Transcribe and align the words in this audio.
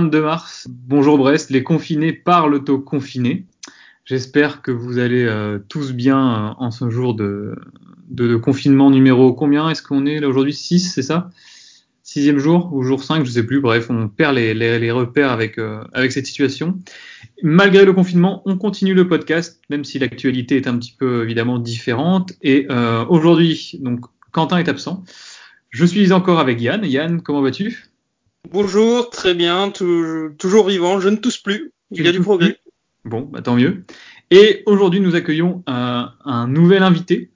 dimanche 0.00 0.10
22 0.10 0.22
mars. 0.22 0.66
Bonjour 0.68 1.18
Brest, 1.18 1.50
les 1.50 1.62
confinés 1.62 2.12
parlent 2.12 2.54
aux 2.68 2.78
confinés. 2.80 3.46
J'espère 4.04 4.60
que 4.60 4.72
vous 4.72 4.98
allez 4.98 5.24
euh, 5.24 5.58
tous 5.68 5.92
bien 5.92 6.18
euh, 6.18 6.54
en 6.58 6.70
ce 6.70 6.90
jour 6.90 7.14
de, 7.14 7.56
confinement 8.42 8.90
numéro 8.90 9.32
combien 9.32 9.70
Est-ce 9.70 9.82
qu'on 9.82 10.04
est 10.06 10.18
là 10.18 10.28
aujourd'hui? 10.28 10.52
6, 10.52 10.92
c'est 10.94 11.02
ça? 11.02 11.30
Sixième 12.02 12.38
jour 12.38 12.70
ou 12.72 12.82
jour 12.82 13.04
5, 13.04 13.24
je 13.24 13.30
sais 13.30 13.44
plus. 13.44 13.60
Bref, 13.60 13.88
on 13.88 14.08
perd 14.08 14.34
les, 14.34 14.90
repères 14.90 15.30
avec, 15.30 15.58
euh, 15.58 15.84
avec 15.92 16.10
cette 16.10 16.26
situation. 16.26 16.80
Malgré 17.42 17.84
le 17.84 17.92
confinement, 17.92 18.42
on 18.46 18.58
continue 18.58 18.94
le 18.94 19.06
podcast, 19.06 19.62
même 19.70 19.84
si 19.84 20.00
l'actualité 20.00 20.56
est 20.56 20.66
un 20.66 20.76
petit 20.76 20.94
peu 20.98 21.22
évidemment 21.22 21.58
différente. 21.58 22.32
Et 22.42 22.66
aujourd'hui, 23.08 23.78
donc 23.80 24.00
Quentin 24.32 24.58
est 24.58 24.68
absent. 24.68 25.04
Je 25.70 25.84
suis 25.84 26.12
encore 26.12 26.40
avec 26.40 26.60
Yann. 26.60 26.84
Yann, 26.84 27.22
comment 27.22 27.42
vas-tu? 27.42 27.93
Bonjour, 28.50 29.10
très 29.10 29.34
bien, 29.34 29.70
toujours 29.70 30.68
vivant, 30.68 31.00
je 31.00 31.08
ne 31.08 31.16
tousse 31.16 31.38
plus. 31.38 31.72
Il 31.90 32.04
y 32.04 32.08
a 32.08 32.12
du 32.12 32.20
progrès. 32.20 32.58
Bon, 33.04 33.20
bah, 33.20 33.42
tant 33.42 33.54
mieux. 33.54 33.84
Et 34.30 34.62
aujourd'hui, 34.64 34.98
nous 34.98 35.14
accueillons 35.14 35.62
un, 35.66 36.14
un 36.24 36.48
nouvel 36.48 36.82
invité, 36.82 37.34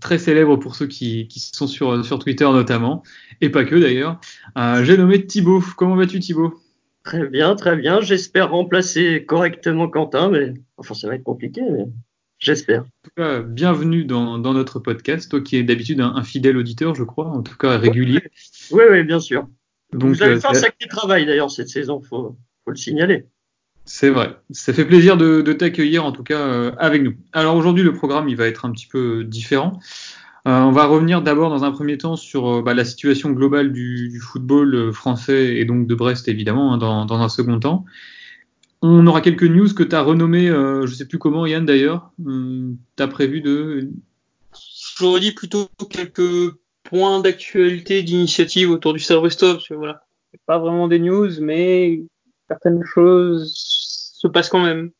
très 0.00 0.18
célèbre 0.18 0.56
pour 0.56 0.74
ceux 0.74 0.86
qui, 0.86 1.28
qui, 1.28 1.40
sont 1.40 1.66
sur, 1.66 2.04
sur 2.04 2.18
Twitter 2.18 2.44
notamment, 2.44 3.02
et 3.40 3.50
pas 3.50 3.64
que 3.64 3.76
d'ailleurs. 3.76 4.20
Euh, 4.58 4.84
J'ai 4.84 4.96
nommé 4.96 5.24
Thibaut. 5.24 5.62
Comment 5.76 5.96
vas-tu 5.96 6.20
Thibaut? 6.20 6.54
Très 7.04 7.26
bien, 7.28 7.54
très 7.54 7.76
bien. 7.76 8.00
J'espère 8.00 8.50
remplacer 8.50 9.24
correctement 9.24 9.88
Quentin, 9.88 10.28
mais 10.30 10.54
enfin, 10.76 10.94
ça 10.94 11.08
va 11.08 11.14
être 11.14 11.22
compliqué, 11.22 11.62
mais 11.70 11.84
j'espère. 12.38 12.82
En 12.82 13.04
tout 13.04 13.10
cas, 13.16 13.40
bienvenue 13.40 14.04
dans, 14.04 14.38
dans, 14.38 14.54
notre 14.54 14.80
podcast. 14.80 15.30
Toi 15.30 15.40
qui 15.40 15.56
es 15.56 15.62
d'habitude 15.62 16.00
un, 16.00 16.16
un, 16.16 16.24
fidèle 16.24 16.56
auditeur, 16.56 16.94
je 16.94 17.04
crois, 17.04 17.28
en 17.28 17.42
tout 17.42 17.56
cas 17.56 17.78
régulier. 17.78 18.22
Oui, 18.72 18.82
oui, 18.90 19.04
bien 19.04 19.20
sûr. 19.20 19.46
Donc, 19.92 20.14
Vous 20.14 20.22
avez 20.22 20.34
euh, 20.34 20.40
fait 20.40 20.48
un 20.48 20.54
sacré 20.54 20.88
travail 20.88 21.26
d'ailleurs 21.26 21.50
cette 21.50 21.68
saison, 21.68 22.00
faut, 22.00 22.36
faut 22.64 22.70
le 22.70 22.76
signaler. 22.76 23.26
C'est 23.84 24.10
vrai. 24.10 24.36
Ça 24.50 24.72
fait 24.72 24.84
plaisir 24.84 25.16
de, 25.16 25.42
de 25.42 25.52
t'accueillir 25.52 26.04
en 26.04 26.12
tout 26.12 26.24
cas 26.24 26.40
euh, 26.40 26.72
avec 26.78 27.02
nous. 27.02 27.14
Alors 27.32 27.56
aujourd'hui 27.56 27.84
le 27.84 27.92
programme 27.92 28.28
il 28.28 28.36
va 28.36 28.48
être 28.48 28.64
un 28.64 28.72
petit 28.72 28.88
peu 28.88 29.22
différent. 29.24 29.78
Euh, 30.46 30.60
on 30.60 30.70
va 30.70 30.86
revenir 30.86 31.22
d'abord 31.22 31.50
dans 31.50 31.64
un 31.64 31.72
premier 31.72 31.98
temps 31.98 32.14
sur 32.14 32.46
euh, 32.58 32.62
bah, 32.62 32.72
la 32.72 32.84
situation 32.84 33.30
globale 33.30 33.72
du, 33.72 34.08
du, 34.08 34.20
football 34.20 34.74
euh, 34.76 34.92
français 34.92 35.56
et 35.56 35.64
donc 35.64 35.88
de 35.88 35.94
Brest 35.96 36.28
évidemment 36.28 36.72
hein, 36.72 36.78
dans, 36.78 37.04
dans, 37.04 37.20
un 37.20 37.28
second 37.28 37.58
temps. 37.58 37.84
On 38.80 39.04
aura 39.08 39.22
quelques 39.22 39.42
news 39.42 39.74
que 39.74 39.82
tu 39.82 39.96
as 39.96 40.02
renommées, 40.02 40.48
euh, 40.48 40.86
je 40.86 40.94
sais 40.94 41.06
plus 41.06 41.18
comment 41.18 41.46
Yann 41.46 41.64
d'ailleurs. 41.64 42.12
tu 42.18 42.76
as 43.02 43.08
prévu 43.08 43.40
de... 43.40 43.90
J'aurais 44.98 45.20
dit 45.20 45.32
plutôt 45.32 45.68
quelques 45.90 46.54
points 46.88 47.20
d'actualité, 47.20 48.02
d'initiative 48.02 48.70
autour 48.70 48.92
du 48.92 49.00
serve 49.00 49.28
stop. 49.28 49.60
Voilà. 49.70 50.02
Pas 50.46 50.58
vraiment 50.58 50.86
des 50.88 50.98
news, 50.98 51.30
mais 51.40 52.02
certaines 52.48 52.84
choses 52.84 53.52
se 53.54 54.26
passe 54.26 54.48
quand 54.48 54.62
même. 54.62 54.90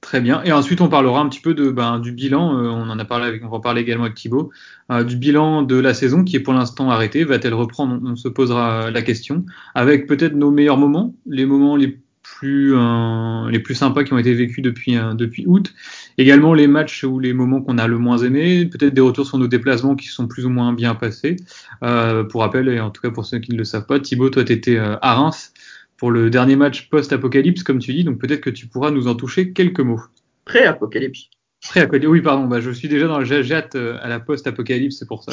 Très 0.00 0.20
bien. 0.20 0.42
Et 0.44 0.52
ensuite, 0.52 0.80
on 0.80 0.88
parlera 0.88 1.20
un 1.20 1.28
petit 1.28 1.40
peu 1.40 1.54
de, 1.54 1.70
ben, 1.70 1.98
du 1.98 2.12
bilan. 2.12 2.56
Euh, 2.56 2.68
on 2.68 2.88
en 2.88 2.98
a 2.98 3.04
parlé 3.04 3.26
avec, 3.26 3.44
on 3.44 3.48
va 3.48 3.60
parler 3.60 3.82
également 3.82 4.04
avec 4.04 4.16
Thibaut, 4.16 4.50
euh, 4.90 5.04
du 5.04 5.16
bilan 5.16 5.62
de 5.62 5.76
la 5.76 5.92
saison 5.92 6.24
qui 6.24 6.36
est 6.36 6.40
pour 6.40 6.54
l'instant 6.54 6.90
arrêtée. 6.90 7.24
Va-t-elle 7.24 7.54
reprendre? 7.54 8.00
On, 8.04 8.16
se 8.16 8.28
posera 8.28 8.90
la 8.90 9.02
question. 9.02 9.44
Avec 9.74 10.06
peut-être 10.06 10.34
nos 10.34 10.50
meilleurs 10.50 10.78
moments, 10.78 11.14
les 11.26 11.46
moments 11.46 11.76
les 11.76 11.98
plus, 12.22 12.74
euh, 12.74 13.74
sympas 13.74 14.04
qui 14.04 14.12
ont 14.12 14.18
été 14.18 14.32
vécus 14.34 14.62
depuis 14.62 15.44
août. 15.46 15.74
Également 16.18 16.52
les 16.52 16.66
matchs 16.66 17.04
ou 17.04 17.18
les 17.18 17.32
moments 17.32 17.62
qu'on 17.62 17.78
a 17.78 17.86
le 17.86 17.96
moins 17.96 18.18
aimés. 18.18 18.66
Peut-être 18.66 18.92
des 18.92 19.00
retours 19.00 19.26
sur 19.26 19.38
nos 19.38 19.48
déplacements 19.48 19.96
qui 19.96 20.08
sont 20.08 20.26
plus 20.26 20.44
ou 20.44 20.50
moins 20.50 20.72
bien 20.72 20.94
passés. 20.94 21.36
Euh, 21.82 22.24
pour 22.24 22.42
rappel, 22.42 22.68
et 22.68 22.80
en 22.80 22.90
tout 22.90 23.00
cas 23.00 23.10
pour 23.10 23.24
ceux 23.24 23.38
qui 23.38 23.52
ne 23.52 23.56
le 23.56 23.64
savent 23.64 23.86
pas, 23.86 24.00
Thibaut, 24.00 24.28
toi, 24.28 24.44
tu 24.44 24.52
étais 24.52 24.76
à 24.78 25.14
Reims 25.14 25.52
pour 25.96 26.10
le 26.10 26.30
dernier 26.30 26.56
match 26.56 26.88
post-apocalypse, 26.90 27.62
comme 27.62 27.78
tu 27.78 27.92
dis. 27.92 28.04
Donc 28.04 28.18
peut-être 28.18 28.40
que 28.40 28.50
tu 28.50 28.66
pourras 28.66 28.90
nous 28.90 29.08
en 29.08 29.14
toucher 29.14 29.52
quelques 29.52 29.80
mots. 29.80 30.00
Pré-apocalypse. 30.44 31.28
Pré-apocalypse. 31.60 32.10
Oui, 32.10 32.20
pardon. 32.20 32.46
Bah, 32.46 32.60
je 32.60 32.70
suis 32.70 32.88
déjà 32.88 33.06
dans 33.06 33.18
le 33.18 33.24
jet 33.24 33.74
euh, 33.74 33.98
à 34.00 34.08
la 34.08 34.20
post-apocalypse, 34.20 34.98
c'est 34.98 35.08
pour 35.08 35.22
ça. 35.22 35.32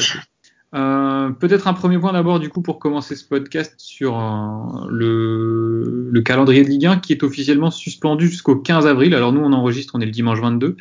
Euh, 0.75 1.29
peut-être 1.29 1.69
un 1.69 1.73
premier 1.73 1.97
point 1.97 2.11
d'abord 2.11 2.39
du 2.39 2.49
coup 2.49 2.61
pour 2.61 2.79
commencer 2.79 3.15
ce 3.15 3.23
podcast 3.23 3.75
sur 3.77 4.19
euh, 4.19 4.87
le, 4.89 6.09
le, 6.11 6.21
calendrier 6.21 6.65
de 6.65 6.69
Ligue 6.69 6.85
1 6.85 6.97
qui 6.97 7.13
est 7.13 7.23
officiellement 7.23 7.71
suspendu 7.71 8.27
jusqu'au 8.27 8.57
15 8.57 8.85
avril. 8.85 9.15
Alors 9.15 9.31
nous 9.31 9.39
on 9.39 9.53
enregistre, 9.53 9.93
on 9.95 10.01
est 10.01 10.05
le 10.05 10.11
dimanche 10.11 10.41
22, 10.41 10.75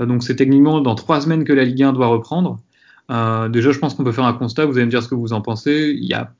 euh, 0.00 0.06
donc 0.06 0.24
c'est 0.24 0.34
techniquement 0.34 0.80
dans 0.80 0.96
trois 0.96 1.20
semaines 1.20 1.44
que 1.44 1.52
la 1.52 1.62
Ligue 1.64 1.84
1 1.84 1.92
doit 1.92 2.08
reprendre. 2.08 2.60
Déjà 3.08 3.70
je 3.70 3.78
pense 3.78 3.94
qu'on 3.94 4.04
peut 4.04 4.12
faire 4.12 4.24
un 4.24 4.34
constat, 4.34 4.66
vous 4.66 4.76
allez 4.76 4.86
me 4.86 4.90
dire 4.90 5.02
ce 5.02 5.08
que 5.08 5.14
vous 5.14 5.32
en 5.32 5.40
pensez. 5.40 5.94
Il 5.96 6.04
y 6.04 6.14
a 6.14 6.32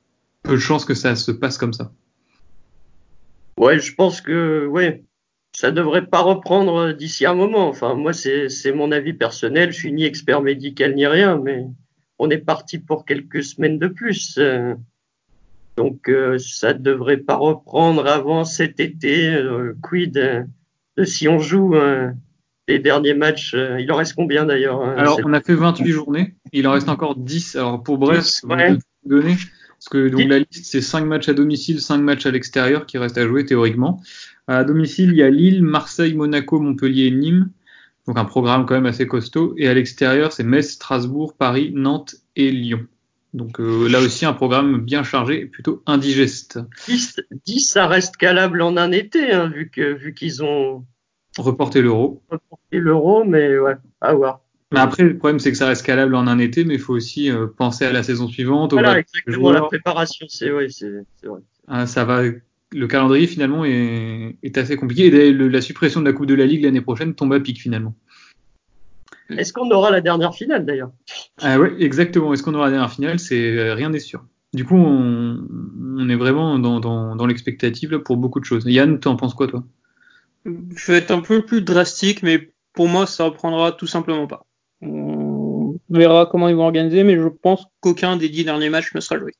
peu 0.43 0.53
de 0.53 0.59
chances 0.59 0.85
que 0.85 0.95
ça 0.95 1.15
se 1.15 1.31
passe 1.31 1.57
comme 1.57 1.73
ça. 1.73 1.93
Ouais, 3.59 3.79
je 3.79 3.95
pense 3.95 4.21
que 4.21 4.67
ouais, 4.67 5.05
ça 5.53 5.71
devrait 5.71 6.07
pas 6.07 6.21
reprendre 6.21 6.93
d'ici 6.93 7.27
un 7.27 7.35
moment. 7.35 7.69
Enfin, 7.69 7.95
moi, 7.95 8.13
c'est 8.13 8.73
mon 8.75 8.93
avis 8.93 9.15
personnel. 9.15 9.73
Je 9.73 9.79
suis 9.79 9.93
ni 9.93 10.05
expert 10.05 10.43
médical 10.43 10.95
ni 10.95 11.07
rien, 11.07 11.41
mais 11.43 11.65
on 12.19 12.31
est 12.31 12.39
parti 12.39 12.79
pour 12.79 13.05
quelques 13.05 13.43
semaines 13.43 13.79
de 13.79 13.89
plus. 13.89 14.39
Donc, 15.79 16.09
euh, 16.09 16.39
ça 16.39 16.73
devrait 16.73 17.19
pas 17.19 17.37
reprendre 17.37 18.05
avant 18.09 18.45
cet 18.45 18.81
été. 18.81 19.33
Euh, 19.33 19.77
quid 19.81 20.13
de 20.13 21.05
si 21.05 21.29
on 21.29 21.39
joue 21.39 21.77
euh, 21.77 22.11
les 22.67 22.81
derniers 22.81 23.15
matchs 23.15 23.55
euh, 23.55 23.79
Il 23.79 23.93
en 23.93 23.97
reste 23.97 24.15
combien 24.15 24.45
d'ailleurs 24.45 24.83
hein, 24.83 24.97
Alors, 24.99 25.21
on 25.25 25.33
a 25.33 25.41
fait 25.41 25.55
28 25.55 25.93
journées. 25.93 26.35
Il 26.53 26.67
en 26.67 26.73
reste 26.73 26.89
encore 26.89 27.15
10. 27.15 27.55
Alors, 27.55 27.81
pour 27.81 27.97
Brest, 27.97 28.45
ouais. 28.45 28.77
donner 29.05 29.37
parce 29.79 29.91
que 29.91 30.09
donc 30.09 30.29
la 30.29 30.41
liste, 30.41 30.65
c'est 30.65 30.81
5 30.81 31.05
matchs 31.05 31.29
à 31.29 31.35
domicile, 31.35 31.81
5 31.81 31.99
matchs 31.99 32.27
à 32.27 32.33
l'extérieur 32.33 32.85
qui 32.85 32.99
restent 32.99 33.19
à 33.19 33.29
jouer 33.29 33.47
théoriquement. 33.47 34.03
À 34.49 34.65
domicile, 34.65 35.11
il 35.13 35.19
y 35.19 35.23
a 35.23 35.31
Lille, 35.31 35.63
Marseille, 35.63 36.15
Monaco, 36.15 36.59
Montpellier 36.59 37.07
et 37.07 37.11
Nîmes. 37.13 37.51
Donc 38.09 38.17
un 38.17 38.25
programme 38.25 38.65
quand 38.65 38.75
même 38.75 38.87
assez 38.87 39.07
costaud. 39.07 39.53
Et 39.59 39.69
à 39.69 39.75
l'extérieur, 39.75 40.33
c'est 40.33 40.43
Metz, 40.43 40.71
Strasbourg, 40.71 41.35
Paris, 41.37 41.73
Nantes 41.75 42.17
et 42.37 42.51
Lyon. 42.51 42.87
Donc 43.35 43.61
euh, 43.61 43.87
là 43.87 44.01
aussi, 44.01 44.25
un 44.25 44.33
programme 44.33 44.81
bien 44.81 45.03
chargé 45.03 45.43
et 45.43 45.45
plutôt 45.45 45.83
indigeste. 45.85 46.59
10, 46.87 47.21
10 47.45 47.61
ça 47.61 47.87
reste 47.87 48.17
calable 48.17 48.63
en 48.63 48.79
un 48.79 48.93
été, 48.93 49.33
hein, 49.33 49.49
vu 49.49 49.71
qu'ils 49.71 49.95
vu 49.95 50.15
qu'ils 50.15 50.43
ont 50.43 50.87
reporté 51.37 51.83
l'euro. 51.83 52.23
Reporté 52.31 52.79
l'euro, 52.79 53.25
mais 53.25 53.59
ouais, 53.59 53.77
à 54.01 54.15
voir. 54.15 54.41
Mais 54.73 54.81
après, 54.81 55.03
le 55.03 55.19
problème, 55.19 55.39
c'est 55.39 55.51
que 55.51 55.59
ça 55.59 55.67
reste 55.67 55.85
calable 55.85 56.15
en 56.15 56.27
un 56.27 56.39
été, 56.39 56.65
mais 56.65 56.75
il 56.75 56.81
faut 56.81 56.95
aussi 56.95 57.31
euh, 57.31 57.47
penser 57.47 57.85
à 57.85 57.93
la 57.93 58.03
saison 58.03 58.27
suivante. 58.27 58.73
Voilà, 58.73 59.01
exactement, 59.01 59.51
la 59.51 59.63
préparation, 59.63 60.27
c'est 60.31 60.49
vrai. 60.49 60.69
Ah, 61.67 61.87
ça 61.87 62.07
va, 62.07 62.23
le 62.73 62.87
calendrier 62.87 63.27
finalement 63.27 63.65
est, 63.65 64.37
est 64.43 64.59
assez 64.59 64.77
compliqué. 64.77 65.07
Et 65.07 65.33
le, 65.33 65.49
la 65.49 65.61
suppression 65.61 66.01
de 66.01 66.07
la 66.07 66.13
Coupe 66.13 66.27
de 66.27 66.35
la 66.35 66.47
Ligue 66.47 66.65
l'année 66.65 66.81
prochaine 66.81 67.15
tombe 67.15 67.33
à 67.33 67.41
pic 67.41 67.61
finalement. 67.61 67.95
Est-ce 69.31 69.53
qu'on 69.53 69.71
aura 69.71 69.91
la 69.91 70.01
dernière 70.01 70.35
finale 70.35 70.65
d'ailleurs? 70.65 70.91
Ah 71.43 71.59
ouais, 71.59 71.75
exactement. 71.81 72.33
Est-ce 72.33 72.43
qu'on 72.43 72.55
aura 72.55 72.67
la 72.67 72.73
dernière 72.73 72.93
finale? 72.93 73.19
C'est 73.19 73.59
euh, 73.59 73.75
rien 73.75 73.91
n'est 73.91 73.99
sûr. 73.99 74.25
Du 74.55 74.65
coup, 74.65 74.77
on, 74.77 75.47
on 75.99 76.09
est 76.09 76.17
vraiment 76.17 76.59
dans, 76.59 76.81
dans, 76.81 77.15
dans 77.15 77.27
l'expectative 77.27 77.99
pour 77.99 78.17
beaucoup 78.17 78.41
de 78.41 78.47
choses. 78.47 78.65
Yann, 78.65 78.99
tu 78.99 79.07
en 79.09 79.17
penses 79.17 79.35
quoi 79.35 79.47
toi? 79.47 79.65
Je 80.47 80.93
vais 80.93 80.99
être 80.99 81.11
un 81.11 81.21
peu 81.21 81.43
plus 81.43 81.61
drastique, 81.61 82.23
mais 82.23 82.51
pour 82.73 82.89
moi, 82.89 83.07
ça 83.07 83.25
reprendra 83.25 83.73
tout 83.73 83.87
simplement 83.87 84.27
pas. 84.27 84.47
On 84.81 85.77
verra 85.91 86.25
comment 86.25 86.49
ils 86.49 86.55
vont 86.55 86.65
organiser, 86.65 87.05
mais 87.05 87.17
je 87.17 87.29
pense 87.29 87.67
qu'aucun 87.81 88.17
des 88.17 88.31
dix 88.31 88.45
derniers 88.45 88.71
matchs 88.71 88.95
ne 88.95 89.01
sera 89.01 89.19
joué. 89.19 89.35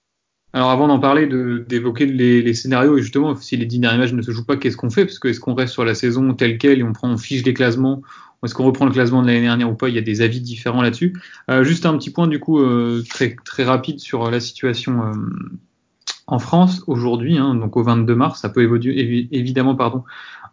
Alors 0.53 0.71
avant 0.71 0.89
d'en 0.89 0.99
parler, 0.99 1.27
d'évoquer 1.69 2.07
les, 2.07 2.41
les, 2.41 2.55
scénarios, 2.55 2.97
et 2.97 3.03
justement, 3.03 3.37
si 3.37 3.57
les 3.57 3.67
dix 3.67 3.79
derniers 3.79 3.99
matchs 3.99 4.13
ne 4.13 4.23
se 4.23 4.31
jouent 4.31 4.47
pas, 4.47 4.57
qu'est-ce 4.57 4.77
qu'on 4.77 4.91
fait? 4.91 5.05
Parce 5.05 5.19
que 5.19 5.29
est-ce 5.29 5.41
qu'on 5.41 5.55
reste 5.55 5.75
sur 5.75 5.85
la 5.85 5.95
saison 5.95 6.33
telle 6.35 6.59
quelle 6.59 6.79
et 6.79 6.83
on 6.83 6.93
prend, 6.93 7.11
on 7.11 7.19
fiche 7.19 7.45
les 7.45 7.55
classements? 7.55 8.03
Est-ce 8.45 8.55
qu'on 8.55 8.65
reprend 8.65 8.87
le 8.87 8.93
classement 8.93 9.21
de 9.21 9.27
l'année 9.27 9.43
dernière 9.43 9.71
ou 9.71 9.75
pas? 9.75 9.89
Il 9.89 9.95
y 9.95 9.99
a 9.99 10.03
des 10.03 10.23
avis 10.23 10.41
différents 10.41 10.81
là-dessus. 10.81 11.21
Euh, 11.51 11.65
juste 11.65 11.87
un 11.87 11.99
petit 11.99 12.11
point 12.11 12.29
du 12.29 12.39
coup 12.39 12.61
euh, 12.61 13.03
très 13.09 13.37
très 13.45 13.65
rapide 13.65 13.99
sur 13.99 14.31
la 14.31 14.41
situation 14.41 15.03
euh, 15.03 15.13
en 16.29 16.39
France 16.39 16.83
aujourd'hui, 16.87 17.37
hein, 17.39 17.55
donc 17.55 17.77
au 17.77 17.83
22 17.83 18.15
mars, 18.15 18.41
ça 18.41 18.49
peut 18.49 18.63
évoluer, 18.63 19.29
évidemment 19.33 19.75
pardon 19.75 20.05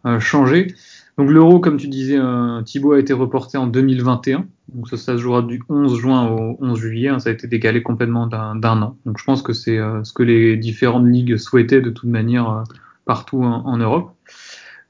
euh, 0.06 0.20
changer. 0.20 0.74
Donc 1.18 1.30
l'euro, 1.30 1.60
comme 1.60 1.78
tu 1.78 1.88
disais, 1.88 2.18
euh, 2.18 2.62
Thibaut 2.62 2.94
a 2.94 3.00
été 3.00 3.14
reporté 3.14 3.58
en 3.58 3.68
2021. 3.68 4.46
Donc 4.74 4.90
ça, 4.90 4.98
ça 4.98 5.14
se 5.14 5.18
jouera 5.18 5.42
du 5.42 5.62
11 5.70 5.98
juin 5.98 6.28
au 6.28 6.58
11 6.60 6.78
juillet. 6.78 7.08
Hein, 7.08 7.20
ça 7.20 7.30
a 7.30 7.34
été 7.34 7.48
décalé 7.48 7.82
complètement 7.82 8.28
d'un 8.28 8.82
an. 8.82 8.98
Donc 9.06 9.18
je 9.18 9.24
pense 9.24 9.42
que 9.42 9.54
c'est 9.54 9.78
euh, 9.78 10.04
ce 10.04 10.12
que 10.12 10.24
les 10.24 10.58
différentes 10.58 11.08
ligues 11.08 11.38
souhaitaient 11.38 11.82
de 11.82 11.90
toute 11.90 12.10
manière 12.10 12.50
euh, 12.50 12.64
partout 13.06 13.44
en, 13.44 13.78
Europe. 13.78 14.12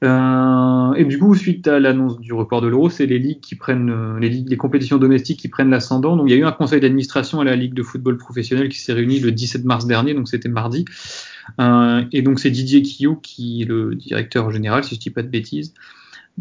Euh, 0.04 0.92
et 0.94 1.04
du 1.04 1.18
coup, 1.18 1.34
suite 1.34 1.68
à 1.68 1.80
l'annonce 1.80 2.18
du 2.20 2.32
report 2.32 2.60
de 2.60 2.68
l'euro, 2.68 2.90
c'est 2.90 3.06
les 3.06 3.18
ligues 3.18 3.40
qui 3.40 3.54
prennent 3.54 3.90
euh, 3.90 4.18
les, 4.18 4.28
ligues, 4.28 4.48
les 4.48 4.56
compétitions 4.56 4.98
domestiques 4.98 5.40
qui 5.40 5.48
prennent 5.48 5.70
l'ascendant. 5.70 6.16
Donc 6.16 6.28
il 6.28 6.32
y 6.32 6.34
a 6.34 6.38
eu 6.38 6.44
un 6.44 6.52
conseil 6.52 6.80
d'administration 6.80 7.40
à 7.40 7.44
la 7.44 7.56
Ligue 7.56 7.74
de 7.74 7.82
football 7.82 8.18
professionnel 8.18 8.68
qui 8.68 8.78
s'est 8.78 8.92
réuni 8.92 9.20
le 9.20 9.32
17 9.32 9.64
mars 9.64 9.86
dernier, 9.86 10.12
donc 10.12 10.28
c'était 10.28 10.48
mardi. 10.48 10.84
Euh, 11.60 12.02
et 12.12 12.22
donc 12.22 12.40
c'est 12.40 12.50
Didier 12.50 12.82
Quillou 12.82 13.16
qui 13.16 13.62
est 13.62 13.64
le 13.64 13.94
directeur 13.94 14.50
général, 14.50 14.84
si 14.84 14.96
je 14.96 15.00
dis 15.00 15.10
pas 15.10 15.22
de 15.22 15.28
bêtises, 15.28 15.72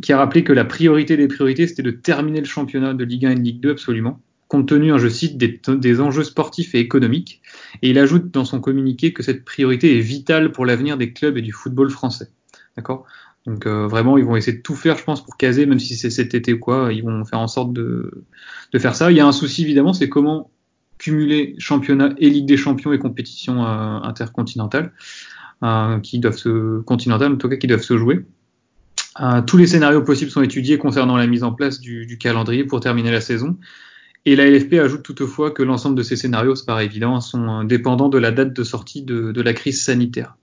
qui 0.01 0.13
a 0.13 0.17
rappelé 0.17 0.43
que 0.43 0.53
la 0.53 0.65
priorité 0.65 1.17
des 1.17 1.27
priorités, 1.27 1.67
c'était 1.67 1.83
de 1.83 1.91
terminer 1.91 2.39
le 2.39 2.45
championnat 2.45 2.93
de 2.93 3.03
Ligue 3.03 3.25
1 3.25 3.31
et 3.31 3.35
de 3.35 3.41
Ligue 3.41 3.61
2 3.61 3.71
absolument. 3.71 4.21
compte 4.47 4.67
tenu, 4.67 4.91
hein, 4.91 4.97
je 4.97 5.07
cite, 5.07 5.37
des, 5.37 6.01
enjeux 6.01 6.23
sportifs 6.23 6.75
et 6.75 6.79
économiques. 6.79 7.41
Et 7.81 7.89
il 7.89 7.99
ajoute 7.99 8.31
dans 8.31 8.45
son 8.45 8.59
communiqué 8.59 9.13
que 9.13 9.23
cette 9.23 9.45
priorité 9.45 9.97
est 9.97 10.01
vitale 10.01 10.51
pour 10.51 10.65
l'avenir 10.65 10.97
des 10.97 11.13
clubs 11.13 11.37
et 11.37 11.41
du 11.41 11.51
football 11.51 11.89
français. 11.89 12.29
D'accord? 12.75 13.05
Donc 13.45 13.67
euh, 13.67 13.87
vraiment, 13.87 14.17
ils 14.17 14.25
vont 14.25 14.35
essayer 14.35 14.57
de 14.57 14.61
tout 14.61 14.75
faire, 14.75 14.97
je 14.97 15.03
pense, 15.03 15.23
pour 15.23 15.37
caser, 15.37 15.65
même 15.65 15.79
si 15.79 15.95
c'est 15.95 16.09
cet 16.09 16.33
été 16.33 16.53
ou 16.53 16.59
quoi, 16.59 16.91
ils 16.91 17.03
vont 17.03 17.23
faire 17.25 17.39
en 17.39 17.47
sorte 17.47 17.73
de, 17.73 18.25
de 18.73 18.79
faire 18.79 18.95
ça. 18.95 19.11
Il 19.11 19.17
y 19.17 19.19
a 19.19 19.27
un 19.27 19.31
souci 19.31 19.63
évidemment, 19.63 19.93
c'est 19.93 20.09
comment 20.09 20.49
cumuler 20.97 21.55
championnat 21.57 22.13
et 22.17 22.29
Ligue 22.29 22.45
des 22.45 22.57
Champions 22.57 22.93
et 22.93 22.99
compétition 22.99 23.63
euh, 23.65 23.99
intercontinentale, 24.01 24.93
euh, 25.63 25.99
qui 25.99 26.19
doivent 26.19 26.37
se 26.37 26.81
continentale 26.81 27.33
en 27.33 27.37
tout 27.37 27.49
cas 27.49 27.57
qui 27.57 27.67
doivent 27.67 27.81
se 27.81 27.97
jouer. 27.97 28.25
Euh, 29.21 29.41
tous 29.41 29.57
les 29.57 29.67
scénarios 29.67 30.01
possibles 30.01 30.31
sont 30.31 30.41
étudiés 30.41 30.77
concernant 30.77 31.17
la 31.17 31.27
mise 31.27 31.43
en 31.43 31.53
place 31.53 31.79
du, 31.79 32.17
calendrier 32.19 32.63
pour 32.63 32.79
terminer 32.79 33.11
la 33.11 33.21
saison. 33.21 33.57
Et 34.25 34.35
la 34.35 34.49
LFP 34.49 34.73
ajoute 34.73 35.03
toutefois 35.03 35.51
que 35.51 35.63
l'ensemble 35.63 35.95
de 35.95 36.03
ces 36.03 36.15
scénarios, 36.15 36.55
c'est 36.55 36.65
paraît 36.65 36.85
évident, 36.85 37.21
sont 37.21 37.63
dépendants 37.63 38.09
de 38.09 38.17
la 38.17 38.31
date 38.31 38.53
de 38.53 38.63
sortie 38.63 39.03
de, 39.03 39.31
de, 39.31 39.41
la 39.41 39.53
crise 39.53 39.83
sanitaire. 39.83 40.35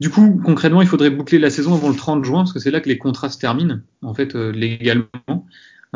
Du 0.00 0.10
coup, 0.10 0.40
concrètement, 0.44 0.82
il 0.82 0.88
faudrait 0.88 1.10
boucler 1.10 1.38
la 1.38 1.50
saison 1.50 1.74
avant 1.74 1.88
le 1.88 1.96
30 1.96 2.24
juin, 2.24 2.40
parce 2.40 2.52
que 2.52 2.58
c'est 2.58 2.70
là 2.70 2.80
que 2.80 2.88
les 2.88 2.98
contrats 2.98 3.30
se 3.30 3.38
terminent, 3.38 3.80
en 4.02 4.14
fait, 4.14 4.34
euh, 4.34 4.50
légalement. 4.50 5.46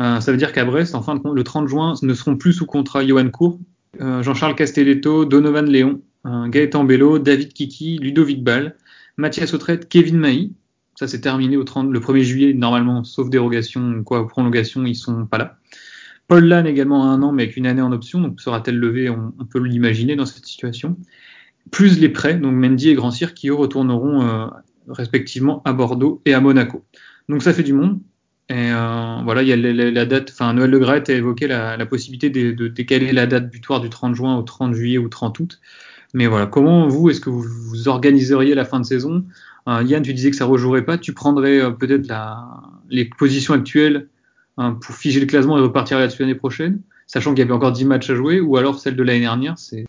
Euh, 0.01 0.19
ça 0.19 0.31
veut 0.31 0.37
dire 0.37 0.51
qu'à 0.51 0.65
Brest, 0.65 0.95
enfin, 0.95 1.21
le 1.23 1.43
30 1.43 1.67
juin, 1.67 1.93
ne 2.01 2.13
seront 2.13 2.35
plus 2.35 2.53
sous 2.53 2.65
contrat 2.65 3.05
Johan 3.05 3.29
Cour, 3.29 3.59
euh, 4.01 4.23
Jean-Charles 4.23 4.55
Castelletto, 4.55 5.25
Donovan 5.25 5.69
Léon, 5.69 6.01
euh, 6.25 6.47
Gaëtan 6.47 6.83
Bello, 6.83 7.19
David 7.19 7.53
Kiki, 7.53 7.97
Ludovic 7.99 8.43
Ball, 8.43 8.75
Mathias 9.17 9.53
Autrette, 9.53 9.87
Kevin 9.87 10.17
Mailly. 10.17 10.53
Ça, 11.03 11.09
c'est 11.09 11.19
terminé 11.19 11.57
au 11.57 11.65
30, 11.65 11.91
le 11.91 11.99
1er 11.99 12.21
juillet, 12.21 12.53
normalement, 12.53 13.03
sauf 13.03 13.29
dérogation, 13.29 14.05
quoi, 14.05 14.25
prolongation, 14.25 14.85
ils 14.85 14.95
sont 14.95 15.25
pas 15.25 15.37
là. 15.37 15.57
Paul 16.29 16.45
Lann 16.45 16.65
également 16.65 17.03
à 17.03 17.07
un 17.07 17.21
an, 17.23 17.33
mais 17.33 17.43
avec 17.43 17.57
une 17.57 17.67
année 17.67 17.81
en 17.81 17.91
option, 17.91 18.21
donc 18.21 18.39
sera-t-elle 18.39 18.77
levée 18.77 19.09
on, 19.09 19.33
peut 19.51 19.59
l'imaginer 19.59 20.15
dans 20.15 20.25
cette 20.25 20.45
situation. 20.45 20.95
Plus 21.71 21.99
les 21.99 22.07
prêts, 22.07 22.35
donc 22.35 22.53
Mendy 22.53 22.87
et 22.87 22.93
Grand 22.93 23.11
Cyr, 23.11 23.33
qui 23.33 23.49
eux 23.49 23.53
retourneront 23.53 24.21
euh, 24.21 24.47
respectivement 24.87 25.61
à 25.65 25.73
Bordeaux 25.73 26.21
et 26.23 26.33
à 26.33 26.39
Monaco. 26.39 26.85
Donc 27.27 27.43
ça 27.43 27.51
fait 27.51 27.63
du 27.63 27.73
monde. 27.73 27.99
Et 28.47 28.71
euh, 28.71 29.17
voilà, 29.25 29.41
il 29.41 29.49
y 29.49 29.51
a 29.51 29.57
la, 29.57 30.05
date, 30.05 30.29
enfin 30.31 30.53
Noël 30.53 30.69
Le 30.69 30.79
Gret 30.79 31.03
a 31.11 31.13
évoqué 31.13 31.47
la, 31.47 31.85
possibilité 31.85 32.29
de, 32.29 32.69
décaler 32.69 33.11
la 33.11 33.27
date 33.27 33.49
butoir 33.49 33.81
du 33.81 33.89
30 33.89 34.15
juin 34.15 34.37
au 34.37 34.43
30 34.43 34.73
juillet 34.73 34.99
ou 34.99 35.09
30 35.09 35.37
août. 35.41 35.59
Mais 36.13 36.27
voilà, 36.27 36.45
comment 36.45 36.87
vous, 36.87 37.09
est-ce 37.09 37.19
que 37.19 37.29
vous, 37.29 37.43
vous 37.43 37.89
organiseriez 37.89 38.55
la 38.55 38.63
fin 38.63 38.79
de 38.79 38.85
saison? 38.85 39.25
Yann, 39.67 40.03
tu 40.03 40.13
disais 40.13 40.29
que 40.29 40.35
ça 40.35 40.45
rejouerait 40.45 40.85
pas, 40.85 40.97
tu 40.97 41.13
prendrais 41.13 41.61
euh, 41.61 41.71
peut-être 41.71 42.11
les 42.89 43.05
positions 43.05 43.53
actuelles 43.53 44.09
hein, 44.57 44.73
pour 44.73 44.95
figer 44.95 45.19
le 45.19 45.25
classement 45.25 45.57
et 45.57 45.61
repartir 45.61 45.99
là-dessus 45.99 46.21
l'année 46.21 46.35
prochaine, 46.35 46.81
sachant 47.07 47.31
qu'il 47.31 47.39
y 47.39 47.41
avait 47.43 47.53
encore 47.53 47.71
10 47.71 47.85
matchs 47.85 48.09
à 48.09 48.15
jouer, 48.15 48.39
ou 48.39 48.57
alors 48.57 48.79
celle 48.79 48.95
de 48.95 49.03
l'année 49.03 49.21
dernière, 49.21 49.57
c'est... 49.57 49.85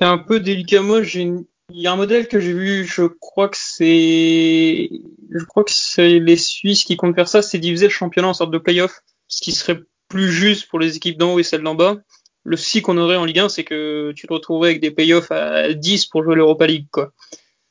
Un 0.00 0.18
peu 0.18 0.38
délicat. 0.38 0.80
Moi, 0.80 1.02
il 1.02 1.44
y 1.72 1.88
a 1.88 1.92
un 1.92 1.96
modèle 1.96 2.28
que 2.28 2.38
j'ai 2.38 2.52
vu, 2.52 2.84
je 2.84 3.02
crois 3.02 3.48
que 3.48 3.56
c'est, 3.58 4.90
je 5.30 5.44
crois 5.44 5.64
que 5.64 5.72
c'est 5.72 6.20
les 6.20 6.36
Suisses 6.36 6.84
qui 6.84 6.96
comptent 6.96 7.16
faire 7.16 7.26
ça, 7.26 7.42
c'est 7.42 7.58
diviser 7.58 7.86
le 7.86 7.92
championnat 7.92 8.28
en 8.28 8.34
sorte 8.34 8.52
de 8.52 8.58
play-off, 8.58 9.02
ce 9.26 9.42
qui 9.42 9.50
serait 9.50 9.80
plus 10.08 10.30
juste 10.30 10.68
pour 10.68 10.78
les 10.78 10.96
équipes 10.96 11.18
d'en 11.18 11.34
haut 11.34 11.38
et 11.40 11.42
celles 11.42 11.62
d'en 11.62 11.74
bas. 11.74 11.96
Le 12.44 12.56
si 12.56 12.80
qu'on 12.80 12.96
aurait 12.96 13.16
en 13.16 13.24
Ligue 13.24 13.40
1, 13.40 13.48
c'est 13.48 13.64
que 13.64 14.12
tu 14.12 14.28
te 14.28 14.32
retrouverais 14.32 14.70
avec 14.70 14.80
des 14.80 14.92
play-offs 14.92 15.32
à 15.32 15.74
10 15.74 16.06
pour 16.06 16.22
jouer 16.22 16.36
l'Europa 16.36 16.66
League, 16.66 16.86
quoi. 16.90 17.12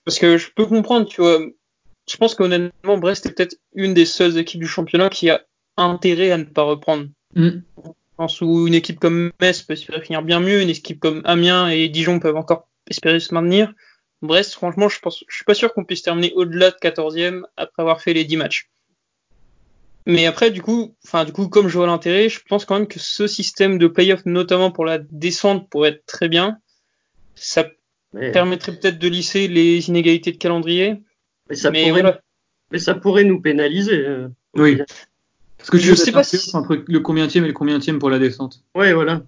Parce 0.08 0.20
que 0.20 0.38
je 0.38 0.52
peux 0.56 0.66
comprendre, 0.66 1.06
tu 1.06 1.20
vois, 1.20 1.38
je 2.10 2.16
pense 2.16 2.34
qu'honnêtement, 2.34 2.98
Brest 2.98 3.26
est 3.26 3.34
peut-être 3.34 3.58
une 3.76 3.94
des 3.94 4.06
seules 4.06 4.38
équipes 4.38 4.62
du 4.62 4.68
championnat 4.68 5.10
qui 5.10 5.30
a 5.30 5.42
intérêt 5.76 6.32
à 6.32 6.38
ne 6.38 6.46
pas 6.46 6.62
reprendre. 6.64 7.10
Mm. 7.36 7.50
Je 7.84 7.90
pense 8.16 8.40
où 8.40 8.68
une 8.68 8.74
équipe 8.74 9.02
comme 9.02 9.34
Metz 9.42 9.64
peut 9.64 9.74
espérer 9.74 10.00
finir 10.00 10.22
bien 10.22 10.40
mieux, 10.40 10.62
une 10.62 10.70
équipe 10.70 11.02
comme 11.02 11.22
Amiens 11.26 11.68
et 11.68 11.90
Dijon 11.90 12.22
peuvent 12.22 12.38
encore 12.38 12.70
espérer 12.90 13.20
se 13.20 13.34
maintenir. 13.34 13.74
Brest, 14.22 14.54
franchement, 14.54 14.88
je 14.88 14.98
pense, 15.02 15.26
je 15.28 15.36
suis 15.36 15.44
pas 15.44 15.54
sûr 15.54 15.74
qu'on 15.74 15.84
puisse 15.84 16.04
terminer 16.04 16.32
au-delà 16.36 16.72
de 16.72 16.78
14e 16.78 17.44
après 17.58 17.82
avoir 17.82 18.02
fait 18.02 18.14
les 18.14 18.24
10 18.24 18.38
matchs. 18.38 18.70
Mais 20.06 20.26
après, 20.26 20.52
du 20.52 20.62
coup, 20.62 20.96
enfin, 21.04 21.26
du 21.26 21.34
coup, 21.34 21.50
comme 21.50 21.68
je 21.68 21.78
vois 21.78 21.86
l'intérêt, 21.86 22.30
je 22.30 22.40
pense 22.48 22.64
quand 22.64 22.76
même 22.76 22.88
que 22.88 22.98
ce 23.00 23.28
système 23.28 23.78
de 23.78 23.88
playoff, 23.88 24.26
notamment 24.26 24.72
pour 24.72 24.86
la 24.86 25.00
descente, 25.00 25.70
pourrait 25.70 25.90
être 25.90 26.06
très 26.06 26.30
bien. 26.30 26.60
Ça 27.36 27.66
mais... 28.14 28.32
permettrait 28.32 28.74
peut-être 28.74 29.00
de 29.00 29.08
lisser 29.08 29.48
les 29.48 29.88
inégalités 29.90 30.32
de 30.32 30.38
calendrier. 30.38 31.02
Mais 31.50 31.56
ça, 31.56 31.72
mais 31.72 31.88
pourrait, 31.88 32.02
voilà. 32.02 32.22
mais 32.72 32.80
ça 32.80 32.96
pourrait 32.96 33.24
nous 33.24 33.42
pénaliser. 33.42 34.06
Euh, 34.06 34.28
oui. 34.56 34.82
Parce 35.58 35.70
que 35.70 35.78
je 35.78 35.94
sais 35.96 36.12
pas 36.12 36.24
si... 36.24 36.56
entre 36.56 36.84
le 36.88 37.00
combienième 37.00 37.46
et 37.46 37.48
le 37.48 37.54
combienième 37.54 38.00
pour 38.00 38.10
la 38.10 38.20
descente. 38.20 38.64
Ouais, 38.76 38.94
voilà. 38.94 39.24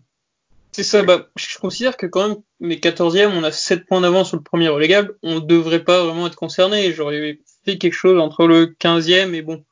C'est 0.72 0.84
ça, 0.84 1.02
bah, 1.02 1.30
je 1.36 1.58
considère 1.58 1.98
que 1.98 2.06
quand 2.06 2.28
même, 2.28 2.38
les 2.60 2.78
14e, 2.78 3.32
on 3.34 3.44
a 3.44 3.52
7 3.52 3.86
points 3.86 4.02
d'avance 4.02 4.28
sur 4.30 4.38
le 4.38 4.44
premier 4.44 4.68
relégable, 4.68 5.18
on 5.24 5.40
devrait 5.40 5.84
pas 5.84 6.04
vraiment 6.06 6.28
être 6.28 6.36
concerné. 6.36 6.92
J'aurais 6.94 7.40
fait 7.66 7.78
quelque 7.78 7.94
chose 7.94 8.20
entre 8.20 8.46
le 8.46 8.68
15e 8.80 9.34
et 9.34 9.42
bon, 9.42 9.66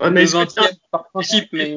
ouais, 0.00 0.10
mais 0.10 0.22
le 0.22 0.28
20e 0.28 0.72
par 0.90 1.08
principe, 1.10 1.48
mais. 1.52 1.76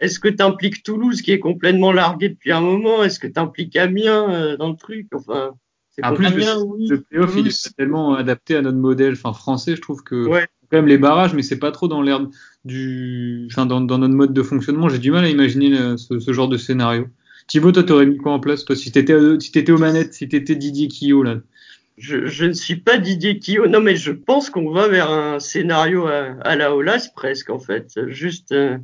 Est-ce 0.00 0.18
que 0.18 0.28
tu 0.28 0.42
impliques 0.42 0.82
Toulouse 0.82 1.20
qui 1.20 1.30
est 1.30 1.38
complètement 1.38 1.92
largué 1.92 2.30
depuis 2.30 2.52
un 2.52 2.62
moment? 2.62 3.04
Est-ce 3.04 3.18
que 3.18 3.26
tu 3.26 3.38
impliques 3.38 3.76
Amiens 3.76 4.32
euh, 4.32 4.56
dans 4.56 4.70
le 4.70 4.76
truc? 4.76 5.08
Enfin, 5.14 5.52
en 6.02 6.14
plus, 6.14 6.24
le, 6.24 6.62
oui. 6.62 6.88
le 6.88 7.00
playoff, 7.02 7.34
il 7.36 7.46
est 7.48 7.76
tellement 7.76 8.14
adapté 8.14 8.56
à 8.56 8.62
notre 8.62 8.78
modèle 8.78 9.12
enfin, 9.12 9.32
français, 9.32 9.76
je 9.76 9.80
trouve 9.80 10.02
que 10.02 10.26
ouais. 10.26 10.46
quand 10.70 10.78
même 10.78 10.86
les 10.86 10.98
barrages, 10.98 11.34
mais 11.34 11.42
c'est 11.42 11.58
pas 11.58 11.72
trop 11.72 11.88
dans 11.88 12.02
l'air 12.02 12.26
du, 12.64 13.48
enfin, 13.50 13.66
dans, 13.66 13.80
dans, 13.80 13.98
notre 13.98 14.14
mode 14.14 14.32
de 14.32 14.42
fonctionnement. 14.42 14.88
J'ai 14.88 14.98
du 14.98 15.10
mal 15.10 15.24
à 15.24 15.28
imaginer 15.28 15.78
euh, 15.78 15.96
ce, 15.96 16.18
ce 16.18 16.32
genre 16.32 16.48
de 16.48 16.56
scénario. 16.56 17.08
Thibaut, 17.48 17.72
toi, 17.72 17.82
t'aurais 17.82 18.06
mis 18.06 18.16
quoi 18.16 18.32
en 18.32 18.40
place, 18.40 18.64
toi, 18.64 18.76
si 18.76 18.92
t'étais, 18.92 19.16
si 19.40 19.50
t'étais 19.50 19.72
aux 19.72 19.78
manettes, 19.78 20.14
si 20.14 20.28
t'étais 20.28 20.54
Didier 20.54 20.88
Quillot, 20.88 21.24
là? 21.24 21.36
Je, 21.98 22.26
je, 22.26 22.44
ne 22.44 22.52
suis 22.52 22.76
pas 22.76 22.98
Didier 22.98 23.38
Quillot. 23.38 23.66
Non, 23.66 23.80
mais 23.80 23.96
je 23.96 24.12
pense 24.12 24.48
qu'on 24.48 24.70
va 24.70 24.88
vers 24.88 25.10
un 25.10 25.40
scénario 25.40 26.06
à, 26.06 26.36
à, 26.42 26.56
la 26.56 26.74
Olas, 26.74 27.10
presque, 27.14 27.50
en 27.50 27.58
fait. 27.58 27.98
Juste 28.06 28.52
euh, 28.52 28.78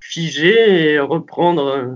figer 0.00 0.92
et 0.92 0.98
reprendre, 1.00 1.66
euh, 1.66 1.86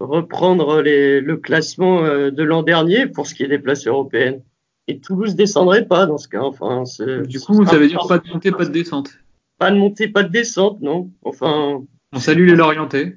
reprendre 0.00 0.80
les, 0.82 1.20
le 1.20 1.36
classement 1.36 2.04
euh, 2.04 2.30
de 2.30 2.42
l'an 2.42 2.62
dernier 2.62 3.06
pour 3.06 3.26
ce 3.26 3.34
qui 3.34 3.42
est 3.42 3.48
des 3.48 3.58
places 3.58 3.86
européennes. 3.86 4.42
Et 4.86 4.98
Toulouse 4.98 5.34
descendrait 5.34 5.86
pas 5.86 6.06
dans 6.06 6.18
ce 6.18 6.28
cas. 6.28 6.42
Enfin, 6.42 6.84
du 7.26 7.40
coup, 7.40 7.64
ça 7.64 7.78
veut 7.78 7.88
dire 7.88 8.06
pas 8.06 8.18
de 8.18 8.28
montée, 8.28 8.50
pas 8.50 8.66
de 8.66 8.72
descente. 8.72 9.12
Pas 9.58 9.70
de 9.70 9.76
montée, 9.76 10.08
pas 10.08 10.22
de 10.22 10.28
descente, 10.28 10.80
non. 10.82 11.10
Enfin. 11.22 11.82
On 12.12 12.18
salue 12.18 12.46
les 12.46 12.54
Lorientais. 12.54 13.16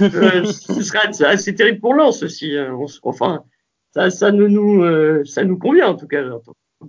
euh, 0.00 0.44
ce 0.44 0.82
serait 0.82 1.24
assez 1.24 1.54
terrible 1.54 1.80
pour 1.80 1.94
Lens 1.94 2.22
aussi. 2.22 2.56
Hein. 2.56 2.76
On, 2.78 2.86
enfin, 3.04 3.42
ça, 3.94 4.10
ça 4.10 4.32
nous, 4.32 4.48
nous, 4.48 4.82
euh, 4.82 5.22
ça 5.24 5.44
nous 5.44 5.56
convient 5.56 5.88
en 5.88 5.94
tout 5.94 6.06
cas. 6.06 6.22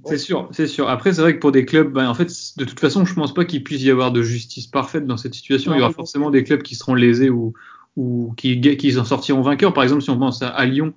C'est 0.06 0.18
sûr, 0.18 0.50
c'est 0.52 0.68
sûr. 0.68 0.90
Après, 0.90 1.14
c'est 1.14 1.22
vrai 1.22 1.36
que 1.36 1.40
pour 1.40 1.52
des 1.52 1.66
clubs, 1.66 1.92
ben, 1.92 2.10
en 2.10 2.14
fait, 2.14 2.32
de 2.58 2.66
toute 2.66 2.80
façon, 2.80 3.06
je 3.06 3.14
pense 3.14 3.34
pas 3.34 3.46
qu'il 3.46 3.64
puisse 3.64 3.82
y 3.82 3.90
avoir 3.90 4.12
de 4.12 4.22
justice 4.22 4.68
parfaite 4.68 5.08
dans 5.08 5.18
cette 5.18 5.34
situation. 5.34 5.74
Il 5.74 5.80
y 5.80 5.82
aura 5.82 5.92
forcément 5.92 6.30
des 6.30 6.44
clubs 6.44 6.62
qui 6.62 6.76
seront 6.76 6.94
lésés 6.94 7.30
ou, 7.30 7.54
ou 8.00 8.34
qui, 8.38 8.60
qui 8.62 8.98
en 8.98 9.04
sortiront 9.04 9.42
vainqueurs. 9.42 9.74
Par 9.74 9.84
exemple, 9.84 10.02
si 10.02 10.10
on 10.10 10.18
pense 10.18 10.42
à, 10.42 10.48
à 10.48 10.66
Lyon, 10.66 10.94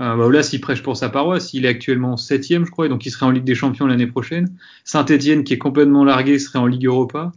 euh, 0.00 0.16
bah 0.16 0.28
là, 0.30 0.42
s'il 0.42 0.60
prêche 0.60 0.82
pour 0.82 0.96
sa 0.96 1.08
paroisse, 1.08 1.54
il 1.54 1.64
est 1.64 1.68
actuellement 1.68 2.16
septième, 2.16 2.66
je 2.66 2.70
crois, 2.70 2.86
et 2.86 2.88
donc 2.88 3.06
il 3.06 3.10
serait 3.10 3.26
en 3.26 3.30
Ligue 3.30 3.44
des 3.44 3.54
Champions 3.54 3.86
l'année 3.86 4.08
prochaine. 4.08 4.48
Saint-Etienne, 4.84 5.44
qui 5.44 5.54
est 5.54 5.58
complètement 5.58 6.04
largué, 6.04 6.38
serait 6.38 6.58
en 6.58 6.66
Ligue 6.66 6.86
Europa. 6.86 7.32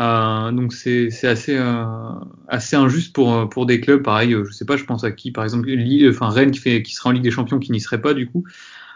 Euh, 0.00 0.52
donc 0.52 0.72
c'est 0.72 1.08
assez 1.24 1.56
euh, 1.56 1.84
assez 2.46 2.76
injuste 2.76 3.12
pour 3.12 3.48
pour 3.48 3.66
des 3.66 3.80
clubs 3.80 4.00
pareil 4.00 4.32
je 4.46 4.52
sais 4.52 4.64
pas 4.64 4.76
je 4.76 4.84
pense 4.84 5.02
à 5.02 5.10
qui 5.10 5.32
par 5.32 5.42
exemple 5.42 5.68
Lille, 5.68 6.08
enfin 6.08 6.28
Rennes 6.28 6.52
qui 6.52 6.60
fait 6.60 6.84
qui 6.84 6.94
sera 6.94 7.10
en 7.10 7.12
Ligue 7.12 7.24
des 7.24 7.32
Champions 7.32 7.58
qui 7.58 7.72
n'y 7.72 7.80
serait 7.80 8.00
pas 8.00 8.14
du 8.14 8.28
coup 8.28 8.44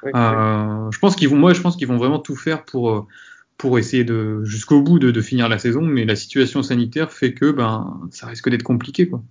oui, 0.05 0.13
euh, 0.15 0.91
je 0.93 0.99
pense 1.01 1.17
qu'ils 1.17 1.29
vont 1.29 1.35
moi 1.35 1.55
je 1.55 1.61
pense 1.61 1.77
qu'ils 1.77 1.89
vont 1.89 1.97
vraiment 1.97 2.21
tout 2.21 2.37
faire 2.37 2.65
pour 2.65 3.09
pour 3.59 3.81
essayer 3.81 4.05
de 4.05 4.45
jusqu'au 4.45 4.81
bout 4.81 5.01
de, 5.01 5.11
de 5.11 5.21
finir 5.21 5.49
la 5.49 5.59
saison 5.59 5.83
mais 5.83 6.05
la 6.05 6.15
situation 6.15 6.63
sanitaire 6.63 7.11
fait 7.11 7.35
que 7.35 7.51
ben 7.51 8.01
ça 8.13 8.29
risque 8.29 8.49
d'être 8.49 8.63
compliqué 8.63 9.09
quoi 9.09 9.25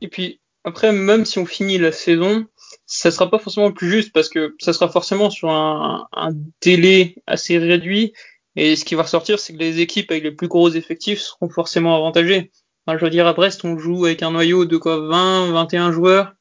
et 0.00 0.08
puis 0.08 0.40
après 0.64 0.92
même 0.92 1.24
si 1.24 1.38
on 1.38 1.46
finit 1.46 1.78
la 1.78 1.92
saison 1.92 2.46
ça 2.86 3.10
sera 3.10 3.30
pas 3.30 3.38
forcément 3.38 3.72
plus 3.72 3.90
juste 3.90 4.12
parce 4.12 4.28
que 4.28 4.54
ça 4.60 4.72
sera 4.72 4.88
forcément 4.88 5.30
sur 5.30 5.50
un, 5.50 6.06
un 6.12 6.30
délai 6.60 7.16
assez 7.26 7.58
réduit 7.58 8.12
et 8.56 8.76
ce 8.76 8.84
qui 8.84 8.94
va 8.94 9.02
ressortir, 9.02 9.38
c'est 9.38 9.52
que 9.52 9.58
les 9.58 9.80
équipes 9.80 10.10
avec 10.10 10.22
les 10.22 10.30
plus 10.30 10.48
gros 10.48 10.70
effectifs 10.70 11.20
seront 11.20 11.48
forcément 11.48 11.96
avantagées. 11.96 12.52
Enfin, 12.86 12.98
je 12.98 13.04
veux 13.04 13.10
dire, 13.10 13.26
à 13.26 13.32
Brest, 13.32 13.64
on 13.64 13.78
joue 13.78 14.04
avec 14.04 14.22
un 14.22 14.30
noyau 14.30 14.64
de 14.64 14.76
quoi 14.76 14.98
20, 14.98 15.50
21 15.52 15.90
joueurs, 15.90 16.34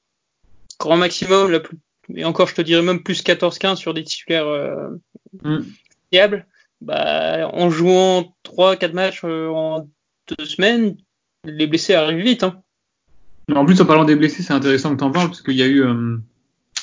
grand 0.80 0.98
maximum, 0.98 1.50
la 1.50 1.60
plus, 1.60 1.78
et 2.14 2.26
encore, 2.26 2.48
je 2.48 2.56
te 2.56 2.62
dirais 2.62 2.82
même 2.82 3.02
plus 3.02 3.24
14-15 3.24 3.78
sur 3.78 3.94
des 3.94 4.04
titulaires 4.04 4.48
euh, 4.48 4.90
mm. 5.44 5.62
fiables. 6.12 6.46
Bah, 6.82 7.50
en 7.54 7.70
jouant 7.70 8.36
3-4 8.44 8.92
matchs 8.92 9.22
euh, 9.24 9.48
en 9.48 9.88
deux 10.28 10.46
semaines, 10.46 10.98
les 11.46 11.66
blessés 11.66 11.94
arrivent 11.94 12.24
vite. 12.24 12.44
Hein. 12.44 12.62
En 13.52 13.66
plus, 13.66 13.80
en 13.82 13.86
parlant 13.86 14.06
des 14.06 14.16
blessés, 14.16 14.44
c'est 14.44 14.54
intéressant 14.54 14.94
que 14.94 15.00
tu 15.00 15.04
en 15.04 15.12
parles, 15.12 15.28
parce 15.28 15.42
qu'il 15.42 15.56
y 15.56 15.64
a 15.64 15.68
eu 15.68 15.84
euh, 15.84 16.18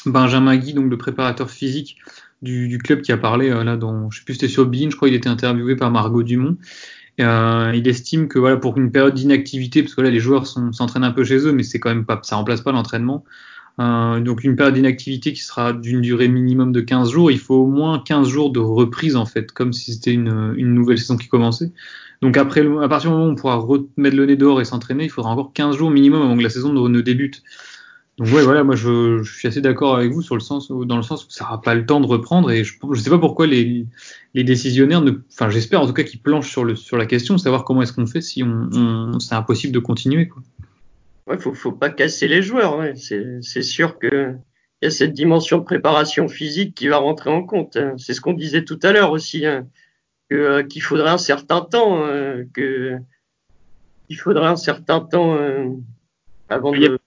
Benjamin 0.07 0.57
Guy, 0.57 0.75
donc 0.75 0.91
le 0.91 0.99
préparateur 0.99 1.51
physique, 1.51 1.97
du, 2.43 2.79
club 2.79 3.03
qui 3.03 3.13
a 3.13 3.19
parlé 3.19 3.51
euh, 3.51 3.65
là 3.65 3.77
dans 3.77 4.11
je 4.11 4.19
sais 4.19 4.25
plus 4.25 4.35
c'était 4.35 4.49
sur 4.49 4.65
Bein 4.65 4.89
je 4.91 4.97
crois 4.97 5.09
il 5.09 5.15
était 5.15 5.29
interviewé 5.29 5.77
par 5.77 5.91
Margot 5.91 6.23
Dumont 6.23 6.57
Euh, 7.21 7.73
il 7.75 7.87
estime 7.87 8.29
que 8.29 8.39
voilà 8.39 8.57
pour 8.57 8.79
une 8.79 8.91
période 8.91 9.13
d'inactivité, 9.13 9.83
parce 9.83 9.95
que 9.95 10.01
là 10.01 10.09
les 10.09 10.21
joueurs 10.21 10.47
s'entraînent 10.47 11.05
un 11.05 11.13
peu 11.13 11.23
chez 11.23 11.37
eux, 11.47 11.53
mais 11.53 11.65
c'est 11.65 11.79
quand 11.79 11.91
même 11.91 12.07
pas, 12.07 12.19
ça 12.23 12.37
remplace 12.37 12.63
pas 12.63 12.73
l'entraînement. 12.73 13.25
Donc 13.81 14.45
une 14.45 14.57
période 14.57 14.75
d'inactivité 14.75 15.33
qui 15.33 15.43
sera 15.43 15.73
d'une 15.73 16.03
durée 16.03 16.29
minimum 16.29 16.71
de 16.71 16.83
15 16.83 17.11
jours, 17.11 17.31
il 17.31 17.39
faut 17.39 17.55
au 17.55 17.67
moins 17.67 17.99
15 17.99 18.29
jours 18.29 18.51
de 18.51 18.61
reprise 18.61 19.17
en 19.17 19.25
fait, 19.25 19.53
comme 19.53 19.73
si 19.73 19.95
c'était 19.95 20.13
une, 20.13 20.53
nouvelle 20.57 20.99
saison 20.99 21.17
qui 21.17 21.29
commençait. 21.29 21.73
Donc 22.21 22.37
après, 22.37 22.61
à 22.61 22.89
partir 22.89 23.11
du 23.11 23.17
moment 23.17 23.29
où 23.29 23.33
on 23.33 23.35
pourra 23.37 23.57
remettre 23.57 24.17
le 24.17 24.27
nez 24.27 24.37
dehors 24.37 24.61
et 24.61 24.67
s'entraîner, 24.67 25.05
il 25.05 25.11
faudra 25.11 25.31
encore 25.31 25.55
15 25.55 25.77
jours 25.77 25.91
minimum 25.91 26.21
avant 26.21 26.37
que 26.37 26.43
la 26.43 26.51
saison 26.51 26.75
ne, 26.75 27.01
débute. 27.01 27.43
Donc 28.19 28.29
ouais, 28.35 28.43
voilà, 28.43 28.65
moi 28.65 28.77
je, 28.77 29.23
suis 29.23 29.49
assez 29.49 29.63
d'accord 29.63 29.97
avec 29.97 30.13
vous 30.13 30.23
dans 30.23 30.35
le 30.35 30.43
sens 30.43 30.69
où 30.69 31.31
ça 31.31 31.45
n'aura 31.45 31.63
pas 31.63 31.75
le 31.75 31.87
temps 31.87 32.01
de 32.01 32.07
reprendre 32.07 32.51
et 32.51 32.65
je 32.65 32.75
ne 32.87 32.95
sais 32.97 33.09
pas 33.09 33.19
pourquoi 33.19 33.47
les, 33.47 33.87
décisionnaires, 34.35 35.01
ne, 35.01 35.13
enfin 35.33 35.49
j'espère 35.49 35.81
en 35.81 35.87
tout 35.87 35.95
cas 35.95 36.03
qu'ils 36.03 36.21
planchent 36.21 36.51
sur, 36.51 36.67
la 36.67 37.07
question, 37.07 37.39
savoir 37.39 37.65
comment 37.65 37.81
est-ce 37.81 37.95
qu'on 37.95 38.07
fait 38.07 38.21
si 38.21 38.45
c'est 39.21 39.35
impossible 39.35 39.73
de 39.73 39.79
continuer. 39.79 40.29
Quoi. 40.29 40.43
Ouais, 41.31 41.39
faut, 41.39 41.55
faut 41.55 41.73
pas 41.73 41.91
casser 41.91 42.27
les 42.27 42.43
joueurs. 42.43 42.77
Ouais. 42.77 42.95
C'est 42.97 43.63
sûr 43.63 43.99
que 43.99 44.35
il 44.83 44.87
y 44.87 44.89
a 44.89 44.91
cette 44.91 45.13
dimension 45.13 45.59
de 45.59 45.65
préparation 45.65 46.27
physique 46.29 46.75
qui 46.75 46.89
va 46.89 46.97
rentrer 46.97 47.31
en 47.31 47.45
compte. 47.45 47.77
Hein. 47.77 47.95
C'est 47.99 48.15
ce 48.15 48.21
qu'on 48.21 48.33
disait 48.33 48.65
tout 48.65 48.79
à 48.83 48.93
l'heure 48.93 49.13
aussi, 49.13 49.45
hein, 49.45 49.67
euh, 50.33 50.63
qu'il 50.63 50.83
faudrait 50.83 51.11
un 51.11 51.19
certain 51.19 51.61
temps, 51.61 52.07
euh, 52.07 52.45
que 52.55 52.97
il 54.09 54.17
faudrait 54.17 54.47
un 54.47 54.57
certain 54.57 55.01
temps 55.01 55.37
euh, 55.37 55.67
avant 56.49 56.73
de. 56.73 56.99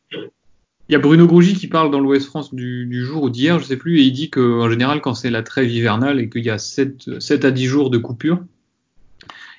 Il 0.90 0.92
y 0.92 0.96
a 0.96 1.00
Bruno 1.00 1.26
Grougy 1.26 1.56
qui 1.56 1.68
parle 1.68 1.92
dans 1.92 2.00
l'Ouest 2.00 2.28
France 2.28 2.54
du, 2.54 2.86
du, 2.86 3.04
jour 3.04 3.24
ou 3.24 3.30
d'hier, 3.30 3.60
je 3.60 3.66
sais 3.66 3.78
plus, 3.78 4.00
et 4.00 4.04
il 4.04 4.12
dit 4.12 4.30
qu'en 4.30 4.70
général, 4.70 5.02
quand 5.02 5.16
c'est 5.16 5.32
la 5.32 5.42
trêve 5.42 5.72
hivernale 5.72 6.20
et 6.20 6.30
qu'il 6.30 6.46
y 6.46 6.50
a 6.50 6.58
7, 6.58 7.20
7 7.20 7.46
à 7.46 7.52
10 7.52 7.66
jours 7.66 7.90
de 7.90 7.98
coupure, 7.98 8.44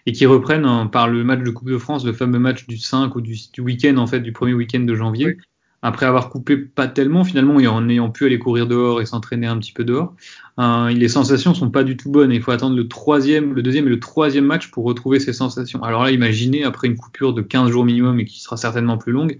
et 0.07 0.13
qui 0.13 0.27
reprennent 0.27 0.67
hein, 0.67 0.87
par 0.87 1.09
le 1.09 1.25
match 1.25 1.43
de 1.43 1.51
Coupe 1.51 1.71
de 1.71 1.79
France, 1.79 2.05
le 2.05 2.13
fameux 2.13 2.39
match 2.39 2.67
du 2.67 2.77
5 2.77 3.15
ou 3.17 3.21
du, 3.21 3.37
du 3.53 3.61
week-end 3.61 3.97
en 3.97 4.07
fait, 4.07 4.21
du 4.21 4.33
premier 4.33 4.55
week-end 4.55 4.81
de 4.81 4.95
janvier. 4.95 5.39
Après 5.87 6.07
avoir 6.07 6.31
coupé 6.31 6.57
pas 6.57 6.89
tellement, 6.89 7.25
finalement, 7.25 7.61
et 7.61 7.67
en 7.67 7.87
ayant 7.91 8.09
pu 8.09 8.25
aller 8.25 8.39
courir 8.39 8.67
dehors 8.67 9.03
et 9.03 9.07
s'entraîner 9.07 9.47
un 9.47 9.59
petit 9.59 9.73
peu 9.73 9.85
dehors, 9.85 10.15
euh, 10.59 10.89
les 10.89 11.09
sensations 11.09 11.53
sont 11.53 11.71
pas 11.71 11.85
du 11.85 11.99
tout 11.99 12.11
bonnes. 12.11 12.33
Il 12.33 12.41
faut 12.41 12.53
attendre 12.53 12.75
le 12.75 12.89
troisième, 12.89 13.53
le 13.53 13.63
deuxième 13.63 13.87
et 13.87 13.91
le 13.91 14.01
troisième 14.01 14.47
match 14.47 14.71
pour 14.71 14.85
retrouver 14.85 15.21
ces 15.21 15.35
sensations. 15.35 15.83
Alors 15.83 16.03
là, 16.03 16.11
imaginez 16.11 16.65
après 16.65 16.89
une 16.89 16.97
coupure 16.97 17.35
de 17.35 17.43
15 17.43 17.71
jours 17.71 17.85
minimum 17.85 18.19
et 18.19 18.25
qui 18.25 18.41
sera 18.41 18.57
certainement 18.57 18.97
plus 18.97 19.13
longue, 19.13 19.39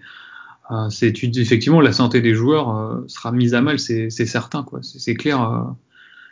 euh, 0.71 0.88
c'est 0.88 1.12
effectivement 1.23 1.80
la 1.80 1.92
santé 1.92 2.21
des 2.21 2.35
joueurs 2.35 2.76
euh, 2.76 3.04
sera 3.06 3.33
mise 3.33 3.54
à 3.54 3.61
mal, 3.61 3.78
c'est 3.78 4.11
certain 4.11 4.62
quoi. 4.62 4.80
C'est 4.83 5.14
clair. 5.14 5.42
Euh. 5.42 5.62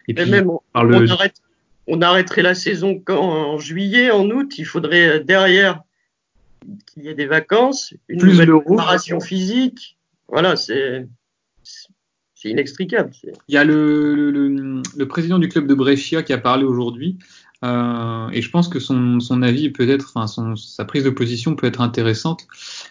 Et, 0.09 0.15
puis, 0.15 0.31
même, 0.31 0.51
on, 0.75 0.83
le... 0.83 1.11
arrête, 1.11 1.41
on 1.87 2.01
arrêterait 2.03 2.43
la 2.43 2.55
saison 2.55 3.01
quand 3.05 3.21
en 3.21 3.59
juillet, 3.59 4.11
en 4.11 4.29
août, 4.31 4.59
il 4.59 4.65
faudrait 4.65 5.09
euh, 5.09 5.23
derrière 5.23 5.83
qu'il 6.87 7.05
y 7.05 7.09
ait 7.09 7.15
des 7.15 7.27
vacances, 7.27 7.95
une 8.09 8.21
Plus 8.21 8.33
nouvelle 8.33 8.61
préparation 8.65 9.21
physique. 9.21 9.99
Voilà, 10.29 10.57
c'est 10.57 11.07
c'est 12.35 12.51
inextricable. 12.51 13.13
Il 13.49 13.55
y 13.55 13.57
a 13.57 13.63
le, 13.63 14.15
le, 14.15 14.83
le, 14.97 15.09
président 15.09 15.39
du 15.39 15.49
club 15.49 15.69
de 15.69 15.75
Brescia 15.75 16.25
qui 16.25 16.33
a 16.33 16.39
parlé 16.39 16.65
aujourd'hui, 16.65 17.19
euh, 17.65 18.29
et 18.33 18.43
je 18.43 18.51
pense 18.51 18.69
que 18.69 18.81
son, 18.81 19.21
son 19.21 19.43
avis 19.43 19.71
peut-être, 19.71 20.13
enfin 20.15 20.27
son, 20.27 20.57
sa 20.57 20.85
prise 20.85 21.05
de 21.05 21.11
position 21.11 21.55
peut 21.55 21.69
être 21.69 21.81
intéressante. 21.81 22.47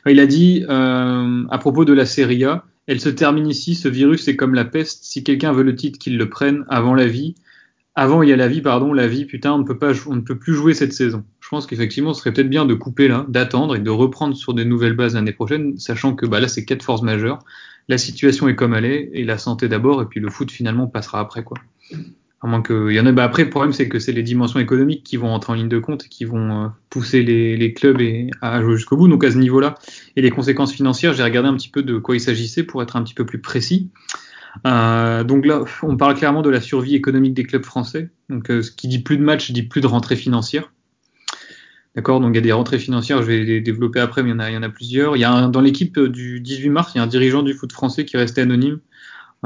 Il 0.06 0.20
a 0.20 0.26
dit 0.26 0.66
euh, 0.70 1.44
à 1.50 1.58
propos 1.58 1.84
de 1.84 1.92
la 1.92 2.06
Serie 2.06 2.46
A, 2.46 2.64
elle 2.88 3.02
se 3.02 3.10
termine 3.10 3.48
ici. 3.48 3.76
Ce 3.76 3.88
virus 3.88 4.28
est 4.28 4.36
comme 4.36 4.56
la 4.56 4.66
peste. 4.66 5.04
Si 5.04 5.24
quelqu'un 5.24 5.52
veut 5.52 5.64
le 5.64 5.76
titre, 5.76 6.00
qu'il 6.00 6.18
le 6.18 6.30
prenne 6.30 6.66
avant 6.70 6.94
la 6.94 7.08
vie. 7.08 7.36
Avant, 7.94 8.24
il 8.24 8.30
y 8.30 8.34
a 8.34 8.38
la 8.38 8.48
vie, 8.48 8.62
pardon, 8.62 8.94
la 8.94 9.08
vie, 9.08 9.26
putain, 9.26 9.52
on 9.52 9.58
ne 9.58 9.64
peut 9.64 9.78
pas, 9.78 9.92
on 10.08 10.16
ne 10.16 10.22
peut 10.22 10.38
plus 10.38 10.54
jouer 10.54 10.74
cette 10.74 10.94
saison. 10.94 11.26
Je 11.42 11.50
pense 11.50 11.68
qu'effectivement, 11.68 12.14
ce 12.14 12.22
serait 12.22 12.32
peut-être 12.32 12.50
bien 12.50 12.66
de 12.66 12.74
couper 12.74 13.10
là, 13.10 13.26
d'attendre 13.28 13.76
et 13.76 13.80
de 13.80 13.90
reprendre 13.90 14.36
sur 14.36 14.54
des 14.54 14.64
nouvelles 14.64 14.96
bases 14.96 15.16
l'année 15.16 15.34
prochaine, 15.34 15.78
sachant 15.78 16.16
que 16.16 16.26
bah, 16.26 16.40
là, 16.40 16.48
c'est 16.48 16.64
quatre 16.64 16.84
forces 16.84 17.02
majeures. 17.02 17.40
La 17.90 17.98
situation 17.98 18.48
est 18.48 18.56
comme 18.56 18.74
elle 18.74 18.86
est, 18.86 19.10
et 19.14 19.26
la 19.26 19.38
santé 19.38 19.68
d'abord, 19.68 20.02
et 20.02 20.06
puis 20.06 20.22
le 20.22 20.30
foot 20.30 20.50
finalement 20.52 20.88
passera 20.88 21.20
après, 21.20 21.44
quoi. 21.44 21.58
À 22.44 22.48
moins 22.48 22.62
que, 22.62 22.90
il 22.90 22.96
y 22.96 23.00
en 23.00 23.06
a, 23.06 23.12
bah 23.12 23.26
après, 23.26 23.44
le 23.44 23.50
problème, 23.50 23.74
c'est 23.74 23.90
que 23.90 24.00
c'est 24.00 24.14
les 24.14 24.24
dimensions 24.24 24.60
économiques 24.62 25.04
qui 25.04 25.18
vont 25.18 25.30
entrer 25.30 25.52
en 25.52 25.56
ligne 25.56 25.68
de 25.68 25.78
compte 25.78 26.06
et 26.06 26.08
qui 26.08 26.24
vont 26.24 26.64
euh, 26.64 26.68
pousser 26.90 27.22
les, 27.22 27.58
les, 27.58 27.74
clubs 27.74 28.00
et, 28.00 28.30
à 28.42 28.62
jouer 28.62 28.78
jusqu'au 28.78 28.96
bout. 28.96 29.10
Donc, 29.10 29.24
à 29.26 29.32
ce 29.32 29.38
niveau-là, 29.38 29.76
et 30.16 30.22
les 30.22 30.32
conséquences 30.32 30.72
financières, 30.72 31.14
j'ai 31.14 31.24
regardé 31.24 31.50
un 31.50 31.56
petit 31.56 31.70
peu 31.70 31.84
de 31.84 31.98
quoi 31.98 32.16
il 32.16 32.22
s'agissait 32.22 32.64
pour 32.64 32.82
être 32.82 32.96
un 32.96 33.04
petit 33.04 33.14
peu 33.14 33.26
plus 33.26 33.42
précis. 33.42 33.90
Euh, 34.66 35.24
donc 35.24 35.46
là, 35.46 35.64
on 35.84 35.98
parle 35.98 36.16
clairement 36.16 36.42
de 36.42 36.50
la 36.50 36.62
survie 36.62 36.96
économique 36.96 37.34
des 37.34 37.44
clubs 37.44 37.64
français. 37.64 38.10
Donc, 38.30 38.50
euh, 38.50 38.62
ce 38.62 38.72
qui 38.72 38.88
dit 38.88 39.00
plus 39.00 39.18
de 39.18 39.24
matchs 39.24 39.52
dit 39.52 39.64
plus 39.64 39.82
de 39.82 39.88
rentrées 39.88 40.16
financières. 40.16 40.72
D'accord 41.96 42.22
Donc, 42.22 42.32
il 42.32 42.36
y 42.36 42.40
a 42.40 42.42
des 42.42 42.52
rentrées 42.52 42.80
financières, 42.80 43.22
je 43.22 43.28
vais 43.28 43.44
les 43.44 43.62
développer 43.62 44.00
après, 44.00 44.24
mais 44.24 44.30
il 44.30 44.54
y 44.54 44.58
en 44.58 44.64
a, 44.64 44.70
plusieurs. 44.70 45.18
Il 45.18 45.20
y 45.20 45.26
a 45.26 45.48
dans 45.48 45.62
l'équipe 45.62 46.00
du 46.00 46.40
18 46.40 46.70
mars, 46.70 46.92
il 46.94 47.00
y 47.00 47.02
a 47.02 47.04
un 47.04 47.08
dirigeant 47.08 47.44
du 47.44 47.54
foot 47.54 47.72
français 47.72 48.06
qui 48.06 48.16
est 48.16 48.40
anonyme, 48.40 48.80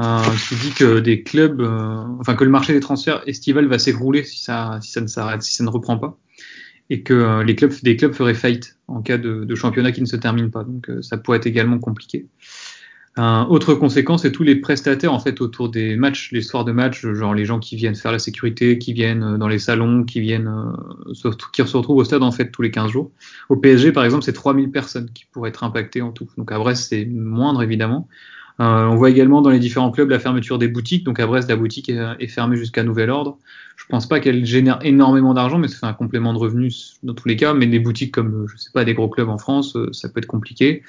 euh, 0.00 0.22
qui 0.48 0.54
dit 0.56 0.72
que 0.72 1.00
des 1.00 1.22
clubs, 1.22 1.60
euh, 1.60 2.04
enfin 2.20 2.36
que 2.36 2.44
le 2.44 2.50
marché 2.50 2.72
des 2.72 2.80
transferts 2.80 3.22
estival 3.26 3.66
va 3.66 3.78
s'écrouler 3.78 4.24
si 4.24 4.42
ça, 4.42 4.78
ne 5.00 5.06
s'arrête, 5.06 5.42
si 5.42 5.54
ça 5.54 5.64
ne 5.64 5.70
reprend 5.70 5.98
pas, 5.98 6.18
et 6.88 7.02
que 7.02 7.14
euh, 7.14 7.42
les 7.42 7.56
clubs, 7.56 7.72
des 7.82 7.96
clubs 7.96 8.12
feraient 8.12 8.34
faillite 8.34 8.78
en 8.86 9.02
cas 9.02 9.18
de, 9.18 9.44
de 9.44 9.54
championnat 9.56 9.90
qui 9.90 10.00
ne 10.00 10.06
se 10.06 10.16
termine 10.16 10.50
pas. 10.50 10.62
Donc, 10.62 10.88
ça 11.00 11.16
pourrait 11.16 11.38
être 11.38 11.46
également 11.46 11.78
compliqué. 11.78 12.26
Euh, 13.18 13.44
autre 13.44 13.74
conséquence, 13.74 14.22
c'est 14.22 14.32
tous 14.32 14.42
les 14.42 14.56
prestataires 14.56 15.12
en 15.12 15.18
fait 15.18 15.40
autour 15.40 15.70
des 15.70 15.96
matchs, 15.96 16.32
les 16.32 16.42
soirs 16.42 16.66
de 16.66 16.72
match, 16.72 17.06
genre 17.06 17.32
les 17.34 17.46
gens 17.46 17.58
qui 17.58 17.74
viennent 17.74 17.94
faire 17.94 18.12
la 18.12 18.18
sécurité, 18.18 18.78
qui 18.78 18.92
viennent 18.92 19.22
euh, 19.22 19.38
dans 19.38 19.48
les 19.48 19.58
salons, 19.58 20.04
qui 20.04 20.20
viennent, 20.20 20.48
euh, 20.48 21.30
qui 21.52 21.66
se 21.66 21.76
retrouvent 21.76 21.96
au 21.96 22.04
stade 22.04 22.22
en 22.22 22.30
fait 22.30 22.50
tous 22.50 22.60
les 22.60 22.70
15 22.70 22.90
jours. 22.90 23.10
Au 23.48 23.56
PSG 23.56 23.92
par 23.92 24.04
exemple, 24.04 24.22
c'est 24.22 24.34
3000 24.34 24.70
personnes 24.70 25.10
qui 25.14 25.24
pourraient 25.24 25.48
être 25.48 25.64
impactées 25.64 26.02
en 26.02 26.12
tout. 26.12 26.28
Donc 26.36 26.52
à 26.52 26.58
Brest 26.58 26.88
c'est 26.90 27.06
moindre 27.06 27.62
évidemment. 27.62 28.06
Euh, 28.58 28.86
on 28.86 28.96
voit 28.96 29.10
également 29.10 29.42
dans 29.42 29.50
les 29.50 29.58
différents 29.58 29.90
clubs 29.90 30.08
la 30.08 30.18
fermeture 30.18 30.58
des 30.58 30.68
boutiques. 30.68 31.04
Donc 31.04 31.20
à 31.20 31.26
Brest, 31.26 31.48
la 31.48 31.56
boutique 31.56 31.88
est, 31.88 32.28
fermée 32.28 32.56
jusqu'à 32.56 32.82
nouvel 32.82 33.10
ordre. 33.10 33.38
Je 33.76 33.84
pense 33.88 34.08
pas 34.08 34.20
qu'elle 34.20 34.44
génère 34.46 34.78
énormément 34.82 35.34
d'argent, 35.34 35.58
mais 35.58 35.68
ça 35.68 35.76
fait 35.76 35.86
un 35.86 35.92
complément 35.92 36.32
de 36.32 36.38
revenus 36.38 36.96
dans 37.02 37.14
tous 37.14 37.28
les 37.28 37.36
cas. 37.36 37.52
Mais 37.52 37.66
des 37.66 37.78
boutiques 37.78 38.12
comme, 38.12 38.46
je 38.48 38.56
sais 38.56 38.70
pas, 38.72 38.84
des 38.84 38.94
gros 38.94 39.08
clubs 39.08 39.28
en 39.28 39.38
France, 39.38 39.76
euh, 39.76 39.92
ça 39.92 40.08
peut 40.08 40.18
être 40.18 40.26
compliqué. 40.26 40.82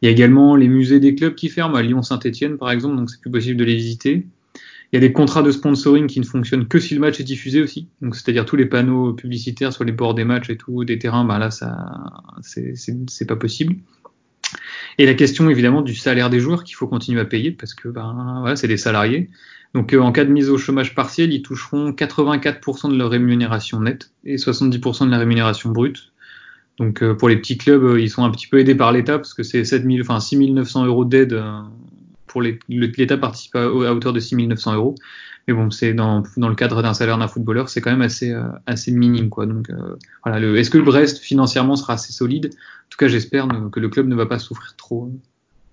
Il 0.00 0.06
y 0.06 0.08
a 0.08 0.12
également 0.12 0.56
les 0.56 0.68
musées 0.68 1.00
des 1.00 1.14
clubs 1.14 1.34
qui 1.34 1.50
ferment, 1.50 1.76
à 1.76 1.82
Lyon-Saint-Etienne 1.82 2.56
par 2.56 2.70
exemple, 2.70 2.96
donc 2.96 3.10
c'est 3.10 3.20
plus 3.20 3.30
possible 3.30 3.58
de 3.58 3.64
les 3.64 3.76
visiter. 3.76 4.26
Il 4.92 4.96
y 4.96 4.98
a 4.98 5.00
des 5.00 5.12
contrats 5.12 5.42
de 5.42 5.52
sponsoring 5.52 6.08
qui 6.08 6.18
ne 6.18 6.24
fonctionnent 6.24 6.66
que 6.66 6.80
si 6.80 6.94
le 6.94 7.00
match 7.00 7.20
est 7.20 7.24
diffusé 7.24 7.62
aussi. 7.62 7.86
Donc, 8.02 8.16
c'est-à-dire 8.16 8.44
tous 8.44 8.56
les 8.56 8.66
panneaux 8.66 9.12
publicitaires 9.12 9.72
sur 9.72 9.84
les 9.84 9.92
bords 9.92 10.14
des 10.14 10.24
matchs 10.24 10.50
et 10.50 10.56
tout, 10.56 10.84
des 10.84 10.98
terrains, 10.98 11.24
ben 11.24 11.38
là, 11.38 11.52
ça, 11.52 12.10
c'est 12.42 13.26
pas 13.26 13.36
possible. 13.36 13.76
Et 14.98 15.06
la 15.06 15.14
question 15.14 15.48
évidemment 15.48 15.82
du 15.82 15.94
salaire 15.94 16.30
des 16.30 16.40
joueurs 16.40 16.64
qu'il 16.64 16.76
faut 16.76 16.86
continuer 16.86 17.20
à 17.20 17.24
payer 17.24 17.50
parce 17.50 17.74
que 17.74 17.88
ben, 17.88 18.38
voilà, 18.40 18.56
c'est 18.56 18.68
des 18.68 18.76
salariés. 18.76 19.30
Donc 19.74 19.92
euh, 19.92 20.00
en 20.00 20.12
cas 20.12 20.24
de 20.24 20.30
mise 20.30 20.50
au 20.50 20.58
chômage 20.58 20.94
partiel, 20.94 21.32
ils 21.32 21.42
toucheront 21.42 21.92
84% 21.92 22.90
de 22.90 22.96
leur 22.96 23.10
rémunération 23.10 23.80
nette 23.80 24.12
et 24.24 24.36
70% 24.36 25.06
de 25.06 25.10
la 25.10 25.18
rémunération 25.18 25.70
brute. 25.70 26.12
Donc 26.78 27.02
euh, 27.02 27.14
pour 27.14 27.28
les 27.28 27.36
petits 27.36 27.58
clubs, 27.58 27.84
euh, 27.84 28.00
ils 28.00 28.10
sont 28.10 28.24
un 28.24 28.30
petit 28.30 28.46
peu 28.46 28.58
aidés 28.58 28.74
par 28.74 28.92
l'État 28.92 29.18
parce 29.18 29.34
que 29.34 29.42
c'est 29.42 29.64
7000, 29.64 30.02
enfin 30.02 30.18
6900 30.18 30.86
euros 30.86 31.04
d'aide 31.04 31.40
pour 32.30 32.42
l'État 32.42 33.18
participe 33.18 33.56
à, 33.56 33.64
à, 33.64 33.66
hauteur 33.68 34.12
de 34.12 34.20
6900 34.20 34.74
euros. 34.74 34.94
Mais 35.48 35.54
bon, 35.54 35.70
c'est 35.70 35.94
dans, 35.94 36.22
dans 36.36 36.48
le 36.48 36.54
cadre 36.54 36.80
d'un 36.80 36.94
salaire 36.94 37.18
d'un 37.18 37.26
footballeur, 37.26 37.68
c'est 37.68 37.80
quand 37.80 37.90
même 37.90 38.02
assez, 38.02 38.30
euh, 38.30 38.44
assez 38.66 38.92
minime, 38.92 39.30
quoi. 39.30 39.46
Donc, 39.46 39.68
euh, 39.70 39.96
voilà, 40.24 40.40
est-ce 40.56 40.70
que 40.70 40.78
le 40.78 40.84
Brest 40.84 41.18
financièrement 41.18 41.76
sera 41.76 41.94
assez 41.94 42.12
solide? 42.12 42.50
En 42.54 42.88
tout 42.90 42.98
cas, 42.98 43.08
j'espère 43.08 43.48
que 43.72 43.80
le 43.80 43.88
club 43.88 44.06
ne 44.06 44.14
va 44.14 44.26
pas 44.26 44.38
souffrir 44.38 44.76
trop. 44.76 45.10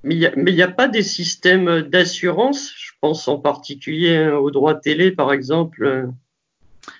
Mais 0.03 0.15
il 0.15 0.53
n'y 0.55 0.61
a, 0.61 0.67
pas 0.67 0.87
des 0.87 1.03
systèmes 1.03 1.81
d'assurance? 1.81 2.73
Je 2.77 2.91
pense 3.01 3.27
en 3.27 3.37
particulier 3.37 4.15
hein, 4.15 4.35
aux 4.35 4.51
droits 4.51 4.75
télé, 4.75 5.11
par 5.11 5.31
exemple. 5.33 6.09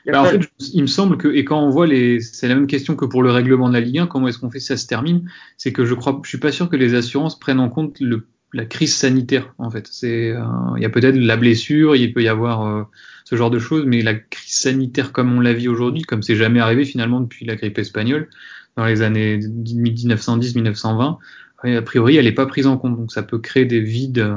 Bah, 0.05 0.21
en 0.21 0.25
fait, 0.25 0.41
il 0.73 0.81
me 0.81 0.87
semble 0.87 1.17
que, 1.17 1.29
et 1.29 1.45
quand 1.45 1.61
on 1.61 1.69
voit 1.69 1.87
les, 1.87 2.19
c'est 2.19 2.47
la 2.47 2.55
même 2.55 2.67
question 2.67 2.95
que 2.95 3.05
pour 3.05 3.23
le 3.23 3.31
règlement 3.31 3.69
de 3.69 3.73
la 3.73 3.79
Ligue 3.79 3.99
1, 3.99 4.07
comment 4.07 4.27
est-ce 4.27 4.37
qu'on 4.37 4.51
fait 4.51 4.59
si 4.59 4.67
ça 4.67 4.77
se 4.77 4.85
termine? 4.85 5.29
C'est 5.57 5.71
que 5.71 5.85
je 5.85 5.93
crois, 5.93 6.19
je 6.23 6.29
suis 6.29 6.37
pas 6.37 6.51
sûr 6.51 6.69
que 6.69 6.75
les 6.75 6.93
assurances 6.93 7.39
prennent 7.39 7.59
en 7.59 7.69
compte 7.69 7.99
le 7.99 8.27
la 8.57 8.65
crise 8.65 8.95
sanitaire 8.95 9.53
en 9.59 9.69
fait. 9.69 9.87
C'est 9.89 10.31
euh, 10.31 10.41
il 10.75 10.81
y 10.81 10.85
a 10.85 10.89
peut-être 10.89 11.15
la 11.15 11.37
blessure, 11.37 11.95
il 11.95 12.11
peut 12.11 12.23
y 12.23 12.27
avoir 12.27 12.65
euh, 12.65 12.83
ce 13.23 13.35
genre 13.35 13.51
de 13.51 13.59
choses, 13.59 13.85
mais 13.85 14.01
la 14.01 14.15
crise 14.15 14.57
sanitaire 14.57 15.13
comme 15.13 15.31
on 15.31 15.39
la 15.39 15.53
vit 15.53 15.67
aujourd'hui, 15.67 16.01
comme 16.01 16.23
c'est 16.23 16.35
jamais 16.35 16.59
arrivé 16.59 16.83
finalement 16.83 17.21
depuis 17.21 17.45
la 17.45 17.55
grippe 17.55 17.77
espagnole 17.77 18.29
dans 18.75 18.85
les 18.85 19.01
années 19.03 19.37
1910-1920, 19.37 21.17
a 21.63 21.81
priori 21.83 22.17
elle 22.17 22.25
n'est 22.25 22.31
pas 22.31 22.47
prise 22.47 22.67
en 22.67 22.77
compte. 22.77 22.97
Donc 22.97 23.11
ça 23.11 23.23
peut 23.23 23.39
créer 23.39 23.65
des 23.65 23.79
vides 23.79 24.19
euh, 24.19 24.35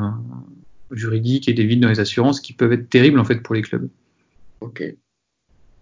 juridiques 0.90 1.48
et 1.48 1.54
des 1.54 1.64
vides 1.64 1.80
dans 1.80 1.88
les 1.88 2.00
assurances 2.00 2.40
qui 2.40 2.52
peuvent 2.52 2.72
être 2.72 2.88
terribles 2.90 3.18
en 3.18 3.24
fait 3.24 3.42
pour 3.42 3.54
les 3.54 3.62
clubs. 3.62 3.88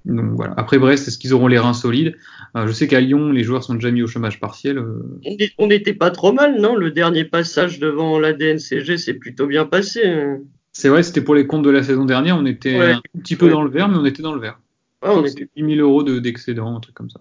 Donc 0.05 0.33
voilà. 0.33 0.55
Après 0.57 0.79
Brest, 0.79 1.07
est-ce 1.09 1.19
qu'ils 1.19 1.35
auront 1.35 1.49
les 1.49 1.59
reins 1.59 1.75
solides? 1.75 2.17
Euh, 2.57 2.67
Je 2.67 2.73
sais 2.73 2.89
qu'à 2.89 3.01
Lyon, 3.01 3.31
les 3.31 3.45
joueurs 3.45 3.63
sont 3.63 3.75
déjà 3.75 3.91
mis 3.91 4.03
au 4.03 4.07
chômage 4.07 4.41
partiel. 4.41 4.79
Euh. 4.79 5.21
On 5.59 5.67
n'était 5.67 5.93
pas 5.93 6.11
trop 6.11 6.33
mal, 6.33 6.61
non? 6.61 6.77
Le 6.77 6.91
dernier 6.91 7.25
passage 7.25 7.79
devant 7.79 8.19
la 8.19 8.33
DNCG 8.33 8.97
s'est 8.97 9.15
plutôt 9.15 9.47
bien 9.47 9.67
passé. 9.67 10.07
Hein. 10.07 10.39
C'est 10.73 10.89
vrai, 10.89 11.03
c'était 11.03 11.21
pour 11.21 11.35
les 11.35 11.47
comptes 11.47 11.65
de 11.65 11.71
la 11.71 11.83
saison 11.83 12.05
dernière. 12.05 12.37
On 12.37 12.47
était 12.47 12.79
un 12.79 13.01
petit 13.21 13.37
peu 13.37 13.51
dans 13.51 13.63
le 13.63 13.71
vert, 13.71 13.89
mais 13.89 13.97
on 13.97 14.05
était 14.05 14.23
dans 14.23 14.35
le 14.35 14.41
vert. 14.41 14.61
on 15.03 15.25
était 15.25 15.49
10 15.57 15.75
000 15.77 15.87
euros 15.87 16.03
d'excédent, 16.03 16.77
un 16.77 16.81
truc 16.81 16.95
comme 16.95 17.11
ça. 17.11 17.21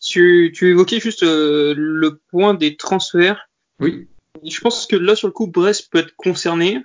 Tu, 0.00 0.52
tu 0.54 0.68
évoquais 0.70 0.98
juste 0.98 1.22
euh, 1.22 1.74
le 1.76 2.20
point 2.30 2.54
des 2.54 2.76
transferts. 2.76 3.48
Oui. 3.80 4.08
Je 4.44 4.60
pense 4.60 4.86
que 4.86 4.96
là, 4.96 5.14
sur 5.14 5.28
le 5.28 5.32
coup, 5.32 5.46
Brest 5.46 5.88
peut 5.90 5.98
être 6.00 6.14
concerné 6.16 6.82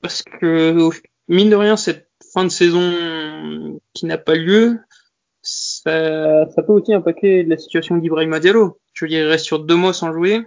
parce 0.00 0.22
que, 0.22 0.88
mine 1.28 1.50
de 1.50 1.56
rien, 1.56 1.76
cette 1.76 2.08
fin 2.36 2.44
de 2.44 2.50
saison 2.50 3.80
qui 3.94 4.04
n'a 4.04 4.18
pas 4.18 4.34
lieu, 4.34 4.78
ça, 5.40 6.46
ça 6.50 6.62
peut 6.62 6.74
aussi 6.74 6.92
impacter 6.92 7.44
la 7.44 7.56
situation 7.56 7.96
d'Ibrahim 7.96 8.38
Diallo. 8.38 8.78
Je 8.92 9.06
veux 9.06 9.08
dire, 9.08 9.24
il 9.24 9.28
reste 9.28 9.46
sur 9.46 9.60
deux 9.60 9.74
mois 9.74 9.94
sans 9.94 10.12
jouer. 10.12 10.42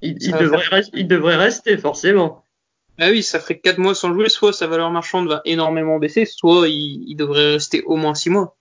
Il, 0.00 0.16
il 0.22 0.32
devrait, 0.32 0.66
rester, 0.66 0.98
il 0.98 1.06
devrait 1.06 1.36
rester, 1.36 1.76
forcément. 1.76 2.42
Ah 2.98 3.10
oui, 3.10 3.22
ça 3.22 3.38
ferait 3.38 3.58
quatre 3.58 3.76
mois 3.76 3.94
sans 3.94 4.14
jouer, 4.14 4.30
soit 4.30 4.54
sa 4.54 4.66
valeur 4.66 4.90
marchande 4.90 5.28
va 5.28 5.42
énormément 5.44 5.98
baisser, 5.98 6.24
soit 6.24 6.68
il, 6.68 7.04
il 7.06 7.16
devrait 7.16 7.52
rester 7.52 7.82
au 7.82 7.96
moins 7.96 8.14
six 8.14 8.30
mois. 8.30 8.56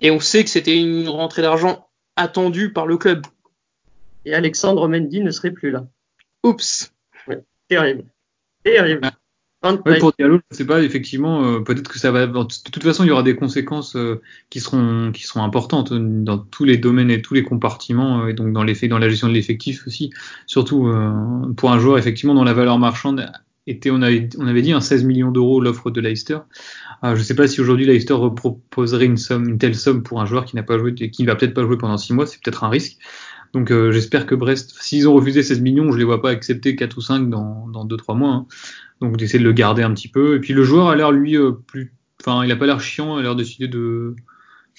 Et 0.00 0.10
on 0.10 0.18
sait 0.18 0.42
que 0.42 0.50
c'était 0.50 0.76
une 0.76 1.08
rentrée 1.08 1.42
d'argent 1.42 1.88
attendue 2.16 2.72
par 2.72 2.88
le 2.88 2.96
club. 2.98 3.24
Et 4.24 4.34
Alexandre 4.34 4.88
Mendy 4.88 5.20
ne 5.20 5.30
serait 5.30 5.52
plus 5.52 5.70
là. 5.70 5.86
Oups. 6.42 6.92
Ouais, 7.28 7.44
terrible. 7.68 8.04
Terrible. 8.64 9.12
Ouais, 9.64 9.98
pour 9.98 10.12
Diallo, 10.16 10.38
je 10.52 10.56
sais 10.56 10.66
pas, 10.66 10.82
effectivement, 10.82 11.44
euh, 11.44 11.60
peut-être 11.60 11.88
que 11.90 11.98
ça 11.98 12.12
va. 12.12 12.28
De 12.28 12.44
toute 12.44 12.82
façon, 12.82 13.02
il 13.02 13.08
y 13.08 13.10
aura 13.10 13.24
des 13.24 13.34
conséquences 13.34 13.96
euh, 13.96 14.20
qui 14.50 14.60
seront 14.60 15.10
qui 15.10 15.24
seront 15.24 15.42
importantes 15.42 15.92
dans 15.92 16.38
tous 16.38 16.64
les 16.64 16.76
domaines 16.76 17.10
et 17.10 17.20
tous 17.22 17.34
les 17.34 17.42
compartiments, 17.42 18.22
euh, 18.22 18.28
et 18.28 18.34
donc 18.34 18.52
dans 18.52 18.62
l'effet, 18.62 18.86
dans 18.86 18.98
la 18.98 19.08
gestion 19.08 19.26
de 19.26 19.32
l'effectif 19.32 19.84
aussi. 19.88 20.10
Surtout 20.46 20.86
euh, 20.86 21.52
pour 21.56 21.72
un 21.72 21.80
joueur 21.80 21.98
effectivement 21.98 22.34
dont 22.34 22.44
la 22.44 22.54
valeur 22.54 22.78
marchande 22.78 23.32
était, 23.66 23.90
on 23.90 24.00
avait, 24.00 24.28
on 24.38 24.46
avait 24.46 24.62
dit, 24.62 24.70
un 24.70 24.80
16 24.80 25.02
millions 25.02 25.32
d'euros 25.32 25.60
l'offre 25.60 25.90
de 25.90 26.00
Leicester. 26.00 26.38
je 27.02 27.10
ne 27.10 27.22
sais 27.22 27.34
pas 27.34 27.48
si 27.48 27.60
aujourd'hui 27.60 27.84
Leicester 27.84 28.16
proposerait 28.34 29.06
une 29.06 29.16
somme, 29.16 29.48
une 29.48 29.58
telle 29.58 29.74
somme 29.74 30.04
pour 30.04 30.20
un 30.20 30.24
joueur 30.24 30.44
qui 30.44 30.54
n'a 30.54 30.62
pas 30.62 30.78
joué, 30.78 30.94
qui 30.94 31.26
va 31.26 31.34
peut-être 31.34 31.52
pas 31.52 31.62
jouer 31.62 31.76
pendant 31.76 31.98
six 31.98 32.14
mois, 32.14 32.26
c'est 32.26 32.40
peut-être 32.40 32.62
un 32.62 32.70
risque. 32.70 32.96
Donc 33.54 33.72
j'espère 33.90 34.26
que 34.26 34.34
Brest, 34.34 34.74
s'ils 34.80 35.08
ont 35.08 35.14
refusé 35.14 35.42
16 35.42 35.60
millions, 35.60 35.90
je 35.92 35.98
les 35.98 36.04
vois 36.04 36.20
pas 36.20 36.30
accepter 36.30 36.76
4 36.76 36.96
ou 36.98 37.00
5 37.00 37.30
dans 37.30 37.66
dans 37.68 37.84
deux 37.84 37.96
trois 37.96 38.14
mois. 38.14 38.30
Hein 38.32 38.46
donc 39.00 39.16
d'essayer 39.16 39.38
de 39.38 39.44
le 39.44 39.52
garder 39.52 39.82
un 39.82 39.94
petit 39.94 40.08
peu. 40.08 40.34
Et 40.36 40.40
puis 40.40 40.52
le 40.52 40.64
joueur 40.64 40.88
a 40.88 40.96
l'air 40.96 41.12
lui 41.12 41.36
euh, 41.36 41.52
plus, 41.52 41.94
enfin 42.20 42.44
il 42.44 42.50
a 42.50 42.56
pas 42.56 42.66
l'air 42.66 42.80
chiant, 42.80 43.16
il 43.16 43.20
a 43.20 43.22
l'air 43.22 43.36
décidé 43.36 43.68
de, 43.68 44.16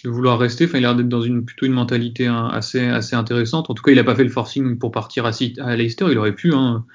de 0.03 0.09
vouloir 0.09 0.37
rester. 0.37 0.65
Enfin 0.65 0.77
il 0.77 0.85
a 0.85 0.89
l'air 0.89 0.95
d'être 0.97 1.07
dans 1.09 1.21
une 1.21 1.45
plutôt 1.45 1.65
une 1.65 1.71
mentalité 1.73 2.27
hein, 2.27 2.47
assez 2.51 2.81
assez 2.85 3.15
intéressante. 3.15 3.69
En 3.69 3.73
tout 3.73 3.81
cas 3.83 3.91
il 3.93 3.99
a 3.99 4.03
pas 4.03 4.15
fait 4.15 4.25
le 4.25 4.29
forcing 4.29 4.77
pour 4.77 4.91
partir 4.91 5.25
à, 5.25 5.31
à 5.59 5.75
Leicester, 5.77 6.05
il 6.11 6.17
aurait 6.17 6.35
pu. 6.35 6.53
Hein. 6.53 6.85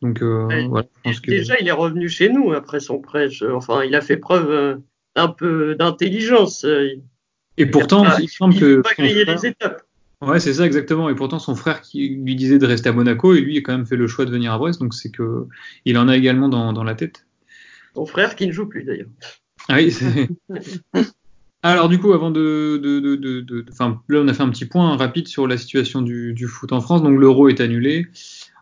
Donc 0.00 0.22
euh, 0.22 0.46
Ouais, 0.46 0.66
voilà, 0.66 0.86
je 0.96 1.10
pense 1.10 1.20
que 1.20 1.30
Déjà, 1.30 1.54
il 1.60 1.68
est 1.68 1.72
revenu 1.72 2.08
chez 2.08 2.28
nous 2.30 2.52
après 2.52 2.80
son 2.80 2.98
prêt. 3.00 3.28
Enfin, 3.52 3.84
il 3.84 3.94
a 3.94 4.00
fait 4.00 4.16
preuve 4.16 4.50
euh, 4.50 4.76
un 5.14 5.28
peu 5.28 5.74
d'intelligence. 5.76 6.64
Euh, 6.64 6.88
Il 7.58 7.64
et 7.64 7.66
pourtant 7.66 8.02
pas- 8.04 8.18
il 8.20 8.28
semble 8.30 8.54
il 8.54 8.60
que 8.60 8.80
pas 8.80 8.88
son 8.88 8.94
frère- 9.02 9.36
les 9.36 9.46
étapes. 9.46 9.82
Ouais, 10.22 10.38
c'est 10.40 10.54
ça 10.54 10.64
exactement. 10.66 11.08
Et 11.08 11.14
pourtant, 11.14 11.38
son 11.38 11.56
frère 11.56 11.80
qui 11.80 12.08
lui 12.10 12.36
disait 12.36 12.58
de 12.58 12.66
rester 12.66 12.88
à 12.88 12.92
Monaco, 12.92 13.34
et 13.34 13.40
lui 13.40 13.58
a 13.58 13.60
quand 13.60 13.72
même 13.72 13.86
fait 13.86 13.96
le 13.96 14.06
choix 14.06 14.24
de 14.24 14.30
venir 14.30 14.52
à 14.52 14.58
Brest. 14.58 14.80
Donc 14.80 14.94
c'est 14.94 15.10
que 15.10 15.46
il 15.84 15.98
en 15.98 16.08
a 16.08 16.16
également 16.16 16.48
dans, 16.48 16.72
dans 16.72 16.84
la 16.84 16.94
tête. 16.94 17.26
Son 17.94 18.06
frère 18.06 18.36
qui 18.36 18.46
ne 18.46 18.52
joue 18.52 18.66
plus 18.66 18.84
d'ailleurs. 18.84 19.08
Ah 19.68 19.76
oui. 19.76 19.94
Alors 21.64 21.88
du 21.88 21.98
coup, 22.00 22.12
avant 22.12 22.30
de, 22.30 22.80
de, 22.82 22.98
de, 22.98 23.14
de, 23.16 23.40
de- 23.40 23.64
enfin 23.70 24.02
là 24.08 24.20
on 24.20 24.26
a 24.28 24.34
fait 24.34 24.42
un 24.42 24.48
petit 24.50 24.64
point 24.64 24.96
rapide 24.96 25.28
sur 25.28 25.46
la 25.46 25.56
situation 25.56 26.02
du, 26.02 26.32
du 26.34 26.46
foot 26.46 26.72
en 26.72 26.80
France. 26.80 27.02
Donc 27.02 27.18
l'Euro 27.18 27.48
est 27.48 27.60
annulé. 27.60 28.06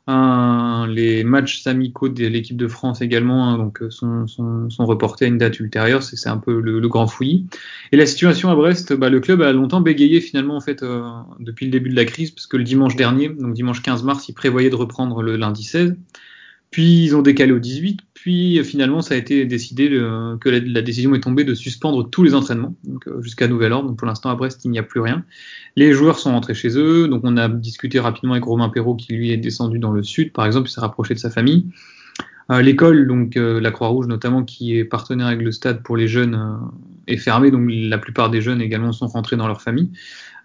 Un- 0.07 0.87
les 0.88 1.23
matchs 1.25 1.66
amicaux 1.66 2.09
de 2.09 2.27
l'équipe 2.27 2.57
de 2.57 2.66
France 2.68 3.01
également 3.01 3.48
hein, 3.48 3.59
donc 3.59 3.83
euh, 3.83 3.90
sont, 3.90 4.27
sont, 4.27 4.68
sont 4.70 4.87
reportés 4.87 5.27
à 5.27 5.29
une 5.29 5.38
date 5.38 5.61
ultérieure. 5.61 6.03
C'est 6.03 6.29
un 6.29 6.38
peu 6.38 6.61
le, 6.61 6.81
le 6.81 6.88
grand 6.88 7.07
fouillis. 7.07 7.46
Et 7.92 7.96
la 7.96 8.07
situation 8.07 8.51
à 8.51 8.55
Brest, 8.57 8.92
bah, 8.92 9.09
le 9.11 9.20
club 9.20 9.42
a 9.42 9.53
longtemps 9.53 9.81
bégayé 9.81 10.20
finalement 10.20 10.57
en 10.57 10.61
fait 10.61 10.83
euh, 10.83 11.03
depuis 11.38 11.66
le 11.66 11.72
début 11.72 11.90
de 11.90 11.96
la 11.96 12.05
crise, 12.05 12.31
parce 12.33 12.46
que 12.46 12.57
le 12.57 12.64
dimanche 12.64 12.96
dernier, 12.96 13.29
donc 13.29 13.55
dimanche 13.55 13.83
15 13.83 14.03
mars, 14.03 14.29
ils 14.29 14.35
prévoyaient 14.35 14.70
de 14.70 14.74
reprendre 14.77 15.22
le 15.22 15.37
lundi 15.37 15.62
16. 15.64 15.96
Puis 16.70 17.05
ils 17.05 17.16
ont 17.16 17.22
décalé 17.22 17.53
au 17.53 17.59
18. 17.59 18.01
Puis 18.20 18.59
euh, 18.59 18.64
finalement, 18.64 19.00
ça 19.00 19.14
a 19.14 19.16
été 19.16 19.46
décidé 19.46 19.88
que 19.88 20.48
la, 20.50 20.83
décision 20.83 21.14
est 21.14 21.20
tombée 21.20 21.44
de 21.44 21.54
suspendre 21.54 22.11
tous 22.11 22.22
les 22.22 22.35
entraînements, 22.35 22.74
euh, 23.06 23.22
jusqu'à 23.22 23.48
nouvel 23.48 23.72
ordre. 23.72 23.96
Pour 23.96 24.06
l'instant 24.06 24.28
à 24.28 24.35
Brest, 24.35 24.61
il 24.66 24.70
n'y 24.70 24.78
a 24.78 24.83
plus 24.83 25.00
rien. 25.00 25.24
Les 25.74 25.94
joueurs 25.94 26.18
sont 26.18 26.33
rentrés 26.33 26.52
chez 26.52 26.76
eux. 26.76 27.09
Donc 27.09 27.22
on 27.24 27.38
a 27.38 27.48
discuté 27.48 27.98
rapidement 27.98 28.33
avec 28.35 28.44
Romain 28.44 28.68
Perrault, 28.68 28.94
qui 28.94 29.14
lui 29.14 29.30
est 29.30 29.38
descendu 29.38 29.78
dans 29.78 29.90
le 29.90 30.02
sud, 30.02 30.35
par 30.35 30.44
exemple, 30.44 30.68
il 30.68 30.72
s'est 30.72 30.83
rapproché 30.83 31.14
de 31.14 31.18
sa 31.18 31.30
famille. 31.30 31.68
Euh, 32.50 32.61
L'école, 32.61 33.06
donc 33.06 33.37
la 33.37 33.70
Croix-Rouge 33.70 34.06
notamment, 34.06 34.44
qui 34.44 34.76
est 34.76 34.85
partenaire 34.85 35.28
avec 35.28 35.40
le 35.40 35.50
stade 35.50 35.83
pour 35.83 35.96
les 35.96 36.06
jeunes, 36.06 36.61
est 37.06 37.16
fermée. 37.16 37.50
Donc 37.50 37.70
la 37.70 37.96
plupart 37.96 38.28
des 38.28 38.42
jeunes 38.42 38.61
également 38.61 38.92
sont 38.92 39.06
rentrés 39.06 39.37
dans 39.37 39.46
leur 39.46 39.62
famille. 39.62 39.92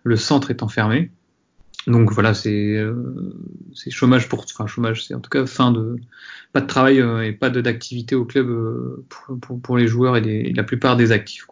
Le 0.06 0.16
centre 0.16 0.50
est 0.50 0.64
enfermé. 0.64 1.12
Donc 1.88 2.12
voilà, 2.12 2.34
c'est 2.34 2.76
euh, 2.78 2.96
c'est 3.74 3.92
chômage 3.92 4.28
pour, 4.28 4.44
enfin 4.44 4.66
chômage, 4.66 5.06
c'est 5.06 5.14
en 5.14 5.20
tout 5.20 5.30
cas 5.30 5.46
fin 5.46 5.72
de 5.72 5.98
pas 6.52 6.62
de 6.62 6.68
travail 6.68 7.00
euh, 7.00 7.22
et 7.22 7.32
pas 7.32 7.50
d'activité 7.50 8.16
au 8.16 8.26
club 8.26 8.50
euh, 8.50 9.06
pour, 9.62 9.78
les 9.78 9.88
joueurs 9.88 10.18
et, 10.18 10.52
la 10.56 10.64
plupart 10.64 10.98
des 10.98 11.12
actifs. 11.12 11.46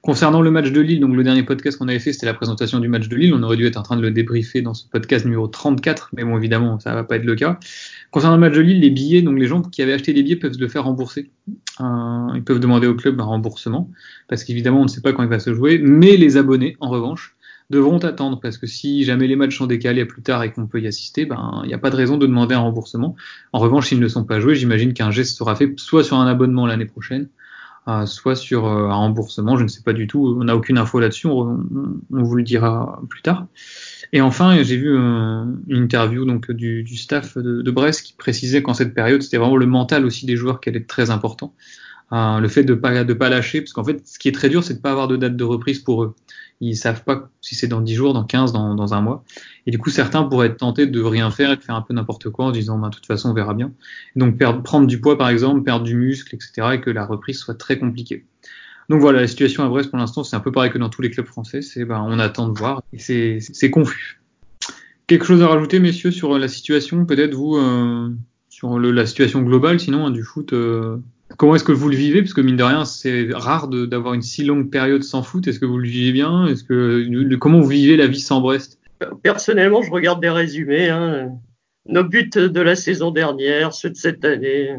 Concernant 0.00 0.40
le 0.40 0.50
match 0.50 0.70
de 0.70 0.80
Lille, 0.80 0.98
donc 0.98 1.14
le 1.14 1.22
dernier 1.22 1.42
podcast 1.42 1.76
qu'on 1.76 1.88
avait 1.88 1.98
fait, 1.98 2.14
c'était 2.14 2.24
la 2.24 2.32
présentation 2.32 2.78
du 2.78 2.88
match 2.88 3.08
de 3.08 3.16
Lille. 3.16 3.34
On 3.34 3.42
aurait 3.42 3.58
dû 3.58 3.66
être 3.66 3.76
en 3.76 3.82
train 3.82 3.96
de 3.96 4.00
le 4.00 4.10
débriefer 4.10 4.62
dans 4.62 4.72
ce 4.72 4.88
podcast 4.88 5.26
numéro 5.26 5.46
34, 5.46 6.10
mais 6.14 6.24
bon, 6.24 6.38
évidemment, 6.38 6.80
ça 6.80 6.94
va 6.94 7.04
pas 7.04 7.16
être 7.16 7.24
le 7.24 7.34
cas. 7.34 7.60
Concernant 8.10 8.36
le 8.36 8.40
match 8.40 8.54
de 8.54 8.62
Lille, 8.62 8.80
les 8.80 8.88
billets, 8.88 9.20
donc 9.20 9.38
les 9.38 9.46
gens 9.46 9.60
qui 9.60 9.82
avaient 9.82 9.92
acheté 9.92 10.14
des 10.14 10.22
billets 10.22 10.36
peuvent 10.36 10.54
se 10.54 10.58
le 10.58 10.68
faire 10.68 10.84
rembourser. 10.84 11.30
Ils 11.78 12.42
peuvent 12.46 12.60
demander 12.60 12.86
au 12.86 12.94
club 12.94 13.20
un 13.20 13.24
remboursement, 13.24 13.90
parce 14.26 14.44
qu'évidemment, 14.44 14.80
on 14.80 14.84
ne 14.84 14.88
sait 14.88 15.02
pas 15.02 15.12
quand 15.12 15.22
il 15.22 15.28
va 15.28 15.38
se 15.38 15.52
jouer. 15.52 15.78
Mais 15.78 16.16
les 16.16 16.38
abonnés, 16.38 16.78
en 16.80 16.88
revanche, 16.88 17.36
devront 17.70 17.98
attendre, 17.98 18.40
parce 18.40 18.58
que 18.58 18.66
si 18.66 19.04
jamais 19.04 19.28
les 19.28 19.36
matchs 19.36 19.56
sont 19.56 19.66
décalés 19.66 20.02
à 20.02 20.06
plus 20.06 20.22
tard 20.22 20.42
et 20.42 20.52
qu'on 20.52 20.66
peut 20.66 20.80
y 20.80 20.86
assister, 20.86 21.24
ben, 21.24 21.60
il 21.64 21.68
n'y 21.68 21.74
a 21.74 21.78
pas 21.78 21.90
de 21.90 21.96
raison 21.96 22.18
de 22.18 22.26
demander 22.26 22.54
un 22.54 22.60
remboursement. 22.60 23.14
En 23.52 23.60
revanche, 23.60 23.88
s'ils 23.88 24.00
ne 24.00 24.08
sont 24.08 24.24
pas 24.24 24.40
joués, 24.40 24.56
j'imagine 24.56 24.92
qu'un 24.92 25.10
geste 25.10 25.36
sera 25.36 25.54
fait 25.54 25.72
soit 25.78 26.04
sur 26.04 26.16
un 26.16 26.26
abonnement 26.26 26.66
l'année 26.66 26.84
prochaine, 26.84 27.28
euh, 27.88 28.06
soit 28.06 28.34
sur 28.34 28.66
euh, 28.66 28.88
un 28.88 28.94
remboursement, 28.94 29.56
je 29.56 29.62
ne 29.62 29.68
sais 29.68 29.82
pas 29.82 29.92
du 29.92 30.08
tout, 30.08 30.36
on 30.38 30.44
n'a 30.44 30.56
aucune 30.56 30.78
info 30.78 30.98
là-dessus, 30.98 31.28
on, 31.28 31.60
vous 32.10 32.34
le 32.34 32.42
dira 32.42 33.00
plus 33.08 33.22
tard. 33.22 33.46
Et 34.12 34.20
enfin, 34.20 34.60
j'ai 34.62 34.76
vu 34.76 34.98
euh, 34.98 35.44
une 35.68 35.84
interview 35.84 36.24
donc 36.24 36.50
du, 36.50 36.82
du 36.82 36.96
staff 36.96 37.38
de, 37.38 37.62
de 37.62 37.70
Brest 37.70 38.02
qui 38.02 38.14
précisait 38.14 38.62
qu'en 38.62 38.74
cette 38.74 38.94
période, 38.94 39.22
c'était 39.22 39.36
vraiment 39.38 39.56
le 39.56 39.66
mental 39.66 40.04
aussi 40.04 40.26
des 40.26 40.36
joueurs 40.36 40.60
qui 40.60 40.68
allait 40.68 40.80
être 40.80 40.88
très 40.88 41.10
important. 41.10 41.54
Le 42.12 42.48
fait 42.48 42.64
de 42.64 42.74
pas 42.74 43.04
de 43.04 43.14
pas 43.14 43.28
lâcher, 43.28 43.60
parce 43.60 43.72
qu'en 43.72 43.84
fait, 43.84 44.06
ce 44.06 44.18
qui 44.18 44.28
est 44.28 44.32
très 44.32 44.48
dur, 44.48 44.64
c'est 44.64 44.74
de 44.74 44.80
pas 44.80 44.90
avoir 44.90 45.06
de 45.08 45.16
date 45.16 45.36
de 45.36 45.44
reprise 45.44 45.78
pour 45.78 46.02
eux. 46.02 46.14
Ils 46.60 46.76
savent 46.76 47.04
pas 47.04 47.30
si 47.40 47.54
c'est 47.54 47.68
dans 47.68 47.80
10 47.80 47.94
jours, 47.94 48.12
dans 48.12 48.24
15, 48.24 48.52
dans, 48.52 48.74
dans 48.74 48.92
un 48.94 49.00
mois. 49.00 49.24
Et 49.66 49.70
du 49.70 49.78
coup, 49.78 49.88
certains 49.90 50.24
pourraient 50.24 50.48
être 50.48 50.58
tentés 50.58 50.86
de 50.86 51.00
rien 51.00 51.30
faire 51.30 51.52
et 51.52 51.56
de 51.56 51.62
faire 51.62 51.74
un 51.76 51.82
peu 51.82 51.94
n'importe 51.94 52.28
quoi 52.28 52.46
en 52.46 52.50
disant, 52.50 52.78
bah, 52.78 52.88
de 52.88 52.94
toute 52.94 53.06
façon, 53.06 53.30
on 53.30 53.32
verra 53.32 53.54
bien. 53.54 53.72
Donc, 54.16 54.36
perdre, 54.36 54.62
prendre 54.62 54.86
du 54.86 55.00
poids, 55.00 55.16
par 55.16 55.28
exemple, 55.30 55.62
perdre 55.62 55.84
du 55.84 55.96
muscle, 55.96 56.34
etc., 56.34 56.74
et 56.74 56.80
que 56.80 56.90
la 56.90 57.06
reprise 57.06 57.38
soit 57.38 57.54
très 57.54 57.78
compliquée. 57.78 58.26
Donc 58.90 59.00
voilà, 59.00 59.20
la 59.20 59.28
situation 59.28 59.62
à 59.64 59.68
Brest 59.68 59.88
pour 59.90 59.98
l'instant, 59.98 60.24
c'est 60.24 60.34
un 60.34 60.40
peu 60.40 60.50
pareil 60.50 60.72
que 60.72 60.78
dans 60.78 60.88
tous 60.90 61.00
les 61.00 61.10
clubs 61.10 61.26
français. 61.26 61.62
C'est, 61.62 61.84
ben, 61.84 62.04
on 62.06 62.18
attend 62.18 62.48
de 62.48 62.58
voir 62.58 62.82
et 62.92 62.98
c'est, 62.98 63.38
c'est 63.40 63.70
confus. 63.70 64.20
Quelque 65.06 65.24
chose 65.24 65.42
à 65.42 65.48
rajouter, 65.48 65.78
messieurs, 65.78 66.10
sur 66.10 66.36
la 66.38 66.48
situation, 66.48 67.04
peut-être 67.06 67.34
vous, 67.34 67.56
euh, 67.56 68.10
sur 68.48 68.78
le- 68.78 68.90
la 68.90 69.06
situation 69.06 69.42
globale, 69.42 69.78
sinon 69.80 70.06
hein, 70.06 70.10
du 70.10 70.22
foot. 70.24 70.52
euh, 70.52 70.98
comment 71.36 71.54
est-ce 71.54 71.64
que 71.64 71.72
vous 71.72 71.88
le 71.88 71.96
vivez? 71.96 72.22
Parce 72.22 72.34
que 72.34 72.40
mine 72.40 72.56
de 72.56 72.62
rien, 72.62 72.84
c'est 72.84 73.28
rare 73.32 73.68
d'avoir 73.68 74.14
une 74.14 74.22
si 74.22 74.44
longue 74.44 74.70
période 74.70 75.02
sans 75.02 75.22
foot. 75.22 75.46
Est-ce 75.48 75.60
que 75.60 75.66
vous 75.66 75.78
le 75.78 75.88
vivez 75.88 76.12
bien? 76.12 76.46
Est-ce 76.46 76.64
que 76.64 77.34
comment 77.36 77.60
vous 77.60 77.68
vivez 77.68 77.96
la 77.96 78.06
vie 78.06 78.20
sans 78.20 78.40
Brest? 78.40 78.78
Personnellement, 79.22 79.82
je 79.82 79.90
regarde 79.90 80.20
des 80.20 80.30
résumés. 80.30 80.88
Hein. 80.88 81.30
Nos 81.88 82.04
buts 82.04 82.30
de 82.34 82.60
la 82.60 82.76
saison 82.76 83.10
dernière, 83.10 83.72
ceux 83.72 83.90
de 83.90 83.96
cette 83.96 84.24
année. 84.24 84.76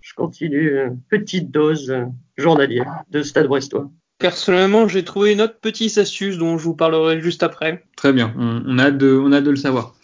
Je 0.00 0.14
continue. 0.14 0.76
Petite 1.08 1.50
dose 1.50 1.92
journalière 2.36 3.02
de 3.10 3.22
Stade 3.22 3.46
Brestois. 3.46 3.90
Personnellement, 4.18 4.86
j'ai 4.86 5.02
trouvé 5.02 5.32
une 5.32 5.40
autre 5.40 5.58
petite 5.60 5.96
astuce 5.96 6.36
dont 6.36 6.58
je 6.58 6.64
vous 6.64 6.74
parlerai 6.74 7.20
juste 7.20 7.42
après. 7.42 7.84
Très 7.96 8.12
bien, 8.12 8.34
on, 8.38 8.62
on 8.66 8.78
a 8.78 8.84
hâte 8.84 8.98
de, 8.98 9.12
on 9.12 9.32
a 9.32 9.38
hâte 9.38 9.44
de 9.44 9.50
le 9.50 9.56
savoir. 9.56 9.94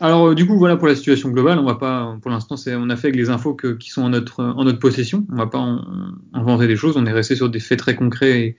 Alors 0.00 0.28
euh, 0.28 0.34
du 0.34 0.46
coup 0.46 0.58
voilà 0.58 0.76
pour 0.76 0.88
la 0.88 0.94
situation 0.94 1.30
globale. 1.30 1.58
On 1.58 1.64
va 1.64 1.76
pas, 1.76 2.18
pour 2.20 2.30
l'instant, 2.30 2.56
c'est, 2.56 2.74
on 2.74 2.90
a 2.90 2.96
fait 2.96 3.08
avec 3.08 3.16
les 3.16 3.30
infos 3.30 3.54
qui 3.54 3.90
sont 3.90 4.02
en 4.02 4.10
notre, 4.10 4.44
en 4.44 4.64
notre 4.64 4.78
possession. 4.78 5.26
On 5.32 5.36
va 5.36 5.46
pas 5.46 5.58
en- 5.58 5.84
inventer 6.32 6.66
des 6.66 6.76
choses. 6.76 6.96
On 6.96 7.06
est 7.06 7.12
resté 7.12 7.36
sur 7.36 7.48
des 7.48 7.60
faits 7.60 7.78
très 7.78 7.96
concrets 7.96 8.40
et 8.40 8.56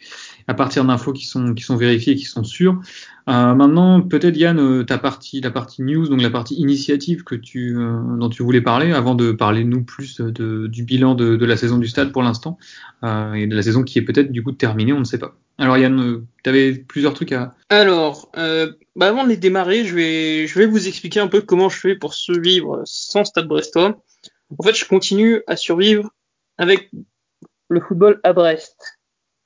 à 0.48 0.54
partir 0.54 0.84
d'infos 0.86 1.14
qui 1.14 1.26
sont, 1.26 1.54
qui 1.54 1.64
sont 1.64 1.76
vérifiées, 1.76 2.14
et 2.14 2.16
qui 2.16 2.26
sont 2.26 2.44
sûres. 2.44 2.80
Euh, 3.30 3.54
maintenant, 3.54 4.02
peut-être 4.02 4.38
Yann, 4.38 4.58
euh, 4.60 4.84
ta 4.84 4.98
partie, 4.98 5.42
la 5.42 5.52
partie 5.52 5.82
news, 5.82 6.08
donc 6.08 6.22
la 6.22 6.30
partie 6.30 6.56
initiative 6.56 7.24
que 7.24 7.36
tu, 7.36 7.78
euh, 7.78 8.00
dont 8.18 8.30
tu 8.30 8.42
voulais 8.42 8.62
parler, 8.62 8.94
avant 8.94 9.16
de 9.16 9.34
parler 9.34 9.66
nous 9.66 9.84
plus 9.84 10.22
de, 10.22 10.68
du 10.68 10.84
bilan 10.84 11.14
de, 11.14 11.36
de 11.36 11.46
la 11.46 11.58
saison 11.58 11.78
du 11.78 11.88
stade 11.88 12.14
pour 12.14 12.24
l'instant 12.24 12.58
et 13.04 13.48
de 13.48 13.56
la 13.56 13.62
saison 13.62 13.84
qui 13.84 14.00
est 14.00 14.02
peut-être 14.02 14.32
du 14.32 14.44
coup 14.44 14.54
terminée, 14.54 14.94
on 14.94 15.00
ne 15.00 15.04
sait 15.04 15.20
pas. 15.20 15.36
Alors 15.58 15.78
Yann, 15.78 16.26
tu 16.44 16.50
avais 16.50 16.74
plusieurs 16.74 17.14
trucs 17.14 17.32
à, 17.32 17.56
Alors, 17.70 18.32
euh, 18.38 18.72
bah 18.96 19.08
avant 19.08 19.24
de 19.24 19.30
les 19.30 19.38
démarrer, 19.38 19.86
je 19.86 19.96
vais, 19.96 20.48
je 20.48 20.58
vais 20.58 20.66
vous 20.66 20.88
expliquer 20.88 21.20
un 21.20 21.28
peu 21.28 21.42
comment 21.42 21.70
je 21.70 21.80
fais 21.80 21.96
pour 21.96 22.14
survivre 22.14 22.82
sans 22.86 23.26
Stade 23.26 23.48
Brestois. 23.48 24.02
En 24.58 24.64
fait, 24.64 24.76
je 24.76 24.86
continue 24.86 25.42
à 25.48 25.56
survivre 25.56 26.10
avec 26.58 26.92
le 27.70 27.82
football 27.82 28.20
à 28.24 28.34
Brest. 28.34 29.00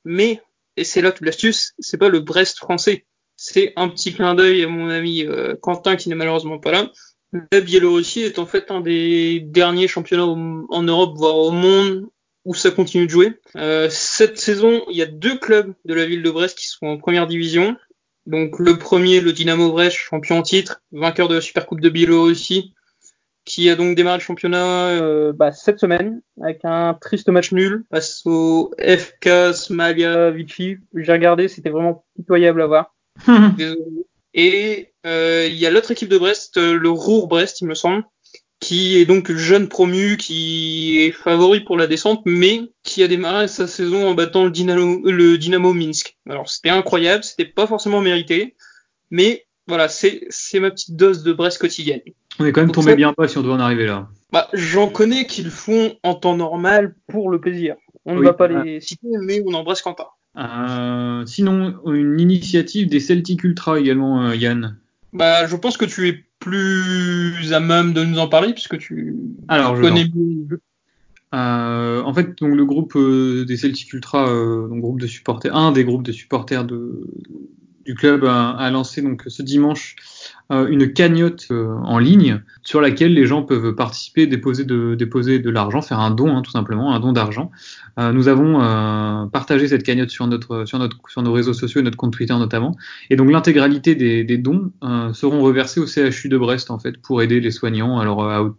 Mais, 0.05 0.41
et 0.77 0.83
c'est 0.83 1.01
là 1.01 1.11
toute 1.11 1.25
l'astuce, 1.25 1.73
c'est 1.79 1.97
pas 1.97 2.09
le 2.09 2.19
Brest 2.19 2.57
français, 2.57 3.05
c'est 3.43 3.73
un 3.75 3.89
petit 3.89 4.13
clin 4.13 4.36
d'œil 4.36 4.63
à 4.63 4.67
mon 4.67 4.91
ami 4.91 5.25
euh, 5.25 5.56
Quentin 5.60 5.95
qui 5.95 6.10
n'est 6.10 6.15
malheureusement 6.15 6.60
pas 6.60 6.71
là. 6.71 6.91
La 7.51 7.60
Biélorussie 7.60 8.21
est 8.21 8.38
en 8.38 8.45
fait 8.45 8.69
un 8.69 8.82
des 8.82 9.39
derniers 9.39 9.88
championnats 9.88 10.27
en 10.27 10.84
Europe, 10.84 11.17
voire 11.17 11.38
au 11.38 11.49
monde, 11.49 12.06
où 12.45 12.54
ça 12.54 12.69
continue 12.69 13.08
de 13.08 13.10
jouer. 13.10 13.39
Euh, 13.56 13.88
cette 13.89 14.38
saison, 14.38 14.84
il 14.91 14.97
y 14.97 15.01
a 15.01 15.08
deux 15.08 15.39
clubs 15.39 15.73
de 15.86 15.93
la 15.95 16.06
ville 16.06 16.21
de 16.21 16.30
Brest 16.30 16.56
qui 16.56 16.67
sont 16.67 16.86
en 16.86 16.97
première 16.99 17.25
division. 17.25 17.75
Donc 18.27 18.60
le 18.60 18.77
premier, 18.77 19.21
le 19.21 19.34
Dynamo 19.34 19.71
Brest, 19.71 19.97
champion 19.97 20.38
en 20.38 20.43
titre, 20.43 20.84
vainqueur 20.91 21.27
de 21.27 21.34
la 21.34 21.41
Supercoupe 21.41 21.82
de 21.82 21.89
Biélorussie, 21.89 22.75
qui 23.43 23.71
a 23.71 23.75
donc 23.75 23.95
démarré 23.95 24.19
le 24.19 24.23
championnat 24.23 24.89
euh, 24.89 25.34
bah, 25.34 25.51
cette 25.51 25.80
semaine 25.80 26.21
avec 26.43 26.63
un 26.63 26.93
triste 26.93 27.30
match 27.30 27.54
nul 27.54 27.86
face 27.89 28.21
au 28.25 28.71
FK 28.77 29.56
Smalia 29.56 30.30
Vichy. 30.30 30.77
J'ai 30.93 31.12
regardé, 31.12 31.47
c'était 31.47 31.71
vraiment 31.71 32.06
pitoyable 32.15 32.62
à 32.62 32.67
voir. 32.67 32.93
Et 34.34 34.93
euh, 35.05 35.47
il 35.49 35.55
y 35.55 35.65
a 35.65 35.71
l'autre 35.71 35.91
équipe 35.91 36.10
de 36.10 36.17
Brest, 36.17 36.57
euh, 36.57 36.73
le 36.73 36.89
Rour 36.89 37.27
Brest, 37.27 37.62
il 37.62 37.67
me 37.67 37.75
semble, 37.75 38.03
qui 38.60 38.97
est 38.97 39.05
donc 39.05 39.31
jeune 39.31 39.67
promu, 39.67 40.17
qui 40.17 41.01
est 41.01 41.12
favori 41.12 41.62
pour 41.62 41.77
la 41.77 41.88
descente, 41.88 42.21
mais 42.25 42.62
qui 42.84 43.03
a 43.03 43.07
démarré 43.07 43.47
sa 43.47 43.67
saison 43.67 44.07
en 44.07 44.13
battant 44.13 44.45
le 44.45 44.51
Dynamo, 44.51 45.01
le 45.03 45.38
Dynamo 45.38 45.73
Minsk. 45.73 46.17
Alors 46.29 46.49
c'était 46.49 46.69
incroyable, 46.69 47.23
c'était 47.23 47.45
pas 47.45 47.67
forcément 47.67 48.01
mérité, 48.01 48.55
mais 49.10 49.47
voilà, 49.67 49.89
c'est 49.89 50.29
ma 50.60 50.71
petite 50.71 50.95
dose 50.95 51.23
de 51.23 51.34
Brest 51.34 51.57
quotidienne. 51.60 52.01
On 52.39 52.45
est 52.45 52.51
quand 52.51 52.62
même 52.62 52.71
tombé 52.71 52.95
bien 52.95 53.13
pas 53.13 53.27
si 53.27 53.38
on 53.38 53.41
doit 53.41 53.55
en 53.55 53.60
arriver 53.60 53.86
là. 53.86 54.07
Bah, 54.31 54.47
j'en 54.53 54.88
connais 54.88 55.25
qui 55.25 55.43
le 55.43 55.49
font 55.49 55.97
en 56.03 56.15
temps 56.15 56.38
normal 56.38 56.95
pour 57.07 57.29
le 57.29 57.41
plaisir. 57.41 57.75
On 58.05 58.15
ne 58.15 58.23
va 58.23 58.34
pas 58.34 58.47
les 58.47 58.79
citer, 58.79 59.07
mais 59.21 59.43
on 59.45 59.53
embrasse 59.53 59.81
Quentin. 59.81 60.07
Euh, 60.37 61.25
sinon, 61.25 61.75
une 61.85 62.19
initiative 62.19 62.87
des 62.87 62.99
Celtic 62.99 63.43
Ultra 63.43 63.79
également, 63.79 64.27
euh, 64.27 64.35
Yann. 64.35 64.77
Bah, 65.13 65.45
je 65.47 65.55
pense 65.55 65.77
que 65.77 65.85
tu 65.85 66.07
es 66.07 66.23
plus 66.39 67.53
à 67.53 67.59
même 67.59 67.93
de 67.93 68.03
nous 68.03 68.17
en 68.17 68.27
parler 68.27 68.53
puisque 68.53 68.77
tu 68.77 69.15
Alors, 69.47 69.79
connais 69.79 70.05
mieux. 70.05 70.61
Euh, 71.33 72.01
en 72.01 72.13
fait, 72.13 72.37
donc 72.39 72.55
le 72.55 72.65
groupe 72.65 72.97
des 72.97 73.57
Celtic 73.57 73.93
Ultra, 73.93 74.25
donc 74.25 74.79
groupe 74.79 74.99
de 74.99 75.07
supporters, 75.07 75.55
un 75.55 75.71
des 75.71 75.83
groupes 75.83 76.03
de 76.03 76.11
supporters 76.11 76.65
de, 76.65 77.07
du 77.85 77.95
club 77.95 78.25
a, 78.25 78.51
a, 78.51 78.69
lancé 78.69 79.01
donc 79.01 79.23
ce 79.27 79.41
dimanche 79.41 79.95
une 80.49 80.91
cagnotte 80.91 81.47
euh, 81.51 81.75
en 81.84 81.97
ligne 81.97 82.41
sur 82.63 82.82
laquelle 82.82 83.13
les 83.13 83.25
gens 83.25 83.43
peuvent 83.43 83.73
participer, 83.73 84.27
déposer 84.27 84.65
de, 84.65 84.95
déposer 84.95 85.39
de 85.39 85.49
l'argent, 85.49 85.82
faire 85.82 85.99
un 85.99 86.12
don 86.12 86.36
hein, 86.36 86.41
tout 86.41 86.51
simplement, 86.51 86.93
un 86.93 86.99
don 86.99 87.13
d'argent. 87.13 87.51
Euh, 87.99 88.12
nous 88.12 88.27
avons 88.27 88.60
partagé 89.32 89.67
cette 89.67 89.84
cagnotte 89.84 90.10
sur 90.10 90.27
notre, 90.27 90.65
sur 90.65 90.80
notre, 90.80 90.97
sur 91.08 91.21
nos 91.21 91.32
réseaux 91.32 91.54
sociaux 91.54 91.82
notre 91.82 91.97
compte 91.97 92.13
Twitter 92.13 92.34
notamment. 92.34 92.75
Et 93.10 93.15
donc 93.15 93.32
l'intégralité 93.32 93.95
des, 93.95 94.23
des 94.23 94.38
dons 94.38 94.71
seront 95.13 95.41
reversés 95.41 95.80
au 95.80 95.86
CHU 95.86 96.27
de 96.30 96.38
Brest 96.38 96.69
en 96.71 96.80
fait 96.80 96.97
pour 96.97 97.21
aider 97.21 97.39
les 97.39 97.51
soignants. 97.51 97.99
Alors 97.99 98.54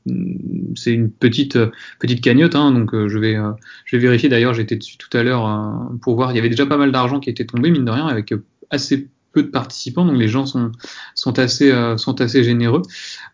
c'est 0.74 0.92
une 0.92 1.10
petite 1.10 1.58
petite 1.98 2.22
cagnotte, 2.22 2.54
hein, 2.54 2.70
donc 2.72 2.90
je 2.92 3.18
vais 3.18 3.36
je 3.84 3.96
vais 3.96 4.02
vérifier. 4.02 4.28
D'ailleurs 4.28 4.54
j'étais 4.54 4.76
dessus 4.76 4.96
tout 4.96 5.14
à 5.16 5.22
l'heure 5.22 5.90
pour 6.00 6.14
voir. 6.14 6.32
Il 6.32 6.36
y 6.36 6.38
avait 6.38 6.50
déjà 6.50 6.66
pas 6.66 6.76
mal 6.78 6.92
d'argent 6.92 7.20
qui 7.20 7.30
était 7.30 7.46
tombé 7.46 7.70
mine 7.70 7.84
de 7.84 7.90
rien 7.90 8.06
avec 8.06 8.32
assez 8.70 9.08
peu 9.32 9.42
de 9.42 9.48
participants, 9.48 10.04
donc 10.04 10.18
les 10.18 10.28
gens 10.28 10.46
sont, 10.46 10.72
sont, 11.14 11.38
assez, 11.38 11.70
euh, 11.70 11.96
sont 11.96 12.20
assez 12.20 12.44
généreux. 12.44 12.82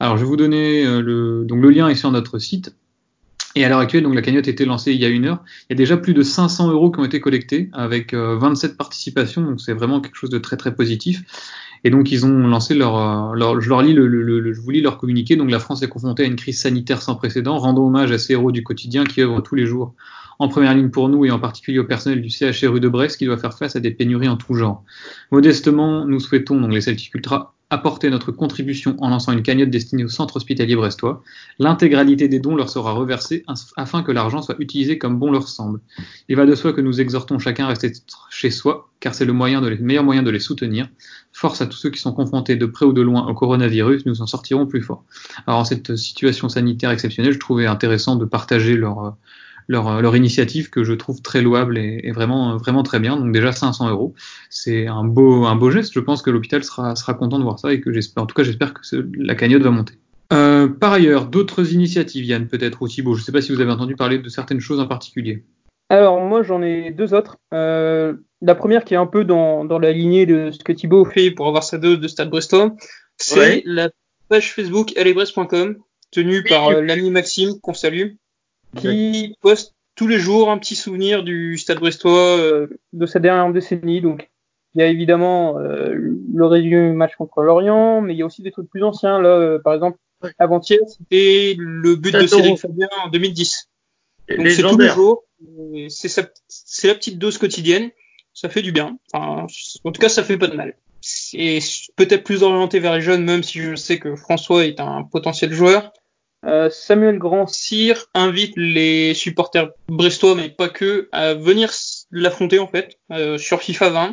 Alors 0.01 0.17
je 0.17 0.23
vais 0.23 0.29
vous 0.29 0.37
donner 0.37 0.87
euh, 0.87 1.01
le, 1.01 1.45
donc 1.45 1.61
le 1.61 1.71
lien 1.71 1.89
est 1.89 1.95
sur 1.95 2.11
notre 2.11 2.39
site. 2.39 2.75
Et 3.55 3.65
à 3.65 3.69
l'heure 3.69 3.79
actuelle, 3.79 4.05
donc 4.05 4.15
la 4.15 4.23
cagnotte 4.23 4.47
a 4.47 4.51
été 4.51 4.65
lancée 4.65 4.93
il 4.93 5.01
y 5.01 5.05
a 5.05 5.09
une 5.09 5.25
heure. 5.25 5.43
Il 5.69 5.73
y 5.73 5.75
a 5.75 5.77
déjà 5.77 5.97
plus 5.97 6.15
de 6.15 6.23
500 6.23 6.71
euros 6.71 6.91
qui 6.91 7.01
ont 7.01 7.05
été 7.05 7.21
collectés 7.21 7.71
avec 7.73 8.15
27 8.15 8.73
euh, 8.73 8.75
participations, 8.77 9.43
donc 9.43 9.61
c'est 9.61 9.73
vraiment 9.73 10.01
quelque 10.01 10.17
chose 10.17 10.31
de 10.31 10.39
très 10.39 10.57
très 10.57 10.75
positif. 10.75 11.23
Et 11.85 11.91
donc 11.91 12.11
ils 12.11 12.27
ont 12.27 12.47
lancé 12.47 12.75
leur, 12.75 13.35
leur 13.35 13.61
je 13.61 13.69
leur 13.69 13.83
lis 13.83 13.93
le, 13.93 14.07
le, 14.07 14.53
je 14.53 14.61
vous 14.61 14.71
lis 14.71 14.81
leur 14.81 14.99
communiqué. 14.99 15.37
Donc 15.37 15.51
la 15.51 15.61
France 15.61 15.83
est 15.83 15.89
confrontée 15.89 16.25
à 16.25 16.27
une 16.27 16.37
crise 16.37 16.61
sanitaire 16.61 17.03
sans 17.03 17.15
précédent. 17.15 17.57
Rendons 17.59 17.87
hommage 17.87 18.11
à 18.13 18.19
ces 18.19 18.35
héros 18.35 18.53
du 18.53 18.63
quotidien 18.63 19.05
qui 19.05 19.23
œuvrent 19.23 19.43
tous 19.43 19.55
les 19.55 19.67
jours 19.67 19.95
en 20.39 20.49
première 20.49 20.75
ligne 20.75 20.91
pour 20.91 21.09
nous 21.09 21.25
et 21.25 21.31
en 21.31 21.39
particulier 21.39 21.79
au 21.79 21.85
personnel 21.85 22.23
du 22.23 22.31
CHRU 22.31 22.81
de 22.81 22.89
Brest 22.89 23.19
qui 23.19 23.25
doit 23.25 23.39
faire 23.39 23.57
face 23.57 23.77
à 23.77 23.81
des 23.81 23.91
pénuries 23.91 24.29
en 24.29 24.37
tout 24.37 24.55
genre. 24.55 24.85
Modestement, 25.33 26.05
nous 26.05 26.21
souhaitons, 26.21 26.61
donc 26.61 26.73
les 26.73 26.81
Celtic 26.81 27.15
Ultra, 27.15 27.55
apporter 27.71 28.09
notre 28.09 28.33
contribution 28.33 28.97
en 29.01 29.11
lançant 29.11 29.33
une 29.33 29.43
cagnotte 29.43 29.69
destinée 29.69 30.05
au 30.05 30.09
centre 30.09 30.37
hospitalier 30.37 30.75
brestois. 30.75 31.23
L'intégralité 31.59 32.27
des 32.27 32.41
dons 32.41 32.57
leur 32.57 32.71
sera 32.71 32.93
reversée 32.93 33.45
afin 33.77 34.03
que 34.03 34.11
l'argent 34.11 34.41
soit 34.41 34.57
utilisé 34.59 34.97
comme 34.97 35.19
bon 35.19 35.31
leur 35.31 35.49
semble. 35.49 35.81
Il 36.29 36.37
va 36.37 36.47
de 36.47 36.55
soi 36.55 36.73
que 36.73 36.81
nous 36.81 37.01
exhortons 37.01 37.39
chacun 37.39 37.67
à 37.67 37.69
rester 37.69 37.93
chez 38.31 38.51
soi, 38.51 38.89
car 39.01 39.15
c'est 39.15 39.27
le, 39.27 39.35
les, 39.69 39.79
meilleur 39.79 40.05
moyen 40.05 40.23
de 40.23 40.31
les 40.31 40.41
soutenir. 40.41 40.89
Force 41.33 41.61
à 41.61 41.67
tous 41.67 41.77
ceux 41.77 41.91
qui 41.91 42.01
sont 42.01 42.13
confrontés 42.13 42.57
de 42.57 42.65
près 42.65 42.87
ou 42.87 42.95
de 42.95 43.03
loin 43.03 43.27
au 43.27 43.35
coronavirus, 43.35 44.07
nous 44.07 44.23
en 44.23 44.27
sortirons 44.27 44.67
plus 44.67 44.81
fort. 44.81 45.05
Alors 45.47 45.61
en 45.61 45.65
cette 45.65 45.95
situation 45.97 46.49
sanitaire 46.49 46.91
exceptionnelle, 46.91 47.35
je 47.35 47.39
trouvais 47.39 47.67
intéressant 47.67 48.17
de 48.17 48.25
partager 48.25 48.77
leur, 48.77 49.15
leur, 49.69 50.01
leur 50.03 50.17
initiative 50.17 50.71
que 50.71 50.83
je 50.83 50.95
trouve 50.95 51.23
très 51.23 51.43
louable 51.43 51.79
et, 51.79 52.01
et, 52.03 52.11
vraiment, 52.11 52.57
vraiment 52.57 52.83
très 52.83 52.99
bien. 52.99 53.17
Donc 53.17 53.33
déjà 53.33 53.53
500 53.53 53.91
euros, 53.91 54.15
c'est 54.51 54.87
un 54.87 55.05
beau, 55.05 55.45
un 55.45 55.57
beau 55.57 55.71
geste. 55.71 55.93
Je 55.95 56.01
pense 56.01 56.23
que 56.23 56.31
l'hôpital 56.31 56.65
sera, 56.65 56.97
sera 56.97 57.15
content 57.15 57.39
de 57.39 57.45
voir 57.45 57.59
ça 57.59 57.73
et 57.73 57.81
que 57.81 57.93
j'espère, 57.93 58.25
en 58.25 58.27
tout 58.27 58.35
cas, 58.35 58.43
j'espère 58.43 58.75
que 58.75 58.81
la 59.17 59.35
cagnotte 59.35 59.63
va 59.63 59.71
monter. 59.71 59.95
Euh, 60.33 60.69
par 60.69 60.93
ailleurs, 60.93 61.27
d'autres 61.27 61.73
initiatives, 61.73 62.25
Yann, 62.25 62.49
peut-être 62.49 62.83
ou 62.83 62.89
Thibaut. 62.89 63.15
Je 63.15 63.21
ne 63.21 63.25
sais 63.25 63.33
pas 63.33 63.41
si 63.41 63.53
vous 63.53 63.61
avez 63.61 63.71
entendu 63.71 63.97
parler 63.97 64.19
de 64.19 64.29
certaines 64.29 64.61
choses 64.61 64.81
en 64.81 64.87
particulier. 64.87 65.45
Alors 65.91 66.21
moi, 66.21 66.43
j'en 66.43 66.63
ai 66.63 66.91
deux 66.91 67.15
autres. 67.15 67.39
Euh, 67.55 68.15
la 68.43 68.55
première 68.55 68.85
qui 68.85 68.95
est 68.95 68.99
un 68.99 69.07
peu 69.07 69.25
dans, 69.25 69.65
dans 69.65 69.79
la 69.79 69.93
lignée 69.93 70.27
de 70.27 70.51
ce 70.51 70.63
que 70.63 70.73
Thibaut 70.73 71.05
fait 71.07 71.31
pour 71.31 71.49
avoir 71.49 71.63
sa 71.63 71.79
dose 71.79 71.99
de 71.99 72.09
Stade 72.09 72.29
Brestois, 72.29 72.75
c'est 73.17 73.39
ouais. 73.39 73.63
la 73.65 73.91
page 74.29 74.53
Facebook 74.53 74.97
allebrest.com 74.97 75.77
tenue 76.11 76.45
par 76.45 76.69
euh, 76.69 76.83
l'ami 76.83 77.11
Maxime 77.11 77.59
qu'on 77.63 77.73
salue 77.73 78.17
qui 78.77 79.37
poste 79.41 79.75
tous 79.99 80.07
les 80.07 80.19
jours 80.19 80.51
un 80.51 80.59
petit 80.59 80.77
souvenir 80.77 81.25
du 81.25 81.59
Stade 81.59 81.81
Brestois 81.81 82.39
euh, 82.39 82.69
de 82.93 83.05
sa 83.05 83.19
dernière 83.19 83.53
décennie. 83.53 84.01
Donc, 84.01 84.31
il 84.75 84.81
y 84.81 84.85
a 84.85 84.87
évidemment 84.87 85.59
euh, 85.59 85.93
le 86.33 86.47
résumé 86.47 86.93
match 86.93 87.17
contre 87.17 87.43
Lorient, 87.43 88.01
mais 88.01 88.15
il 88.15 88.19
y 88.19 88.23
a 88.23 88.27
aussi 88.27 88.43
des 88.43 88.53
trucs 88.53 88.71
plus 88.71 88.85
anciens. 88.85 89.21
Là, 89.21 89.31
euh, 89.31 89.59
par 89.59 89.75
exemple, 89.75 89.99
avant-hier, 90.39 90.79
c'était 90.87 91.57
le 91.59 91.97
but 91.97 92.15
de 92.15 92.27
Cédric 92.29 92.59
Fabien 92.59 92.89
en 93.05 93.09
2010. 93.09 93.69
Donc, 94.37 94.49
c'est 94.49 94.63
tous 94.63 94.79
les 94.79 94.89
jours. 94.89 95.25
C'est 95.89 96.87
la 96.87 96.95
petite 96.95 97.19
dose 97.19 97.39
quotidienne. 97.39 97.91
Ça 98.35 98.49
fait 98.49 98.63
du 98.63 98.71
bien. 98.71 98.99
Enfin, 99.13 99.47
en 99.83 99.91
tout 99.91 100.01
cas, 100.01 100.09
ça 100.09 100.23
fait 100.23 100.39
pas 100.39 100.47
de 100.47 100.55
mal. 100.55 100.77
C'est 101.01 101.59
peut-être 101.97 102.23
plus 102.23 102.45
orienté 102.45 102.79
vers 102.79 102.95
les 102.95 103.01
jeunes, 103.01 103.25
même 103.25 103.43
si 103.43 103.59
je 103.59 103.75
sais 103.75 103.99
que 103.99 104.15
François 104.15 104.65
est 104.65 104.79
un 104.79 105.03
potentiel 105.03 105.53
joueur. 105.53 105.93
Euh, 106.45 106.71
Samuel 106.71 107.19
Grand-Cyr 107.19 108.07
invite 108.15 108.55
les 108.57 109.13
supporters 109.15 109.71
brestois, 109.89 110.35
mais 110.37 110.49
pas 110.49 110.69
que, 110.69 111.09
à 111.11 111.35
venir 111.35 111.71
l'affronter 112.11 112.59
en 112.59 112.69
fait 112.69 112.97
euh, 113.13 113.39
sur 113.39 113.61
FIFA 113.61 113.91
20. 113.91 114.07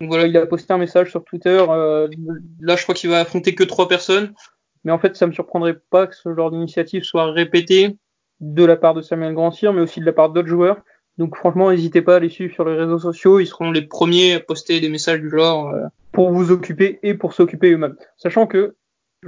Donc 0.00 0.08
voilà, 0.08 0.26
il 0.26 0.36
a 0.36 0.46
posté 0.46 0.72
un 0.72 0.78
message 0.78 1.10
sur 1.10 1.24
Twitter. 1.24 1.64
Euh, 1.68 2.08
là, 2.60 2.76
je 2.76 2.82
crois 2.82 2.94
qu'il 2.94 3.10
va 3.10 3.18
affronter 3.20 3.54
que 3.54 3.64
trois 3.64 3.88
personnes, 3.88 4.32
mais 4.84 4.92
en 4.92 4.98
fait, 4.98 5.16
ça 5.16 5.26
me 5.26 5.32
surprendrait 5.32 5.78
pas 5.90 6.06
que 6.06 6.14
ce 6.14 6.34
genre 6.34 6.50
d'initiative 6.50 7.02
soit 7.02 7.32
répété 7.32 7.96
de 8.40 8.64
la 8.64 8.76
part 8.76 8.94
de 8.94 9.00
Samuel 9.00 9.34
Grand-Cyr, 9.34 9.72
mais 9.72 9.80
aussi 9.80 10.00
de 10.00 10.04
la 10.06 10.12
part 10.12 10.30
d'autres 10.30 10.48
joueurs. 10.48 10.78
Donc 11.18 11.34
franchement, 11.34 11.70
n'hésitez 11.70 12.02
pas 12.02 12.16
à 12.16 12.18
les 12.20 12.28
suivre 12.28 12.52
sur 12.52 12.66
les 12.66 12.76
réseaux 12.76 12.98
sociaux. 12.98 13.40
Ils 13.40 13.46
seront 13.46 13.72
les 13.72 13.82
premiers 13.82 14.34
à 14.34 14.40
poster 14.40 14.80
des 14.80 14.90
messages 14.90 15.20
du 15.20 15.30
genre 15.30 15.74
pour 16.12 16.30
vous 16.30 16.52
occuper 16.52 17.00
et 17.02 17.14
pour 17.14 17.32
s'occuper 17.32 17.72
eux-mêmes. 17.72 17.96
Sachant 18.18 18.46
que 18.46 18.76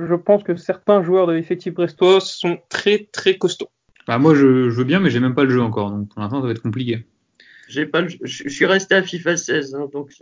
je 0.06 0.14
pense 0.14 0.42
que 0.42 0.56
certains 0.56 1.02
joueurs 1.02 1.26
de 1.26 1.32
l'effectif 1.32 1.74
brestois 1.74 2.20
sont 2.20 2.58
très 2.68 3.08
très 3.12 3.36
costauds. 3.36 3.70
Bah 4.06 4.18
moi 4.18 4.34
je, 4.34 4.70
je 4.70 4.76
veux 4.76 4.84
bien 4.84 5.00
mais 5.00 5.10
j'ai 5.10 5.20
même 5.20 5.34
pas 5.34 5.44
le 5.44 5.50
jeu 5.50 5.60
encore 5.60 5.90
donc 5.90 6.08
pour 6.08 6.20
l'instant 6.20 6.40
ça 6.40 6.46
va 6.46 6.52
être 6.52 6.62
compliqué. 6.62 7.04
J'ai 7.68 7.84
pas 7.84 8.00
le, 8.00 8.08
je, 8.22 8.48
suis 8.48 8.66
resté 8.66 8.94
à 8.94 9.02
FIFA 9.02 9.36
16 9.36 9.74
hein, 9.74 9.88
donc 9.92 10.12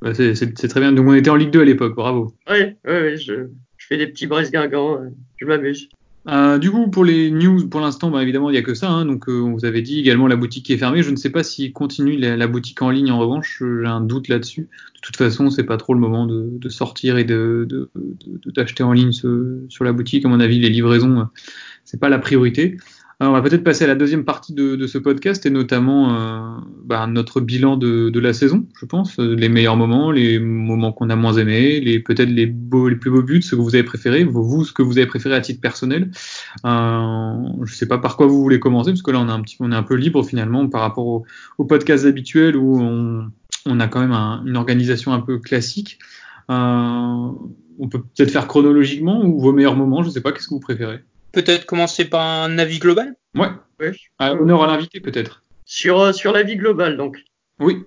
bah, 0.00 0.14
c'est 0.14 0.68
très 0.68 0.80
bien 0.80 0.92
donc 0.92 1.06
on 1.06 1.14
était 1.14 1.30
en 1.30 1.36
Ligue 1.36 1.50
2 1.50 1.60
à 1.60 1.64
l'époque 1.64 1.94
bravo. 1.94 2.34
Oui 2.48 2.76
oui 2.86 2.94
oui 3.02 3.16
je, 3.18 3.48
je 3.76 3.86
fais 3.86 3.96
des 3.96 4.06
petits 4.06 4.26
Brest 4.26 4.52
guingants 4.52 5.00
je 5.36 5.46
m'amuse. 5.46 5.88
Euh, 6.28 6.58
du 6.58 6.70
coup, 6.70 6.90
pour 6.90 7.04
les 7.04 7.30
news, 7.30 7.66
pour 7.68 7.80
l'instant, 7.80 8.10
bah, 8.10 8.22
évidemment, 8.22 8.50
il 8.50 8.52
n'y 8.52 8.58
a 8.58 8.62
que 8.62 8.74
ça. 8.74 8.90
Hein, 8.90 9.06
donc, 9.06 9.28
euh, 9.28 9.40
on 9.40 9.52
vous 9.52 9.64
avait 9.64 9.80
dit 9.80 9.98
également 10.00 10.26
la 10.26 10.36
boutique 10.36 10.66
qui 10.66 10.74
est 10.74 10.78
fermée. 10.78 11.02
Je 11.02 11.10
ne 11.10 11.16
sais 11.16 11.30
pas 11.30 11.42
s'il 11.42 11.72
continue 11.72 12.18
la, 12.18 12.46
boutique 12.46 12.82
en 12.82 12.90
ligne. 12.90 13.10
En 13.10 13.18
revanche, 13.18 13.62
j'ai 13.62 13.86
un 13.86 14.02
doute 14.02 14.28
là-dessus. 14.28 14.62
De 14.62 15.00
toute 15.00 15.16
façon, 15.16 15.48
c'est 15.48 15.64
pas 15.64 15.78
trop 15.78 15.94
le 15.94 16.00
moment 16.00 16.26
de, 16.26 16.68
sortir 16.68 17.16
et 17.16 17.24
de 17.24 17.90
d'acheter 18.46 18.82
en 18.82 18.92
ligne 18.92 19.12
sur 19.12 19.84
la 19.84 19.92
boutique. 19.92 20.24
À 20.26 20.28
mon 20.28 20.40
avis, 20.40 20.58
les 20.58 20.68
livraisons, 20.68 21.20
euh, 21.20 21.24
c'est 21.84 21.98
pas 21.98 22.10
la 22.10 22.18
priorité. 22.18 22.76
Alors, 23.20 23.34
on 23.34 23.36
va 23.36 23.42
peut-être 23.42 23.64
passer 23.64 23.84
à 23.84 23.86
la 23.86 23.96
deuxième 23.96 24.24
partie 24.24 24.54
de, 24.54 24.86
ce 24.86 24.96
podcast 24.96 25.44
et 25.44 25.50
notamment 25.50 26.14
euh, 26.14 26.58
bah, 26.84 27.06
notre 27.06 27.42
bilan 27.42 27.76
de, 27.76 28.18
la 28.18 28.32
saison, 28.32 28.66
je 28.74 28.86
pense, 28.86 29.18
les 29.18 29.50
meilleurs 29.50 29.76
moments, 29.76 30.10
les 30.10 30.38
moments 30.38 30.90
qu'on 30.90 31.10
a 31.10 31.16
moins 31.16 31.34
aimés, 31.34 31.80
les 31.80 32.00
peut-être 32.00 32.30
les 32.30 32.46
beaux, 32.46 32.88
les 32.88 32.96
plus 32.96 33.10
beaux 33.10 33.22
buts, 33.22 33.42
ce 33.42 33.56
que 33.56 33.60
vous 33.60 33.74
avez 33.74 33.84
préféré, 33.84 34.24
vous 34.24 34.64
ce 34.64 34.72
que 34.72 34.80
vous 34.80 34.96
avez 34.96 35.06
préféré 35.06 35.34
à 35.34 35.42
titre 35.42 35.60
personnel. 35.60 36.10
Euh, 36.64 37.34
je 37.64 37.74
sais 37.74 37.86
pas 37.86 37.98
par 37.98 38.16
quoi 38.16 38.26
vous 38.26 38.40
voulez 38.40 38.58
commencer 38.58 38.90
parce 38.90 39.02
que 39.02 39.10
là 39.10 39.20
on 39.20 39.28
est 39.28 39.32
un 39.32 39.42
petit, 39.42 39.56
on 39.60 39.70
est 39.70 39.76
un 39.76 39.82
peu 39.82 39.96
libre 39.96 40.24
finalement 40.24 40.66
par 40.68 40.80
rapport 40.80 41.06
au, 41.06 41.26
au 41.58 41.64
podcast 41.66 42.06
habituel 42.06 42.56
où 42.56 42.80
on 42.80 43.30
on 43.66 43.80
a 43.80 43.88
quand 43.88 44.00
même 44.00 44.12
une 44.46 44.56
organisation 44.56 45.12
un 45.12 45.20
peu 45.20 45.38
classique. 45.38 45.98
on 46.48 47.36
peut 47.90 48.00
peut-être 48.00 48.30
faire 48.30 48.46
chronologiquement 48.46 49.22
ou 49.22 49.38
vos 49.40 49.52
meilleurs 49.52 49.76
moments, 49.76 50.02
je 50.02 50.08
ne 50.08 50.12
sais 50.14 50.22
pas, 50.22 50.32
qu'est-ce 50.32 50.48
que 50.48 50.54
vous 50.54 50.60
préférez? 50.60 51.00
Peut-être 51.32 51.66
commencer 51.66 52.04
par 52.04 52.26
un 52.26 52.58
avis 52.58 52.78
global 52.78 53.14
Ouais, 53.36 53.48
ouais. 53.78 53.92
honneur 54.18 54.62
à 54.64 54.66
l'invité 54.66 55.00
peut-être. 55.00 55.44
Sur, 55.64 56.12
sur 56.14 56.32
l'avis 56.32 56.56
global 56.56 56.96
donc 56.96 57.18
Oui. 57.60 57.84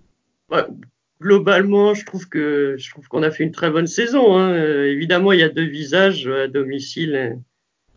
globalement, 1.21 1.93
je 1.93 2.05
trouve 2.05 2.27
que 2.29 2.75
je 2.77 2.89
trouve 2.91 3.07
qu'on 3.07 3.23
a 3.23 3.31
fait 3.31 3.43
une 3.43 3.51
très 3.51 3.69
bonne 3.69 3.87
saison. 3.87 4.37
Hein. 4.37 4.55
évidemment, 4.85 5.31
il 5.31 5.39
y 5.39 5.43
a 5.43 5.49
deux 5.49 5.65
visages 5.65 6.27
à 6.27 6.47
domicile 6.47 7.37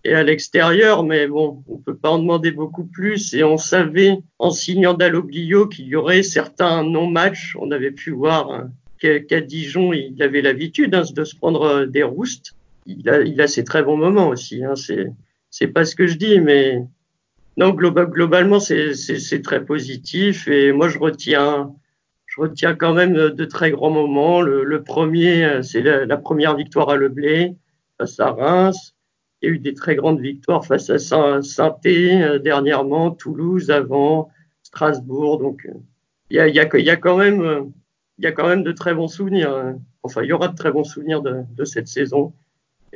et 0.04 0.14
à 0.14 0.22
l'extérieur, 0.22 1.02
mais 1.04 1.26
bon, 1.26 1.64
on 1.68 1.78
peut 1.78 1.96
pas 1.96 2.10
en 2.10 2.18
demander 2.18 2.52
beaucoup 2.52 2.84
plus. 2.84 3.34
Et 3.34 3.42
on 3.42 3.56
savait, 3.58 4.18
en 4.38 4.50
signant 4.50 4.94
Dalloglio, 4.94 5.66
qu'il 5.66 5.86
y 5.86 5.96
aurait 5.96 6.22
certains 6.22 6.84
non-matchs. 6.84 7.56
On 7.60 7.70
avait 7.72 7.90
pu 7.90 8.12
voir 8.12 8.50
hein, 8.52 8.70
qu'à 9.00 9.40
Dijon, 9.40 9.92
il 9.92 10.22
avait 10.22 10.42
l'habitude 10.42 10.94
hein, 10.94 11.02
de 11.12 11.24
se 11.24 11.34
prendre 11.36 11.62
euh, 11.62 11.86
des 11.86 12.04
roustes. 12.04 12.54
Il 12.86 13.08
a, 13.08 13.20
il 13.22 13.40
a 13.40 13.48
ses 13.48 13.64
très 13.64 13.82
bons 13.82 13.96
moments 13.96 14.28
aussi. 14.28 14.62
Hein. 14.64 14.76
C'est, 14.76 15.06
c'est 15.58 15.68
pas 15.68 15.86
ce 15.86 15.96
que 15.96 16.06
je 16.06 16.18
dis, 16.18 16.38
mais 16.38 16.82
non, 17.56 17.70
globalement, 17.70 18.60
c'est, 18.60 19.40
très 19.42 19.64
positif. 19.64 20.48
Et 20.48 20.70
moi, 20.72 20.88
je 20.90 20.98
retiens, 20.98 21.72
je 22.26 22.42
retiens 22.42 22.74
quand 22.74 22.92
même 22.92 23.14
de 23.14 23.44
très 23.46 23.70
grands 23.70 23.90
moments. 23.90 24.42
Le, 24.42 24.82
premier, 24.82 25.62
c'est 25.62 25.80
la, 25.80 26.16
première 26.18 26.56
victoire 26.56 26.90
à 26.90 26.96
Le 26.96 27.08
Blé 27.08 27.56
face 27.96 28.20
à 28.20 28.32
Reims. 28.32 28.94
Il 29.40 29.48
y 29.48 29.52
a 29.52 29.54
eu 29.54 29.58
des 29.58 29.72
très 29.72 29.94
grandes 29.96 30.20
victoires 30.20 30.62
face 30.66 30.90
à 30.90 30.98
Saint-Thé 30.98 32.22
euh, 32.22 32.38
dernièrement, 32.38 33.10
Toulouse 33.10 33.70
avant, 33.70 34.28
Strasbourg. 34.62 35.38
Donc, 35.38 35.64
euh, 35.64 35.72
il 36.28 36.36
y 36.36 36.40
a, 36.40 36.48
y 36.48 36.60
a, 36.60 36.78
y 36.78 36.90
a 36.90 36.96
quand 36.96 37.16
même, 37.16 37.40
euh, 37.40 37.62
il 38.18 38.24
y 38.24 38.26
a 38.26 38.32
quand 38.32 38.46
même 38.48 38.62
de 38.62 38.72
très 38.72 38.94
bons 38.94 39.08
souvenirs. 39.08 39.54
Hein. 39.54 39.78
Enfin, 40.02 40.22
il 40.22 40.28
y 40.28 40.32
aura 40.32 40.48
de 40.48 40.56
très 40.56 40.70
bons 40.70 40.84
souvenirs 40.84 41.22
de, 41.22 41.44
de 41.54 41.64
cette 41.64 41.88
saison. 41.88 42.34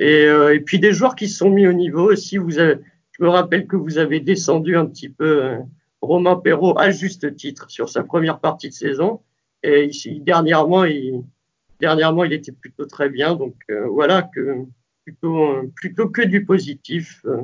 Et, 0.01 0.23
et, 0.23 0.59
puis 0.59 0.79
des 0.79 0.93
joueurs 0.93 1.15
qui 1.15 1.29
se 1.29 1.37
sont 1.37 1.49
mis 1.49 1.67
au 1.67 1.73
niveau. 1.73 2.15
Si 2.15 2.37
vous 2.37 2.57
avez, 2.57 2.77
je 3.11 3.23
me 3.23 3.29
rappelle 3.29 3.67
que 3.67 3.75
vous 3.75 3.97
avez 3.97 4.19
descendu 4.19 4.75
un 4.75 4.85
petit 4.87 5.09
peu 5.09 5.57
Romain 6.01 6.35
Perrault 6.35 6.77
à 6.77 6.91
juste 6.91 7.35
titre 7.35 7.69
sur 7.69 7.87
sa 7.87 8.03
première 8.03 8.39
partie 8.39 8.69
de 8.69 8.73
saison. 8.73 9.21
Et 9.61 9.85
ici, 9.85 10.19
dernièrement, 10.19 10.85
il, 10.85 11.23
dernièrement, 11.79 12.23
il 12.23 12.33
était 12.33 12.51
plutôt 12.51 12.85
très 12.85 13.09
bien. 13.09 13.35
Donc 13.35 13.55
voilà 13.69 14.23
que 14.23 14.65
plutôt, 15.03 15.43
euh, 15.43 15.71
plutôt 15.75 16.09
que 16.09 16.21
du 16.21 16.45
positif, 16.45 17.21
euh, 17.25 17.41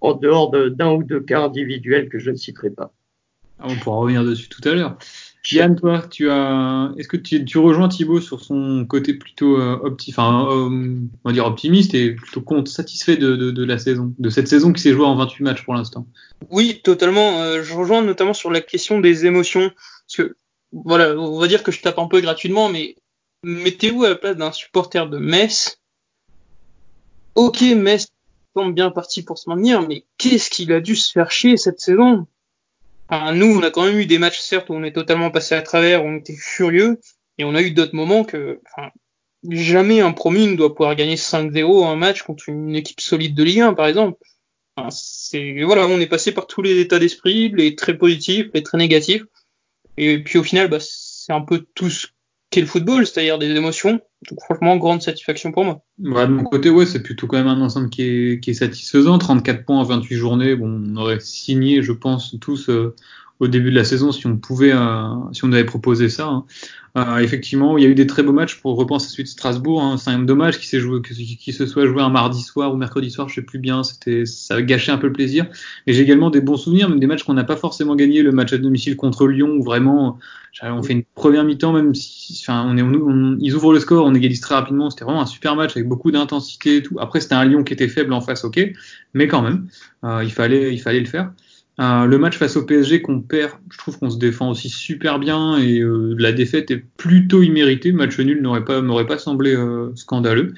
en 0.00 0.14
dehors 0.14 0.50
d'un 0.50 0.92
ou 0.92 1.02
deux 1.02 1.20
cas 1.20 1.42
individuels 1.42 2.08
que 2.08 2.18
je 2.18 2.30
ne 2.30 2.36
citerai 2.36 2.70
pas. 2.70 2.92
Ah, 3.58 3.66
on 3.68 3.74
pourra 3.76 3.96
revenir 3.96 4.24
dessus 4.24 4.48
tout 4.48 4.66
à 4.68 4.72
l'heure. 4.72 4.96
Yann, 5.50 5.76
toi, 5.76 6.02
tu 6.10 6.30
as, 6.30 6.92
est-ce 6.98 7.08
que 7.08 7.16
tu, 7.16 7.44
tu, 7.44 7.58
rejoins 7.58 7.88
Thibaut 7.88 8.20
sur 8.20 8.40
son 8.40 8.84
côté 8.86 9.14
plutôt 9.14 9.58
euh, 9.58 9.78
opti... 9.82 10.10
enfin, 10.10 10.46
euh, 10.50 10.98
on 11.24 11.28
va 11.28 11.32
dire 11.32 11.46
optimiste 11.46 11.94
et 11.94 12.12
plutôt 12.12 12.40
compte, 12.40 12.68
satisfait 12.68 13.16
de, 13.16 13.36
de, 13.36 13.50
de, 13.50 13.64
la 13.64 13.78
saison, 13.78 14.12
de 14.18 14.30
cette 14.30 14.48
saison 14.48 14.72
qui 14.72 14.82
s'est 14.82 14.92
jouée 14.92 15.06
en 15.06 15.16
28 15.16 15.44
matchs 15.44 15.64
pour 15.64 15.74
l'instant? 15.74 16.06
Oui, 16.50 16.80
totalement. 16.82 17.40
Euh, 17.42 17.62
je 17.62 17.74
rejoins 17.74 18.02
notamment 18.02 18.34
sur 18.34 18.50
la 18.50 18.60
question 18.60 19.00
des 19.00 19.26
émotions, 19.26 19.70
parce 19.70 20.16
que 20.16 20.36
voilà, 20.72 21.16
on 21.16 21.38
va 21.38 21.46
dire 21.46 21.62
que 21.62 21.72
je 21.72 21.80
tape 21.80 21.98
un 21.98 22.08
peu 22.08 22.20
gratuitement, 22.20 22.68
mais 22.68 22.96
mettez-vous 23.42 24.04
à 24.04 24.10
la 24.10 24.16
place 24.16 24.36
d'un 24.36 24.52
supporter 24.52 25.08
de 25.08 25.18
Metz 25.18 25.78
ok, 27.38 27.60
Metz 27.76 28.08
semble 28.54 28.74
bien 28.74 28.90
parti 28.90 29.22
pour 29.22 29.38
se 29.38 29.48
maintenir, 29.48 29.86
mais 29.86 30.04
qu'est-ce 30.18 30.50
qu'il 30.50 30.72
a 30.72 30.80
dû 30.80 30.96
se 30.96 31.12
faire 31.12 31.30
chier 31.30 31.56
cette 31.56 31.80
saison? 31.80 32.26
Nous, 33.10 33.46
on 33.46 33.62
a 33.62 33.70
quand 33.70 33.86
même 33.86 33.98
eu 33.98 34.06
des 34.06 34.18
matchs, 34.18 34.40
certes, 34.40 34.68
où 34.70 34.74
on 34.74 34.82
est 34.82 34.92
totalement 34.92 35.30
passé 35.30 35.54
à 35.54 35.62
travers, 35.62 36.04
on 36.04 36.16
était 36.16 36.36
furieux, 36.36 37.00
et 37.38 37.44
on 37.44 37.54
a 37.54 37.62
eu 37.62 37.70
d'autres 37.70 37.94
moments 37.94 38.24
que 38.24 38.60
enfin, 38.72 38.90
jamais 39.48 40.00
un 40.00 40.12
promu 40.12 40.40
ne 40.46 40.56
doit 40.56 40.74
pouvoir 40.74 40.94
gagner 40.94 41.16
5-0 41.16 41.86
un 41.86 41.96
match 41.96 42.22
contre 42.22 42.48
une 42.48 42.74
équipe 42.74 43.00
solide 43.00 43.34
de 43.34 43.42
Ligue 43.44 43.60
1, 43.60 43.74
par 43.74 43.86
exemple. 43.86 44.18
Enfin, 44.76 44.90
c'est 44.90 45.62
voilà, 45.62 45.86
on 45.86 46.00
est 46.00 46.06
passé 46.06 46.32
par 46.32 46.46
tous 46.46 46.62
les 46.62 46.80
états 46.80 46.98
d'esprit, 46.98 47.50
les 47.50 47.74
très 47.74 47.96
positifs, 47.96 48.48
les 48.52 48.62
très 48.62 48.78
négatifs, 48.78 49.22
et 49.96 50.22
puis 50.22 50.38
au 50.38 50.42
final, 50.42 50.68
bah, 50.68 50.78
c'est 50.80 51.32
un 51.32 51.40
peu 51.40 51.66
tout 51.74 51.90
ce 51.90 52.06
qu'est 52.50 52.60
le 52.60 52.66
football, 52.66 53.06
c'est-à-dire 53.06 53.38
des 53.38 53.50
émotions. 53.50 54.00
Donc 54.30 54.40
franchement, 54.44 54.76
grande 54.76 55.02
satisfaction 55.02 55.52
pour 55.52 55.64
moi. 55.64 55.82
Ouais, 56.02 56.26
de 56.26 56.32
mon 56.32 56.44
côté, 56.44 56.70
ouais, 56.70 56.86
c'est 56.86 57.02
plutôt 57.02 57.26
quand 57.26 57.36
même 57.36 57.46
un 57.46 57.60
ensemble 57.60 57.90
qui 57.90 58.02
est, 58.02 58.54
satisfaisant. 58.54 59.18
34 59.18 59.64
points 59.64 59.78
en 59.78 59.84
28 59.84 60.16
journées, 60.16 60.56
bon, 60.56 60.82
on 60.86 60.96
aurait 60.96 61.20
signé, 61.20 61.82
je 61.82 61.92
pense, 61.92 62.36
tous 62.40 62.68
euh, 62.68 62.94
au 63.40 63.48
début 63.48 63.70
de 63.70 63.76
la 63.76 63.84
saison 63.84 64.12
si 64.12 64.26
on 64.26 64.36
pouvait, 64.36 64.72
euh, 64.72 65.08
si 65.32 65.44
on 65.44 65.52
avait 65.52 65.64
proposé 65.64 66.08
ça. 66.08 66.26
Hein. 66.26 66.44
Euh, 66.96 67.18
effectivement, 67.18 67.78
il 67.78 67.84
y 67.84 67.86
a 67.86 67.90
eu 67.90 67.94
des 67.94 68.06
très 68.06 68.22
beaux 68.22 68.32
matchs 68.32 68.60
pour 68.60 68.76
repenser 68.76 69.06
à 69.06 69.10
celui 69.10 69.24
de 69.24 69.28
Strasbourg. 69.28 69.80
Hein. 69.82 69.98
C'est 69.98 70.10
un 70.10 70.18
dommage 70.18 70.58
qu'il 70.58 70.80
joué, 70.80 71.00
qui 71.02 71.52
se 71.52 71.66
soit 71.66 71.86
joué 71.86 72.02
un 72.02 72.08
mardi 72.08 72.42
soir 72.42 72.72
ou 72.72 72.76
mercredi 72.76 73.10
soir, 73.10 73.28
je 73.28 73.36
sais 73.36 73.42
plus 73.42 73.58
bien. 73.60 73.84
C'était, 73.84 74.26
ça 74.26 74.60
gâché 74.62 74.90
un 74.90 74.98
peu 74.98 75.06
le 75.06 75.12
plaisir. 75.12 75.46
Mais 75.86 75.92
j'ai 75.92 76.02
également 76.02 76.30
des 76.30 76.40
bons 76.40 76.56
souvenirs, 76.56 76.88
même 76.88 76.98
des 76.98 77.06
matchs 77.06 77.22
qu'on 77.22 77.34
n'a 77.34 77.44
pas 77.44 77.56
forcément 77.56 77.94
gagné. 77.94 78.22
Le 78.22 78.32
match 78.32 78.52
à 78.52 78.58
domicile 78.58 78.96
contre 78.96 79.28
Lyon, 79.28 79.50
où 79.50 79.62
vraiment, 79.62 80.18
on 80.62 80.82
fait 80.82 80.94
une 80.94 81.04
première 81.14 81.44
mi-temps, 81.44 81.72
même 81.72 81.94
si, 81.94 82.42
enfin, 82.42 82.66
on 82.66 82.76
est, 82.76 82.82
on, 82.82 83.36
ils 83.38 83.54
ouvrent 83.54 83.72
le 83.72 83.80
score, 83.80 84.04
on 84.04 84.14
égalise 84.14 84.40
très 84.40 84.56
rapidement. 84.56 84.90
C'était 84.90 85.04
vraiment 85.04 85.22
un 85.22 85.26
super 85.26 85.54
match 85.54 85.76
avec 85.76 85.86
beaucoup 85.86 86.10
d'intensité 86.10 86.78
et 86.78 86.82
tout. 86.82 86.96
Après, 86.98 87.20
c'était 87.20 87.34
un 87.34 87.44
Lyon 87.44 87.62
qui 87.62 87.74
était 87.74 87.88
faible 87.88 88.12
en 88.12 88.20
face, 88.20 88.44
ok, 88.44 88.72
mais 89.14 89.28
quand 89.28 89.42
même, 89.42 89.68
euh, 90.04 90.24
il 90.24 90.32
fallait, 90.32 90.74
il 90.74 90.80
fallait 90.80 91.00
le 91.00 91.06
faire. 91.06 91.30
Euh, 91.80 92.06
le 92.06 92.18
match 92.18 92.36
face 92.36 92.56
au 92.56 92.64
PSG 92.64 93.02
qu'on 93.02 93.20
perd, 93.20 93.52
je 93.70 93.78
trouve 93.78 93.98
qu'on 93.98 94.10
se 94.10 94.18
défend 94.18 94.50
aussi 94.50 94.68
super 94.68 95.20
bien 95.20 95.58
et 95.58 95.78
euh, 95.78 96.16
la 96.18 96.32
défaite 96.32 96.70
est 96.72 96.84
plutôt 96.96 97.42
imméritée. 97.42 97.92
Match 97.92 98.18
nul 98.18 98.42
n'aurait 98.42 98.64
pas 98.64 98.80
m'aurait 98.80 99.06
pas 99.06 99.18
semblé 99.18 99.54
euh, 99.54 99.92
scandaleux. 99.94 100.54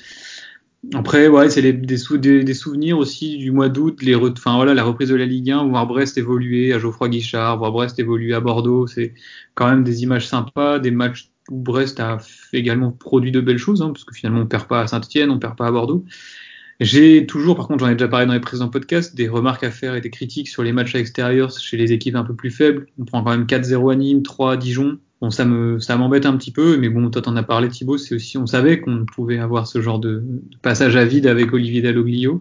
Après, 0.95 1.29
ouais, 1.29 1.51
c'est 1.51 1.73
des, 1.75 1.97
souvenirs 2.55 2.97
aussi 2.97 3.37
du 3.37 3.51
mois 3.51 3.69
d'août, 3.69 4.01
les, 4.01 4.15
enfin 4.15 4.57
voilà, 4.57 4.73
la 4.73 4.83
reprise 4.83 5.11
de 5.11 5.15
la 5.15 5.27
Ligue 5.27 5.51
1, 5.51 5.65
voir 5.69 5.87
Brest 5.87 6.17
évoluer 6.17 6.73
à 6.73 6.79
Geoffroy 6.79 7.11
Guichard, 7.11 7.59
voir 7.59 7.71
Brest 7.71 7.99
évoluer 7.99 8.33
à 8.33 8.41
Bordeaux, 8.41 8.87
c'est 8.87 9.13
quand 9.55 9.69
même 9.69 9.85
des 9.85 10.03
images 10.05 10.27
sympas, 10.27 10.79
des 10.79 10.91
matchs 10.91 11.31
où 11.51 11.59
Brest 11.59 12.01
a 12.01 12.17
également 12.55 12.93
produit 12.93 13.31
de 13.31 13.43
belles 13.43 13.59
choses, 13.59 13.83
hein, 13.83 13.89
parce 13.89 14.05
que 14.05 14.15
finalement 14.15 14.41
on 14.41 14.47
perd 14.47 14.69
pas 14.69 14.81
à 14.81 14.87
Saint-Etienne, 14.87 15.31
on 15.31 15.39
perd 15.39 15.55
pas 15.55 15.67
à 15.67 15.71
Bordeaux. 15.71 16.07
J'ai 16.81 17.27
toujours, 17.27 17.57
par 17.57 17.69
contre, 17.69 17.81
j'en 17.85 17.91
ai 17.91 17.95
déjà 17.95 18.09
parlé 18.09 18.25
dans 18.25 18.33
les 18.33 18.41
précédents 18.41 18.71
podcasts, 18.71 19.15
des 19.15 19.29
remarques 19.29 19.65
à 19.65 19.71
faire 19.71 19.95
et 19.95 20.01
des 20.01 20.09
critiques 20.09 20.49
sur 20.49 20.63
les 20.63 20.73
matchs 20.73 20.95
à 20.95 20.99
l'extérieur 20.99 21.51
chez 21.51 21.77
les 21.77 21.93
équipes 21.93 22.17
un 22.17 22.25
peu 22.25 22.35
plus 22.35 22.51
faibles. 22.51 22.87
On 22.99 23.05
prend 23.05 23.23
quand 23.23 23.31
même 23.31 23.45
4-0 23.45 23.93
à 23.93 23.97
Nîmes, 23.97 24.23
3 24.23 24.53
à 24.55 24.57
Dijon. 24.57 24.99
Bon, 25.21 25.31
ça 25.31 25.45
me, 25.45 25.79
ça 25.79 25.99
m'embête 25.99 26.25
un 26.25 26.35
petit 26.39 26.51
peu, 26.51 26.79
mais 26.79 26.89
bon, 26.89 27.11
toi 27.11 27.21
t'en 27.21 27.37
as 27.37 27.43
parlé 27.43 27.69
Thibaut, 27.69 27.99
c'est 27.99 28.15
aussi, 28.15 28.39
on 28.39 28.47
savait 28.47 28.81
qu'on 28.81 29.05
pouvait 29.05 29.39
avoir 29.39 29.67
ce 29.67 29.83
genre 29.83 29.99
de, 29.99 30.23
de, 30.25 30.57
passage 30.63 30.97
à 30.97 31.05
vide 31.05 31.27
avec 31.27 31.53
Olivier 31.53 31.83
Dalloglio. 31.83 32.41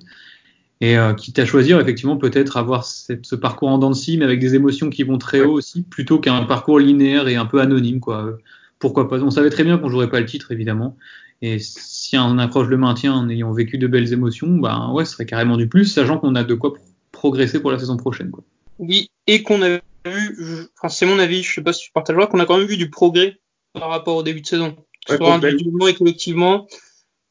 Et 0.80 0.98
euh, 0.98 1.14
quitte 1.14 1.38
à 1.40 1.46
choisir, 1.46 1.78
effectivement, 1.82 2.16
peut-être 2.16 2.56
avoir 2.56 2.86
cette, 2.86 3.26
ce 3.26 3.36
parcours 3.36 3.68
en 3.68 3.78
dents 3.78 3.90
de 3.90 3.96
scie, 3.96 4.18
mais 4.18 4.24
avec 4.24 4.40
des 4.40 4.56
émotions 4.56 4.90
qui 4.90 5.04
vont 5.04 5.18
très 5.18 5.42
haut 5.42 5.52
aussi, 5.52 5.82
plutôt 5.82 6.20
qu'un 6.20 6.44
parcours 6.44 6.80
linéaire 6.80 7.28
et 7.28 7.36
un 7.36 7.46
peu 7.46 7.60
anonyme, 7.60 8.00
quoi. 8.00 8.38
Pourquoi 8.80 9.10
pas? 9.10 9.22
On 9.22 9.30
savait 9.30 9.50
très 9.50 9.66
bien 9.66 9.78
qu'on 9.78 9.90
jouerait 9.90 10.10
pas 10.10 10.22
le 10.22 10.26
titre, 10.26 10.54
évidemment. 10.54 10.96
Et 11.42 11.60
si 11.60 12.18
on 12.18 12.38
approche 12.38 12.68
le 12.68 12.78
maintien 12.78 13.14
en 13.14 13.30
ayant 13.30 13.52
vécu 13.54 13.78
de 13.78 13.88
belles 13.88 14.12
émotions, 14.12 14.58
ben 14.58 14.92
ouais, 14.92 15.06
ce 15.06 15.14
serait 15.14 15.26
carrément 15.26 15.58
du 15.58 15.70
plus, 15.70 15.86
sachant 15.86 16.18
qu'on 16.18 16.36
a 16.36 16.44
de 16.44 16.54
quoi 16.54 16.74
progresser 17.12 17.62
pour 17.62 17.72
la 17.72 17.80
saison 17.80 17.98
prochaine. 17.98 18.32
Quoi. 18.32 18.44
Oui, 18.78 19.10
et 19.28 19.44
qu'on 19.44 19.62
a 19.62 19.80
vu, 20.06 20.68
enfin 20.78 20.90
c'est 20.90 21.06
mon 21.06 21.20
avis, 21.20 21.44
je 21.44 21.54
sais 21.54 21.62
pas 21.62 21.74
si 21.74 21.86
tu 21.86 21.92
partages 21.92 22.18
qu'on 22.30 22.40
a 22.40 22.46
quand 22.46 22.58
même 22.58 22.68
vu 22.68 22.78
du 22.78 22.90
progrès 22.90 23.38
par 23.74 23.90
rapport 23.90 24.18
au 24.18 24.24
début 24.24 24.42
de 24.42 24.48
saison, 24.48 24.76
ouais, 25.10 25.18
soit 25.18 25.34
individuellement 25.34 25.88
et 25.88 25.94
collectivement. 25.94 26.68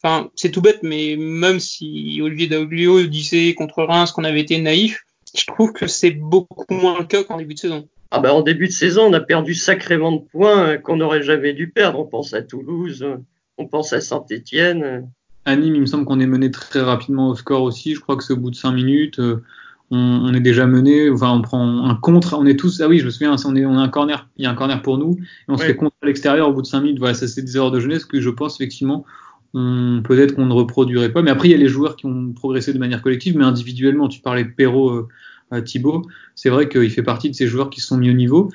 Enfin, 0.02 0.30
c'est 0.36 0.50
tout 0.50 0.62
bête, 0.62 0.82
mais 0.82 1.16
même 1.18 1.58
si 1.58 2.20
Olivier 2.22 2.46
Dauglio 2.46 3.02
disait 3.06 3.54
contre 3.54 3.82
Reims 3.82 4.12
qu'on 4.12 4.24
avait 4.24 4.40
été 4.40 4.60
naïf, 4.60 5.04
je 5.34 5.44
trouve 5.44 5.72
que 5.72 5.86
c'est 5.86 6.12
beaucoup 6.12 6.72
moins 6.72 6.98
le 6.98 7.04
cas 7.04 7.24
qu'en 7.24 7.36
début 7.36 7.54
de 7.54 7.58
saison. 7.58 7.88
Ah 8.10 8.20
ben, 8.20 8.30
en 8.30 8.42
début 8.42 8.68
de 8.68 8.72
saison, 8.72 9.06
on 9.06 9.12
a 9.12 9.20
perdu 9.20 9.54
sacrément 9.54 10.12
de 10.12 10.20
points 10.20 10.78
qu'on 10.78 10.96
n'aurait 10.96 11.22
jamais 11.22 11.52
dû 11.52 11.70
perdre. 11.70 11.98
On 11.98 12.06
pense 12.06 12.32
à 12.32 12.42
Toulouse, 12.42 13.04
on 13.58 13.66
pense 13.66 13.92
à 13.92 14.00
Saint-Etienne. 14.00 15.08
À 15.44 15.56
Nîmes, 15.56 15.74
il 15.74 15.80
me 15.80 15.86
semble 15.86 16.04
qu'on 16.04 16.20
est 16.20 16.26
mené 16.26 16.50
très 16.50 16.80
rapidement 16.80 17.30
au 17.30 17.34
score 17.34 17.62
aussi. 17.62 17.94
Je 17.94 18.00
crois 18.00 18.16
que 18.16 18.24
c'est 18.24 18.32
au 18.32 18.36
bout 18.36 18.50
de 18.50 18.56
5 18.56 18.72
minutes. 18.72 19.18
Euh, 19.18 19.42
on, 19.90 19.98
on, 19.98 20.34
est 20.34 20.40
déjà 20.40 20.66
mené. 20.66 21.10
Enfin, 21.10 21.32
on 21.32 21.42
prend 21.42 21.84
un 21.84 21.94
contre. 21.94 22.36
On 22.38 22.46
est 22.46 22.58
tous. 22.58 22.80
Ah 22.80 22.88
oui, 22.88 22.98
je 22.98 23.06
me 23.06 23.10
souviens. 23.10 23.34
On, 23.44 23.56
est, 23.56 23.64
on 23.64 23.76
a 23.76 23.80
un 23.80 23.88
corner. 23.88 24.28
Il 24.36 24.44
y 24.44 24.46
a 24.46 24.50
un 24.50 24.54
corner 24.54 24.80
pour 24.82 24.98
nous. 24.98 25.16
Et 25.18 25.22
on 25.48 25.54
ouais. 25.54 25.58
se 25.58 25.64
fait 25.64 25.76
contre 25.76 25.96
à 26.02 26.06
l'extérieur 26.06 26.48
au 26.48 26.52
bout 26.52 26.62
de 26.62 26.66
5 26.66 26.80
minutes. 26.80 26.98
Voilà, 26.98 27.14
ça 27.14 27.26
c'est 27.26 27.42
des 27.42 27.56
erreurs 27.56 27.70
de 27.70 27.80
jeunesse 27.80 28.04
que 28.04 28.20
je 28.20 28.30
pense 28.30 28.56
effectivement. 28.56 29.04
Peut-être 29.54 30.36
qu'on 30.36 30.46
ne 30.46 30.52
reproduirait 30.52 31.10
pas. 31.10 31.22
Mais 31.22 31.30
après, 31.30 31.48
il 31.48 31.52
y 31.52 31.54
a 31.54 31.58
les 31.58 31.68
joueurs 31.68 31.96
qui 31.96 32.06
ont 32.06 32.32
progressé 32.32 32.72
de 32.72 32.78
manière 32.78 33.00
collective, 33.00 33.36
mais 33.36 33.44
individuellement. 33.44 34.08
Tu 34.08 34.20
parlais 34.20 34.44
de 34.44 34.50
Perrault. 34.50 35.08
Euh, 35.52 35.62
Thibaut, 35.62 36.04
c'est 36.34 36.50
vrai 36.50 36.68
qu'il 36.68 36.90
fait 36.90 37.02
partie 37.02 37.30
de 37.30 37.34
ces 37.34 37.46
joueurs 37.46 37.70
qui 37.70 37.80
sont 37.80 37.96
mis 37.96 38.10
au 38.10 38.14
niveau. 38.14 38.50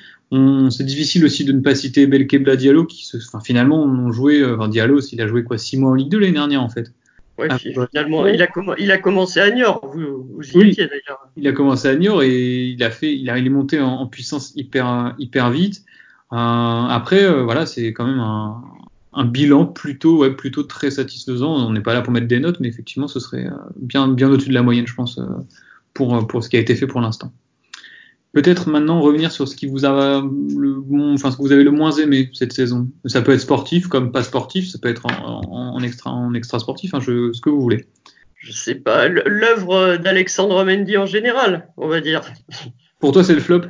C'est 0.70 0.84
difficile 0.84 1.24
aussi 1.24 1.44
de 1.44 1.52
ne 1.52 1.60
pas 1.60 1.74
citer 1.76 2.06
Belkebla 2.08 2.56
Diallo, 2.56 2.84
qui 2.84 3.06
se, 3.06 3.18
enfin, 3.18 3.40
finalement 3.40 3.84
ont 3.84 4.10
joué, 4.10 4.44
enfin, 4.44 4.68
Diallo, 4.68 5.00
il 5.00 5.20
a 5.20 5.28
joué 5.28 5.44
quoi, 5.44 5.58
six 5.58 5.76
mois 5.76 5.90
en 5.90 5.94
Ligue 5.94 6.08
2 6.08 6.18
l'année 6.18 6.32
dernière 6.32 6.62
en 6.62 6.68
fait. 6.68 6.92
Ouais, 7.38 7.48
ah, 7.50 7.58
finalement, 7.58 8.26
il 8.26 8.42
a, 8.42 8.48
il 8.78 8.90
a 8.92 8.98
commencé 8.98 9.40
à 9.40 9.50
Niort, 9.50 9.80
vous, 9.92 10.26
vous 10.34 10.42
y 10.42 10.56
oui, 10.56 10.68
étiez 10.70 10.86
d'ailleurs. 10.86 11.28
Il 11.36 11.46
a 11.46 11.52
commencé 11.52 11.88
à 11.88 11.94
Niort 11.94 12.22
et 12.22 12.66
il 12.66 12.82
a 12.82 12.90
fait, 12.90 13.14
il, 13.14 13.28
a, 13.30 13.38
il 13.38 13.46
est 13.46 13.50
monté 13.50 13.80
en, 13.80 13.88
en 13.88 14.06
puissance 14.06 14.52
hyper, 14.56 15.14
hyper 15.18 15.50
vite. 15.50 15.84
après, 16.30 17.42
voilà, 17.42 17.66
c'est 17.66 17.92
quand 17.92 18.06
même 18.06 18.20
un, 18.20 18.62
un 19.12 19.24
bilan 19.24 19.66
plutôt, 19.66 20.18
ouais, 20.18 20.30
plutôt 20.30 20.62
très 20.64 20.90
satisfaisant. 20.90 21.52
On 21.52 21.72
n'est 21.72 21.80
pas 21.80 21.94
là 21.94 22.02
pour 22.02 22.12
mettre 22.12 22.28
des 22.28 22.40
notes, 22.40 22.58
mais 22.60 22.68
effectivement, 22.68 23.08
ce 23.08 23.20
serait 23.20 23.48
bien, 23.76 24.08
bien 24.08 24.30
au-dessus 24.30 24.48
de 24.48 24.54
la 24.54 24.62
moyenne, 24.62 24.86
je 24.86 24.94
pense, 24.94 25.20
pour, 25.94 26.26
pour 26.26 26.44
ce 26.44 26.48
qui 26.48 26.56
a 26.56 26.60
été 26.60 26.74
fait 26.74 26.86
pour 26.86 27.00
l'instant. 27.00 27.32
Peut-être 28.32 28.68
maintenant 28.68 29.00
revenir 29.00 29.30
sur 29.30 29.46
ce 29.46 29.54
qui 29.54 29.66
vous 29.66 29.84
a 29.84 30.20
le, 30.20 30.82
enfin 31.14 31.30
ce 31.30 31.36
que 31.36 31.42
vous 31.42 31.52
avez 31.52 31.62
le 31.62 31.70
moins 31.70 31.92
aimé 31.92 32.30
cette 32.34 32.52
saison. 32.52 32.90
Ça 33.04 33.22
peut 33.22 33.32
être 33.32 33.40
sportif 33.40 33.86
comme 33.86 34.10
pas 34.10 34.24
sportif, 34.24 34.68
ça 34.68 34.78
peut 34.78 34.88
être 34.88 35.06
en, 35.06 35.80
extra, 35.82 36.10
en 36.10 36.34
extra 36.34 36.58
sportif, 36.58 36.94
hein, 36.94 37.00
je, 37.00 37.32
ce 37.32 37.40
que 37.40 37.48
vous 37.48 37.60
voulez. 37.60 37.86
Je 38.34 38.50
sais 38.50 38.74
pas, 38.74 39.08
l'œuvre 39.08 39.96
d'Alexandre 39.98 40.64
Mendy 40.64 40.98
en 40.98 41.06
général, 41.06 41.68
on 41.76 41.86
va 41.86 42.00
dire. 42.00 42.22
Pour 42.98 43.12
toi, 43.12 43.22
c'est 43.22 43.34
le 43.34 43.40
flop? 43.40 43.62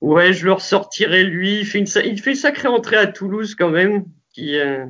Ouais, 0.00 0.32
je 0.32 0.44
le 0.44 0.52
ressortirais 0.52 1.22
lui. 1.22 1.60
Il 1.60 1.66
fait, 1.66 1.78
une, 1.78 1.86
il 2.04 2.20
fait 2.20 2.30
une 2.30 2.36
sacrée 2.36 2.68
entrée 2.68 2.96
à 2.96 3.06
Toulouse 3.06 3.54
quand 3.54 3.70
même, 3.70 4.04
qui, 4.34 4.58
euh, 4.58 4.86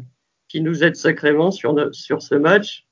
qui 0.48 0.62
nous 0.62 0.82
aide 0.82 0.96
sacrément 0.96 1.50
sur, 1.50 1.74
sur 1.92 2.22
ce 2.22 2.34
match. 2.34 2.86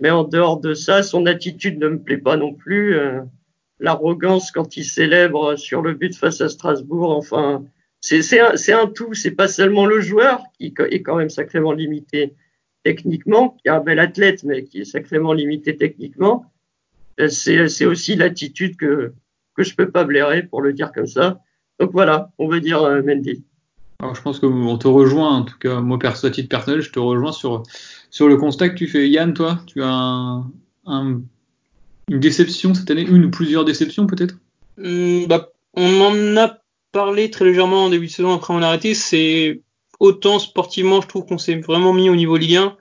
Mais 0.00 0.10
en 0.10 0.24
dehors 0.24 0.58
de 0.58 0.74
ça, 0.74 1.02
son 1.02 1.26
attitude 1.26 1.78
ne 1.78 1.88
me 1.88 1.98
plaît 2.00 2.18
pas 2.18 2.36
non 2.36 2.54
plus. 2.54 2.96
Euh, 2.96 3.20
l'arrogance 3.78 4.50
quand 4.50 4.76
il 4.76 4.84
célèbre 4.84 5.56
sur 5.56 5.82
le 5.82 5.94
but 5.94 6.14
face 6.14 6.40
à 6.40 6.48
Strasbourg. 6.48 7.10
Enfin, 7.10 7.64
c'est 8.00 8.40
un, 8.40 8.54
un, 8.54 8.86
tout. 8.86 9.14
C'est 9.14 9.32
pas 9.32 9.48
seulement 9.48 9.86
le 9.86 10.00
joueur 10.00 10.42
qui 10.58 10.74
est 10.90 11.02
quand 11.02 11.16
même 11.16 11.30
sacrément 11.30 11.72
limité 11.72 12.34
techniquement, 12.82 13.50
qui 13.50 13.68
est 13.68 13.72
un 13.72 13.80
bel 13.80 13.98
athlète, 13.98 14.44
mais 14.44 14.64
qui 14.64 14.80
est 14.80 14.84
sacrément 14.84 15.32
limité 15.32 15.76
techniquement. 15.76 16.46
C'est 17.28 17.84
aussi 17.84 18.16
l'attitude 18.16 18.76
que, 18.76 19.12
que 19.54 19.62
je 19.62 19.74
peux 19.74 19.90
pas 19.90 20.04
blairer, 20.04 20.42
pour 20.42 20.62
le 20.62 20.72
dire 20.72 20.92
comme 20.92 21.06
ça. 21.06 21.40
Donc 21.78 21.92
voilà, 21.92 22.30
on 22.38 22.48
veut 22.48 22.60
dire 22.60 22.82
euh, 22.82 23.02
Mendy. 23.02 23.44
Je 24.14 24.20
pense 24.22 24.38
qu'on 24.38 24.78
te 24.78 24.88
rejoint, 24.88 25.30
en 25.30 25.44
tout 25.44 25.58
cas, 25.58 25.80
moi, 25.80 25.98
perso, 25.98 26.26
à 26.26 26.30
titre 26.30 26.48
personnel, 26.48 26.80
je 26.80 26.90
te 26.90 26.98
rejoins 26.98 27.32
sur, 27.32 27.62
sur 28.10 28.28
le 28.28 28.36
constat 28.36 28.68
que 28.68 28.74
tu 28.74 28.86
fais. 28.86 29.08
Yann, 29.08 29.32
toi, 29.32 29.60
tu 29.66 29.82
as 29.82 29.88
un, 29.88 30.50
un 30.86 31.22
une 32.10 32.18
déception 32.18 32.74
cette 32.74 32.90
année 32.90 33.02
Une 33.02 33.24
ou 33.24 33.30
plusieurs 33.30 33.64
déceptions 33.64 34.06
peut-être? 34.06 34.34
Hmm, 34.76 35.26
bah, 35.26 35.50
On 35.74 36.00
en 36.00 36.36
a 36.36 36.58
parlé 36.92 37.30
très 37.30 37.44
légèrement 37.44 37.84
en 37.84 37.88
début 37.88 38.06
de 38.06 38.10
saison, 38.10 38.34
après 38.34 38.52
on 38.52 38.62
a 38.62 38.66
arrêté. 38.66 38.94
C'est 38.94 39.62
autant 40.00 40.38
sportivement, 40.38 41.00
je 41.00 41.06
trouve 41.06 41.24
qu'on 41.24 41.38
s'est 41.38 41.60
vraiment 41.60 41.92
mis 41.92 42.10
au 42.10 42.16
niveau 42.16 42.36
Ligue 42.36 42.56
1, 42.56 42.76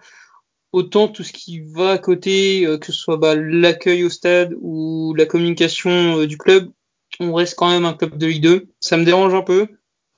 autant 0.72 1.08
tout 1.08 1.24
ce 1.24 1.32
qui 1.32 1.60
va 1.60 1.92
à 1.92 1.98
côté, 2.00 2.66
euh, 2.66 2.80
que 2.80 2.88
ce 2.88 2.92
soit 2.92 3.18
bah, 3.18 3.36
l'accueil 3.36 4.04
au 4.04 4.10
stade 4.10 4.56
ou 4.62 5.14
la 5.16 5.28
communication 5.28 6.20
euh, 6.20 6.28
du 6.28 6.38
club, 6.38 6.72
on 7.20 7.34
reste 7.34 7.56
quand 7.56 7.70
même 7.70 7.86
un 7.86 7.94
club 7.94 8.18
de 8.18 8.26
Ligue 8.26 8.44
2. 8.44 8.68
Ça 8.80 8.98
me 8.98 9.06
dérange 9.06 9.34
un 9.34 9.42
peu. 9.42 9.68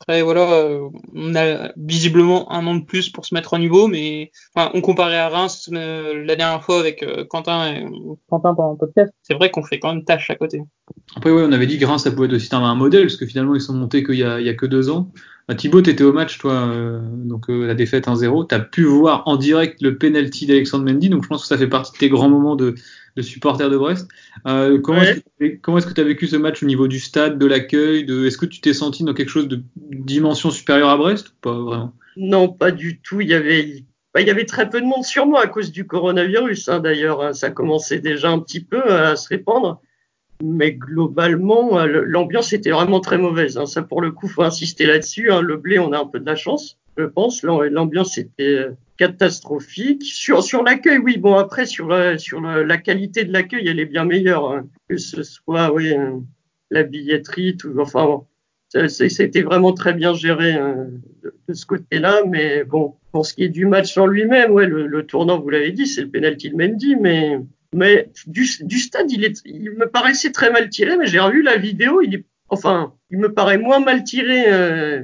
Après, 0.02 0.24
voilà, 0.24 0.52
euh, 0.52 0.90
on 1.14 1.36
a 1.36 1.72
visiblement 1.78 2.52
un 2.52 2.66
an 2.66 2.74
de 2.74 2.84
plus 2.84 3.10
pour 3.10 3.24
se 3.24 3.36
mettre 3.36 3.54
au 3.54 3.60
niveau, 3.60 3.88
mais 3.88 4.32
enfin, 4.56 4.72
on 4.74 4.82
comparait 4.82 5.20
à 5.20 5.30
Reims 5.30 5.70
euh, 5.72 6.26
la 6.26 6.36
dernière 6.36 6.64
fois 6.64 6.80
avec 6.80 7.04
euh, 7.04 7.24
Quentin, 7.24 7.72
et, 7.72 7.86
Quentin 8.28 8.56
pendant 8.56 8.72
le 8.72 8.78
podcast. 8.78 9.14
C'est 9.22 9.36
vrai 9.36 9.52
qu'on 9.52 9.62
fait 9.62 9.78
quand 9.78 9.94
même 9.94 10.04
tâche 10.04 10.32
à 10.32 10.36
côté. 10.36 10.64
Après, 11.16 11.30
ouais, 11.30 11.44
on 11.46 11.52
avait 11.52 11.68
dit 11.68 11.78
que 11.78 11.86
Reims, 11.86 12.04
ça 12.04 12.10
pouvait 12.10 12.26
être 12.26 12.34
aussi 12.34 12.50
un, 12.52 12.74
modèle, 12.74 13.04
parce 13.04 13.16
que 13.16 13.28
finalement, 13.28 13.54
ils 13.54 13.62
sont 13.62 13.76
montés 13.76 14.04
qu'il 14.04 14.16
y 14.16 14.22
y 14.22 14.50
a 14.50 14.54
que 14.56 14.66
deux 14.66 14.90
ans. 14.90 15.12
Bah, 15.52 15.56
Thibaut, 15.56 15.82
tu 15.82 15.90
étais 15.90 16.06
au 16.06 16.14
match, 16.14 16.38
toi, 16.38 16.72
donc 17.14 17.50
la 17.50 17.74
défaite 17.76 18.08
1-0. 18.08 18.48
Tu 18.48 18.56
as 18.56 18.60
pu 18.60 18.84
voir 18.84 19.24
en 19.26 19.36
direct 19.36 19.82
le 19.82 19.98
penalty 19.98 20.46
d'Alexandre 20.46 20.86
Mendy, 20.86 21.10
donc 21.10 21.24
je 21.24 21.28
pense 21.28 21.42
que 21.42 21.48
ça 21.50 21.58
fait 21.58 21.68
partie 21.68 21.92
de 21.92 21.98
tes 21.98 22.08
grands 22.08 22.30
moments 22.30 22.56
de, 22.56 22.76
de 23.18 23.22
supporter 23.22 23.70
de 23.70 23.76
Brest. 23.76 24.08
Euh, 24.48 24.80
comment 24.80 25.02
est-ce 25.02 25.86
que 25.86 25.94
tu 25.94 26.00
as 26.00 26.06
vécu 26.06 26.28
ce 26.28 26.38
match 26.38 26.64
au 26.64 26.66
niveau 26.66 26.88
du 26.88 27.02
stade, 27.02 27.38
de 27.38 27.46
l'accueil 27.46 28.06
de, 28.06 28.28
Est-ce 28.28 28.38
que 28.38 28.46
tu 28.46 28.62
t'es 28.62 28.74
senti 28.74 29.04
dans 29.04 29.14
quelque 29.14 29.28
chose 29.28 29.50
de 29.50 29.62
dimension 29.76 30.52
supérieure 30.52 30.88
à 30.88 30.96
Brest 30.96 31.28
ou 31.28 31.34
pas 31.42 31.60
vraiment? 31.60 31.94
Non, 32.16 32.48
pas 32.48 32.72
du 32.72 33.02
tout. 33.02 33.20
Il 33.20 33.28
y 33.28 33.34
avait 33.34 33.84
bah, 34.14 34.22
il 34.22 34.28
y 34.28 34.32
avait 34.32 34.46
très 34.46 34.70
peu 34.70 34.80
de 34.80 34.86
monde 34.86 35.04
sur 35.04 35.26
moi 35.26 35.44
à 35.44 35.48
cause 35.48 35.74
du 35.74 35.86
coronavirus. 35.86 36.70
Hein, 36.70 36.80
D'ailleurs, 36.80 37.22
hein. 37.22 37.34
ça 37.34 37.50
commençait 37.50 38.00
déjà 38.00 38.30
un 38.30 38.40
petit 38.40 38.64
peu 38.64 38.82
à 38.90 39.18
se 39.18 39.28
répandre. 39.28 39.82
Mais 40.44 40.74
globalement, 40.74 41.80
euh, 41.80 42.04
l'ambiance 42.06 42.54
était 42.54 42.72
vraiment 42.72 43.00
très 43.00 43.18
mauvaise. 43.18 43.58
Hein. 43.58 43.66
Ça, 43.66 43.82
pour 43.82 44.02
le 44.02 44.12
coup, 44.12 44.28
faut 44.28 44.44
insister 44.44 44.86
là-dessus. 44.86 45.32
Hein. 45.32 45.42
Le 45.42 45.58
blé, 45.58 45.80
on 45.80 45.92
a 45.92 46.00
un 46.00 46.06
peu 46.06 46.20
de 46.20 46.26
la 46.26 46.36
chance, 46.36 46.80
je 46.98 47.04
pense. 47.04 47.44
L'ambiance 47.44 48.18
était 48.18 48.44
euh, 48.44 48.72
catastrophique. 48.98 50.04
Sur, 50.04 50.64
l'accueil, 50.64 50.98
oui, 50.98 51.18
bon, 51.18 51.36
après, 51.36 51.66
sur, 51.66 51.88
la, 51.88 52.18
sur 52.18 52.42
la, 52.42 52.78
qualité 52.78 53.24
de 53.24 53.34
l'accueil, 53.34 53.68
elle 53.68 53.80
est 53.80 53.86
bien 53.86 54.06
meilleure. 54.06 54.52
Hein. 54.52 54.68
Que 54.90 54.98
ce 54.98 55.24
soit, 55.24 55.74
oui, 55.74 55.94
euh, 55.94 56.18
la 56.70 56.84
billetterie, 56.84 57.58
tout, 57.58 57.74
enfin, 57.80 58.06
bon, 58.06 58.26
c'était 58.88 59.42
vraiment 59.42 59.74
très 59.74 59.94
bien 59.94 60.14
géré 60.14 60.54
de, 60.54 61.54
ce 61.54 61.66
côté-là. 61.66 62.22
Mais 62.28 62.64
bon, 62.64 62.96
pour 63.12 63.26
ce 63.26 63.34
qui 63.34 63.44
est 63.44 63.50
du 63.50 63.66
match 63.66 63.98
en 63.98 64.06
lui-même, 64.06 64.52
ouais, 64.52 64.66
le, 64.66 64.88
le, 64.88 65.06
tournant, 65.06 65.40
vous 65.40 65.50
l'avez 65.50 65.72
dit, 65.72 65.88
c'est 65.88 66.02
le 66.02 66.10
penalty 66.10 66.52
de 66.52 66.56
Mendy, 66.56 66.96
mais, 66.96 67.38
mais 67.74 68.10
du, 68.28 68.48
du 68.62 68.80
stade, 68.80 69.12
il, 69.12 69.24
est, 69.24 69.42
il 69.46 69.72
me 69.72 69.88
paraissait 69.88 70.32
très 70.32 70.52
mal 70.52 70.70
tiré, 70.70 70.98
mais 70.98 71.08
j'ai 71.08 71.20
revu 71.20 71.42
la 71.42 71.58
vidéo, 71.58 72.02
il 72.02 72.16
est, 72.16 72.26
enfin, 72.50 72.94
il 73.10 73.18
me 73.18 73.34
paraît 73.34 73.58
moins 73.58 73.80
mal 73.80 74.04
tiré 74.04 74.52
euh, 74.52 75.04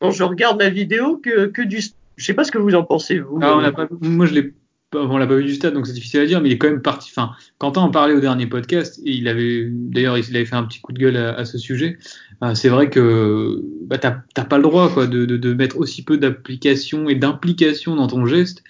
quand 0.00 0.10
je 0.10 0.22
regarde 0.22 0.60
la 0.60 0.70
vidéo 0.70 1.16
que, 1.16 1.46
que 1.46 1.62
du 1.62 1.80
stade 1.80 1.98
je 2.16 2.24
sais 2.24 2.34
pas 2.34 2.44
ce 2.44 2.52
que 2.52 2.58
vous 2.58 2.74
en 2.74 2.84
pensez, 2.84 3.18
vous. 3.18 3.38
Ah, 3.42 3.56
on 3.56 3.72
pas, 3.72 3.88
moi, 4.00 4.26
je 4.26 4.34
l'ai 4.34 4.54
on 4.94 5.16
l'a 5.16 5.26
pas 5.26 5.36
vu 5.36 5.44
du 5.44 5.54
stade, 5.54 5.72
donc 5.72 5.86
c'est 5.86 5.94
difficile 5.94 6.20
à 6.20 6.26
dire, 6.26 6.42
mais 6.42 6.50
il 6.50 6.52
est 6.52 6.58
quand 6.58 6.68
même 6.68 6.82
parti. 6.82 7.10
Enfin, 7.16 7.32
Quentin 7.56 7.80
en 7.80 7.90
parlait 7.90 8.12
au 8.12 8.20
dernier 8.20 8.46
podcast, 8.46 9.00
et 9.04 9.12
il 9.12 9.26
avait, 9.26 9.66
d'ailleurs, 9.70 10.18
il 10.18 10.36
avait 10.36 10.44
fait 10.44 10.54
un 10.54 10.64
petit 10.64 10.82
coup 10.82 10.92
de 10.92 10.98
gueule 10.98 11.16
à, 11.16 11.46
ce 11.46 11.56
sujet. 11.56 11.96
Euh, 12.42 12.54
c'est 12.54 12.68
vrai 12.68 12.90
que 12.90 13.58
bah, 13.86 13.96
t'as 13.96 14.44
pas 14.44 14.58
le 14.58 14.62
droit, 14.62 14.92
quoi, 14.92 15.06
de, 15.06 15.24
de, 15.24 15.38
de 15.38 15.54
mettre 15.54 15.78
aussi 15.78 16.04
peu 16.04 16.18
d'application 16.18 17.08
et 17.08 17.14
d'implication 17.14 17.96
dans 17.96 18.06
ton 18.06 18.26
geste. 18.26 18.62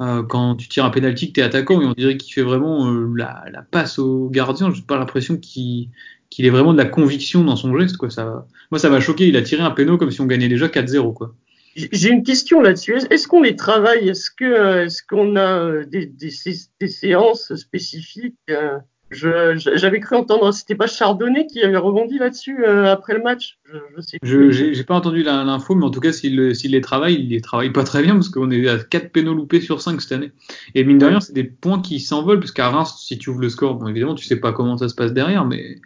Euh, 0.00 0.22
quand 0.24 0.56
tu 0.56 0.68
tires 0.68 0.84
un 0.84 0.90
penalty 0.90 1.28
que 1.28 1.34
t'es 1.34 1.42
attaquant, 1.42 1.80
et 1.80 1.84
on 1.86 1.92
dirait 1.92 2.16
qu'il 2.16 2.32
fait 2.32 2.42
vraiment 2.42 2.90
euh, 2.90 3.12
la, 3.14 3.44
la, 3.52 3.62
passe 3.62 3.98
au 3.98 4.28
gardien. 4.28 4.72
J'ai 4.72 4.82
pas 4.82 4.98
l'impression 4.98 5.36
qu'il 5.36 5.90
qu'il 6.30 6.46
ait 6.46 6.50
vraiment 6.50 6.72
de 6.72 6.78
la 6.78 6.86
conviction 6.86 7.44
dans 7.44 7.54
son 7.54 7.78
geste, 7.78 7.96
quoi. 7.96 8.10
Ça, 8.10 8.46
moi, 8.72 8.80
ça 8.80 8.90
m'a 8.90 8.98
choqué. 8.98 9.28
Il 9.28 9.36
a 9.36 9.42
tiré 9.42 9.62
un 9.62 9.70
péno 9.70 9.98
comme 9.98 10.10
si 10.10 10.20
on 10.20 10.26
gagnait 10.26 10.48
déjà 10.48 10.66
4-0, 10.66 11.14
quoi. 11.14 11.32
J'ai 11.76 12.10
une 12.10 12.22
question 12.22 12.60
là-dessus. 12.60 12.98
Est-ce 13.10 13.26
qu'on 13.26 13.42
les 13.42 13.56
travaille? 13.56 14.08
Est-ce 14.08 14.30
que 14.30 14.84
est-ce 14.84 15.02
qu'on 15.02 15.36
a 15.36 15.58
euh, 15.58 15.84
des, 15.84 16.06
des, 16.06 16.32
des, 16.80 16.88
séances 16.88 17.54
spécifiques 17.56 18.36
euh, 18.50 18.78
J'avais 19.14 20.00
cru 20.00 20.16
entendre, 20.16 20.52
c'était 20.52 20.74
pas 20.74 20.86
Chardonnay 20.86 21.46
qui 21.46 21.62
avait 21.62 21.76
rebondi 21.76 22.18
là-dessus 22.18 22.64
euh, 22.64 22.92
après 22.92 23.14
le 23.14 23.22
match. 23.22 23.58
Je, 23.66 24.00
sais 24.00 24.18
je 24.22 24.72
j'ai 24.72 24.84
pas 24.84 24.94
entendu 24.94 25.22
l'info, 25.22 25.74
mais 25.74 25.84
en 25.84 25.90
tout 25.90 26.00
cas, 26.00 26.12
s'il 26.12 26.36
les 26.36 26.80
travaille, 26.80 27.14
il 27.14 27.28
les 27.28 27.40
travaille 27.40 27.70
pas 27.70 27.84
très 27.84 28.02
bien 28.02 28.14
parce 28.14 28.28
qu'on 28.28 28.50
est 28.50 28.68
à 28.68 28.78
4 28.78 29.10
pénaux 29.10 29.34
loupés 29.34 29.60
sur 29.60 29.80
5 29.80 30.00
cette 30.00 30.12
année. 30.12 30.32
Et 30.74 30.84
mine 30.84 30.98
de 30.98 31.06
rien, 31.06 31.20
c'est 31.20 31.32
des 31.32 31.44
points 31.44 31.80
qui 31.80 32.00
s'envolent 32.00 32.40
parce 32.40 32.52
qu'à 32.52 32.68
Reims, 32.68 32.94
si 32.98 33.18
tu 33.18 33.30
ouvres 33.30 33.40
le 33.40 33.48
score, 33.48 33.76
bon 33.76 33.88
évidemment, 33.88 34.14
tu 34.14 34.24
sais 34.24 34.40
pas 34.40 34.52
comment 34.52 34.76
ça 34.76 34.88
se 34.88 34.94
passe 34.94 35.12
derrière, 35.12 35.44
mais 35.44 35.76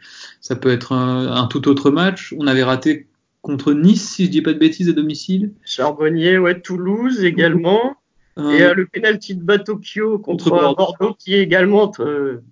ça 0.40 0.56
peut 0.56 0.70
être 0.70 0.92
un, 0.92 1.32
un 1.32 1.46
tout 1.46 1.68
autre 1.68 1.90
match. 1.90 2.34
On 2.38 2.46
avait 2.46 2.64
raté 2.64 3.06
contre 3.42 3.72
Nice, 3.72 4.10
si 4.10 4.26
je 4.26 4.30
dis 4.30 4.42
pas 4.42 4.52
de 4.52 4.58
bêtises, 4.58 4.88
à 4.88 4.92
domicile. 4.92 5.52
Charbonnier, 5.64 6.38
ouais, 6.38 6.60
Toulouse 6.60 7.24
également. 7.24 7.96
Et 8.38 8.62
euh, 8.62 8.72
le 8.72 8.86
penalty 8.86 9.34
de 9.34 9.42
Batokyo 9.42 10.18
contre, 10.20 10.50
Bordeaux. 10.50 11.14
qui 11.18 11.34
est 11.34 11.40
également 11.40 11.90
euh, 11.98 12.42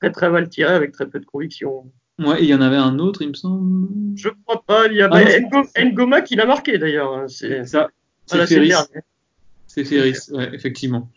très 0.00 0.10
très 0.10 0.28
mal 0.28 0.48
tiré 0.48 0.72
avec 0.72 0.90
très 0.90 1.06
peu 1.06 1.20
de 1.20 1.24
conviction. 1.24 1.84
Ouais, 2.18 2.38
il 2.40 2.46
y 2.46 2.54
en 2.54 2.60
avait 2.60 2.76
un 2.76 2.98
autre, 2.98 3.22
il 3.22 3.28
me 3.28 3.34
semble. 3.34 3.88
Je 4.16 4.28
crois 4.44 4.64
pas. 4.66 4.86
Il 4.86 4.96
y 4.96 5.02
avait 5.02 5.46
ah, 5.52 5.84
Ngoma 5.84 6.22
qui 6.22 6.34
l'a 6.34 6.46
marqué 6.46 6.78
d'ailleurs. 6.78 7.12
Hein, 7.12 7.26
c'est 7.28 7.64
ça. 7.64 7.90
C'est 8.24 8.44
Ferris. 8.46 8.72
C'est 9.68 9.84
Ferris, 9.84 10.18
ouais, 10.32 10.50
effectivement. 10.52 11.10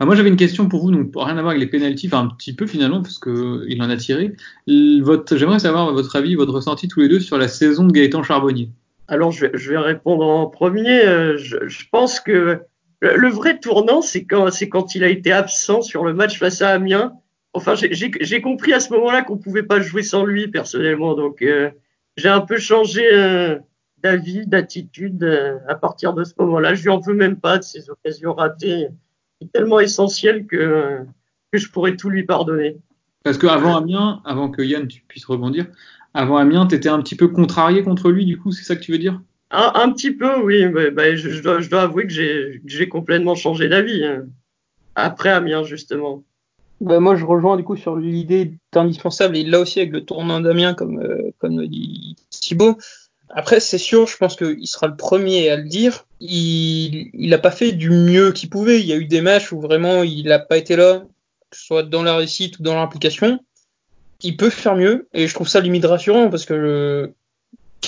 Ah, 0.00 0.06
moi, 0.06 0.14
j'avais 0.14 0.30
une 0.30 0.36
question 0.36 0.68
pour 0.68 0.82
vous, 0.82 0.90
donc 0.90 1.12
rien 1.14 1.36
à 1.36 1.42
voir 1.42 1.50
avec 1.50 1.60
les 1.60 1.66
pénalties, 1.66 2.06
enfin 2.06 2.20
un 2.20 2.28
petit 2.28 2.54
peu 2.54 2.66
finalement, 2.66 3.02
parce 3.02 3.18
que 3.18 3.64
il 3.68 3.80
en 3.82 3.90
a 3.90 3.96
tiré. 3.96 4.34
J'aimerais 4.66 5.58
savoir 5.58 5.92
votre 5.92 6.16
avis, 6.16 6.34
votre 6.34 6.52
ressenti 6.52 6.88
tous 6.88 7.00
les 7.00 7.08
deux 7.08 7.20
sur 7.20 7.36
la 7.36 7.48
saison 7.48 7.84
de 7.84 7.92
Gaëtan 7.92 8.22
Charbonnier. 8.22 8.70
Alors, 9.06 9.32
je 9.32 9.46
vais, 9.46 9.50
je 9.54 9.70
vais 9.70 9.78
répondre 9.78 10.24
en 10.24 10.46
premier. 10.46 11.04
Euh, 11.04 11.36
je, 11.36 11.68
je 11.68 11.84
pense 11.90 12.20
que 12.20 12.62
le, 13.16 13.28
vrai 13.28 13.58
tournant, 13.58 14.02
c'est 14.02 14.24
quand, 14.24 14.50
c'est 14.50 14.70
il 14.94 15.04
a 15.04 15.08
été 15.08 15.32
absent 15.32 15.82
sur 15.82 16.04
le 16.04 16.14
match 16.14 16.38
face 16.38 16.62
à 16.62 16.70
Amiens. 16.70 17.14
Enfin, 17.52 17.74
j'ai 17.74 18.40
compris 18.40 18.72
à 18.72 18.80
ce 18.80 18.92
moment-là 18.92 19.22
qu'on 19.22 19.38
pouvait 19.38 19.62
pas 19.62 19.80
jouer 19.80 20.02
sans 20.02 20.24
lui 20.24 20.48
personnellement, 20.48 21.14
donc 21.14 21.40
euh, 21.42 21.70
j'ai 22.16 22.28
un 22.28 22.40
peu 22.40 22.58
changé 22.58 23.02
euh, 23.12 23.58
d'avis, 23.98 24.46
d'attitude 24.46 25.24
à 25.68 25.74
partir 25.76 26.14
de 26.14 26.24
ce 26.24 26.32
moment-là. 26.38 26.74
Je 26.74 26.82
lui 26.82 26.90
en 26.90 26.98
veux 26.98 27.14
même 27.14 27.38
pas 27.38 27.58
de 27.58 27.62
ces 27.62 27.90
occasions 27.90 28.34
ratées 28.34 28.88
tellement 29.52 29.80
essentiel 29.80 30.46
que, 30.46 31.00
que 31.52 31.58
je 31.58 31.70
pourrais 31.70 31.96
tout 31.96 32.10
lui 32.10 32.24
pardonner. 32.24 32.76
Parce 33.24 33.38
qu'avant 33.38 33.76
Amiens, 33.76 34.20
avant 34.24 34.50
que 34.50 34.62
Yann 34.62 34.86
tu 34.86 35.02
puisses 35.06 35.24
rebondir, 35.24 35.66
avant 36.12 36.36
Amiens, 36.36 36.66
tu 36.66 36.74
étais 36.74 36.88
un 36.88 37.00
petit 37.00 37.16
peu 37.16 37.28
contrarié 37.28 37.82
contre 37.82 38.10
lui, 38.10 38.24
du 38.24 38.38
coup, 38.38 38.52
c'est 38.52 38.64
ça 38.64 38.76
que 38.76 38.80
tu 38.80 38.92
veux 38.92 38.98
dire? 38.98 39.20
Un, 39.54 39.92
petit 39.92 40.12
peu, 40.12 40.40
oui. 40.42 40.66
Mais, 40.66 40.90
bah, 40.90 41.14
je, 41.16 41.40
dois, 41.40 41.82
avouer 41.82 42.06
que 42.06 42.12
j'ai 42.12 42.88
complètement 42.88 43.34
changé 43.34 43.68
d'avis. 43.68 44.04
Hein. 44.04 44.26
Après 44.94 45.30
Amiens, 45.30 45.64
justement. 45.64 46.22
Bah, 46.80 47.00
moi, 47.00 47.16
je 47.16 47.24
rejoins 47.24 47.56
du 47.56 47.64
coup 47.64 47.76
sur 47.76 47.96
l'idée 47.96 48.52
d'indispensable, 48.72 49.36
et 49.36 49.44
là 49.44 49.60
aussi 49.60 49.80
avec 49.80 49.92
le 49.92 50.04
tournant 50.04 50.40
d'Amiens, 50.40 50.74
comme, 50.74 51.00
euh, 51.00 51.30
comme 51.38 51.66
dit 51.66 52.16
Thibaut. 52.30 52.76
Après, 53.30 53.58
c'est 53.58 53.78
sûr, 53.78 54.06
je 54.06 54.16
pense 54.16 54.36
qu'il 54.36 54.66
sera 54.66 54.86
le 54.86 54.96
premier 54.96 55.50
à 55.50 55.56
le 55.56 55.64
dire. 55.64 56.06
Il 56.20 57.10
n'a 57.14 57.38
pas 57.38 57.50
fait 57.50 57.72
du 57.72 57.90
mieux 57.90 58.32
qu'il 58.32 58.50
pouvait. 58.50 58.80
Il 58.80 58.86
y 58.86 58.92
a 58.92 58.96
eu 58.96 59.06
des 59.06 59.22
matchs 59.22 59.50
où 59.52 59.60
vraiment 59.60 60.02
il 60.02 60.26
n'a 60.26 60.38
pas 60.38 60.56
été 60.56 60.76
là, 60.76 61.04
que 61.50 61.56
ce 61.56 61.64
soit 61.64 61.82
dans 61.82 62.02
la 62.02 62.16
réussite 62.16 62.58
ou 62.58 62.62
dans 62.62 62.74
l'implication. 62.74 63.40
Il 64.22 64.36
peut 64.36 64.50
faire 64.50 64.76
mieux 64.76 65.08
et 65.12 65.26
je 65.26 65.34
trouve 65.34 65.48
ça 65.48 65.60
limite 65.60 65.84
rassurant 65.84 66.30
parce 66.30 66.46
que 66.46 67.12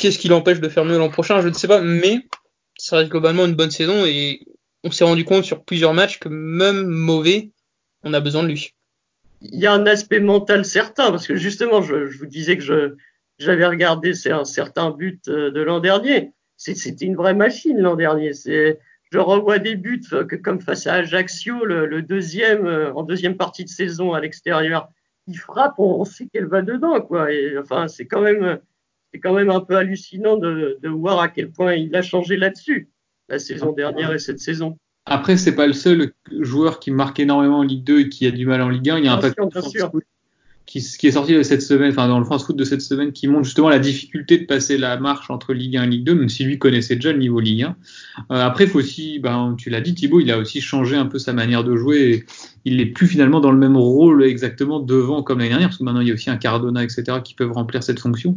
qu'est-ce 0.01 0.19
qui 0.19 0.29
l'empêche 0.29 0.61
de 0.61 0.69
faire 0.69 0.85
mieux 0.85 0.99
l'an 0.99 1.09
prochain 1.09 1.41
Je 1.41 1.49
ne 1.49 1.55
sais 1.55 1.69
pas, 1.69 1.81
mais 1.81 2.27
ça 2.77 2.97
reste 2.97 3.11
globalement 3.11 3.47
une 3.47 3.55
bonne 3.55 3.71
saison 3.71 4.05
et 4.05 4.41
on 4.85 4.91
s'est 4.91 5.05
rendu 5.05 5.25
compte 5.25 5.45
sur 5.45 5.65
plusieurs 5.65 5.95
matchs 5.95 6.19
que 6.19 6.29
même 6.29 6.87
mauvais, 6.87 7.51
on 8.03 8.15
a 8.15 8.21
besoin 8.21 8.43
de 8.43 8.49
lui. 8.49 8.75
Il 9.41 9.59
y 9.59 9.67
a 9.67 9.73
un 9.73 9.87
aspect 9.87 10.21
mental 10.21 10.65
certain 10.65 11.11
parce 11.11 11.27
que 11.27 11.37
justement, 11.37 11.83
je, 11.83 12.17
vous 12.19 12.27
disais 12.27 12.57
que 12.57 12.97
j'avais 13.39 13.67
regardé 13.67 14.13
un 14.31 14.45
certain 14.45 14.91
but 14.91 15.29
euh, 15.29 15.51
de 15.51 15.61
l'an 15.61 15.81
dernier. 15.81 16.33
C'était 16.57 17.05
une 17.05 17.17
vraie 17.17 17.35
machine 17.35 17.79
l'an 17.79 17.97
dernier. 17.97 18.33
Je 19.13 19.19
revois 19.19 19.59
des 19.59 19.77
buts 19.77 20.03
euh, 20.13 20.25
que, 20.25 20.37
comme 20.37 20.61
face 20.61 20.87
à 20.87 20.95
Ajaccio, 20.95 21.65
le, 21.65 22.03
deuxième 22.03 22.67
euh, 22.67 22.93
en 22.95 23.03
deuxième 23.03 23.37
partie 23.37 23.65
de 23.65 23.69
saison 23.69 24.15
à 24.15 24.21
l'extérieur, 24.21 24.89
il 25.27 25.39
frappe, 25.39 25.75
on, 25.79 26.05
sait 26.05 26.29
qu'elle 26.33 26.47
va 26.47 26.63
dedans 26.63 27.01
quoi. 27.01 27.29
Enfin, 27.59 27.89
c'est 27.89 28.07
quand 28.07 28.21
même 28.21 28.61
c'est 29.17 29.21
quand 29.21 29.33
même 29.33 29.49
un 29.49 29.61
peu 29.61 29.77
hallucinant 29.77 30.37
de, 30.37 30.79
de 30.83 30.89
voir 30.91 31.21
à 31.21 31.29
quel 31.29 31.51
point 31.51 31.73
il 31.75 31.97
a 31.97 32.03
changé 32.03 32.37
là-dessus 32.37 32.91
la 33.31 33.39
saison 33.39 33.73
dernière 33.73 34.13
et 34.13 34.19
cette 34.19 34.41
saison. 34.41 34.77
Après, 35.07 35.39
c'est 35.39 35.55
pas 35.55 35.67
le 35.67 35.73
seul 35.73 36.13
joueur 36.41 36.81
qui 36.81 36.91
marque 36.91 37.19
énormément 37.19 37.61
en 37.61 37.63
Ligue 37.63 37.85
2 37.85 38.01
et 38.01 38.09
qui 38.11 38.27
a 38.27 38.31
du 38.31 38.45
mal 38.45 38.61
en 38.61 38.69
Ligue 38.69 38.91
1. 38.91 38.99
Il 38.99 39.05
y 39.07 39.09
a 39.09 39.15
un 39.15 39.21
de 39.21 39.33
qui, 40.67 40.81
qui 40.81 41.07
est 41.07 41.13
sorti 41.13 41.33
de 41.33 41.43
cette 41.43 41.63
semaine, 41.63 41.93
enfin 41.93 42.09
dans 42.09 42.19
le 42.19 42.25
France 42.25 42.45
Foot 42.45 42.57
de 42.57 42.65
cette 42.65 42.83
semaine, 42.83 43.13
qui 43.13 43.29
montre 43.29 43.45
justement 43.45 43.69
la 43.69 43.79
difficulté 43.79 44.37
de 44.37 44.45
passer 44.45 44.77
la 44.77 44.99
marche 44.99 45.31
entre 45.31 45.55
Ligue 45.55 45.77
1 45.77 45.85
et 45.85 45.87
Ligue 45.87 46.05
2, 46.05 46.15
même 46.17 46.29
si 46.29 46.43
lui 46.43 46.59
connaissait 46.59 46.97
déjà 46.97 47.13
le 47.13 47.19
niveau 47.19 47.39
Ligue 47.39 47.63
1. 47.63 47.67
Euh, 47.69 47.75
après, 48.29 48.67
faut 48.67 48.81
aussi, 48.81 49.21
ben, 49.21 49.55
tu 49.57 49.71
l'as 49.71 49.81
dit 49.81 49.95
Thibaut, 49.95 50.21
il 50.21 50.31
a 50.33 50.39
aussi 50.39 50.61
changé 50.61 50.97
un 50.97 51.07
peu 51.07 51.21
sa 51.21 51.33
manière 51.33 51.63
de 51.63 51.77
jouer. 51.77 51.99
Et 52.01 52.25
il 52.65 52.79
n'est 52.79 52.87
plus 52.87 53.07
finalement 53.07 53.39
dans 53.39 53.53
le 53.53 53.59
même 53.59 53.77
rôle 53.77 54.25
exactement 54.25 54.81
devant 54.81 55.23
comme 55.23 55.39
l'année 55.39 55.51
dernière, 55.51 55.69
parce 55.69 55.79
que 55.79 55.85
maintenant 55.85 56.01
il 56.01 56.09
y 56.09 56.11
a 56.11 56.15
aussi 56.15 56.31
un 56.31 56.37
Cardona, 56.37 56.83
etc., 56.83 57.05
qui 57.23 57.35
peuvent 57.35 57.53
remplir 57.53 57.85
cette 57.85 58.01
fonction. 58.01 58.37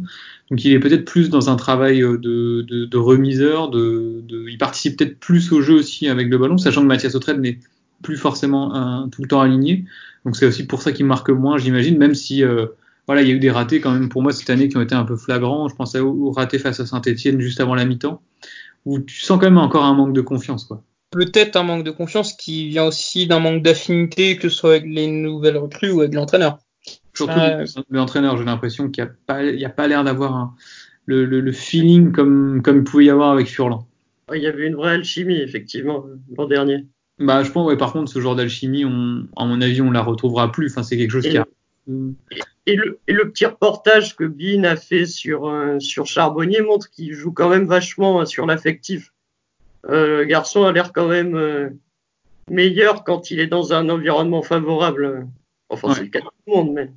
Donc 0.50 0.64
il 0.64 0.72
est 0.72 0.78
peut-être 0.78 1.04
plus 1.04 1.30
dans 1.30 1.50
un 1.50 1.56
travail 1.56 2.00
euh, 2.00 2.16
de, 2.16 2.62
de, 2.62 2.84
de 2.84 2.96
remiseur, 2.96 3.70
de, 3.70 4.22
de, 4.28 4.46
il 4.48 4.56
participe 4.56 4.96
peut-être 4.96 5.18
plus 5.18 5.50
au 5.50 5.62
jeu 5.62 5.74
aussi 5.74 6.06
avec 6.06 6.28
le 6.28 6.38
ballon, 6.38 6.58
sachant 6.58 6.82
que 6.82 6.86
Mathias 6.86 7.16
Autrette 7.16 7.38
n'est 7.38 7.58
plus 8.02 8.16
forcément 8.16 8.74
un, 8.74 9.08
tout 9.08 9.22
le 9.22 9.28
temps 9.28 9.40
aligné. 9.40 9.84
Donc 10.24 10.36
c'est 10.36 10.46
aussi 10.46 10.66
pour 10.66 10.82
ça 10.82 10.92
qu'il 10.92 11.06
marque 11.06 11.30
moins, 11.30 11.58
j'imagine, 11.58 11.96
même 11.96 12.14
si 12.14 12.44
euh, 12.44 12.66
voilà, 13.06 13.22
il 13.22 13.28
y 13.28 13.32
a 13.32 13.34
eu 13.34 13.38
des 13.40 13.50
ratés 13.50 13.80
quand 13.80 13.92
même 13.92 14.08
pour 14.08 14.22
moi 14.22 14.32
cette 14.32 14.50
année 14.50 14.68
qui 14.68 14.76
ont 14.76 14.82
été 14.82 14.94
un 14.94 15.04
peu 15.04 15.16
flagrants. 15.16 15.68
Je 15.68 15.74
pensais 15.74 16.00
au, 16.00 16.30
raté 16.30 16.58
face 16.58 16.80
à 16.80 16.86
Saint-Etienne 16.86 17.40
juste 17.40 17.60
avant 17.60 17.74
la 17.74 17.84
mi-temps, 17.84 18.22
où 18.84 18.98
tu 19.00 19.20
sens 19.20 19.38
quand 19.38 19.46
même 19.46 19.58
encore 19.58 19.84
un 19.84 19.94
manque 19.94 20.12
de 20.12 20.20
confiance. 20.20 20.64
quoi. 20.64 20.82
Peut-être 21.10 21.56
un 21.56 21.64
manque 21.64 21.84
de 21.84 21.90
confiance 21.90 22.34
qui 22.34 22.68
vient 22.68 22.84
aussi 22.84 23.26
d'un 23.26 23.40
manque 23.40 23.62
d'affinité, 23.62 24.36
que 24.36 24.48
ce 24.48 24.56
soit 24.56 24.70
avec 24.70 24.84
les 24.86 25.08
nouvelles 25.08 25.56
recrues 25.56 25.90
ou 25.90 26.00
avec 26.00 26.14
l'entraîneur. 26.14 26.58
Surtout 27.14 27.38
euh... 27.38 27.64
l'entraîneur, 27.90 28.36
j'ai 28.36 28.44
l'impression 28.44 28.88
qu'il 28.90 29.02
n'y 29.02 29.10
a 29.10 29.12
pas, 29.26 29.42
il 29.42 29.58
y 29.58 29.64
a 29.64 29.70
pas 29.70 29.88
l'air 29.88 30.04
d'avoir 30.04 30.54
le, 31.06 31.24
le, 31.24 31.40
le, 31.40 31.52
feeling 31.52 32.12
comme, 32.12 32.62
comme 32.62 32.78
il 32.78 32.84
pouvait 32.84 33.06
y 33.06 33.10
avoir 33.10 33.30
avec 33.30 33.48
Furlan. 33.48 33.88
Il 34.32 34.40
y 34.40 34.46
avait 34.46 34.68
une 34.68 34.76
vraie 34.76 34.92
alchimie, 34.92 35.40
effectivement, 35.40 36.04
l'an 36.36 36.46
dernier. 36.46 36.86
Bah, 37.20 37.42
je 37.42 37.52
pense, 37.52 37.66
ouais, 37.66 37.76
par 37.76 37.92
contre, 37.92 38.10
ce 38.10 38.18
genre 38.18 38.34
d'alchimie, 38.34 38.86
on, 38.86 39.26
à 39.36 39.44
mon 39.44 39.60
avis, 39.60 39.82
on 39.82 39.90
la 39.90 40.00
retrouvera 40.00 40.50
plus. 40.50 40.70
Enfin, 40.70 40.82
c'est 40.82 40.96
quelque 40.96 41.10
chose 41.10 41.26
et 41.26 41.30
qui 41.30 41.36
a. 41.36 41.46
Et 42.66 42.76
le, 42.76 42.98
et 43.08 43.12
le, 43.12 43.30
petit 43.30 43.46
reportage 43.46 44.16
que 44.16 44.24
Bean 44.24 44.64
a 44.64 44.76
fait 44.76 45.06
sur, 45.06 45.48
euh, 45.48 45.78
sur 45.80 46.06
Charbonnier 46.06 46.62
montre 46.62 46.88
qu'il 46.90 47.12
joue 47.12 47.32
quand 47.32 47.48
même 47.48 47.66
vachement 47.66 48.24
sur 48.24 48.46
l'affectif. 48.46 49.12
Euh, 49.88 50.18
le 50.18 50.24
garçon 50.24 50.64
a 50.64 50.72
l'air 50.72 50.92
quand 50.92 51.08
même 51.08 51.34
euh, 51.34 51.68
meilleur 52.50 53.02
quand 53.04 53.30
il 53.30 53.40
est 53.40 53.46
dans 53.46 53.72
un 53.72 53.88
environnement 53.88 54.42
favorable. 54.42 55.26
Enfin, 55.68 55.88
ouais. 55.88 55.94
c'est 55.94 56.02
le 56.02 56.08
cas 56.08 56.20
de 56.20 56.24
tout 56.24 56.32
le 56.46 56.52
monde, 56.54 56.72
mais. 56.74 56.90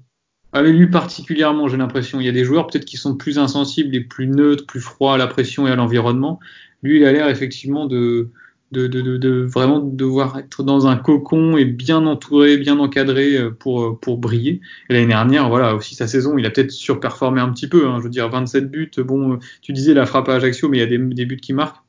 Avec 0.54 0.76
lui 0.76 0.88
particulièrement, 0.88 1.68
j'ai 1.68 1.78
l'impression. 1.78 2.20
Il 2.20 2.26
y 2.26 2.30
a 2.30 2.34
des 2.34 2.46
joueurs 2.46 2.68
peut-être 2.68 2.86
qui 2.86 2.98
sont 2.98 3.18
plus 3.18 3.40
insensibles 3.40 3.96
et 3.96 4.02
plus 4.02 4.28
neutres, 4.28 4.68
plus 4.68 4.82
froids 4.82 5.16
à 5.16 5.18
la 5.18 5.28
pression 5.28 5.68
et 5.68 5.72
à 5.72 5.76
l'environnement. 5.76 6.40
Lui, 6.84 7.00
il 7.00 7.06
a 7.06 7.12
l'air 7.12 7.28
effectivement 7.30 7.88
de, 7.88 8.30
de, 8.74 9.46
vraiment 9.46 9.80
devoir 9.80 10.38
être 10.38 10.64
dans 10.64 10.88
un 10.88 10.96
cocon 10.96 11.58
et 11.58 11.66
bien 11.66 12.06
entouré, 12.06 12.58
bien 12.58 12.80
encadré 12.80 13.36
euh, 13.38 13.52
pour, 13.52 13.84
euh, 13.84 14.00
pour 14.00 14.18
briller. 14.18 14.62
L'année 14.90 15.08
dernière, 15.08 15.50
voilà, 15.50 15.76
aussi 15.76 15.96
sa 15.96 16.08
saison, 16.08 16.38
il 16.38 16.46
a 16.46 16.50
peut-être 16.50 16.72
surperformé 16.72 17.42
un 17.42 17.50
petit 17.50 17.68
peu. 17.68 17.88
Hein, 17.88 17.98
je 18.00 18.04
veux 18.04 18.10
dire, 18.10 18.30
27 18.30 18.70
buts. 18.70 18.92
Bon, 18.98 19.40
tu 19.62 19.74
disais 19.74 19.94
la 19.94 20.06
frappe 20.06 20.30
à 20.30 20.36
Ajaccio, 20.36 20.70
mais 20.70 20.78
il 20.78 20.82
y 20.82 20.84
a 20.84 20.88
des, 20.88 21.26
buts 21.26 21.38
qui 21.38 21.54
marquent. 21.54 21.82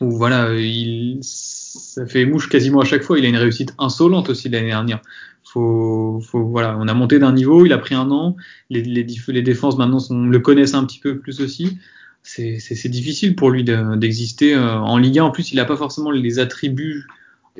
Où 0.00 0.10
voilà, 0.10 0.54
il, 0.54 1.18
ça 1.22 2.06
fait 2.06 2.24
mouche 2.24 2.48
quasiment 2.48 2.80
à 2.80 2.84
chaque 2.84 3.02
fois. 3.02 3.18
Il 3.18 3.24
a 3.24 3.28
une 3.28 3.36
réussite 3.36 3.74
insolente 3.78 4.30
aussi 4.30 4.48
l'année 4.48 4.68
dernière. 4.68 5.00
Faut, 5.44 6.20
faut, 6.24 6.44
voilà, 6.44 6.78
on 6.80 6.88
a 6.88 6.94
monté 6.94 7.18
d'un 7.18 7.32
niveau, 7.32 7.66
il 7.66 7.72
a 7.72 7.78
pris 7.78 7.94
un 7.94 8.10
an. 8.10 8.36
Les, 8.70 8.82
les, 8.82 9.06
les 9.28 9.42
défenses 9.42 9.76
maintenant 9.76 9.98
sont, 9.98 10.24
le 10.24 10.38
connaissent 10.38 10.74
un 10.74 10.84
petit 10.84 10.98
peu 10.98 11.18
plus 11.18 11.40
aussi 11.40 11.78
c'est 12.22 12.88
difficile 12.88 13.34
pour 13.34 13.50
lui 13.50 13.64
d'exister. 13.64 14.54
Euh, 14.54 14.76
en 14.76 14.96
Ligue 14.98 15.18
1, 15.18 15.24
en 15.24 15.30
plus, 15.30 15.52
il 15.52 15.56
n'a 15.56 15.64
pas 15.64 15.76
forcément 15.76 16.10
les 16.10 16.38
attributs 16.38 17.06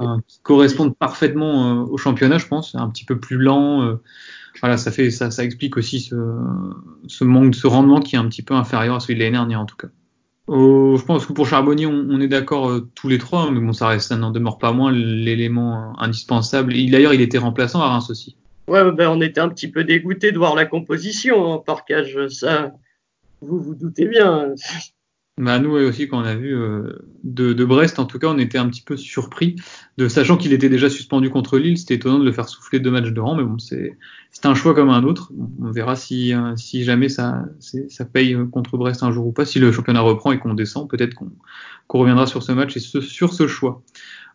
euh, 0.01 0.19
qui 0.27 0.41
correspondent 0.43 0.97
parfaitement 0.97 1.83
euh, 1.83 1.85
au 1.85 1.97
championnat, 1.97 2.39
je 2.39 2.47
pense. 2.47 2.75
Un 2.75 2.89
petit 2.89 3.05
peu 3.05 3.19
plus 3.19 3.37
lent. 3.37 3.99
Voilà, 4.61 4.77
ça, 4.77 4.93
fait, 4.93 5.11
ça, 5.11 5.31
ça 5.31 5.45
explique 5.45 5.77
aussi 5.77 6.01
ce, 6.01 6.15
ce 7.09 7.25
manque 7.25 7.51
de 7.51 7.57
ce 7.57 7.67
rendement 7.67 8.01
qui 8.01 8.17
est 8.17 8.19
un 8.19 8.29
petit 8.29 8.43
peu 8.43 8.55
inférieur 8.55 8.97
à 8.97 9.01
celui 9.01 9.15
de 9.15 9.21
l'année 9.21 9.33
dernière, 9.33 9.61
en 9.61 9.67
tout 9.67 9.77
cas. 9.77 9.89
Je 10.49 11.03
pense 11.05 11.27
que 11.27 11.33
pour 11.33 11.47
Charbonnier, 11.47 11.87
on, 11.87 12.07
on 12.11 12.21
est 12.21 12.29
d'accord 12.29 12.69
euh, 12.69 12.91
tous 12.95 13.09
les 13.09 13.19
trois, 13.19 13.51
mais 13.51 13.61
bon, 13.61 13.73
ça, 13.73 13.89
reste, 13.89 14.09
ça 14.09 14.17
n'en 14.17 14.31
demeure 14.31 14.59
pas 14.59 14.73
moins 14.73 14.93
l'élément 14.93 15.99
indispensable. 16.01 16.75
D'ailleurs, 16.91 17.15
il 17.15 17.21
était 17.21 17.39
remplaçant 17.39 17.81
à 17.81 17.89
Reims 17.89 18.11
aussi. 18.11 18.37
Ouais, 18.69 18.91
ben, 18.93 19.09
on 19.09 19.21
était 19.21 19.41
un 19.41 19.49
petit 19.49 19.69
peu 19.69 19.85
dégoûté 19.85 20.33
de 20.33 20.39
voir 20.39 20.55
la 20.55 20.67
composition, 20.67 21.53
hein, 21.53 21.63
par 21.65 21.85
cage. 21.85 22.29
Ça, 22.29 22.73
vous 23.43 23.61
vous 23.61 23.75
doutez 23.75 24.07
bien. 24.07 24.55
Bah 25.39 25.59
nous 25.59 25.71
aussi 25.71 26.09
quand 26.09 26.21
on 26.21 26.25
a 26.25 26.35
vu 26.35 26.55
euh, 26.55 26.93
de, 27.25 27.65
Brest 27.65 27.99
en 27.99 28.05
tout 28.05 28.19
cas 28.19 28.27
on 28.27 28.37
était 28.37 28.59
un 28.59 28.69
petit 28.69 28.83
peu 28.83 28.99
surpris 28.99 29.57
de 29.97 30.07
sachant 30.07 30.37
qu'il 30.37 30.53
était 30.53 30.69
déjà 30.69 30.91
suspendu 30.91 31.31
contre 31.31 31.59
Lille 31.59 31.79
c'était 31.79 31.95
étonnant 31.95 32.19
de 32.19 32.25
le 32.27 32.33
faire 32.33 32.51
souffler 32.51 32.81
deux 32.81 32.91
matchs 32.91 33.13
de 33.13 33.21
rang 33.21 33.35
mais 33.35 33.43
bon 33.43 33.57
c'est 33.59 33.97
un 34.45 34.55
choix 34.55 34.75
comme 34.75 34.91
un 34.91 35.05
autre 35.05 35.33
on 35.63 35.71
verra 35.71 35.97
si 35.97 36.35
euh, 36.35 36.55
jamais 36.59 37.09
ça 37.09 37.47
ça 37.89 38.05
paye 38.05 38.37
contre 38.53 38.77
Brest 38.77 39.03
un 39.03 39.11
jour 39.11 39.27
ou 39.27 39.33
pas 39.33 39.47
si 39.47 39.59
le 39.59 39.73
championnat 39.73 40.03
reprend 40.03 40.33
et 40.33 40.39
qu'on 40.39 40.53
descend 40.53 40.89
peut-être 40.89 41.15
qu'on 41.15 41.99
reviendra 41.99 42.27
sur 42.27 42.43
ce 42.43 42.53
match 42.53 42.77
et 42.77 42.81
sur 42.81 43.33
ce 43.33 43.47
choix 43.47 43.83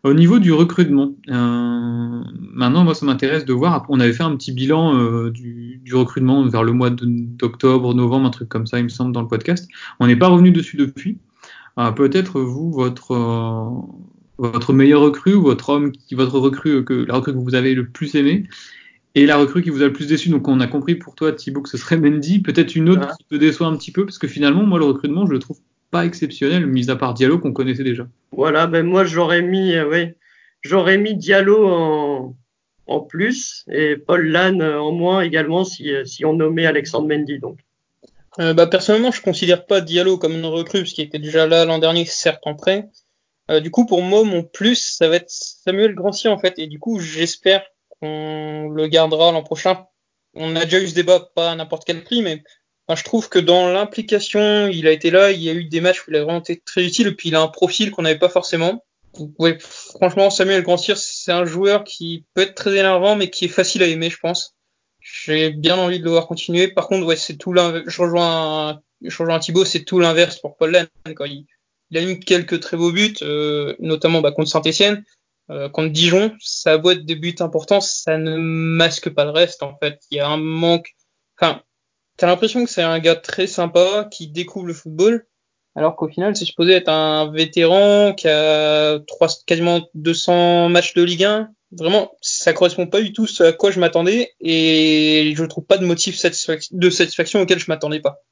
au 0.03 0.13
niveau 0.13 0.39
du 0.39 0.51
recrutement, 0.51 1.15
euh, 1.29 2.23
maintenant, 2.53 2.83
moi, 2.83 2.93
ça 2.93 3.05
m'intéresse 3.05 3.45
de 3.45 3.53
voir. 3.53 3.85
On 3.89 3.99
avait 3.99 4.13
fait 4.13 4.23
un 4.23 4.35
petit 4.35 4.51
bilan 4.51 4.95
euh, 4.95 5.31
du, 5.31 5.81
du, 5.83 5.95
recrutement 5.95 6.45
vers 6.47 6.63
le 6.63 6.71
mois 6.71 6.89
d'octobre, 6.91 7.93
novembre, 7.93 8.27
un 8.27 8.31
truc 8.31 8.49
comme 8.49 8.67
ça, 8.67 8.79
il 8.79 8.83
me 8.83 8.89
semble, 8.89 9.11
dans 9.11 9.21
le 9.21 9.27
podcast. 9.27 9.67
On 9.99 10.07
n'est 10.07 10.15
pas 10.15 10.27
revenu 10.27 10.51
dessus 10.51 10.77
depuis. 10.77 11.17
Euh, 11.79 11.91
Peut-être 11.91 12.41
vous, 12.41 12.71
votre 12.71 13.15
votre 14.39 14.71
meilleur 14.71 15.01
recrue 15.01 15.33
votre 15.33 15.69
homme, 15.69 15.91
qui, 15.91 16.13
votre 16.13 16.37
recrue 16.37 16.85
que 16.85 16.93
la 16.93 17.15
recrue 17.15 17.33
que 17.33 17.39
vous 17.39 17.55
avez 17.55 17.73
le 17.73 17.87
plus 17.87 18.13
aimé 18.13 18.47
et 19.15 19.25
la 19.25 19.37
recrue 19.37 19.63
qui 19.63 19.71
vous 19.71 19.81
a 19.81 19.85
le 19.85 19.93
plus 19.93 20.07
déçu. 20.07 20.29
Donc, 20.29 20.47
on 20.47 20.59
a 20.59 20.67
compris 20.67 20.93
pour 20.93 21.15
toi, 21.15 21.31
Thibaut, 21.31 21.61
que 21.61 21.69
ce 21.69 21.77
serait 21.77 21.97
Mendy. 21.97 22.39
Peut-être 22.39 22.75
une 22.75 22.87
autre 22.89 23.17
qui 23.17 23.25
te 23.25 23.35
déçoit 23.35 23.65
un 23.65 23.75
petit 23.75 23.91
peu, 23.91 24.05
parce 24.05 24.19
que 24.19 24.27
finalement, 24.27 24.63
moi, 24.63 24.77
le 24.77 24.85
recrutement, 24.85 25.25
je 25.25 25.31
le 25.31 25.39
trouve 25.39 25.57
pas 25.91 26.05
exceptionnel, 26.05 26.65
mis 26.65 26.89
à 26.89 26.95
part 26.95 27.13
Diallo 27.13 27.39
qu'on 27.39 27.53
connaissait 27.53 27.83
déjà. 27.83 28.07
Voilà, 28.31 28.67
ben 28.67 28.85
moi 28.85 29.05
j'aurais 29.05 29.41
mis, 29.41 29.73
euh, 29.73 29.87
ouais, 29.87 30.15
j'aurais 30.61 30.97
mis 30.97 31.15
Diallo 31.15 31.67
en, 31.67 32.35
en 32.87 32.99
plus 32.99 33.65
et 33.71 33.95
Paul 33.95 34.27
Lannes 34.27 34.63
en 34.63 34.91
moins 34.91 35.21
également 35.21 35.63
si, 35.63 35.91
si 36.05 36.25
on 36.25 36.33
nommait 36.33 36.65
Alexandre 36.65 37.07
Mendy 37.07 37.39
donc. 37.39 37.59
Euh, 38.39 38.53
bah, 38.53 38.67
personnellement, 38.67 39.11
je 39.11 39.21
considère 39.21 39.65
pas 39.65 39.81
Diallo 39.81 40.17
comme 40.17 40.33
une 40.33 40.45
recrue, 40.45 40.81
parce 40.81 40.93
qu'il 40.93 41.03
était 41.03 41.19
déjà 41.19 41.47
là 41.47 41.65
l'an 41.65 41.79
dernier, 41.79 42.05
certes 42.05 42.45
en 42.45 42.55
prêt. 42.55 42.87
Euh, 43.49 43.59
du 43.61 43.71
coup, 43.71 43.85
pour 43.85 44.03
moi, 44.03 44.23
mon 44.23 44.43
plus, 44.43 44.95
ça 44.97 45.07
va 45.07 45.15
être 45.15 45.29
Samuel 45.29 45.95
Grancier 45.95 46.29
en 46.29 46.37
fait, 46.37 46.59
et 46.59 46.67
du 46.67 46.79
coup, 46.79 46.99
j'espère 46.99 47.63
qu'on 47.89 48.69
le 48.69 48.87
gardera 48.87 49.31
l'an 49.31 49.43
prochain. 49.43 49.85
On 50.35 50.55
a 50.55 50.65
déjà 50.65 50.79
eu 50.79 50.87
ce 50.87 50.93
débat, 50.93 51.31
pas 51.33 51.51
à 51.51 51.55
n'importe 51.55 51.83
quel 51.85 52.03
prix, 52.03 52.21
mais 52.21 52.43
Je 52.95 53.03
trouve 53.03 53.27
que 53.27 53.39
dans 53.39 53.67
l'implication, 53.67 54.67
il 54.67 54.87
a 54.87 54.91
été 54.91 55.11
là, 55.11 55.31
il 55.31 55.41
y 55.41 55.49
a 55.49 55.53
eu 55.53 55.65
des 55.65 55.81
matchs 55.81 56.07
où 56.07 56.11
il 56.11 56.15
a 56.15 56.23
vraiment 56.23 56.39
été 56.39 56.61
très 56.65 56.85
utile, 56.85 57.07
et 57.07 57.11
puis 57.11 57.29
il 57.29 57.35
a 57.35 57.41
un 57.41 57.47
profil 57.47 57.91
qu'on 57.91 58.03
n'avait 58.03 58.19
pas 58.19 58.29
forcément. 58.29 58.83
Ouais, 59.39 59.57
franchement, 59.59 60.29
Samuel 60.29 60.63
Grancière, 60.63 60.97
c'est 60.97 61.31
un 61.31 61.45
joueur 61.45 61.83
qui 61.83 62.25
peut 62.33 62.41
être 62.41 62.55
très 62.55 62.75
énervant, 62.75 63.15
mais 63.15 63.29
qui 63.29 63.45
est 63.45 63.49
facile 63.49 63.83
à 63.83 63.87
aimer, 63.87 64.09
je 64.09 64.19
pense. 64.19 64.55
J'ai 64.99 65.49
bien 65.51 65.77
envie 65.77 65.99
de 65.99 66.03
le 66.03 66.11
voir 66.11 66.27
continuer. 66.27 66.67
Par 66.67 66.87
contre, 66.87 67.05
ouais, 67.05 67.15
c'est 67.15 67.37
tout. 67.37 67.53
Je 67.55 68.01
rejoins, 68.01 68.81
je 69.01 69.17
rejoins 69.17 69.39
Thibaut, 69.39 69.65
c'est 69.65 69.83
tout 69.83 69.99
l'inverse 69.99 70.39
pour 70.39 70.55
Paul 70.57 70.71
Lannes. 70.71 70.87
Quand 71.15 71.25
il, 71.25 71.45
il, 71.91 71.97
a 71.97 72.03
eu 72.03 72.19
quelques 72.19 72.59
très 72.59 72.77
beaux 72.77 72.91
buts, 72.91 73.15
euh, 73.21 73.75
notamment 73.79 74.21
bah, 74.21 74.31
contre 74.31 74.49
Saint-Etienne, 74.49 75.03
euh, 75.49 75.69
contre 75.69 75.91
Dijon. 75.93 76.35
Doit 76.65 76.93
être 76.93 77.05
des 77.05 77.15
buts 77.15 77.35
importants, 77.39 77.81
ça 77.81 78.17
ne 78.17 78.37
masque 78.37 79.09
pas 79.09 79.25
le 79.25 79.31
reste, 79.31 79.63
en 79.63 79.77
fait. 79.77 79.99
Il 80.11 80.17
y 80.17 80.19
a 80.19 80.27
un 80.27 80.37
manque. 80.37 80.95
Enfin, 81.39 81.61
T'as 82.17 82.27
l'impression 82.27 82.65
que 82.65 82.69
c'est 82.69 82.81
un 82.81 82.99
gars 82.99 83.15
très 83.15 83.47
sympa 83.47 84.07
qui 84.11 84.27
découvre 84.27 84.65
le 84.65 84.73
football, 84.73 85.27
alors 85.75 85.95
qu'au 85.95 86.07
final, 86.07 86.35
c'est 86.35 86.45
supposé 86.45 86.73
être 86.73 86.89
un 86.89 87.31
vétéran 87.31 88.13
qui 88.13 88.27
a 88.27 88.99
quasiment 89.45 89.87
200 89.93 90.69
matchs 90.69 90.95
de 90.95 91.03
Ligue 91.03 91.25
1. 91.25 91.49
Vraiment, 91.73 92.11
ça 92.21 92.53
correspond 92.53 92.87
pas 92.87 93.01
du 93.01 93.13
tout 93.13 93.27
à 93.39 93.51
quoi 93.51 93.71
je 93.71 93.79
m'attendais 93.79 94.31
et 94.39 95.33
je 95.35 95.43
trouve 95.43 95.65
pas 95.65 95.77
de 95.77 95.85
motif 95.85 96.15
de 96.71 96.89
satisfaction 96.89 97.41
auquel 97.41 97.59
je 97.59 97.65
m'attendais 97.67 97.99
pas. 97.99 98.23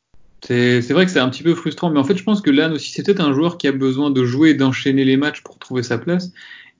C'est 0.41 0.91
vrai 0.91 1.05
que 1.05 1.11
c'est 1.11 1.19
un 1.19 1.29
petit 1.29 1.43
peu 1.43 1.53
frustrant, 1.53 1.89
mais 1.89 1.99
en 1.99 2.03
fait, 2.03 2.17
je 2.17 2.23
pense 2.23 2.41
que 2.41 2.49
Lann 2.49 2.71
aussi, 2.73 2.91
c'est 2.91 3.03
peut-être 3.03 3.21
un 3.21 3.33
joueur 3.33 3.57
qui 3.57 3.67
a 3.67 3.71
besoin 3.71 4.09
de 4.09 4.25
jouer 4.25 4.51
et 4.51 4.53
d'enchaîner 4.53 5.05
les 5.05 5.17
matchs 5.17 5.41
pour 5.41 5.59
trouver 5.59 5.83
sa 5.83 5.97
place. 5.97 6.31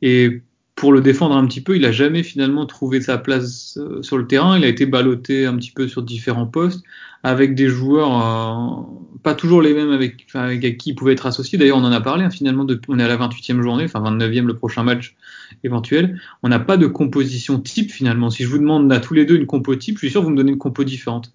Et 0.01 0.41
pour 0.75 0.91
le 0.91 0.99
défendre 0.99 1.35
un 1.35 1.47
petit 1.47 1.61
peu, 1.61 1.77
il 1.77 1.85
a 1.85 1.91
jamais 1.93 2.21
finalement 2.21 2.65
trouvé 2.65 2.99
sa 2.99 3.17
place 3.17 3.77
euh, 3.77 4.01
sur 4.01 4.17
le 4.17 4.27
terrain. 4.27 4.57
Il 4.57 4.65
a 4.65 4.67
été 4.67 4.85
ballotté 4.85 5.45
un 5.45 5.55
petit 5.55 5.71
peu 5.71 5.87
sur 5.87 6.01
différents 6.01 6.47
postes 6.47 6.83
avec 7.23 7.55
des 7.55 7.69
joueurs 7.69 8.21
euh, 8.21 8.83
pas 9.23 9.33
toujours 9.33 9.61
les 9.61 9.73
mêmes 9.73 9.91
avec, 9.91 10.27
avec 10.33 10.77
qui 10.77 10.89
il 10.91 10.95
pouvait 10.95 11.13
être 11.13 11.25
associé. 11.25 11.57
D'ailleurs, 11.57 11.77
on 11.77 11.83
en 11.83 11.91
a 11.91 12.01
parlé 12.01 12.25
hein, 12.25 12.29
finalement. 12.29 12.67
on 12.89 12.99
est 12.99 13.03
à 13.03 13.07
la 13.07 13.17
28e 13.17 13.61
journée, 13.61 13.85
enfin 13.85 14.01
29e 14.01 14.45
le 14.45 14.57
prochain 14.57 14.83
match 14.83 15.15
éventuel. 15.63 16.19
On 16.43 16.49
n'a 16.49 16.59
pas 16.59 16.75
de 16.75 16.87
composition 16.87 17.59
type 17.59 17.91
finalement. 17.91 18.29
Si 18.29 18.43
je 18.43 18.49
vous 18.49 18.59
demande 18.59 18.91
à 18.91 18.99
tous 18.99 19.13
les 19.13 19.25
deux 19.25 19.37
une 19.37 19.47
compo 19.47 19.75
type, 19.75 19.95
je 19.95 19.99
suis 19.99 20.11
sûr 20.11 20.21
que 20.21 20.25
vous 20.25 20.31
me 20.31 20.37
donnez 20.37 20.51
une 20.51 20.57
compo 20.57 20.83
différente. 20.83 21.33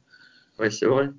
Ouais, 0.58 0.70
c'est 0.70 0.86
vrai. 0.86 1.10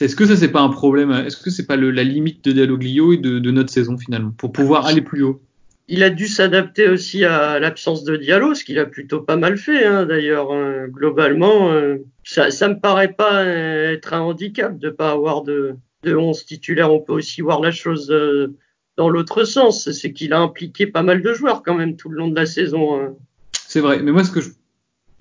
Est-ce 0.00 0.16
que 0.16 0.26
ça 0.26 0.36
c'est 0.36 0.50
pas 0.50 0.60
un 0.60 0.70
problème 0.70 1.12
Est-ce 1.12 1.36
que 1.36 1.50
c'est 1.50 1.66
pas 1.66 1.76
le, 1.76 1.92
la 1.92 2.02
limite 2.02 2.44
de 2.44 2.50
Dialoglio 2.50 3.12
et 3.12 3.16
de, 3.16 3.38
de 3.38 3.50
notre 3.52 3.70
saison 3.70 3.96
finalement 3.96 4.32
pour 4.36 4.50
pouvoir 4.50 4.86
aller 4.86 5.02
plus 5.02 5.22
haut? 5.22 5.40
Il 5.88 6.02
a 6.02 6.10
dû 6.10 6.26
s'adapter 6.26 6.88
aussi 6.88 7.24
à 7.24 7.58
l'absence 7.58 8.04
de 8.04 8.16
Diallo, 8.16 8.54
ce 8.54 8.64
qu'il 8.64 8.78
a 8.78 8.86
plutôt 8.86 9.20
pas 9.20 9.36
mal 9.36 9.58
fait 9.58 9.84
hein, 9.84 10.06
d'ailleurs. 10.06 10.52
Hein. 10.52 10.86
globalement, 10.88 11.72
euh, 11.72 11.98
ça, 12.24 12.50
ça 12.50 12.68
me 12.68 12.80
paraît 12.80 13.12
pas 13.12 13.44
être 13.44 14.14
un 14.14 14.20
handicap 14.20 14.78
de 14.78 14.90
pas 14.90 15.10
avoir 15.10 15.42
de, 15.42 15.74
de 16.02 16.14
11 16.14 16.46
titulaires. 16.46 16.92
On 16.92 17.00
peut 17.00 17.12
aussi 17.12 17.42
voir 17.42 17.60
la 17.60 17.70
chose 17.70 18.10
euh, 18.10 18.54
dans 18.96 19.08
l'autre 19.10 19.44
sens, 19.44 19.90
c'est 19.90 20.12
qu'il 20.12 20.32
a 20.32 20.40
impliqué 20.40 20.86
pas 20.86 21.02
mal 21.02 21.20
de 21.20 21.32
joueurs 21.34 21.62
quand 21.62 21.74
même 21.74 21.96
tout 21.96 22.08
le 22.08 22.16
long 22.16 22.28
de 22.28 22.36
la 22.36 22.46
saison. 22.46 23.00
Hein. 23.00 23.14
C'est 23.52 23.80
vrai, 23.80 24.00
mais 24.00 24.12
moi 24.12 24.24
ce 24.24 24.30
que 24.30 24.40
je 24.40 24.50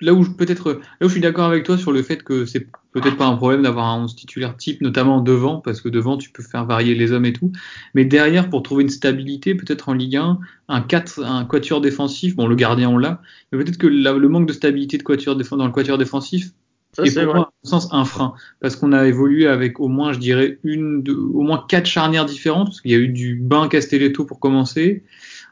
là 0.03 0.13
où 0.13 0.23
peut-être 0.23 0.81
là 0.99 1.05
où 1.05 1.07
je 1.07 1.13
suis 1.13 1.21
d'accord 1.21 1.45
avec 1.45 1.63
toi 1.63 1.77
sur 1.77 1.91
le 1.91 2.03
fait 2.03 2.23
que 2.23 2.45
c'est 2.45 2.67
peut-être 2.91 3.17
pas 3.17 3.25
un 3.25 3.35
problème 3.35 3.63
d'avoir 3.63 3.87
un 3.87 4.03
11 4.03 4.15
titulaire 4.15 4.55
type, 4.55 4.81
notamment 4.81 5.21
devant, 5.21 5.59
parce 5.59 5.81
que 5.81 5.89
devant 5.89 6.17
tu 6.17 6.29
peux 6.29 6.43
faire 6.43 6.65
varier 6.65 6.93
les 6.95 7.11
hommes 7.11 7.25
et 7.25 7.33
tout. 7.33 7.51
Mais 7.95 8.05
derrière, 8.05 8.49
pour 8.49 8.63
trouver 8.63 8.83
une 8.83 8.89
stabilité, 8.89 9.55
peut-être 9.55 9.89
en 9.89 9.93
Ligue 9.93 10.17
1, 10.17 10.39
un 10.69 10.81
4, 10.81 11.23
un 11.23 11.45
quatuor 11.45 11.81
défensif, 11.81 12.35
bon 12.35 12.47
le 12.47 12.55
gardien 12.55 12.89
on 12.89 12.97
l'a, 12.97 13.21
mais 13.51 13.57
peut-être 13.57 13.77
que 13.77 13.87
le 13.87 14.29
manque 14.29 14.47
de 14.47 14.53
stabilité 14.53 14.97
de 14.97 15.03
quatuor 15.03 15.35
dans 15.35 15.65
le 15.65 15.71
quatuor 15.71 15.97
défensif 15.97 16.51
ça, 16.93 17.03
est 17.03 17.23
pour 17.25 17.33
moi, 17.33 17.51
en 17.63 17.67
sens, 17.67 17.87
un 17.91 18.05
frein. 18.05 18.35
Parce 18.59 18.75
qu'on 18.75 18.91
a 18.91 19.07
évolué 19.07 19.47
avec 19.47 19.79
au 19.79 19.87
moins, 19.87 20.13
je 20.13 20.19
dirais, 20.19 20.59
une, 20.63 21.01
deux, 21.01 21.17
au 21.17 21.41
moins 21.41 21.65
quatre 21.67 21.87
charnières 21.87 22.25
différentes. 22.25 22.67
Parce 22.67 22.81
qu'il 22.81 22.91
y 22.91 22.95
a 22.95 22.99
eu 22.99 23.07
du 23.07 23.35
Bain 23.35 23.67
Castelletto 23.67 24.25
pour 24.25 24.39
commencer. 24.39 25.03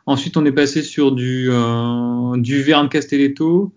Ensuite, 0.06 0.38
on 0.38 0.46
est 0.46 0.52
passé 0.52 0.84
sur 0.84 1.12
du, 1.12 1.48
euh, 1.50 2.38
du 2.38 2.62
Verne 2.62 2.90
Castelletto. 2.90 3.74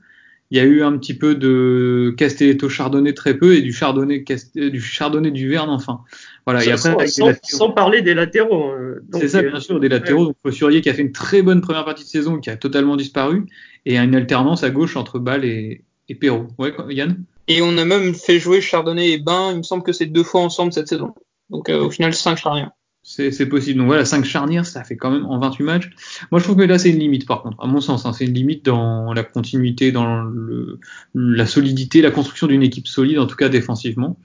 Il 0.54 0.58
y 0.58 0.60
a 0.60 0.66
eu 0.66 0.84
un 0.84 0.96
petit 0.98 1.14
peu 1.14 1.34
de 1.34 2.14
Castelletto 2.16 2.68
Chardonnay 2.68 3.12
très 3.12 3.34
peu 3.34 3.56
et 3.56 3.60
du 3.60 3.72
Chardonnay 3.72 4.24
du 4.54 4.80
Chardonnay 4.80 5.32
du 5.32 5.48
Verne 5.48 5.68
enfin. 5.68 6.02
Voilà. 6.46 6.64
et 6.64 6.70
après, 6.70 7.08
sans, 7.42 7.72
parler 7.72 8.02
des 8.02 8.14
latéraux. 8.14 8.70
Hein. 8.70 9.00
C'est 9.14 9.30
ça, 9.30 9.42
bien 9.42 9.58
sûr, 9.58 9.80
des 9.80 9.88
latéraux. 9.88 10.26
Donc 10.26 10.36
Fossurier 10.44 10.80
qui 10.80 10.88
a 10.88 10.94
fait 10.94 11.02
une 11.02 11.10
très 11.10 11.42
bonne 11.42 11.60
première 11.60 11.84
partie 11.84 12.04
de 12.04 12.08
saison 12.08 12.38
qui 12.38 12.50
a 12.50 12.56
totalement 12.56 12.94
disparu 12.94 13.46
et 13.84 13.98
une 13.98 14.14
alternance 14.14 14.62
à 14.62 14.70
gauche 14.70 14.96
entre 14.96 15.18
Bâle 15.18 15.44
et, 15.44 15.82
et 16.08 16.14
Perrault. 16.14 16.46
Ouais, 16.56 16.72
Yann? 16.88 17.24
Et 17.48 17.60
on 17.60 17.76
a 17.76 17.84
même 17.84 18.14
fait 18.14 18.38
jouer 18.38 18.60
Chardonnay 18.60 19.10
et 19.10 19.18
Bain. 19.18 19.50
Il 19.50 19.58
me 19.58 19.62
semble 19.64 19.82
que 19.82 19.92
c'est 19.92 20.06
deux 20.06 20.22
fois 20.22 20.42
ensemble 20.42 20.72
cette 20.72 20.86
saison. 20.86 21.16
Donc 21.50 21.68
euh, 21.68 21.80
au 21.80 21.90
final, 21.90 22.14
cinq 22.14 22.36
charnières. 22.36 22.70
C'est 23.06 23.46
possible. 23.46 23.78
Donc 23.78 23.86
voilà, 23.86 24.06
5 24.06 24.24
charnières, 24.24 24.64
ça 24.64 24.82
fait 24.82 24.96
quand 24.96 25.10
même 25.10 25.26
en 25.26 25.38
28 25.38 25.62
matchs. 25.62 25.90
Moi, 26.30 26.40
je 26.40 26.44
trouve 26.44 26.56
que 26.56 26.62
là, 26.62 26.78
c'est 26.78 26.90
une 26.90 26.98
limite, 26.98 27.26
par 27.26 27.42
contre, 27.42 27.62
à 27.62 27.66
mon 27.66 27.82
sens. 27.82 28.06
Hein, 28.06 28.14
c'est 28.14 28.24
une 28.24 28.32
limite 28.32 28.64
dans 28.64 29.12
la 29.12 29.22
continuité, 29.22 29.92
dans 29.92 30.22
le, 30.22 30.80
la 31.14 31.44
solidité, 31.44 32.00
la 32.00 32.10
construction 32.10 32.46
d'une 32.46 32.62
équipe 32.62 32.88
solide, 32.88 33.18
en 33.18 33.26
tout 33.26 33.36
cas 33.36 33.50
défensivement. 33.50 34.18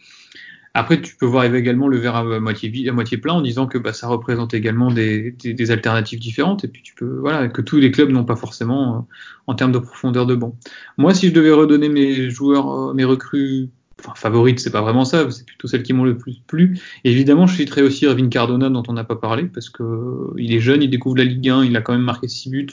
Après, 0.74 1.02
tu 1.02 1.18
peux 1.18 1.26
voir 1.26 1.44
également 1.44 1.90
le 1.90 1.98
verre 1.98 2.16
à 2.16 2.40
moitié, 2.40 2.70
vide, 2.70 2.88
à 2.88 2.94
moitié 2.94 3.18
plein 3.18 3.34
en 3.34 3.42
disant 3.42 3.68
que 3.68 3.78
bah, 3.78 3.92
ça 3.92 4.08
représente 4.08 4.54
également 4.54 4.92
des, 4.92 5.32
des, 5.32 5.72
alternatives 5.72 6.20
différentes. 6.20 6.64
Et 6.64 6.70
puis, 6.70 6.82
tu 6.82 6.94
peux, 6.96 7.18
voilà, 7.18 7.50
que 7.50 7.62
tous 7.62 7.78
les 7.78 7.92
clubs 7.92 8.10
n'ont 8.10 8.24
pas 8.24 8.38
forcément 8.38 8.96
euh, 8.96 9.00
en 9.48 9.56
termes 9.56 9.74
de 9.74 9.80
profondeur 9.80 10.26
de 10.26 10.36
banc. 10.36 10.56
Moi, 10.98 11.14
si 11.14 11.28
je 11.28 11.34
devais 11.34 11.52
redonner 11.52 11.90
mes 11.90 12.30
joueurs, 12.30 12.72
euh, 12.72 12.94
mes 12.94 13.04
recrues 13.04 13.72
enfin, 14.00 14.14
favorite, 14.16 14.60
c'est 14.60 14.72
pas 14.72 14.82
vraiment 14.82 15.06
ça, 15.06 15.30
c'est 15.32 15.46
plutôt 15.46 15.68
celles 15.68 15.84
qui 15.84 15.94
m'ont 15.94 16.04
le 16.04 16.18
plus 16.18 16.42
plu. 16.48 16.80
évidemment, 17.04 17.48
je 17.48 17.56
citerai 17.56 17.82
aussi 17.82 18.06
Irving 18.06 18.30
Cardona, 18.30 18.70
dont 18.70 18.84
on 18.88 18.94
n'a 18.94 19.04
pas 19.04 19.16
parlé, 19.16 19.44
parce 19.44 19.70
que 19.70 19.84
euh, 19.84 20.34
il 20.38 20.54
est 20.54 20.60
jeune, 20.60 20.84
il 20.84 20.90
découvre 20.90 21.18
la 21.18 21.24
Ligue 21.24 21.50
1, 21.50 21.66
il 21.66 21.76
a 21.76 21.82
quand 21.82 21.94
même 21.94 22.04
marqué 22.04 22.28
6 22.28 22.50
buts. 22.50 22.68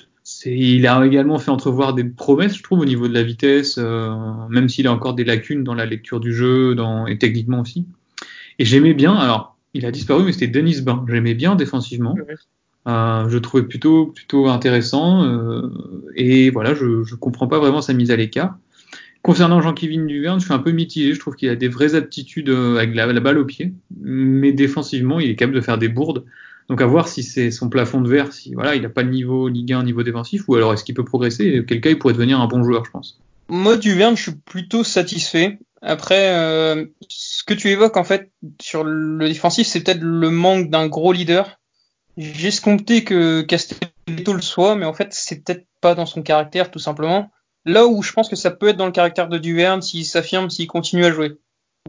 Il 0.44 0.86
a 0.88 1.06
également 1.06 1.38
fait 1.38 1.52
entrevoir 1.52 1.94
des 1.94 2.02
promesses, 2.02 2.56
je 2.56 2.62
trouve, 2.62 2.80
au 2.80 2.84
niveau 2.84 3.06
de 3.06 3.14
la 3.14 3.22
vitesse, 3.22 3.76
euh, 3.78 4.12
même 4.50 4.68
s'il 4.68 4.88
a 4.88 4.92
encore 4.92 5.14
des 5.14 5.24
lacunes 5.24 5.62
dans 5.62 5.74
la 5.74 5.86
lecture 5.86 6.18
du 6.18 6.34
jeu 6.34 6.74
dans, 6.74 7.06
et 7.06 7.16
techniquement 7.16 7.60
aussi. 7.60 7.86
Et 8.58 8.64
j'aimais 8.64 8.94
bien, 8.94 9.14
alors, 9.14 9.56
il 9.74 9.86
a 9.86 9.90
disparu, 9.90 10.24
mais 10.24 10.32
c'était 10.32 10.48
Denis 10.48 10.80
Bain. 10.80 11.04
J'aimais 11.08 11.34
bien 11.34 11.54
défensivement. 11.54 12.16
Euh, 12.86 13.28
je 13.28 13.38
trouvais 13.38 13.64
plutôt 13.64 14.06
plutôt 14.06 14.46
intéressant 14.46 15.24
euh, 15.24 15.72
et 16.14 16.50
voilà 16.50 16.72
je 16.72 17.02
je 17.02 17.16
comprends 17.16 17.48
pas 17.48 17.58
vraiment 17.58 17.82
sa 17.82 17.92
mise 17.94 18.12
à 18.12 18.16
l'écart 18.16 18.56
Concernant 19.26 19.60
Jean-Kévin 19.60 20.04
Duverne, 20.04 20.38
je 20.38 20.44
suis 20.44 20.54
un 20.54 20.60
peu 20.60 20.70
mitigé. 20.70 21.12
Je 21.12 21.18
trouve 21.18 21.34
qu'il 21.34 21.48
a 21.48 21.56
des 21.56 21.66
vraies 21.66 21.96
aptitudes 21.96 22.48
euh, 22.48 22.76
avec 22.76 22.94
la, 22.94 23.12
balle 23.18 23.38
au 23.38 23.44
pied, 23.44 23.72
mais 24.00 24.52
défensivement, 24.52 25.18
il 25.18 25.28
est 25.28 25.34
capable 25.34 25.56
de 25.56 25.60
faire 25.60 25.78
des 25.78 25.88
bourdes. 25.88 26.24
Donc 26.68 26.80
à 26.80 26.86
voir 26.86 27.08
si 27.08 27.24
c'est 27.24 27.50
son 27.50 27.68
plafond 27.68 28.00
de 28.00 28.08
verre, 28.08 28.32
si 28.32 28.54
voilà, 28.54 28.76
il 28.76 28.82
n'a 28.82 28.88
pas 28.88 29.02
le 29.02 29.10
niveau 29.10 29.48
Ligue 29.48 29.72
1, 29.72 29.82
niveau 29.82 30.04
défensif, 30.04 30.44
ou 30.46 30.54
alors 30.54 30.72
est-ce 30.72 30.84
qu'il 30.84 30.94
peut 30.94 31.04
progresser 31.04 31.44
et 31.46 31.64
quel 31.64 31.80
cas 31.80 31.90
il 31.90 31.98
pourrait 31.98 32.12
devenir 32.12 32.40
un 32.40 32.46
bon 32.46 32.62
joueur, 32.62 32.84
je 32.84 32.92
pense. 32.92 33.18
Moi, 33.48 33.76
Duverne, 33.76 34.16
je 34.16 34.22
suis 34.22 34.36
plutôt 34.44 34.84
satisfait. 34.84 35.58
Après, 35.82 36.32
euh, 36.36 36.84
ce 37.08 37.42
que 37.42 37.54
tu 37.54 37.68
évoques 37.70 37.96
en 37.96 38.04
fait 38.04 38.30
sur 38.62 38.84
le 38.84 39.26
défensif, 39.26 39.66
c'est 39.66 39.80
peut-être 39.80 40.02
le 40.02 40.30
manque 40.30 40.70
d'un 40.70 40.86
gros 40.86 41.12
leader. 41.12 41.58
J'ai 42.16 42.46
escompté 42.46 43.02
que 43.02 43.42
Castelletto 43.42 44.34
le 44.34 44.40
soit, 44.40 44.76
mais 44.76 44.86
en 44.86 44.94
fait, 44.94 45.08
c'est 45.10 45.42
peut-être 45.42 45.66
pas 45.80 45.96
dans 45.96 46.06
son 46.06 46.22
caractère, 46.22 46.70
tout 46.70 46.78
simplement. 46.78 47.32
Là 47.66 47.88
où 47.88 48.00
je 48.00 48.12
pense 48.12 48.28
que 48.28 48.36
ça 48.36 48.52
peut 48.52 48.68
être 48.68 48.76
dans 48.76 48.86
le 48.86 48.92
caractère 48.92 49.28
de 49.28 49.38
Duverne 49.38 49.82
s'il 49.82 50.06
s'affirme, 50.06 50.48
s'il 50.50 50.68
continue 50.68 51.04
à 51.04 51.10
jouer. 51.10 51.36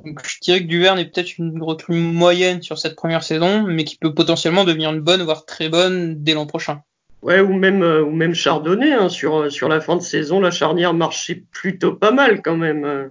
Donc, 0.04 0.28
je 0.28 0.40
dirais 0.42 0.62
que 0.62 0.68
Duverne 0.68 0.98
est 0.98 1.06
peut-être 1.06 1.38
une 1.38 1.62
recrue 1.62 1.96
moyenne 1.96 2.64
sur 2.64 2.80
cette 2.80 2.96
première 2.96 3.24
saison, 3.24 3.64
mais 3.64 3.84
qui 3.84 3.96
peut 3.96 4.14
potentiellement 4.14 4.64
devenir 4.64 4.92
une 4.92 5.02
bonne, 5.02 5.22
voire 5.22 5.46
très 5.46 5.70
bonne 5.70 6.24
dès 6.24 6.34
l'an 6.34 6.48
prochain. 6.48 6.82
Ouais, 7.22 7.42
ou 7.42 7.54
même, 7.54 7.84
euh, 7.84 8.04
ou 8.04 8.34
Chardonnay. 8.34 8.94
Hein, 8.94 9.10
sur, 9.10 9.36
euh, 9.36 9.50
sur 9.50 9.70
la 9.70 9.80
fin 9.80 9.96
de 9.96 10.02
saison, 10.02 10.40
la 10.40 10.50
charnière 10.50 10.96
marchait 10.96 11.44
plutôt 11.52 11.94
pas 11.94 12.12
mal 12.12 12.42
quand 12.42 12.58
même. 12.58 12.84
Euh, 12.84 13.08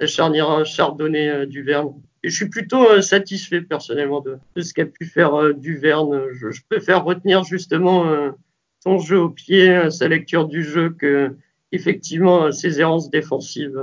la 0.00 0.06
charnière 0.06 0.66
Chardonnay-Duverne. 0.66 1.94
Et 2.22 2.28
je 2.28 2.36
suis 2.36 2.48
plutôt 2.48 3.00
satisfait 3.00 3.62
personnellement 3.62 4.20
de, 4.20 4.38
de 4.56 4.60
ce 4.60 4.74
qu'a 4.74 4.86
pu 4.86 5.06
faire 5.06 5.54
Duverne. 5.54 6.26
Je, 6.32 6.50
je, 6.50 6.60
préfère 6.68 7.04
retenir 7.04 7.44
justement 7.44 8.04
son 8.82 8.98
jeu 8.98 9.20
au 9.20 9.28
pied, 9.28 9.90
sa 9.90 10.08
lecture 10.08 10.48
du 10.48 10.64
jeu 10.64 10.90
que 10.90 11.36
effectivement 11.74 12.50
ses 12.52 12.80
errances 12.80 13.10
défensives. 13.10 13.78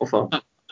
Enfin. 0.00 0.28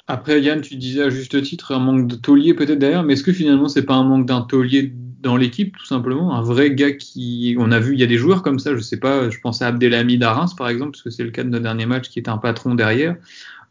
Après, 0.06 0.40
Yann, 0.40 0.60
tu 0.60 0.76
disais 0.76 1.02
à 1.02 1.10
juste 1.10 1.40
titre 1.42 1.72
un 1.72 1.78
manque 1.78 2.08
de 2.08 2.16
taulier 2.16 2.54
peut-être 2.54 2.78
derrière, 2.78 3.02
mais 3.02 3.14
est-ce 3.14 3.22
que 3.22 3.32
finalement 3.32 3.68
c'est 3.68 3.84
pas 3.84 3.94
un 3.94 4.04
manque 4.04 4.26
d'un 4.26 4.42
taulier 4.42 4.92
dans 5.20 5.36
l'équipe 5.36 5.76
tout 5.76 5.86
simplement? 5.86 6.34
Un 6.34 6.42
vrai 6.42 6.74
gars 6.74 6.92
qui, 6.92 7.56
on 7.58 7.70
a 7.70 7.78
vu, 7.78 7.94
il 7.94 8.00
y 8.00 8.02
a 8.02 8.08
des 8.08 8.16
joueurs 8.16 8.42
comme 8.42 8.58
ça, 8.58 8.74
je 8.74 8.80
sais 8.80 8.98
pas, 8.98 9.30
je 9.30 9.38
pense 9.40 9.62
à 9.62 9.68
Abdelhamid 9.68 10.22
Arins 10.22 10.52
par 10.56 10.68
exemple, 10.68 10.92
parce 10.92 11.02
que 11.02 11.10
c'est 11.10 11.24
le 11.24 11.30
cas 11.30 11.44
de 11.44 11.48
notre 11.48 11.62
dernier 11.62 11.86
match 11.86 12.08
qui 12.08 12.18
est 12.18 12.28
un 12.28 12.38
patron 12.38 12.74
derrière 12.74 13.16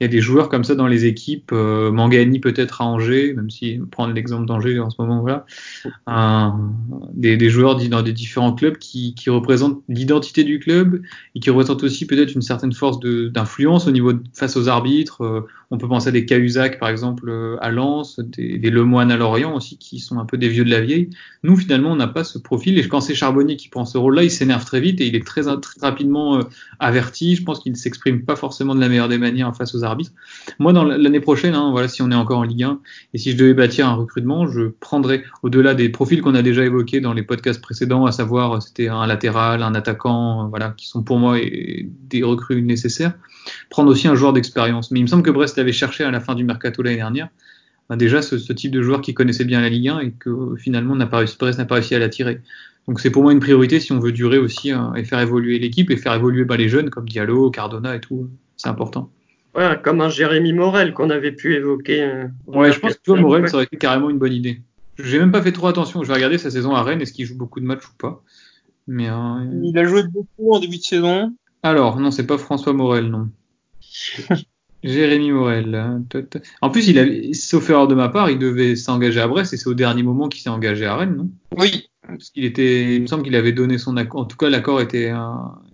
il 0.01 0.05
y 0.05 0.05
a 0.05 0.07
des 0.07 0.19
joueurs 0.19 0.49
comme 0.49 0.63
ça 0.63 0.73
dans 0.73 0.87
les 0.87 1.05
équipes. 1.05 1.51
Euh, 1.53 1.91
Mangani 1.91 2.39
peut-être 2.39 2.81
à 2.81 2.85
Angers, 2.85 3.35
même 3.35 3.51
si 3.51 3.79
prendre 3.91 4.15
l'exemple 4.15 4.47
d'Angers 4.47 4.79
en 4.79 4.89
ce 4.89 4.99
moment, 4.99 5.21
voilà. 5.21 5.45
des, 7.13 7.49
joueurs 7.51 7.75
dans 7.75 8.01
des 8.01 8.11
différents 8.11 8.53
clubs 8.53 8.79
qui, 8.79 9.13
représentent 9.27 9.83
l'identité 9.87 10.43
du 10.43 10.57
club 10.57 11.03
et 11.35 11.39
qui 11.39 11.51
représentent 11.51 11.83
aussi 11.83 12.07
peut-être 12.07 12.33
une 12.33 12.41
certaine 12.41 12.73
force 12.73 12.99
d'influence 12.99 13.85
au 13.85 13.91
niveau 13.91 14.13
face 14.33 14.57
aux 14.57 14.67
arbitres. 14.69 15.21
Euh, 15.23 15.41
on 15.71 15.77
peut 15.77 15.87
penser 15.87 16.09
à 16.09 16.11
des 16.11 16.25
Cahuzac 16.25 16.79
par 16.79 16.89
exemple 16.89 17.29
euh, 17.29 17.57
à 17.61 17.71
Lens, 17.71 18.19
des, 18.19 18.57
des 18.57 18.69
Lemoine 18.69 19.11
à 19.11 19.17
Lorient 19.17 19.55
aussi 19.55 19.77
qui 19.77 19.99
sont 19.99 20.19
un 20.19 20.25
peu 20.25 20.37
des 20.37 20.49
vieux 20.49 20.65
de 20.65 20.69
la 20.69 20.81
vieille. 20.81 21.09
Nous 21.43 21.55
finalement 21.55 21.91
on 21.91 21.95
n'a 21.95 22.07
pas 22.07 22.23
ce 22.23 22.37
profil 22.37 22.77
et 22.77 22.87
quand 22.87 23.01
c'est 23.01 23.15
Charbonnier 23.15 23.55
qui 23.55 23.69
prend 23.69 23.85
ce 23.85 23.97
rôle-là, 23.97 24.23
il 24.23 24.31
s'énerve 24.31 24.65
très 24.65 24.79
vite 24.79 25.01
et 25.01 25.07
il 25.07 25.15
est 25.15 25.25
très, 25.25 25.43
très 25.59 25.81
rapidement 25.81 26.39
averti. 26.79 27.35
Je 27.35 27.43
pense 27.43 27.59
qu'il 27.59 27.71
ne 27.71 27.77
s'exprime 27.77 28.23
pas 28.23 28.35
forcément 28.35 28.75
de 28.75 28.79
la 28.79 28.89
meilleure 28.89 29.09
des 29.09 29.17
manières 29.17 29.55
face 29.55 29.73
aux 29.73 29.83
arbitres 29.83 30.11
moi, 30.59 30.73
dans 30.73 30.83
l'année 30.83 31.19
prochaine, 31.19 31.55
hein, 31.55 31.71
voilà, 31.71 31.87
si 31.87 32.01
on 32.01 32.11
est 32.11 32.15
encore 32.15 32.39
en 32.39 32.43
Ligue 32.43 32.63
1 32.63 32.79
et 33.13 33.17
si 33.17 33.31
je 33.31 33.37
devais 33.37 33.53
bâtir 33.53 33.87
un 33.87 33.93
recrutement, 33.93 34.47
je 34.47 34.67
prendrais 34.79 35.23
au-delà 35.43 35.73
des 35.73 35.89
profils 35.89 36.21
qu'on 36.21 36.35
a 36.35 36.41
déjà 36.41 36.63
évoqués 36.63 37.01
dans 37.01 37.13
les 37.13 37.23
podcasts 37.23 37.61
précédents, 37.61 38.05
à 38.05 38.11
savoir 38.11 38.61
c'était 38.61 38.87
un 38.87 39.05
latéral, 39.07 39.63
un 39.63 39.75
attaquant, 39.75 40.47
voilà, 40.49 40.73
qui 40.77 40.87
sont 40.87 41.03
pour 41.03 41.19
moi 41.19 41.37
des 41.39 42.23
recrues 42.23 42.61
nécessaires. 42.61 43.13
Prendre 43.71 43.89
aussi 43.89 44.07
un 44.07 44.15
joueur 44.15 44.33
d'expérience. 44.33 44.91
Mais 44.91 44.99
il 44.99 45.03
me 45.03 45.07
semble 45.07 45.23
que 45.23 45.31
Brest 45.31 45.57
avait 45.57 45.71
cherché 45.71 46.03
à 46.03 46.11
la 46.11 46.19
fin 46.19 46.35
du 46.35 46.43
mercato 46.43 46.83
l'année 46.83 46.97
dernière 46.97 47.29
ben, 47.89 47.97
déjà 47.97 48.21
ce, 48.21 48.37
ce, 48.37 48.53
type 48.53 48.71
de 48.71 48.81
joueur 48.81 49.01
qui 49.01 49.13
connaissait 49.13 49.43
bien 49.43 49.59
la 49.59 49.69
Ligue 49.69 49.89
1 49.89 49.99
et 49.99 50.11
que 50.11 50.55
finalement 50.55 50.95
n'a 50.95 51.07
pas 51.07 51.17
réussi, 51.17 51.35
n'a 51.41 51.65
pas 51.65 51.75
réussi 51.75 51.95
à 51.95 51.99
l'attirer. 51.99 52.39
Donc 52.87 52.99
c'est 52.99 53.09
pour 53.09 53.23
moi 53.23 53.31
une 53.31 53.39
priorité 53.39 53.79
si 53.79 53.91
on 53.91 53.99
veut 53.99 54.11
durer 54.11 54.37
aussi 54.37 54.71
hein, 54.71 54.93
et 54.95 55.03
faire 55.03 55.19
évoluer 55.19 55.59
l'équipe 55.59 55.89
et 55.91 55.97
faire 55.97 56.13
évoluer 56.13 56.45
bah, 56.45 56.57
les 56.57 56.69
jeunes 56.69 56.89
comme 56.89 57.07
Diallo, 57.07 57.51
Cardona 57.51 57.95
et 57.95 57.99
tout. 57.99 58.29
C'est 58.57 58.69
important. 58.69 59.09
Ouais, 59.55 59.77
comme 59.83 59.99
un 60.01 60.09
Jérémy 60.09 60.53
Morel 60.53 60.93
qu'on 60.93 61.09
avait 61.09 61.33
pu 61.33 61.55
évoquer. 61.55 62.03
Euh, 62.03 62.27
ouais, 62.47 62.71
je 62.71 62.79
pense 62.79 62.95
que 62.95 63.01
toi, 63.03 63.19
Morel, 63.19 63.49
ça 63.49 63.55
aurait 63.55 63.65
été 63.65 63.77
carrément 63.77 64.09
une 64.09 64.17
bonne 64.17 64.33
idée. 64.33 64.61
J'ai 64.97 65.19
même 65.19 65.31
pas 65.31 65.41
fait 65.41 65.51
trop 65.51 65.67
attention. 65.67 66.03
Je 66.03 66.07
vais 66.07 66.13
regarder 66.13 66.37
sa 66.37 66.49
saison 66.49 66.73
à 66.73 66.83
Rennes, 66.83 67.01
est-ce 67.01 67.11
qu'il 67.11 67.25
joue 67.25 67.37
beaucoup 67.37 67.59
de 67.59 67.65
matchs 67.65 67.85
ou 67.85 67.97
pas. 67.97 68.23
Mais 68.87 69.09
euh... 69.09 69.13
il 69.63 69.77
a 69.77 69.83
joué 69.83 70.03
beaucoup 70.03 70.53
en 70.53 70.59
début 70.59 70.77
de 70.77 70.83
saison. 70.83 71.35
Alors 71.63 71.99
non, 71.99 72.11
c'est 72.11 72.25
pas 72.25 72.37
François 72.37 72.73
Morel, 72.73 73.09
non. 73.09 73.29
Jérémy 74.83 75.31
Morel. 75.31 76.01
En 76.61 76.69
plus, 76.69 76.87
il 76.87 77.35
sauf 77.35 77.69
erreur 77.69 77.87
de 77.87 77.95
ma 77.95 78.09
part, 78.09 78.29
il 78.29 78.39
devait 78.39 78.75
s'engager 78.75 79.19
à 79.19 79.27
Brest 79.27 79.53
et 79.53 79.57
c'est 79.57 79.67
au 79.67 79.73
dernier 79.73 80.03
moment 80.03 80.27
qu'il 80.27 80.41
s'est 80.41 80.49
engagé 80.49 80.85
à 80.85 80.95
Rennes, 80.95 81.15
non? 81.15 81.29
Oui. 81.57 81.87
Parce 82.07 82.31
qu'il 82.31 82.45
était, 82.45 82.95
il 82.95 83.01
me 83.03 83.07
semble 83.07 83.23
qu'il 83.23 83.35
avait 83.35 83.51
donné 83.51 83.77
son 83.77 83.95
accord. 83.95 84.21
En 84.21 84.25
tout 84.25 84.37
cas, 84.37 84.49
l'accord 84.49 84.81
était, 84.81 85.11
euh, 85.11 85.19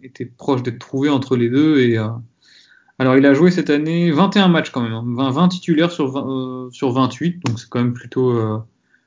était 0.03 0.25
proche 0.25 0.61
d'être 0.61 0.77
trouvé 0.77 1.09
entre 1.09 1.37
les 1.37 1.49
deux. 1.49 1.79
Et 1.79 1.97
euh... 1.97 2.09
alors, 2.99 3.15
il 3.15 3.25
a 3.25 3.33
joué 3.33 3.49
cette 3.49 3.69
année 3.69 4.11
21 4.11 4.49
matchs 4.49 4.71
quand 4.71 4.81
même, 4.81 5.15
20, 5.15 5.25
hein. 5.25 5.31
20 5.31 5.47
titulaires 5.47 5.91
sur 5.91 6.11
20, 6.11 6.27
euh, 6.27 6.69
sur 6.71 6.91
28, 6.91 7.45
donc 7.45 7.59
c'est 7.59 7.69
quand 7.69 7.79
même 7.79 7.93
plutôt 7.93 8.31
euh, 8.31 8.57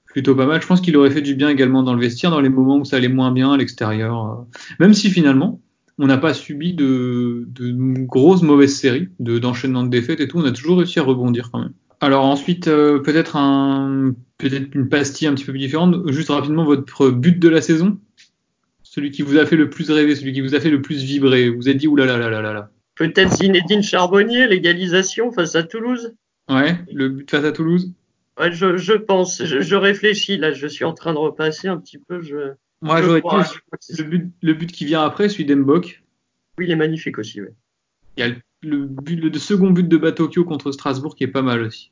plutôt 0.07 0.35
pas 0.35 0.47
mal. 0.47 0.63
Je 0.63 0.67
pense 0.67 0.81
qu'il 0.81 0.97
aurait 0.97 1.11
fait 1.11 1.21
du 1.21 1.35
bien 1.35 1.51
également 1.51 1.83
dans 1.83 1.95
le 1.95 2.01
vestiaire, 2.01 2.31
dans 2.31 2.41
les 2.41 2.49
moments 2.49 2.79
où 2.79 2.85
ça 2.87 2.97
allait 2.97 3.09
moins 3.09 3.33
bien 3.33 3.53
à 3.53 3.59
l'extérieur. 3.59 4.47
Même 4.81 4.95
si 4.95 5.11
finalement, 5.11 5.61
on 6.01 6.07
n'a 6.07 6.17
pas 6.17 6.33
subi 6.33 6.73
de, 6.73 7.45
de 7.49 7.73
grosses 8.07 8.43
mauvaises 8.43 8.75
séries, 8.75 9.09
de 9.21 9.39
d'enchaînement 9.39 9.83
de 9.83 9.91
défaites 9.91 10.21
et 10.21 10.29
tout. 10.29 10.39
On 10.39 10.45
a 10.45 10.51
toujours 10.51 10.79
réussi 10.79 10.99
à 10.99 11.03
rebondir 11.03 11.51
quand 11.53 11.61
même. 11.61 11.75
Alors 12.01 12.25
ensuite, 12.25 12.69
euh, 12.69 13.01
peut-être 13.01 13.37
un, 13.37 14.15
peut-être 14.39 14.75
une 14.75 14.89
pastille 14.89 15.29
un 15.29 15.35
petit 15.35 15.45
peu 15.45 15.53
plus 15.53 15.59
différente. 15.59 16.11
Juste 16.11 16.31
rapidement, 16.31 16.65
votre 16.65 17.11
but 17.11 17.39
de 17.39 17.49
la 17.51 17.61
saison, 17.61 17.99
celui 18.83 19.11
qui 19.11 19.21
vous 19.21 19.37
a 19.37 19.45
fait 19.45 19.57
le 19.57 19.69
plus 19.69 19.91
rêver, 19.91 20.17
celui 20.17 20.33
qui 20.33 20.41
vous 20.41 20.55
a 20.55 20.61
fait 20.61 20.71
le 20.71 20.81
plus 20.81 21.03
vibrer. 21.03 21.51
Vous 21.51 21.57
vous 21.57 21.69
êtes 21.69 21.77
dit 21.77 21.87
oulala 21.87 22.17
là 22.17 22.31
là 22.31 22.41
là 22.41 22.55
là. 22.55 22.71
Peut-être 22.95 23.37
Zinedine 23.37 23.83
Charbonnier, 23.83 24.47
l'égalisation 24.47 25.33
face 25.33 25.55
à 25.55 25.63
Toulouse? 25.63 26.15
Ouais, 26.49 26.79
le 26.91 27.11
but 27.11 27.31
face 27.31 27.45
à 27.45 27.53
Toulouse. 27.53 27.93
Ouais, 28.39 28.53
je, 28.53 28.79
je 28.79 28.95
pense, 28.95 29.45
je, 29.45 29.61
je, 29.61 29.77
réfléchis 29.77 30.39
là. 30.39 30.53
Je 30.53 30.67
suis 30.67 30.87
en 30.87 30.95
train 30.95 31.13
de 31.13 31.19
repasser 31.19 31.69
un 31.69 31.77
petit 31.77 31.99
peu. 31.99 32.23
Je, 32.23 32.55
moi, 32.83 33.03
j'aurais 33.03 33.21
dit 33.21 33.99
le 33.99 34.05
but, 34.05 34.33
le 34.43 34.55
but 34.55 34.73
qui 34.73 34.85
vient 34.85 35.03
après, 35.05 35.29
celui 35.29 35.45
d'Embok. 35.45 36.03
Oui, 36.59 36.67
il 36.67 36.71
est 36.71 36.77
magnifique 36.77 37.19
aussi. 37.19 37.41
Ouais. 37.41 37.53
Il 38.17 38.27
y 38.27 38.31
a 38.31 38.35
le, 38.63 38.87
but, 38.87 39.17
le 39.17 39.39
second 39.39 39.71
but 39.71 39.89
de 39.89 39.97
Batokyo 39.97 40.45
contre 40.45 40.73
Strasbourg 40.73 41.15
qui 41.15 41.25
est 41.25 41.29
pas 41.29 41.43
mal 41.43 41.63
aussi. 41.63 41.91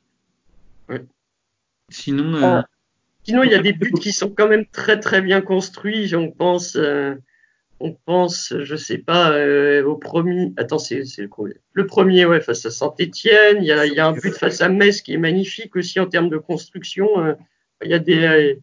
Ouais. 0.89 1.03
Sinon, 1.89 2.35
euh... 2.35 2.61
sinon 3.23 3.43
il 3.43 3.51
y 3.51 3.55
a 3.55 3.61
des 3.61 3.73
buts 3.73 3.91
qui 3.93 4.11
sont 4.11 4.29
quand 4.29 4.47
même 4.47 4.65
très 4.65 4.99
très 4.99 5.21
bien 5.21 5.41
construits. 5.41 6.15
On 6.15 6.31
pense, 6.31 6.75
euh, 6.75 7.15
on 7.79 7.93
pense, 7.93 8.53
je 8.59 8.75
sais 8.75 8.97
pas, 8.97 9.31
euh, 9.31 9.83
au 9.83 9.95
premier. 9.95 10.51
Attends, 10.57 10.79
c'est 10.79 11.03
le 11.17 11.27
premier. 11.27 11.55
Le 11.73 11.87
premier, 11.87 12.25
ouais, 12.25 12.41
face 12.41 12.65
à 12.65 12.71
Saint-Étienne. 12.71 13.57
Il 13.61 13.65
y 13.65 13.71
a, 13.71 13.85
il 13.85 13.93
y 13.93 13.99
a 13.99 14.07
un 14.07 14.13
but 14.13 14.33
face 14.33 14.61
à 14.61 14.69
Metz 14.69 15.01
qui 15.01 15.13
est 15.13 15.17
magnifique 15.17 15.75
aussi 15.75 15.99
en 15.99 16.07
termes 16.07 16.29
de 16.29 16.37
construction. 16.37 17.23
Euh, 17.23 17.33
il 17.83 17.89
y 17.89 17.93
a 17.93 17.99
des 17.99 18.59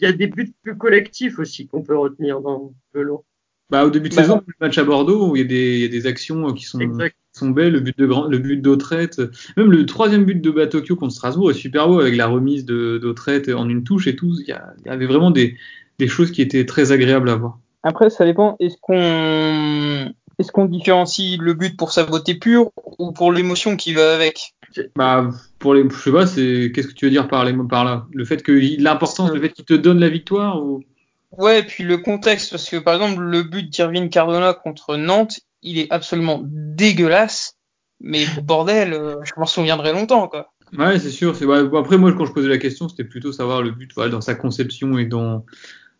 il 0.00 0.04
y 0.04 0.08
a 0.08 0.12
des 0.12 0.26
buts 0.26 0.52
plus 0.62 0.76
collectifs 0.76 1.38
aussi 1.38 1.66
qu'on 1.66 1.82
peut 1.82 1.96
retenir 1.96 2.40
dans 2.40 2.72
le 2.92 3.02
lot. 3.02 3.24
Bah, 3.70 3.84
au 3.84 3.90
début 3.90 4.08
de 4.08 4.16
bah, 4.16 4.22
saison, 4.22 4.42
le 4.44 4.54
match 4.60 4.78
à 4.78 4.84
Bordeaux, 4.84 5.30
où 5.30 5.36
il 5.36 5.42
y 5.42 5.44
a 5.44 5.48
des, 5.48 5.74
il 5.76 5.80
y 5.82 5.84
a 5.84 5.88
des 5.88 6.06
actions 6.06 6.52
qui 6.52 6.64
sont, 6.64 6.78
qui 6.78 7.12
sont 7.32 7.50
belles, 7.50 7.72
le 7.72 7.80
but 7.80 7.96
de 7.96 8.06
grand, 8.06 8.26
le 8.26 8.38
but 8.38 8.60
d'Autrette, 8.60 9.20
même 9.56 9.70
le 9.70 9.86
troisième 9.86 10.24
but 10.24 10.40
de 10.40 10.50
Batokyo 10.50 10.96
contre 10.96 11.12
Strasbourg 11.14 11.52
est 11.52 11.54
super 11.54 11.86
beau 11.86 12.00
avec 12.00 12.16
la 12.16 12.26
remise 12.26 12.64
de 12.64 12.98
d'Autrette 12.98 13.48
en 13.48 13.68
une 13.68 13.84
touche 13.84 14.08
et 14.08 14.16
tout. 14.16 14.34
Il 14.40 14.48
y, 14.48 14.52
a, 14.52 14.74
il 14.84 14.88
y 14.88 14.90
avait 14.90 15.06
vraiment 15.06 15.30
des, 15.30 15.56
des 16.00 16.08
choses 16.08 16.32
qui 16.32 16.42
étaient 16.42 16.66
très 16.66 16.90
agréables 16.90 17.28
à 17.28 17.36
voir. 17.36 17.60
Après, 17.84 18.10
ça 18.10 18.24
dépend. 18.24 18.56
Est-ce 18.58 18.76
qu'on 18.80 20.12
est-ce 20.40 20.52
qu'on 20.52 20.64
différencie 20.64 21.38
le 21.38 21.52
but 21.52 21.76
pour 21.76 21.92
sa 21.92 22.04
beauté 22.04 22.34
pure 22.34 22.70
ou 22.98 23.12
pour 23.12 23.30
l'émotion 23.30 23.76
qui 23.76 23.92
va 23.92 24.14
avec? 24.14 24.54
Bah, 24.96 25.28
pour 25.58 25.74
les, 25.74 25.84
je 25.88 25.94
sais 25.94 26.12
pas, 26.12 26.26
c'est, 26.26 26.72
qu'est-ce 26.74 26.88
que 26.88 26.94
tu 26.94 27.04
veux 27.04 27.10
dire 27.10 27.28
par 27.28 27.44
les 27.44 27.52
mots 27.52 27.64
par 27.64 27.84
là? 27.84 28.06
Le 28.12 28.24
fait 28.24 28.42
que 28.42 28.52
l'importance, 28.80 29.30
le 29.32 29.40
fait 29.40 29.50
qu'il 29.50 29.66
te 29.66 29.74
donne 29.74 30.00
la 30.00 30.08
victoire 30.08 30.62
ou? 30.62 30.82
Ouais, 31.36 31.62
puis 31.62 31.84
le 31.84 31.98
contexte, 31.98 32.50
parce 32.50 32.68
que 32.68 32.78
par 32.78 32.94
exemple, 32.94 33.22
le 33.22 33.42
but 33.42 33.68
d'Irvine 33.68 34.08
Cardona 34.08 34.54
contre 34.54 34.96
Nantes, 34.96 35.40
il 35.62 35.78
est 35.78 35.92
absolument 35.92 36.40
dégueulasse, 36.42 37.56
mais 38.00 38.24
bordel, 38.42 38.94
euh, 38.94 39.16
je 39.24 39.32
m'en 39.36 39.46
souviendrai 39.46 39.92
longtemps, 39.92 40.26
quoi. 40.26 40.52
Ouais, 40.76 40.98
c'est 40.98 41.10
sûr. 41.10 41.36
C'est, 41.36 41.44
après, 41.52 41.98
moi, 41.98 42.12
quand 42.12 42.24
je 42.24 42.32
posais 42.32 42.48
la 42.48 42.58
question, 42.58 42.88
c'était 42.88 43.04
plutôt 43.04 43.32
savoir 43.32 43.60
le 43.60 43.72
but, 43.72 43.90
voilà, 43.94 44.10
dans 44.10 44.20
sa 44.20 44.34
conception 44.34 44.98
et 44.98 45.04
dans, 45.04 45.44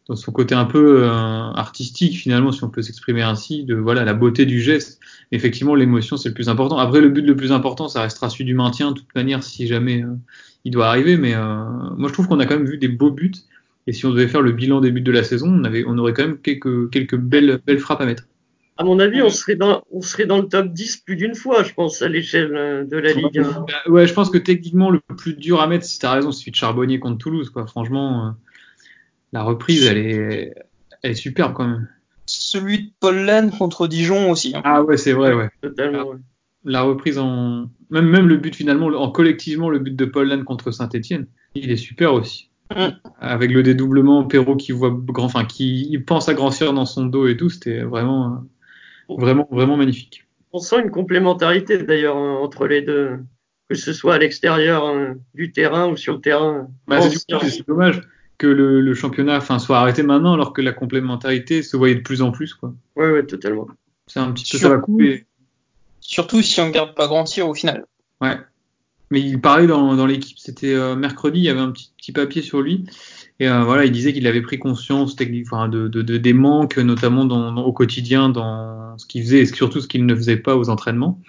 dans 0.09 0.17
son 0.17 0.33
côté 0.33 0.55
un 0.55 0.65
peu 0.65 1.05
euh, 1.05 1.09
artistique 1.09 2.17
finalement, 2.17 2.53
si 2.53 2.65
on 2.65 2.69
peut 2.69 2.83
s'exprimer 2.83 3.23
ainsi, 3.23 3.65
de 3.65 3.75
voilà 3.75 4.05
la 4.05 4.15
beauté 4.15 4.47
du 4.47 4.61
geste. 4.61 5.01
Effectivement, 5.31 5.75
l'émotion 5.75 6.17
c'est 6.17 6.31
le 6.31 6.35
plus 6.35 6.49
important. 6.49 6.79
Après, 6.79 7.01
le 7.01 7.09
but 7.09 7.25
le 7.25 7.37
plus 7.37 7.53
important, 7.53 7.89
ça 7.89 8.03
restera 8.03 8.29
celui 8.31 8.45
du 8.45 8.55
maintien, 8.55 8.91
de 8.91 8.97
toute 8.97 9.15
manière, 9.15 9.43
si 9.43 9.67
jamais 9.67 10.03
euh, 10.03 10.09
il 10.65 10.73
doit 10.73 10.89
arriver. 10.89 11.17
Mais 11.17 11.35
euh, 11.35 11.65
moi, 11.97 12.09
je 12.09 12.13
trouve 12.13 12.29
qu'on 12.29 12.41
a 12.41 12.47
quand 12.47 12.57
même 12.57 12.69
vu 12.69 12.79
des 12.79 12.89
beaux 12.89 13.11
buts. 13.11 13.33
Et 13.87 13.93
si 13.93 14.05
on 14.07 14.11
devait 14.11 14.29
faire 14.29 14.43
le 14.43 14.53
bilan 14.53 14.81
des 14.81 14.91
buts 14.91 15.01
de 15.01 15.13
la 15.13 15.23
saison, 15.23 15.49
on 15.49 15.65
avait, 15.65 15.85
on 15.87 15.97
aurait 15.97 16.13
quand 16.13 16.23
même 16.23 16.39
quelques 16.39 16.91
quelques 16.91 17.17
belles 17.17 17.61
belles 17.65 17.79
frappes 17.79 18.01
à 18.01 18.07
mettre. 18.07 18.25
À 18.77 18.85
mon 18.85 18.99
avis, 18.99 19.23
on 19.23 19.31
serait 19.31 19.57
dans, 19.57 19.83
on 19.93 20.01
serait 20.01 20.27
dans 20.27 20.39
le 20.39 20.49
top 20.49 20.73
10 20.73 20.99
plus 20.99 21.17
d'une 21.17 21.35
fois, 21.35 21.63
je 21.63 21.73
pense, 21.75 22.01
à 22.01 22.09
l'échelle 22.09 22.87
de 22.91 22.97
la 22.97 23.13
Ligue 23.13 23.39
1. 23.87 23.91
Ouais, 23.91 24.07
je 24.07 24.15
pense 24.15 24.31
que 24.31 24.39
techniquement, 24.39 24.91
le 24.91 25.01
plus 25.19 25.35
dur 25.35 25.61
à 25.61 25.67
mettre, 25.67 25.85
si 25.85 25.99
t'as 25.99 26.13
raison, 26.13 26.33
c'est 26.33 26.41
celui 26.41 26.53
de 26.53 26.57
Charbonnier 26.57 26.99
contre 26.99 27.19
Toulouse, 27.19 27.51
quoi. 27.51 27.67
Franchement 27.67 28.35
la 29.33 29.43
reprise, 29.43 29.87
elle 29.87 29.99
est, 29.99 30.55
elle 31.03 31.11
est 31.13 31.15
superbe 31.15 31.53
quand 31.55 31.67
même. 31.67 31.89
Celui 32.27 32.85
de 32.85 32.91
Paul 33.01 33.17
Lannes 33.17 33.51
contre 33.51 33.89
Dijon 33.89 34.31
aussi. 34.31 34.53
Hein. 34.55 34.63
Ah 34.65 34.83
ouais, 34.83 34.97
c'est 34.97 35.13
vrai, 35.13 35.35
ouais. 35.35 35.51
Totalement. 35.61 36.09
Ouais. 36.09 36.17
La 36.65 36.83
reprise 36.83 37.19
en, 37.19 37.71
même 37.91 38.07
même 38.07 38.29
le 38.29 38.37
but 38.37 38.55
finalement, 38.55 38.87
en 38.87 39.11
collectivement, 39.11 39.71
le 39.71 39.79
but 39.79 39.97
de 39.97 40.05
Paul 40.05 40.29
Lannes 40.29 40.45
contre 40.45 40.71
Saint-Etienne, 40.71 41.27
il 41.55 41.71
est 41.71 41.77
super 41.77 42.13
aussi. 42.13 42.51
Mm. 42.75 42.89
Avec 43.19 43.51
le 43.51 43.63
dédoublement, 43.63 44.25
Perrault 44.25 44.57
qui 44.57 44.73
voit 44.73 44.91
grand, 44.91 45.25
enfin 45.25 45.45
qui 45.45 45.89
il 45.91 46.05
pense 46.05 46.29
à 46.29 46.35
grossir 46.35 46.73
dans 46.73 46.87
son 46.87 47.07
dos 47.07 47.27
et 47.27 47.37
tout, 47.37 47.51
c'était 47.51 47.81
vraiment, 47.81 48.45
vraiment, 49.09 49.49
vraiment 49.51 49.77
magnifique. 49.77 50.27
On 50.53 50.59
sent 50.59 50.83
une 50.83 50.91
complémentarité 50.91 51.79
d'ailleurs 51.79 52.17
entre 52.17 52.67
les 52.67 52.83
deux, 52.83 53.19
que 53.69 53.75
ce 53.75 53.93
soit 53.93 54.15
à 54.15 54.19
l'extérieur 54.19 54.85
hein, 54.85 55.15
du 55.35 55.53
terrain 55.53 55.89
ou 55.89 55.97
sur 55.97 56.15
le 56.15 56.21
terrain. 56.21 56.69
Bah, 56.87 57.01
c'est 57.01 57.67
dommage 57.67 58.03
que 58.41 58.47
le, 58.47 58.81
le 58.81 58.95
championnat 58.95 59.37
enfin, 59.37 59.59
soit 59.59 59.79
arrêté 59.79 60.03
maintenant 60.03 60.33
alors 60.33 60.55
que 60.55 60.63
la 60.63 60.73
complémentarité 60.73 61.63
se 61.63 61.77
voyait 61.77 61.95
de 61.95 62.01
plus 62.01 62.23
en 62.23 62.33
plus. 62.33 62.55
Quoi. 62.55 62.73
Ouais, 62.97 63.13
ouais, 63.13 63.27
totalement. 63.27 63.69
C'est 64.07 64.19
un 64.19 64.33
petit 64.33 64.45
peu 64.51 64.59
surtout, 64.59 64.63
ça 64.63 64.69
va 64.71 64.79
couper. 64.79 65.27
Surtout 66.01 66.41
si 66.41 66.59
on 66.59 66.71
garde 66.71 66.95
pas 66.95 67.07
grand 67.07 67.25
tir 67.25 67.47
au 67.47 67.55
final. 67.55 67.85
Ouais. 68.23 68.39
Mais 69.11 69.21
il 69.21 69.41
parlait 69.43 69.67
dans, 69.67 69.95
dans 69.95 70.07
l'équipe, 70.07 70.39
c'était 70.39 70.73
euh, 70.73 70.97
mercredi, 70.97 71.41
il 71.41 71.45
y 71.45 71.51
avait 71.51 71.61
un 71.61 71.71
petit, 71.71 71.93
petit 71.99 72.13
papier 72.13 72.41
sur 72.41 72.63
lui. 72.63 72.87
Et 73.41 73.49
euh, 73.49 73.63
voilà, 73.63 73.85
il 73.85 73.93
disait 73.93 74.15
qu'il 74.15 74.27
avait 74.27 74.41
pris 74.41 74.59
conscience 74.59 75.17
technique, 75.17 75.47
enfin, 75.51 75.69
de, 75.69 75.89
de, 75.89 76.01
de, 76.01 76.17
des 76.17 76.33
manques, 76.33 76.79
notamment 76.79 77.27
dans, 77.27 77.53
dans, 77.53 77.63
au 77.63 77.73
quotidien, 77.75 78.31
dans 78.31 78.97
ce 78.97 79.07
qu'il 79.07 79.23
faisait 79.23 79.41
et 79.41 79.47
surtout 79.47 79.83
ce 79.83 79.89
qu'il 79.89 80.07
ne 80.07 80.15
faisait 80.15 80.39
pas 80.39 80.57
aux 80.57 80.71
entraînements 80.71 81.21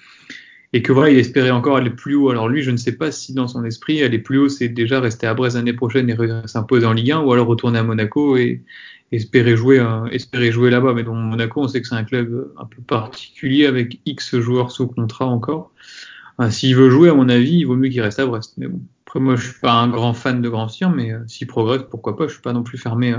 et 0.74 0.82
que 0.82 0.94
voilà, 0.94 1.12
il 1.12 1.20
espérait 1.20 1.52
encore 1.52 1.78
aller 1.78 1.90
plus 1.90 2.16
haut. 2.16 2.30
Alors 2.30 2.48
lui, 2.48 2.62
je 2.62 2.72
ne 2.72 2.78
sais 2.78 2.94
pas 2.94 3.12
si 3.12 3.34
dans 3.34 3.48
son 3.48 3.66
esprit, 3.66 4.02
aller 4.04 4.20
plus 4.20 4.38
haut, 4.38 4.50
c'est 4.50 4.70
déjà 4.70 5.00
rester 5.00 5.28
à 5.28 5.34
Brest 5.34 5.56
l'année 5.56 5.74
prochaine 5.74 6.10
et 6.10 6.16
s'imposer 6.48 6.86
en 6.86 6.94
Ligue 6.94 7.12
1, 7.12 7.22
ou 7.22 7.34
alors 7.34 7.48
retourner 7.48 7.80
à 7.80 7.84
Monaco 7.84 8.38
et 8.38 8.64
espérer 9.12 9.58
jouer, 9.58 9.80
euh, 9.80 10.06
espérer 10.08 10.52
jouer 10.52 10.70
là-bas. 10.70 10.94
Mais 10.94 11.04
dans 11.04 11.14
Monaco, 11.14 11.62
on 11.62 11.68
sait 11.68 11.82
que 11.82 11.88
c'est 11.88 11.96
un 11.96 12.06
club 12.06 12.54
un 12.58 12.66
peu 12.66 12.82
particulier 12.82 13.66
avec 13.66 14.00
X 14.06 14.40
joueurs 14.40 14.72
sous 14.72 14.88
contrat 14.88 15.26
encore. 15.26 15.72
Euh, 16.40 16.50
s'il 16.50 16.76
veut 16.78 16.90
jouer, 16.90 17.10
à 17.10 17.14
mon 17.14 17.28
avis, 17.28 17.58
il 17.58 17.66
vaut 17.66 17.76
mieux 17.76 17.90
qu'il 17.90 18.02
reste 18.02 18.20
à 18.20 18.26
Brest. 18.26 18.54
Mais 18.58 18.68
bon, 18.68 18.80
après 19.06 19.20
moi, 19.20 19.36
je 19.36 19.50
suis 19.50 19.60
pas 19.60 19.74
un 19.74 19.90
grand 19.90 20.14
fan 20.14 20.42
de 20.42 20.48
Grand 20.48 20.70
Cyr, 20.70 20.90
mais 20.90 21.12
euh, 21.12 21.20
s'il 21.28 21.48
progresse, 21.48 21.82
pourquoi 21.90 22.16
pas. 22.16 22.28
Je 22.28 22.34
suis 22.34 22.42
pas 22.42 22.54
non 22.54 22.64
plus 22.64 22.78
fermé, 22.78 23.14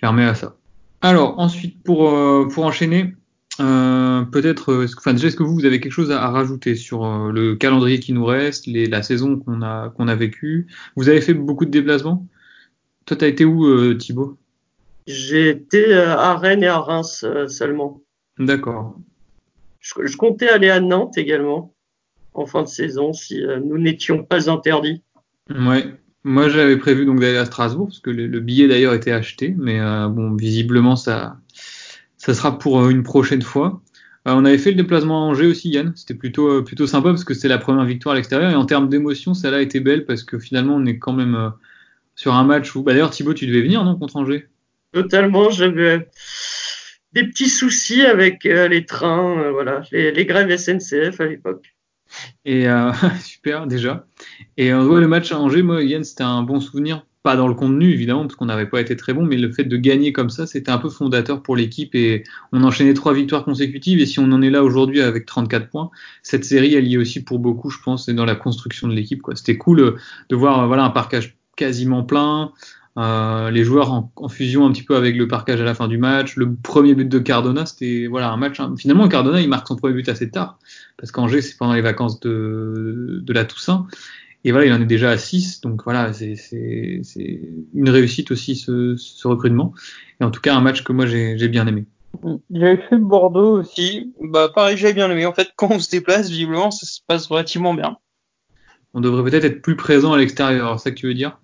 fermé 0.00 0.24
à 0.24 0.34
ça. 0.34 0.56
Alors 1.00 1.38
ensuite, 1.38 1.80
pour 1.84 2.10
pour 2.48 2.64
enchaîner, 2.64 3.14
euh, 3.60 4.22
peut-être, 4.22 4.72
euh, 4.72 4.86
enfin 4.98 5.12
déjà, 5.12 5.28
est-ce 5.28 5.36
que 5.36 5.42
vous, 5.42 5.54
vous 5.54 5.64
avez 5.64 5.80
quelque 5.80 5.92
chose 5.92 6.10
à, 6.10 6.22
à 6.22 6.30
rajouter 6.30 6.74
sur 6.74 7.04
euh, 7.04 7.32
le 7.32 7.56
calendrier 7.56 7.98
qui 7.98 8.12
nous 8.12 8.24
reste, 8.24 8.66
les, 8.66 8.86
la 8.86 9.02
saison 9.02 9.38
qu'on 9.38 9.62
a 9.62 9.90
qu'on 9.90 10.08
a 10.08 10.14
vécue? 10.14 10.68
Vous 10.96 11.08
avez 11.08 11.20
fait 11.20 11.34
beaucoup 11.34 11.64
de 11.64 11.70
déplacements? 11.70 12.26
Toi, 13.06 13.16
t'as 13.16 13.26
été 13.26 13.44
où, 13.44 13.66
euh, 13.66 13.96
Thibaut? 13.96 14.36
J'ai 15.06 15.48
été 15.48 15.94
à 15.94 16.36
Rennes 16.36 16.62
et 16.62 16.68
à 16.68 16.78
Reims 16.78 17.24
seulement. 17.48 18.02
D'accord. 18.38 18.98
Je, 19.80 19.94
je, 20.04 20.16
comptais 20.16 20.48
aller 20.48 20.68
à 20.68 20.80
Nantes 20.80 21.16
également 21.16 21.72
en 22.34 22.44
fin 22.44 22.62
de 22.62 22.68
saison 22.68 23.14
si 23.14 23.42
nous 23.64 23.78
n'étions 23.78 24.22
pas 24.22 24.50
interdits. 24.50 25.02
Ouais. 25.48 25.86
Moi, 26.24 26.50
j'avais 26.50 26.76
prévu 26.76 27.06
donc 27.06 27.20
d'aller 27.20 27.38
à 27.38 27.46
Strasbourg 27.46 27.86
parce 27.86 28.00
que 28.00 28.10
le, 28.10 28.26
le 28.26 28.40
billet 28.40 28.68
d'ailleurs 28.68 28.92
était 28.92 29.12
acheté, 29.12 29.54
mais 29.56 29.78
bon, 30.10 30.34
visiblement 30.34 30.94
ça 30.94 31.38
ça 32.18 32.34
sera 32.34 32.58
pour 32.58 32.80
euh, 32.80 32.90
une 32.90 33.02
prochaine 33.02 33.42
fois. 33.42 33.80
Euh, 34.26 34.32
on 34.34 34.44
avait 34.44 34.58
fait 34.58 34.70
le 34.70 34.76
déplacement 34.76 35.22
à 35.22 35.26
Angers 35.30 35.46
aussi, 35.46 35.70
Yann. 35.70 35.92
C'était 35.94 36.14
plutôt, 36.14 36.48
euh, 36.48 36.62
plutôt 36.62 36.86
sympa 36.86 37.10
parce 37.10 37.24
que 37.24 37.32
c'était 37.32 37.48
la 37.48 37.58
première 37.58 37.84
victoire 37.84 38.12
à 38.12 38.16
l'extérieur. 38.16 38.50
Et 38.50 38.56
en 38.56 38.66
termes 38.66 38.88
d'émotion, 38.88 39.32
a 39.32 39.60
été 39.62 39.80
belle 39.80 40.04
parce 40.04 40.24
que 40.24 40.38
finalement, 40.38 40.74
on 40.74 40.84
est 40.84 40.98
quand 40.98 41.12
même 41.12 41.52
sur 42.16 42.34
un 42.34 42.44
match 42.44 42.74
où. 42.74 42.82
Bah, 42.82 42.92
D'ailleurs, 42.92 43.10
Thibaut, 43.10 43.34
tu 43.34 43.46
devais 43.46 43.62
venir, 43.62 43.84
non, 43.84 43.96
contre 43.96 44.16
Angers? 44.16 44.48
Totalement. 44.92 45.50
J'avais 45.50 46.08
des 47.12 47.24
petits 47.24 47.48
soucis 47.48 48.02
avec 48.02 48.44
les 48.44 48.84
trains, 48.84 49.50
voilà, 49.52 49.82
les, 49.92 50.12
les, 50.12 50.26
grèves 50.26 50.54
SNCF 50.54 51.20
à 51.20 51.26
l'époque. 51.26 51.74
Et 52.44 52.66
super, 53.22 53.66
déjà. 53.66 54.06
Et 54.56 54.74
ouais, 54.74 55.00
le 55.00 55.08
match 55.08 55.30
à 55.30 55.38
Angers, 55.38 55.62
moi, 55.62 55.82
Yann, 55.82 56.02
c'était 56.02 56.24
un 56.24 56.42
bon 56.42 56.60
souvenir 56.60 57.06
pas 57.28 57.36
dans 57.36 57.46
le 57.46 57.52
contenu 57.52 57.92
évidemment 57.92 58.22
parce 58.22 58.36
qu'on 58.36 58.46
n'avait 58.46 58.70
pas 58.70 58.80
été 58.80 58.96
très 58.96 59.12
bon, 59.12 59.22
mais 59.22 59.36
le 59.36 59.52
fait 59.52 59.64
de 59.64 59.76
gagner 59.76 60.14
comme 60.14 60.30
ça, 60.30 60.46
c'était 60.46 60.70
un 60.70 60.78
peu 60.78 60.88
fondateur 60.88 61.42
pour 61.42 61.56
l'équipe 61.56 61.94
et 61.94 62.24
on 62.52 62.64
enchaînait 62.64 62.94
trois 62.94 63.12
victoires 63.12 63.44
consécutives 63.44 64.00
et 64.00 64.06
si 64.06 64.18
on 64.18 64.32
en 64.32 64.40
est 64.40 64.48
là 64.48 64.64
aujourd'hui 64.64 65.02
avec 65.02 65.26
34 65.26 65.68
points, 65.68 65.90
cette 66.22 66.46
série 66.46 66.72
elle 66.72 66.88
y 66.88 66.94
est 66.94 66.96
aussi 66.96 67.22
pour 67.22 67.38
beaucoup, 67.38 67.68
je 67.68 67.80
pense, 67.84 68.08
et 68.08 68.14
dans 68.14 68.24
la 68.24 68.34
construction 68.34 68.88
de 68.88 68.94
l'équipe. 68.94 69.20
Quoi. 69.20 69.36
C'était 69.36 69.58
cool 69.58 69.80
euh, 69.80 69.96
de 70.30 70.36
voir 70.36 70.66
voilà 70.68 70.84
un 70.84 70.88
parcage 70.88 71.36
quasiment 71.54 72.02
plein, 72.02 72.50
euh, 72.96 73.50
les 73.50 73.62
joueurs 73.62 73.92
en, 73.92 74.28
fusion 74.30 74.64
un 74.64 74.72
petit 74.72 74.84
peu 74.84 74.96
avec 74.96 75.14
le 75.14 75.28
parcage 75.28 75.60
à 75.60 75.64
la 75.64 75.74
fin 75.74 75.86
du 75.86 75.98
match. 75.98 76.34
Le 76.36 76.54
premier 76.54 76.94
but 76.94 77.10
de 77.10 77.18
Cardona, 77.18 77.66
c'était 77.66 78.06
voilà 78.06 78.30
un 78.30 78.38
match. 78.38 78.58
Hein. 78.58 78.74
Finalement, 78.78 79.06
Cardona 79.06 79.42
il 79.42 79.50
marque 79.50 79.68
son 79.68 79.76
premier 79.76 79.92
but 79.92 80.08
assez 80.08 80.30
tard 80.30 80.58
parce 80.96 81.12
qu'Angers 81.12 81.42
c'est 81.42 81.58
pendant 81.58 81.74
les 81.74 81.82
vacances 81.82 82.20
de, 82.20 83.20
de 83.22 83.32
la 83.34 83.44
Toussaint 83.44 83.86
et 84.44 84.52
voilà, 84.52 84.66
il 84.66 84.72
en 84.72 84.80
est 84.80 84.86
déjà 84.86 85.10
à 85.10 85.18
6. 85.18 85.60
Donc 85.60 85.82
voilà, 85.84 86.12
c'est 86.12 87.02
une 87.74 87.90
réussite 87.90 88.30
aussi 88.30 88.56
ce, 88.56 88.96
ce, 88.96 89.28
recrutement. 89.28 89.74
Et 90.20 90.24
en 90.24 90.30
tout 90.30 90.40
cas, 90.40 90.54
un 90.54 90.60
match 90.60 90.84
que 90.84 90.92
moi 90.92 91.06
j'ai 91.06 91.48
bien 91.48 91.66
aimé. 91.66 91.86
J'avais 92.50 92.78
fait 92.88 92.96
Bordeaux 92.96 93.60
aussi. 93.60 94.14
Bah 94.20 94.50
pareil, 94.54 94.76
j'ai 94.76 94.92
bien 94.92 95.10
aimé. 95.10 95.26
En 95.26 95.32
fait, 95.32 95.50
quand 95.56 95.70
on 95.70 95.78
se 95.78 95.90
déplace, 95.90 96.30
visiblement, 96.30 96.70
ça 96.70 96.86
se 96.86 97.00
passe 97.06 97.26
relativement 97.26 97.74
bien. 97.74 97.98
On 98.94 99.00
devrait 99.00 99.28
peut-être 99.30 99.44
être 99.44 99.62
plus 99.62 99.76
présent 99.76 100.12
à 100.12 100.18
l'extérieur, 100.18 100.78
c'est 100.78 100.84
ça 100.84 100.90
que 100.90 100.96
tu 100.96 101.06
veux 101.06 101.14
dire? 101.14 101.38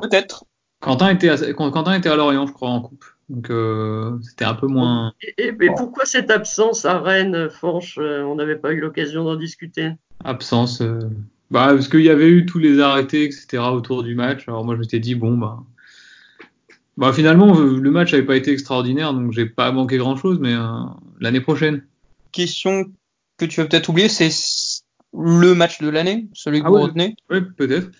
Peut-être. 0.00 0.44
Quentin 0.80 1.10
était, 1.10 1.28
à, 1.28 1.52
Quentin 1.52 1.94
était 1.94 2.08
à 2.08 2.16
Lorient, 2.16 2.46
je 2.46 2.52
crois, 2.52 2.70
en 2.70 2.80
coupe. 2.80 3.04
Donc 3.28 3.48
euh, 3.50 4.18
c'était 4.22 4.44
un 4.44 4.54
peu 4.54 4.66
moins. 4.66 5.12
Et, 5.38 5.52
pourquoi 5.76 6.04
cette 6.04 6.30
absence 6.30 6.84
à 6.84 6.98
Rennes, 6.98 7.48
Franche 7.48 7.96
euh, 7.98 8.22
On 8.22 8.34
n'avait 8.34 8.56
pas 8.56 8.72
eu 8.72 8.80
l'occasion 8.80 9.24
d'en 9.24 9.36
discuter. 9.36 9.92
Absence. 10.24 10.80
Euh, 10.82 10.98
bah, 11.50 11.68
parce 11.72 11.88
qu'il 11.88 12.02
y 12.02 12.10
avait 12.10 12.28
eu 12.28 12.46
tous 12.46 12.58
les 12.58 12.80
arrêtés, 12.80 13.24
etc. 13.24 13.58
autour 13.72 14.02
du 14.02 14.14
match. 14.14 14.44
Alors 14.46 14.64
moi, 14.64 14.76
je 14.76 14.80
m'étais 14.80 15.00
dit, 15.00 15.14
bon, 15.14 15.36
bah. 15.36 15.58
Bah, 16.96 17.12
finalement, 17.12 17.58
le 17.58 17.90
match 17.90 18.12
n'avait 18.12 18.26
pas 18.26 18.36
été 18.36 18.52
extraordinaire, 18.52 19.14
donc 19.14 19.32
j'ai 19.32 19.46
pas 19.46 19.72
manqué 19.72 19.96
grand 19.96 20.16
chose, 20.16 20.38
mais 20.38 20.54
euh, 20.54 20.68
l'année 21.18 21.40
prochaine. 21.40 21.82
Question 22.30 22.92
que 23.38 23.46
tu 23.46 23.60
vas 23.60 23.66
peut-être 23.66 23.88
oublier, 23.88 24.08
c'est 24.08 24.30
le 25.14 25.54
match 25.54 25.80
de 25.80 25.88
l'année, 25.88 26.28
celui 26.34 26.60
que 26.60 26.66
ah 26.66 26.70
vous 26.70 26.80
retenez? 26.80 27.16
Oui, 27.30 27.40
peut-être. 27.56 27.90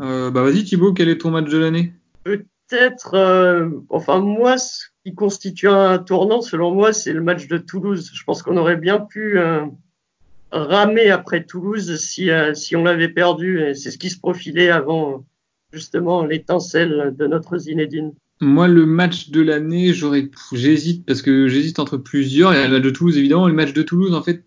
Euh, 0.00 0.30
bah, 0.30 0.42
vas-y, 0.42 0.64
Thibaut, 0.64 0.92
quel 0.92 1.08
est 1.08 1.18
ton 1.18 1.30
match 1.30 1.48
de 1.48 1.58
l'année? 1.58 1.94
Peut-être, 2.24 3.14
euh, 3.14 3.70
enfin, 3.88 4.20
moi, 4.20 4.58
ce 4.58 4.86
qui 5.04 5.14
constitue 5.14 5.68
un 5.68 5.98
tournant, 5.98 6.42
selon 6.42 6.72
moi, 6.72 6.92
c'est 6.92 7.12
le 7.12 7.22
match 7.22 7.48
de 7.48 7.58
Toulouse. 7.58 8.10
Je 8.12 8.24
pense 8.24 8.42
qu'on 8.42 8.56
aurait 8.58 8.76
bien 8.76 9.00
pu 9.00 9.38
ramer 10.52 11.10
après 11.10 11.44
Toulouse 11.44 11.96
si, 11.96 12.30
euh, 12.30 12.54
si 12.54 12.76
on 12.76 12.84
l'avait 12.84 13.08
perdu. 13.08 13.74
C'est 13.74 13.90
ce 13.90 13.98
qui 13.98 14.10
se 14.10 14.18
profilait 14.18 14.70
avant 14.70 15.24
justement 15.72 16.24
l'étincelle 16.24 17.14
de 17.16 17.26
notre 17.26 17.58
Zinedine. 17.58 18.12
Moi, 18.40 18.68
le 18.68 18.86
match 18.86 19.30
de 19.30 19.40
l'année, 19.40 19.94
j'aurais, 19.94 20.28
j'hésite 20.52 21.06
parce 21.06 21.22
que 21.22 21.48
j'hésite 21.48 21.78
entre 21.78 21.96
plusieurs. 21.96 22.52
Il 22.52 22.56
y 22.56 22.60
a 22.60 22.66
le 22.66 22.72
match 22.74 22.82
de 22.82 22.90
Toulouse, 22.90 23.16
évidemment. 23.16 23.46
Le 23.46 23.54
match 23.54 23.72
de 23.72 23.82
Toulouse, 23.82 24.14
en 24.14 24.22
fait, 24.22 24.44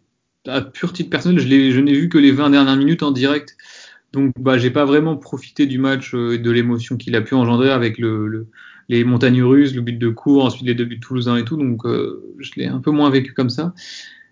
à 0.47 0.61
pur 0.61 0.93
titre 0.93 1.09
personnel, 1.09 1.39
je, 1.39 1.47
je 1.47 1.79
n'ai 1.79 1.93
vu 1.93 2.09
que 2.09 2.17
les 2.17 2.31
20 2.31 2.51
dernières 2.51 2.77
minutes 2.77 3.03
en 3.03 3.11
direct. 3.11 3.55
Donc, 4.13 4.33
bah, 4.39 4.57
j'ai 4.57 4.69
pas 4.69 4.85
vraiment 4.85 5.17
profité 5.17 5.65
du 5.65 5.77
match 5.77 6.13
euh, 6.13 6.33
et 6.33 6.37
de 6.37 6.51
l'émotion 6.51 6.97
qu'il 6.97 7.15
a 7.15 7.21
pu 7.21 7.35
engendrer 7.35 7.71
avec 7.71 7.97
le, 7.97 8.27
le, 8.27 8.47
les 8.89 9.03
montagnes 9.03 9.43
russes, 9.43 9.73
le 9.73 9.81
but 9.81 9.97
de 9.97 10.09
cours, 10.09 10.45
ensuite 10.45 10.65
les 10.67 10.75
deux 10.75 10.85
buts 10.85 10.99
toulousains 10.99 11.37
et 11.37 11.45
tout. 11.45 11.57
Donc, 11.57 11.85
euh, 11.85 12.23
je 12.39 12.51
l'ai 12.57 12.65
un 12.67 12.79
peu 12.79 12.91
moins 12.91 13.09
vécu 13.09 13.33
comme 13.33 13.49
ça. 13.49 13.73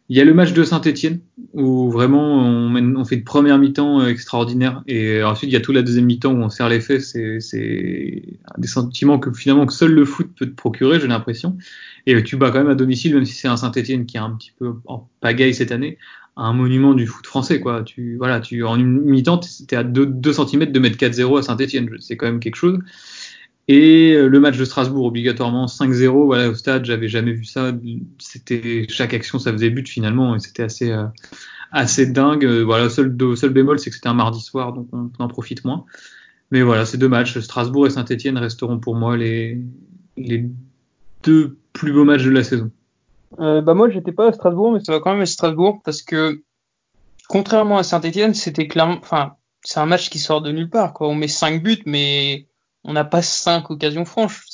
Il 0.10 0.18
y 0.18 0.22
a 0.22 0.26
le 0.26 0.34
match 0.34 0.52
de 0.54 0.64
Saint-Etienne 0.64 1.20
où 1.54 1.90
vraiment 1.90 2.40
on, 2.40 2.96
on 2.96 3.06
fait 3.06 3.16
une 3.16 3.24
première 3.24 3.58
mi-temps 3.58 4.02
euh, 4.02 4.08
extraordinaire 4.08 4.84
et 4.86 5.24
ensuite 5.24 5.50
il 5.50 5.54
y 5.54 5.56
a 5.56 5.62
toute 5.62 5.76
la 5.76 5.82
deuxième 5.82 6.06
mi-temps 6.06 6.34
où 6.34 6.42
on 6.42 6.50
serre 6.50 6.70
les 6.70 6.82
fesses. 6.82 7.18
C'est 7.40 8.24
des 8.58 8.68
sentiments 8.68 9.18
que 9.18 9.32
finalement 9.32 9.66
que 9.66 9.74
seul 9.74 9.92
le 9.92 10.06
foot 10.06 10.30
peut 10.38 10.46
te 10.46 10.56
procurer, 10.56 11.00
j'ai 11.00 11.08
l'impression. 11.08 11.58
Et 12.06 12.22
tu 12.24 12.36
bats 12.36 12.52
quand 12.52 12.60
même 12.60 12.70
à 12.70 12.76
domicile, 12.76 13.16
même 13.16 13.26
si 13.26 13.34
c'est 13.34 13.48
un 13.48 13.58
Saint-Etienne 13.58 14.06
qui 14.06 14.18
est 14.18 14.22
un 14.22 14.32
petit 14.32 14.52
peu 14.60 14.74
en 14.86 15.08
pagaille 15.22 15.54
cette 15.54 15.72
année, 15.72 15.98
un 16.36 16.54
monument 16.54 16.94
du 16.94 17.08
foot 17.08 17.26
français 17.26 17.60
quoi. 17.62 17.84
Tu 17.84 18.18
voilà, 18.18 18.42
tu 18.42 18.64
en 18.64 18.78
une 18.78 19.02
mi-temps 19.02 19.40
t'es 19.68 19.76
à 19.76 19.84
2, 19.84 20.06
2 20.06 20.34
cm 20.34 20.72
de 20.72 20.80
mettre 20.80 20.98
4-0 20.98 21.40
à 21.40 21.42
Saint-Etienne, 21.44 21.90
c'est 22.00 22.18
quand 22.18 22.26
même 22.26 22.40
quelque 22.40 22.56
chose. 22.56 22.80
Et 23.68 24.14
euh, 24.14 24.28
le 24.28 24.40
match 24.40 24.58
de 24.58 24.66
Strasbourg, 24.66 25.06
obligatoirement 25.06 25.68
5-0, 25.68 26.26
voilà, 26.26 26.50
au 26.50 26.54
stade, 26.54 26.86
j'avais 26.86 27.08
jamais 27.08 27.32
vu 27.32 27.46
ça. 27.46 27.72
C'était 28.20 28.86
chaque 28.90 29.14
action, 29.14 29.40
ça 29.40 29.52
faisait 29.52 29.70
but 29.70 29.88
finalement, 29.88 30.36
et 30.36 30.40
c'était 30.40 30.64
assez 30.64 30.92
euh, 30.92 31.06
assez 31.72 32.06
dingue. 32.06 32.46
Voilà, 32.46 32.90
seul 32.90 33.16
seul 33.36 33.52
bémol, 33.52 33.80
c'est 33.80 33.90
que 33.90 33.96
c'était 33.96 34.10
un 34.10 34.14
mardi 34.14 34.42
soir, 34.42 34.74
donc 34.74 34.88
on, 34.92 35.10
en 35.18 35.28
profite 35.28 35.64
moins. 35.64 35.86
Mais 36.52 36.62
voilà, 36.62 36.86
ces 36.86 36.98
deux 36.98 37.08
matchs, 37.08 37.40
Strasbourg 37.40 37.88
et 37.88 37.90
Saint-Etienne, 37.90 38.38
resteront 38.38 38.80
pour 38.80 38.96
moi 38.96 39.16
les 39.16 39.60
les 40.18 40.46
deux 41.24 41.58
plus 41.72 41.94
beaux 41.94 42.04
matchs 42.04 42.24
de 42.24 42.32
la 42.32 42.44
saison. 42.44 42.70
Euh, 43.40 43.62
bah 43.62 43.74
moi, 43.74 43.90
j'étais 43.90 44.12
pas 44.12 44.28
à 44.28 44.34
Strasbourg, 44.34 44.74
mais 44.74 44.80
ça 44.84 44.92
va 44.92 45.00
quand 45.00 45.12
même 45.12 45.22
à 45.22 45.26
Strasbourg 45.26 45.82
parce 45.84 46.02
que 46.02 46.44
contrairement 47.28 47.78
à 47.78 47.84
Saint-Etienne, 47.84 48.34
c'était 48.34 48.68
clairement, 48.68 48.98
enfin, 49.02 49.34
c'est 49.64 49.80
un 49.80 49.86
match 49.86 50.10
qui 50.10 50.20
sort 50.20 50.42
de 50.42 50.52
nulle 50.52 50.70
part. 50.70 50.94
Quoi. 50.94 51.08
On 51.08 51.16
met 51.16 51.28
5 51.28 51.64
buts, 51.64 51.82
mais 51.86 52.48
on 52.84 52.94
n'a 52.94 53.04
pas 53.04 53.22
cinq 53.22 53.72
occasions 53.72 54.06
franches. 54.06 54.46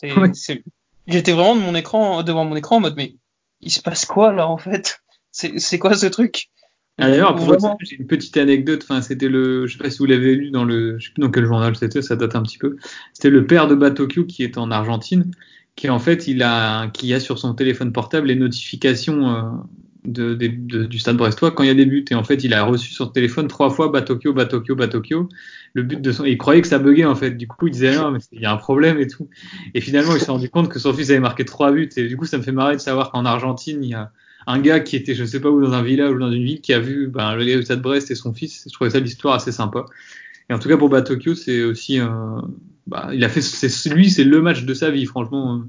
J'étais 1.08 1.32
vraiment 1.32 1.56
de 1.56 1.62
mon 1.62 1.76
écran, 1.76 2.24
devant 2.24 2.46
mon 2.46 2.56
écran 2.56 2.78
en 2.78 2.80
mode, 2.82 2.96
mais 2.96 3.16
il 3.62 3.72
se 3.72 3.82
passe 3.82 4.06
quoi 4.06 4.32
là 4.32 4.48
en 4.48 4.58
fait? 4.58 5.02
C'est 5.32 5.80
quoi 5.80 5.96
ce 5.96 6.06
truc? 6.06 6.50
Ah, 6.98 7.10
D'ailleurs, 7.10 7.38
j'ai 7.82 7.96
une 7.96 8.08
petite 8.08 8.36
anecdote. 8.36 8.82
Enfin, 8.84 9.02
c'était 9.02 9.30
le, 9.30 9.68
je 9.68 9.78
sais 9.78 9.84
pas 9.84 9.90
si 9.90 10.00
vous 10.00 10.06
l'avez 10.06 10.36
lu 10.36 10.52
dans 10.52 10.66
le, 10.66 11.00
je 11.00 11.08
sais 11.08 11.14
plus 11.14 11.22
dans 11.22 11.32
quel 11.32 11.46
journal 11.46 11.76
c'était, 11.76 12.02
ça 12.02 12.18
date 12.18 12.36
un 12.36 12.44
petit 12.44 12.58
peu. 12.58 12.76
C'était 13.14 13.30
le 13.30 13.48
père 13.48 13.68
de 13.68 13.76
Batokyo 13.76 14.26
qui 14.26 14.44
est 14.44 14.58
en 14.58 14.70
Argentine, 14.70 15.32
qui 15.78 15.90
en 15.90 16.00
fait, 16.00 16.28
il 16.28 16.44
a, 16.44 16.90
qui 16.90 17.14
a 17.14 17.22
sur 17.22 17.40
son 17.40 17.54
téléphone 17.54 17.94
portable 17.94 18.28
les 18.28 18.36
notifications 18.36 19.30
euh, 19.30 19.44
de, 20.06 20.34
du 20.34 21.00
stade 21.00 21.18
brestois 21.18 21.52
quand 21.52 21.64
il 21.64 21.68
y 21.68 21.72
a 21.72 21.76
des 21.76 21.86
buts. 21.86 22.06
Et 22.10 22.16
en 22.16 22.24
fait, 22.24 22.44
il 22.44 22.54
a 22.54 22.64
reçu 22.64 22.92
sur 22.92 23.12
téléphone 23.12 23.48
trois 23.48 23.70
fois 23.70 23.90
Batokyo, 23.90 24.34
Batokyo, 24.34 24.76
Batokyo. 24.76 25.30
Le 25.74 25.84
but 25.84 26.02
de 26.02 26.12
son, 26.12 26.26
il 26.26 26.38
croyait 26.38 26.62
que 26.62 26.68
ça 26.68 26.80
buguait 26.80 27.06
en 27.06 27.16
fait. 27.16 27.32
Du 27.32 27.48
coup, 27.48 27.68
il 27.68 27.72
disait 27.72 27.96
non, 27.96 28.12
mais 28.12 28.20
il 28.32 28.42
y 28.42 28.46
a 28.46 28.52
un 28.52 28.58
problème 28.58 29.00
et 29.00 29.08
tout. 29.08 29.30
Et 29.74 29.82
finalement, 29.82 30.16
il 30.16 30.22
s'est 30.22 30.32
rendu 30.32 30.50
compte 30.50 30.70
que 30.70 30.80
son 30.80 30.94
fils 30.94 31.10
avait 31.10 31.20
marqué 31.20 31.46
trois 31.46 31.72
buts. 31.72 31.90
Et 31.96 32.08
du 32.08 32.18
coup, 32.18 32.26
ça 32.26 32.38
me 32.38 32.44
fait 32.44 32.52
marrer 32.52 32.76
de 32.76 32.82
savoir 32.82 33.12
qu'en 33.12 33.26
Argentine, 33.26 33.84
il 33.84 33.90
y 33.90 33.94
a 33.94 34.12
un 34.48 34.60
gars 34.60 34.80
qui 34.80 34.96
était, 34.96 35.14
je 35.14 35.26
sais 35.26 35.40
pas 35.40 35.50
où, 35.50 35.62
dans 35.62 35.74
un 35.74 35.84
village 35.84 36.12
ou 36.12 36.20
dans 36.20 36.32
une 36.32 36.44
ville, 36.44 36.62
qui 36.62 36.74
a 36.74 36.80
vu 36.80 37.08
ben, 37.08 37.36
le 37.36 37.46
gars 37.46 37.58
du 37.58 37.64
stade 37.64 37.82
Brest 37.82 38.10
et 38.10 38.16
son 38.16 38.34
fils. 38.34 38.66
Je 38.68 38.74
trouvais 38.74 38.90
ça 38.90 39.00
l'histoire 39.00 39.36
assez 39.36 39.52
sympa. 39.52 39.86
Et 40.50 40.54
en 40.54 40.60
tout 40.60 40.70
cas, 40.70 40.78
pour 40.78 40.90
Batokyo, 40.90 41.36
c'est 41.36 41.64
aussi, 41.64 42.00
bah, 42.88 43.10
il 43.14 43.24
a 43.24 43.30
fait, 43.30 43.42
c'est 43.42 43.94
lui, 43.94 44.10
c'est 44.10 44.24
le 44.24 44.42
match 44.42 44.64
de 44.64 44.74
sa 44.74 44.90
vie, 44.90 45.06
franchement. 45.06 45.62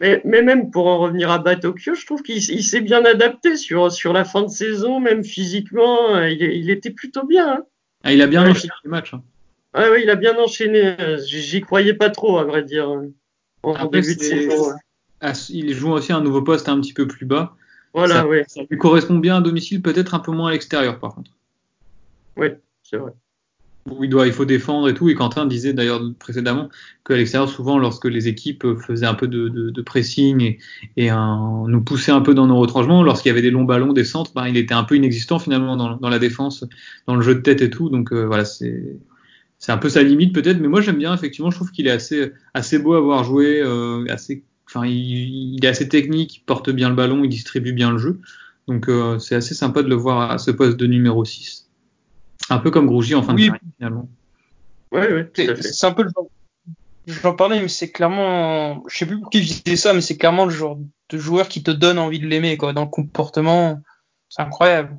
Mais, 0.00 0.20
mais, 0.24 0.42
même 0.42 0.70
pour 0.70 0.86
en 0.86 0.98
revenir 0.98 1.30
à 1.30 1.38
Batokyo, 1.38 1.94
je 1.94 2.06
trouve 2.06 2.22
qu'il 2.22 2.62
s'est 2.62 2.80
bien 2.80 3.04
adapté 3.04 3.56
sur, 3.56 3.90
sur 3.90 4.12
la 4.12 4.24
fin 4.24 4.42
de 4.42 4.48
saison, 4.48 5.00
même 5.00 5.24
physiquement, 5.24 6.20
il, 6.22 6.40
il 6.40 6.70
était 6.70 6.90
plutôt 6.90 7.26
bien. 7.26 7.52
Hein. 7.52 7.64
Ah, 8.04 8.12
il 8.12 8.22
a 8.22 8.26
bien 8.26 8.48
enchaîné 8.48 8.72
les 8.84 8.90
matchs. 8.90 9.14
Hein. 9.14 9.22
Ah 9.74 9.86
oui, 9.92 10.00
il 10.04 10.10
a 10.10 10.14
bien 10.14 10.36
enchaîné. 10.38 10.96
J'y 11.26 11.60
croyais 11.60 11.94
pas 11.94 12.10
trop, 12.10 12.38
à 12.38 12.44
vrai 12.44 12.62
dire, 12.62 12.88
en 13.62 13.86
début 13.86 14.14
de 14.14 14.22
saison. 14.22 14.72
Ah, 15.20 15.32
il 15.48 15.74
joue 15.74 15.90
aussi 15.90 16.12
un 16.12 16.20
nouveau 16.20 16.42
poste 16.42 16.68
un 16.68 16.80
petit 16.80 16.92
peu 16.92 17.06
plus 17.06 17.26
bas. 17.26 17.56
Voilà, 17.92 18.16
ça, 18.16 18.26
oui. 18.26 18.42
Ça 18.46 18.60
lui 18.70 18.78
correspond 18.78 19.18
bien 19.18 19.38
à 19.38 19.40
domicile, 19.40 19.82
peut-être 19.82 20.14
un 20.14 20.20
peu 20.20 20.30
moins 20.30 20.48
à 20.48 20.52
l'extérieur, 20.52 21.00
par 21.00 21.14
contre. 21.14 21.32
Oui, 22.36 22.48
c'est 22.84 22.98
vrai 22.98 23.12
il, 24.02 24.08
doit, 24.08 24.26
il 24.26 24.32
faut 24.32 24.44
défendre 24.44 24.88
et 24.88 24.94
tout. 24.94 25.08
Et 25.08 25.14
Quentin 25.14 25.46
disait 25.46 25.72
d'ailleurs 25.72 26.02
précédemment 26.18 26.68
qu'à 27.04 27.16
l'extérieur, 27.16 27.48
souvent, 27.48 27.78
lorsque 27.78 28.06
les 28.06 28.28
équipes 28.28 28.66
faisaient 28.86 29.06
un 29.06 29.14
peu 29.14 29.28
de, 29.28 29.48
de, 29.48 29.70
de 29.70 29.82
pressing 29.82 30.42
et, 30.42 30.58
et 30.96 31.10
un, 31.10 31.64
nous 31.66 31.82
poussaient 31.82 32.12
un 32.12 32.20
peu 32.20 32.34
dans 32.34 32.46
nos 32.46 32.58
retranchements, 32.58 33.02
lorsqu'il 33.02 33.30
y 33.30 33.32
avait 33.32 33.42
des 33.42 33.50
longs 33.50 33.64
ballons, 33.64 33.92
des 33.92 34.04
centres, 34.04 34.32
ben, 34.34 34.46
il 34.48 34.56
était 34.56 34.74
un 34.74 34.84
peu 34.84 34.96
inexistant 34.96 35.38
finalement 35.38 35.76
dans, 35.76 36.08
la 36.08 36.18
défense, 36.18 36.64
dans 37.06 37.16
le 37.16 37.22
jeu 37.22 37.34
de 37.34 37.40
tête 37.40 37.62
et 37.62 37.70
tout. 37.70 37.88
Donc 37.88 38.12
euh, 38.12 38.24
voilà, 38.24 38.44
c'est 38.44 38.98
un 39.68 39.78
peu 39.78 39.88
sa 39.88 40.02
limite 40.02 40.34
peut-être, 40.34 40.60
mais 40.60 40.68
moi 40.68 40.80
j'aime 40.80 40.98
bien 40.98 41.14
effectivement. 41.14 41.50
Je 41.50 41.56
trouve 41.56 41.70
qu'il 41.70 41.86
est 41.86 41.92
assez 41.92 42.32
assez 42.54 42.78
beau 42.78 42.94
à 42.94 43.00
voir 43.00 43.24
jouer, 43.24 43.60
euh, 43.60 44.04
assez, 44.08 44.44
enfin 44.66 44.86
il, 44.86 45.54
il, 45.54 45.64
est 45.64 45.68
assez 45.68 45.88
technique, 45.88 46.36
il 46.36 46.40
porte 46.40 46.70
bien 46.70 46.88
le 46.88 46.94
ballon, 46.94 47.24
il 47.24 47.28
distribue 47.28 47.72
bien 47.72 47.90
le 47.90 47.98
jeu. 47.98 48.20
Donc 48.68 48.88
euh, 48.88 49.18
c'est 49.18 49.34
assez 49.34 49.54
sympa 49.54 49.82
de 49.82 49.88
le 49.88 49.94
voir 49.94 50.30
à 50.30 50.38
ce 50.38 50.50
poste 50.50 50.76
de 50.76 50.86
numéro 50.86 51.24
6. 51.24 51.67
Un 52.50 52.58
peu 52.58 52.70
comme 52.70 52.86
Grougy 52.86 53.14
en 53.14 53.22
fin 53.22 53.34
de 53.34 53.38
carrière, 53.38 53.60
finalement. 53.76 54.08
Ouais, 54.90 55.12
ouais, 55.12 55.30
c'est 55.60 55.86
un 55.86 55.92
peu 55.92 56.02
le 56.02 56.08
genre, 56.08 56.28
j'en 57.06 57.34
parlais, 57.34 57.60
mais 57.60 57.68
c'est 57.68 57.90
clairement, 57.90 58.84
je 58.88 58.98
sais 58.98 59.06
plus 59.06 59.20
pour 59.20 59.30
qui 59.30 59.42
je 59.42 59.62
disais 59.62 59.76
ça, 59.76 59.92
mais 59.92 60.00
c'est 60.00 60.16
clairement 60.16 60.44
le 60.44 60.50
genre 60.50 60.78
de 61.10 61.18
joueur 61.18 61.48
qui 61.48 61.62
te 61.62 61.70
donne 61.70 61.98
envie 61.98 62.20
de 62.20 62.26
l'aimer, 62.26 62.56
quoi. 62.56 62.72
Dans 62.72 62.84
le 62.84 62.90
comportement, 62.90 63.82
c'est 64.28 64.42
incroyable. 64.42 64.98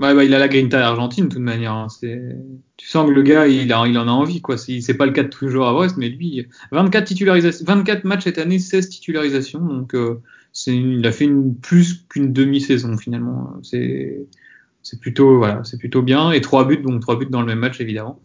Ouais, 0.00 0.14
bah, 0.14 0.24
il 0.24 0.32
a 0.34 0.38
la 0.38 0.48
grinta 0.48 0.86
argentine, 0.86 1.28
de 1.28 1.34
toute 1.34 1.42
manière. 1.42 1.72
Hein. 1.72 1.88
Tu 2.00 2.86
sens 2.86 3.06
que 3.06 3.12
le 3.12 3.22
gars, 3.22 3.46
il, 3.46 3.70
a, 3.72 3.86
il 3.86 3.98
en 3.98 4.08
a 4.08 4.10
envie, 4.10 4.40
quoi. 4.40 4.56
C'est 4.56 4.94
pas 4.94 5.04
le 5.04 5.12
cas 5.12 5.24
de 5.24 5.28
toujours 5.28 5.68
à 5.68 5.74
Brest, 5.74 5.96
mais 5.98 6.08
lui, 6.08 6.46
24 6.72 7.04
titularisations, 7.04 7.66
24 7.66 8.04
matchs 8.04 8.24
cette 8.24 8.38
année, 8.38 8.58
16 8.58 8.88
titularisations. 8.88 9.60
Donc, 9.60 9.94
euh, 9.94 10.22
il 10.66 11.06
a 11.06 11.12
fait 11.12 11.26
une, 11.26 11.54
plus 11.54 12.06
qu'une 12.08 12.32
demi-saison, 12.32 12.96
finalement. 12.96 13.52
C'est, 13.62 14.26
c'est 14.90 14.98
plutôt, 14.98 15.38
voilà, 15.38 15.62
c'est 15.62 15.78
plutôt 15.78 16.02
bien. 16.02 16.32
Et 16.32 16.40
trois 16.40 16.66
buts, 16.66 16.78
donc 16.78 17.00
trois 17.00 17.16
buts 17.16 17.28
dans 17.30 17.40
le 17.40 17.46
même 17.46 17.60
match, 17.60 17.80
évidemment. 17.80 18.20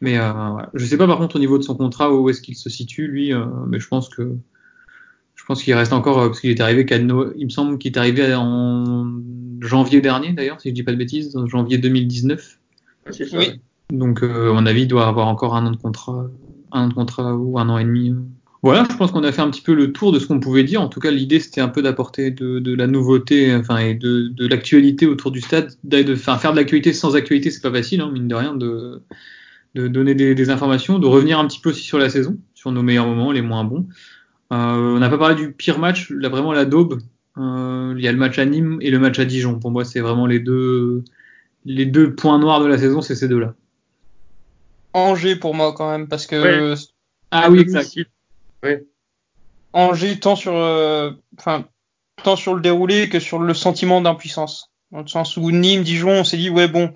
Mais, 0.00 0.18
euh, 0.18 0.32
voilà. 0.32 0.70
je 0.72 0.84
sais 0.86 0.96
pas, 0.96 1.06
par 1.06 1.18
contre, 1.18 1.36
au 1.36 1.38
niveau 1.38 1.58
de 1.58 1.62
son 1.62 1.74
contrat, 1.74 2.12
où 2.14 2.30
est-ce 2.30 2.40
qu'il 2.40 2.56
se 2.56 2.70
situe, 2.70 3.06
lui, 3.06 3.34
euh, 3.34 3.44
mais 3.68 3.78
je 3.78 3.86
pense 3.86 4.08
que, 4.08 4.34
je 5.34 5.44
pense 5.44 5.62
qu'il 5.62 5.74
reste 5.74 5.92
encore, 5.92 6.18
euh, 6.18 6.26
parce 6.28 6.40
qu'il 6.40 6.50
est 6.50 6.60
arrivé 6.60 6.86
il 6.90 7.44
me 7.44 7.50
semble 7.50 7.76
qu'il 7.76 7.92
est 7.92 7.98
arrivé 7.98 8.34
en 8.34 9.12
janvier 9.60 10.00
dernier 10.00 10.32
d'ailleurs, 10.32 10.58
si 10.58 10.70
je 10.70 10.74
dis 10.74 10.82
pas 10.82 10.92
de 10.92 10.96
bêtises, 10.96 11.36
en 11.36 11.46
janvier 11.46 11.76
2019. 11.76 12.60
C'est 13.10 13.26
ça. 13.26 13.38
Oui. 13.38 13.60
Donc, 13.90 14.22
euh, 14.22 14.50
à 14.50 14.54
mon 14.54 14.64
avis, 14.64 14.82
il 14.82 14.88
doit 14.88 15.06
avoir 15.06 15.28
encore 15.28 15.54
un 15.54 15.66
an 15.66 15.70
de 15.70 15.76
contrat, 15.76 16.30
un 16.72 16.84
an 16.84 16.88
de 16.88 16.94
contrat 16.94 17.36
ou 17.36 17.58
un 17.58 17.68
an 17.68 17.76
et 17.76 17.84
demi. 17.84 18.14
Voilà, 18.66 18.84
je 18.90 18.96
pense 18.96 19.12
qu'on 19.12 19.22
a 19.22 19.30
fait 19.30 19.42
un 19.42 19.50
petit 19.50 19.60
peu 19.60 19.74
le 19.74 19.92
tour 19.92 20.10
de 20.10 20.18
ce 20.18 20.26
qu'on 20.26 20.40
pouvait 20.40 20.64
dire. 20.64 20.82
En 20.82 20.88
tout 20.88 20.98
cas, 20.98 21.12
l'idée 21.12 21.38
c'était 21.38 21.60
un 21.60 21.68
peu 21.68 21.82
d'apporter 21.82 22.32
de, 22.32 22.58
de 22.58 22.74
la 22.74 22.88
nouveauté, 22.88 23.54
enfin, 23.54 23.78
et 23.78 23.94
de, 23.94 24.26
de 24.26 24.48
l'actualité 24.48 25.06
autour 25.06 25.30
du 25.30 25.40
stade. 25.40 25.72
D'aller 25.84 26.02
De, 26.02 26.14
enfin, 26.14 26.36
faire 26.36 26.50
de 26.50 26.56
l'actualité 26.56 26.92
sans 26.92 27.14
actualité, 27.14 27.52
c'est 27.52 27.62
pas 27.62 27.70
facile, 27.70 28.00
hein, 28.00 28.10
mine 28.12 28.26
de 28.26 28.34
rien, 28.34 28.56
de, 28.56 29.02
de 29.76 29.86
donner 29.86 30.16
des, 30.16 30.34
des 30.34 30.50
informations, 30.50 30.98
de 30.98 31.06
revenir 31.06 31.38
un 31.38 31.46
petit 31.46 31.60
peu 31.60 31.70
aussi 31.70 31.84
sur 31.84 32.00
la 32.00 32.10
saison, 32.10 32.38
sur 32.54 32.72
nos 32.72 32.82
meilleurs 32.82 33.06
moments, 33.06 33.30
les 33.30 33.40
moins 33.40 33.62
bons. 33.62 33.86
Euh, 34.52 34.96
on 34.96 34.98
n'a 34.98 35.10
pas 35.10 35.18
parlé 35.18 35.36
du 35.36 35.52
pire 35.52 35.78
match, 35.78 36.10
là 36.10 36.28
vraiment 36.28 36.52
la 36.52 36.64
daube. 36.64 36.98
Euh, 37.38 37.94
il 37.96 38.02
y 38.02 38.08
a 38.08 38.12
le 38.12 38.18
match 38.18 38.36
à 38.40 38.46
Nîmes 38.46 38.78
et 38.80 38.90
le 38.90 38.98
match 38.98 39.20
à 39.20 39.24
Dijon. 39.24 39.60
Pour 39.60 39.70
moi, 39.70 39.84
c'est 39.84 40.00
vraiment 40.00 40.26
les 40.26 40.40
deux, 40.40 41.04
les 41.66 41.86
deux 41.86 42.16
points 42.16 42.40
noirs 42.40 42.58
de 42.58 42.66
la 42.66 42.78
saison, 42.78 43.00
c'est 43.00 43.14
ces 43.14 43.28
deux-là. 43.28 43.54
Angers 44.92 45.36
pour 45.36 45.54
moi 45.54 45.72
quand 45.72 45.88
même, 45.88 46.08
parce 46.08 46.26
que 46.26 46.74
Ah 47.30 47.48
oui, 47.48 47.60
exact. 47.60 47.96
Ouais. 48.62 48.84
Angers 49.72 50.18
tant 50.18 50.36
sur, 50.36 50.54
euh, 50.54 51.10
enfin, 51.38 51.68
tant 52.22 52.36
sur 52.36 52.54
le 52.54 52.60
déroulé 52.60 53.08
que 53.08 53.20
sur 53.20 53.38
le 53.38 53.54
sentiment 53.54 54.00
d'impuissance. 54.00 54.72
Dans 54.90 55.00
le 55.00 55.06
sens 55.06 55.36
où 55.36 55.50
Nîmes, 55.50 55.82
Dijon, 55.82 56.10
on 56.20 56.24
s'est 56.24 56.36
dit 56.36 56.50
ouais 56.50 56.68
bon, 56.68 56.94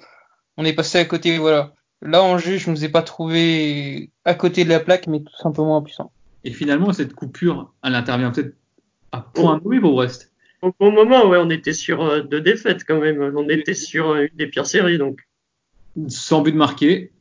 on 0.56 0.64
est 0.64 0.72
passé 0.72 0.98
à 0.98 1.04
côté, 1.04 1.38
voilà. 1.38 1.74
Là 2.02 2.22
Angers, 2.22 2.58
je 2.58 2.70
ne 2.70 2.76
vous 2.76 2.84
ai 2.84 2.88
pas 2.88 3.02
trouvé 3.02 4.10
à 4.24 4.34
côté 4.34 4.64
de 4.64 4.70
la 4.70 4.80
plaque, 4.80 5.06
mais 5.06 5.20
tout 5.20 5.36
simplement 5.42 5.76
impuissant. 5.76 6.12
Et 6.44 6.52
finalement, 6.52 6.92
cette 6.92 7.12
coupure, 7.12 7.74
elle 7.84 7.94
intervient 7.94 8.30
peut-être 8.30 8.54
à 9.12 9.20
point 9.20 9.60
nommé 9.62 9.80
pour 9.80 9.92
Brest. 9.92 10.32
Au 10.62 10.72
bon 10.78 10.92
moment, 10.92 11.26
ouais, 11.26 11.38
on 11.40 11.50
était 11.50 11.72
sur 11.72 12.02
euh, 12.02 12.22
deux 12.22 12.40
défaites 12.40 12.84
quand 12.86 13.00
même. 13.00 13.32
On 13.34 13.48
était 13.48 13.74
sur 13.74 14.10
euh, 14.10 14.22
une 14.22 14.36
des 14.36 14.46
pires 14.46 14.66
séries, 14.66 14.98
donc. 14.98 15.20
Sans 16.08 16.42
but 16.42 16.54
marqué. 16.54 17.12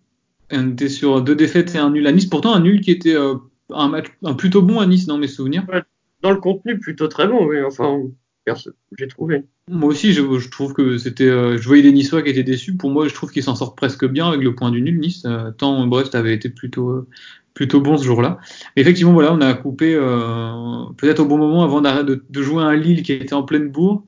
On 0.52 0.72
était 0.72 0.90
sur 0.90 1.22
deux 1.22 1.36
défaites 1.36 1.74
et 1.76 1.78
un 1.78 1.90
nul 1.90 2.06
à 2.08 2.12
Nice. 2.12 2.26
Pourtant, 2.26 2.54
un 2.54 2.60
nul 2.60 2.82
qui 2.82 2.92
était 2.92 3.16
euh, 3.16 3.36
un 3.74 3.88
match 3.90 4.08
un 4.24 4.34
plutôt 4.34 4.62
bon 4.62 4.80
à 4.80 4.86
Nice 4.86 5.06
dans 5.06 5.18
mes 5.18 5.28
souvenirs. 5.28 5.66
Dans 6.22 6.32
le 6.32 6.38
contenu, 6.38 6.80
plutôt 6.80 7.08
très 7.08 7.28
bon, 7.28 7.46
oui. 7.48 7.58
Enfin, 7.64 8.02
j'ai 8.98 9.08
trouvé. 9.08 9.44
Moi 9.70 9.90
aussi, 9.90 10.14
je, 10.14 10.40
je 10.40 10.50
trouve 10.50 10.74
que 10.74 10.98
c'était. 10.98 11.28
euh, 11.28 11.58
je 11.58 11.68
voyais 11.68 11.84
des 11.84 11.92
Niçois 11.92 12.24
qui 12.24 12.30
étaient 12.30 12.44
déçus. 12.44 12.76
Pour 12.76 12.90
moi, 12.90 13.08
je 13.08 13.14
trouve 13.14 13.32
qu'ils 13.32 13.44
s'en 13.44 13.56
sortent 13.56 13.78
presque 13.78 14.08
bien 14.08 14.28
avec 14.28 14.42
le 14.42 14.56
point 14.56 14.72
du 14.72 14.82
nul. 14.82 15.00
Nice, 15.00 15.24
euh, 15.26 15.52
tant 15.52 15.86
Brest 15.88 16.16
avait 16.16 16.34
été 16.34 16.50
plutôt 16.50 16.90
euh, 16.90 17.08
plutôt 17.54 17.80
bon 17.80 17.98
ce 17.98 18.04
jour-là. 18.06 18.40
Mais 18.76 18.82
effectivement, 18.82 19.14
voilà, 19.14 19.34
on 19.34 19.42
a 19.42 19.54
coupé 19.54 19.94
euh, 19.94 20.86
peut-être 20.98 21.20
au 21.20 21.26
bon 21.26 21.38
moment 21.38 21.64
avant 21.64 21.82
d'arrêter 21.82 22.06
de, 22.06 22.26
de 22.28 22.42
jouer 22.42 22.64
un 22.64 22.76
Lille 22.76 23.04
qui 23.04 23.14
était 23.14 23.34
en 23.34 23.44
pleine 23.44 23.70
bourre. 23.70 24.04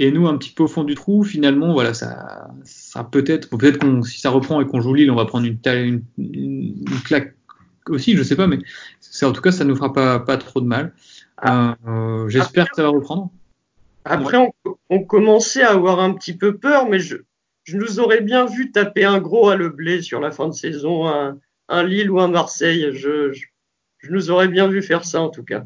Et 0.00 0.10
nous, 0.10 0.26
un 0.26 0.36
petit 0.36 0.50
peu 0.50 0.64
au 0.64 0.68
fond 0.68 0.82
du 0.82 0.96
trou, 0.96 1.22
finalement, 1.22 1.72
voilà, 1.72 1.94
ça, 1.94 2.48
ça 2.64 3.04
peut-être, 3.04 3.48
peut-être 3.56 3.78
qu'on, 3.78 4.02
si 4.02 4.20
ça 4.20 4.30
reprend 4.30 4.60
et 4.60 4.66
qu'on 4.66 4.80
joue 4.80 4.92
Lille, 4.92 5.10
on 5.10 5.14
va 5.14 5.24
prendre 5.24 5.46
une 5.46 6.84
claque 7.04 7.36
aussi, 7.88 8.16
je 8.16 8.22
sais 8.22 8.36
pas, 8.36 8.46
mais 8.46 8.58
c'est 9.00 9.26
en 9.26 9.32
tout 9.32 9.42
cas, 9.42 9.52
ça 9.52 9.64
nous 9.64 9.76
fera 9.76 9.92
pas, 9.92 10.20
pas 10.20 10.36
trop 10.36 10.60
de 10.60 10.66
mal. 10.66 10.94
Euh, 11.46 11.74
euh, 11.86 12.28
J'espère 12.28 12.68
que 12.68 12.76
ça 12.76 12.82
va 12.82 12.88
reprendre. 12.88 13.30
Après, 14.04 14.36
on, 14.36 14.52
on 14.90 15.02
commençait 15.02 15.62
à 15.62 15.70
avoir 15.70 16.00
un 16.00 16.12
petit 16.12 16.36
peu 16.36 16.56
peur, 16.56 16.88
mais 16.88 16.98
je, 16.98 17.16
je 17.64 17.76
nous 17.76 18.00
aurais 18.00 18.20
bien 18.20 18.44
vu 18.46 18.70
taper 18.70 19.04
un 19.04 19.18
gros 19.18 19.48
à 19.48 19.56
le 19.56 19.70
blé 19.70 20.02
sur 20.02 20.20
la 20.20 20.30
fin 20.30 20.48
de 20.48 20.54
saison, 20.54 21.08
un, 21.08 21.38
un 21.68 21.82
Lille 21.82 22.10
ou 22.10 22.20
un 22.20 22.28
Marseille. 22.28 22.88
Je, 22.92 23.32
je, 23.32 23.46
je 23.98 24.10
nous 24.12 24.30
aurais 24.30 24.48
bien 24.48 24.68
vu 24.68 24.82
faire 24.82 25.04
ça, 25.04 25.22
en 25.22 25.30
tout 25.30 25.44
cas. 25.44 25.64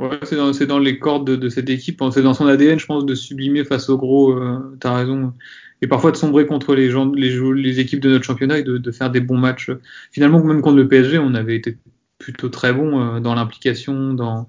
Ouais, 0.00 0.18
c'est 0.22 0.36
dans, 0.36 0.50
dans 0.50 0.78
les 0.78 0.98
cordes 0.98 1.26
de, 1.26 1.36
de 1.36 1.48
cette 1.50 1.68
équipe. 1.68 2.02
C'est 2.12 2.22
dans 2.22 2.32
son 2.32 2.46
ADN, 2.46 2.78
je 2.78 2.86
pense, 2.86 3.04
de 3.04 3.14
sublimer 3.14 3.64
face 3.64 3.90
au 3.90 3.98
gros. 3.98 4.32
Euh, 4.32 4.76
T'as 4.80 4.94
raison. 4.94 5.34
Et 5.82 5.86
parfois 5.86 6.10
de 6.10 6.16
sombrer 6.16 6.46
contre 6.46 6.74
les 6.74 6.90
gens, 6.90 7.10
les, 7.12 7.38
les 7.54 7.80
équipes 7.80 8.00
de 8.00 8.10
notre 8.10 8.24
championnat 8.24 8.58
et 8.58 8.62
de, 8.62 8.78
de 8.78 8.90
faire 8.92 9.10
des 9.10 9.20
bons 9.20 9.36
matchs. 9.38 9.70
Finalement, 10.10 10.42
même 10.42 10.62
contre 10.62 10.76
le 10.76 10.88
PSG, 10.88 11.18
on 11.18 11.34
avait 11.34 11.56
été 11.56 11.76
plutôt 12.18 12.48
très 12.48 12.72
bon 12.72 12.98
euh, 13.00 13.20
dans 13.20 13.34
l'implication, 13.34 14.14
dans, 14.14 14.48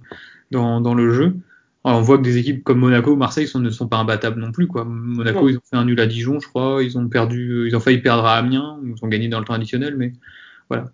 dans, 0.52 0.80
dans 0.80 0.94
le 0.94 1.12
jeu. 1.12 1.36
Alors, 1.84 2.00
on 2.00 2.02
voit 2.02 2.18
que 2.18 2.24
des 2.24 2.38
équipes 2.38 2.64
comme 2.64 2.80
Monaco 2.80 3.12
ou 3.12 3.16
Marseille 3.16 3.48
sont, 3.48 3.60
ne 3.60 3.72
sont 3.72 3.88
pas 3.88 3.98
imbattables 3.98 4.40
non 4.40 4.52
plus. 4.52 4.68
Quoi. 4.68 4.86
Monaco, 4.86 5.42
Non. 5.42 5.50
ils 5.50 5.58
ont 5.58 5.62
fait 5.70 5.78
un 5.78 5.86
nul 5.86 6.00
à 6.00 6.06
Dijon, 6.06 6.40
je 6.40 6.48
crois. 6.48 6.82
Ils 6.84 6.98
ont 6.98 7.08
perdu, 7.10 7.66
ils 7.68 7.76
ont 7.76 7.80
failli 7.80 7.98
perdre 7.98 8.26
à 8.26 8.36
Amiens. 8.38 8.80
Ils 8.86 9.04
ont 9.04 9.08
gagné 9.08 9.28
dans 9.28 9.40
le 9.40 9.46
temps 9.46 9.54
additionnel, 9.54 9.96
mais 9.98 10.14
voilà. 10.70 10.92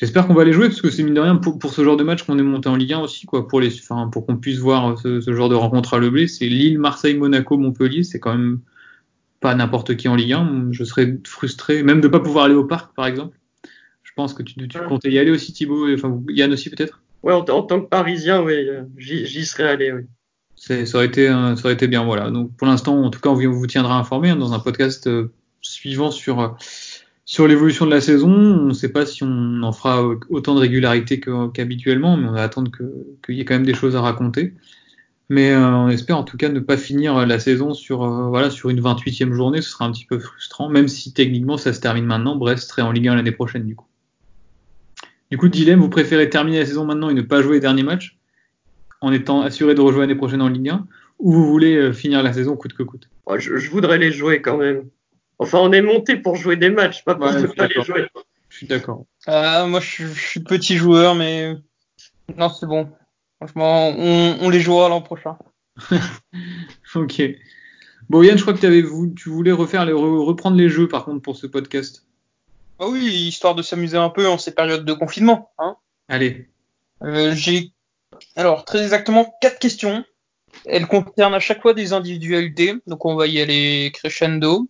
J'espère 0.00 0.26
qu'on 0.26 0.32
va 0.32 0.44
les 0.44 0.52
jouer 0.54 0.68
parce 0.68 0.80
que 0.80 0.90
c'est 0.90 1.02
mine 1.02 1.12
de 1.12 1.20
rien 1.20 1.36
pour, 1.36 1.58
pour 1.58 1.74
ce 1.74 1.84
genre 1.84 1.98
de 1.98 2.04
match 2.04 2.22
qu'on 2.22 2.38
est 2.38 2.42
monté 2.42 2.70
en 2.70 2.76
Ligue 2.76 2.94
1 2.94 3.00
aussi, 3.00 3.26
quoi. 3.26 3.46
Pour 3.46 3.60
les, 3.60 3.68
enfin, 3.80 4.08
pour 4.08 4.24
qu'on 4.24 4.38
puisse 4.38 4.56
voir 4.58 4.98
ce, 4.98 5.20
ce 5.20 5.34
genre 5.34 5.50
de 5.50 5.54
rencontre 5.54 5.92
à 5.92 5.98
le 5.98 6.08
blé, 6.08 6.26
c'est 6.26 6.46
Lille, 6.46 6.78
Marseille, 6.78 7.14
Monaco, 7.18 7.58
Montpellier. 7.58 8.02
C'est 8.02 8.18
quand 8.18 8.32
même 8.32 8.60
pas 9.40 9.54
n'importe 9.54 9.96
qui 9.96 10.08
en 10.08 10.14
Ligue 10.16 10.32
1. 10.32 10.68
Je 10.70 10.84
serais 10.84 11.18
frustré, 11.26 11.82
même 11.82 12.00
de 12.00 12.08
pas 12.08 12.20
pouvoir 12.20 12.46
aller 12.46 12.54
au 12.54 12.64
parc, 12.64 12.94
par 12.94 13.06
exemple. 13.06 13.36
Je 14.02 14.12
pense 14.16 14.32
que 14.32 14.42
tu, 14.42 14.54
tu 14.54 14.78
Ouais. 14.78 14.86
comptais 14.88 15.10
y 15.10 15.18
aller 15.18 15.30
aussi, 15.30 15.52
Thibaut, 15.52 15.86
et, 15.86 15.94
enfin 15.94 16.18
Yann 16.30 16.50
aussi 16.52 16.70
peut-être? 16.70 17.02
Ouais, 17.22 17.34
en, 17.34 17.40
en 17.40 17.62
tant 17.62 17.80
que 17.82 17.86
Parisien, 17.86 18.42
oui, 18.42 18.54
euh, 18.54 18.84
j'y 18.96 19.44
serais 19.44 19.68
allé, 19.68 19.92
oui. 19.92 20.02
Ça 20.56 20.74
aurait 20.94 21.06
été, 21.06 21.28
euh, 21.28 21.56
ça 21.56 21.64
aurait 21.64 21.74
été 21.74 21.88
bien, 21.88 22.04
voilà. 22.04 22.30
Donc 22.30 22.54
pour 22.56 22.66
l'instant, 22.66 23.02
en 23.02 23.10
tout 23.10 23.20
cas, 23.20 23.30
on 23.30 23.34
vous 23.34 23.66
tiendra 23.66 23.98
informé 23.98 24.30
hein, 24.30 24.36
dans 24.36 24.52
un 24.52 24.58
podcast 24.58 25.06
euh, 25.06 25.32
suivant 25.62 26.10
sur 26.10 26.40
euh, 26.40 26.48
sur 27.30 27.46
l'évolution 27.46 27.86
de 27.86 27.92
la 27.92 28.00
saison. 28.00 28.28
On 28.28 28.66
ne 28.66 28.72
sait 28.72 28.88
pas 28.88 29.06
si 29.06 29.22
on 29.22 29.62
en 29.62 29.70
fera 29.70 30.02
autant 30.30 30.56
de 30.56 30.58
régularité 30.58 31.20
qu'habituellement, 31.54 32.16
mais 32.16 32.26
on 32.26 32.32
va 32.32 32.42
attendre 32.42 32.72
qu'il 33.24 33.36
y 33.36 33.40
ait 33.40 33.44
quand 33.44 33.54
même 33.54 33.64
des 33.64 33.72
choses 33.72 33.94
à 33.94 34.00
raconter. 34.00 34.52
Mais 35.28 35.52
euh, 35.52 35.64
on 35.64 35.88
espère 35.88 36.18
en 36.18 36.24
tout 36.24 36.36
cas 36.36 36.48
ne 36.48 36.58
pas 36.58 36.76
finir 36.76 37.24
la 37.24 37.38
saison 37.38 37.72
sur 37.72 38.02
euh, 38.02 38.48
une 38.68 38.80
28e 38.80 39.32
journée. 39.32 39.62
Ce 39.62 39.70
sera 39.70 39.84
un 39.84 39.92
petit 39.92 40.06
peu 40.06 40.18
frustrant, 40.18 40.68
même 40.68 40.88
si 40.88 41.12
techniquement 41.12 41.56
ça 41.56 41.72
se 41.72 41.78
termine 41.78 42.04
maintenant. 42.04 42.34
Brest 42.34 42.68
serait 42.68 42.82
en 42.82 42.90
Ligue 42.90 43.06
1 43.06 43.14
l'année 43.14 43.30
prochaine 43.30 43.64
du 43.64 43.76
coup. 43.76 43.86
Du 45.30 45.38
coup, 45.38 45.48
dilemme, 45.48 45.78
vous 45.78 45.88
préférez 45.88 46.28
terminer 46.30 46.58
la 46.58 46.66
saison 46.66 46.84
maintenant 46.84 47.10
et 47.10 47.14
ne 47.14 47.22
pas 47.22 47.42
jouer 47.42 47.54
les 47.54 47.60
derniers 47.60 47.84
matchs 47.84 48.18
en 49.00 49.12
étant 49.12 49.42
assuré 49.42 49.76
de 49.76 49.80
rejouer 49.80 50.00
l'année 50.00 50.16
prochaine 50.16 50.42
en 50.42 50.48
Ligue 50.48 50.70
1 50.70 50.84
ou 51.20 51.32
vous 51.32 51.46
voulez 51.46 51.76
euh, 51.76 51.92
finir 51.92 52.24
la 52.24 52.32
saison 52.32 52.56
coûte 52.56 52.72
que 52.72 52.82
coûte? 52.82 53.08
Je, 53.36 53.56
je 53.56 53.70
voudrais 53.70 53.98
les 53.98 54.10
jouer 54.10 54.42
quand 54.42 54.56
même. 54.56 54.82
Enfin, 55.42 55.58
on 55.58 55.72
est 55.72 55.80
monté 55.82 56.16
pour 56.16 56.36
jouer 56.36 56.56
des 56.56 56.70
matchs, 56.70 57.02
pas 57.02 57.14
pour 57.14 57.24
Ouais, 57.26 57.40
ne 57.42 57.46
pas 57.48 57.66
les 57.66 57.82
jouer. 57.82 58.06
Je 58.50 58.56
suis 58.58 58.66
d'accord. 58.66 59.06
Ah, 59.26 59.64
moi, 59.66 59.80
je, 59.80 59.86
suis- 59.86 60.04
je 60.14 60.26
suis 60.28 60.40
petit 60.40 60.76
joueur, 60.76 61.14
mais 61.14 61.54
non, 62.36 62.50
c'est 62.50 62.66
bon. 62.66 62.90
Franchement, 63.38 63.88
on, 63.88 64.36
on 64.40 64.50
les 64.50 64.60
jouera 64.60 64.88
l'an 64.88 65.00
prochain. 65.00 65.36
Ok. 66.94 67.22
Bon 68.08 68.22
Yann, 68.22 68.36
je 68.36 68.42
crois 68.42 68.54
que 68.54 68.66
avais, 68.66 68.82
tu 69.16 69.28
voulais 69.28 69.52
refaire 69.52 69.84
les, 69.84 69.92
reprendre 69.92 70.56
les 70.56 70.68
jeux 70.68 70.88
par 70.88 71.04
contre 71.04 71.22
pour 71.22 71.36
ce 71.36 71.46
podcast. 71.46 72.06
Ah 72.80 72.88
oui, 72.88 73.04
histoire 73.06 73.54
de 73.54 73.62
s'amuser 73.62 73.96
un 73.96 74.10
peu 74.10 74.26
en 74.26 74.36
ces 74.36 74.52
périodes 74.52 74.84
de 74.84 74.92
confinement. 74.92 75.52
Hein. 75.58 75.76
Allez. 76.08 76.48
Euh, 77.02 77.32
J'ai 77.34 77.70
alors 78.34 78.64
très 78.64 78.82
exactement 78.82 79.32
quatre 79.40 79.58
questions. 79.60 80.04
Elles 80.66 80.88
concernent 80.88 81.34
à 81.34 81.40
chaque 81.40 81.62
fois 81.62 81.72
des 81.72 81.92
individualités, 81.92 82.74
donc 82.88 83.04
on 83.04 83.14
va 83.14 83.28
y 83.28 83.40
aller 83.40 83.92
crescendo. 83.94 84.68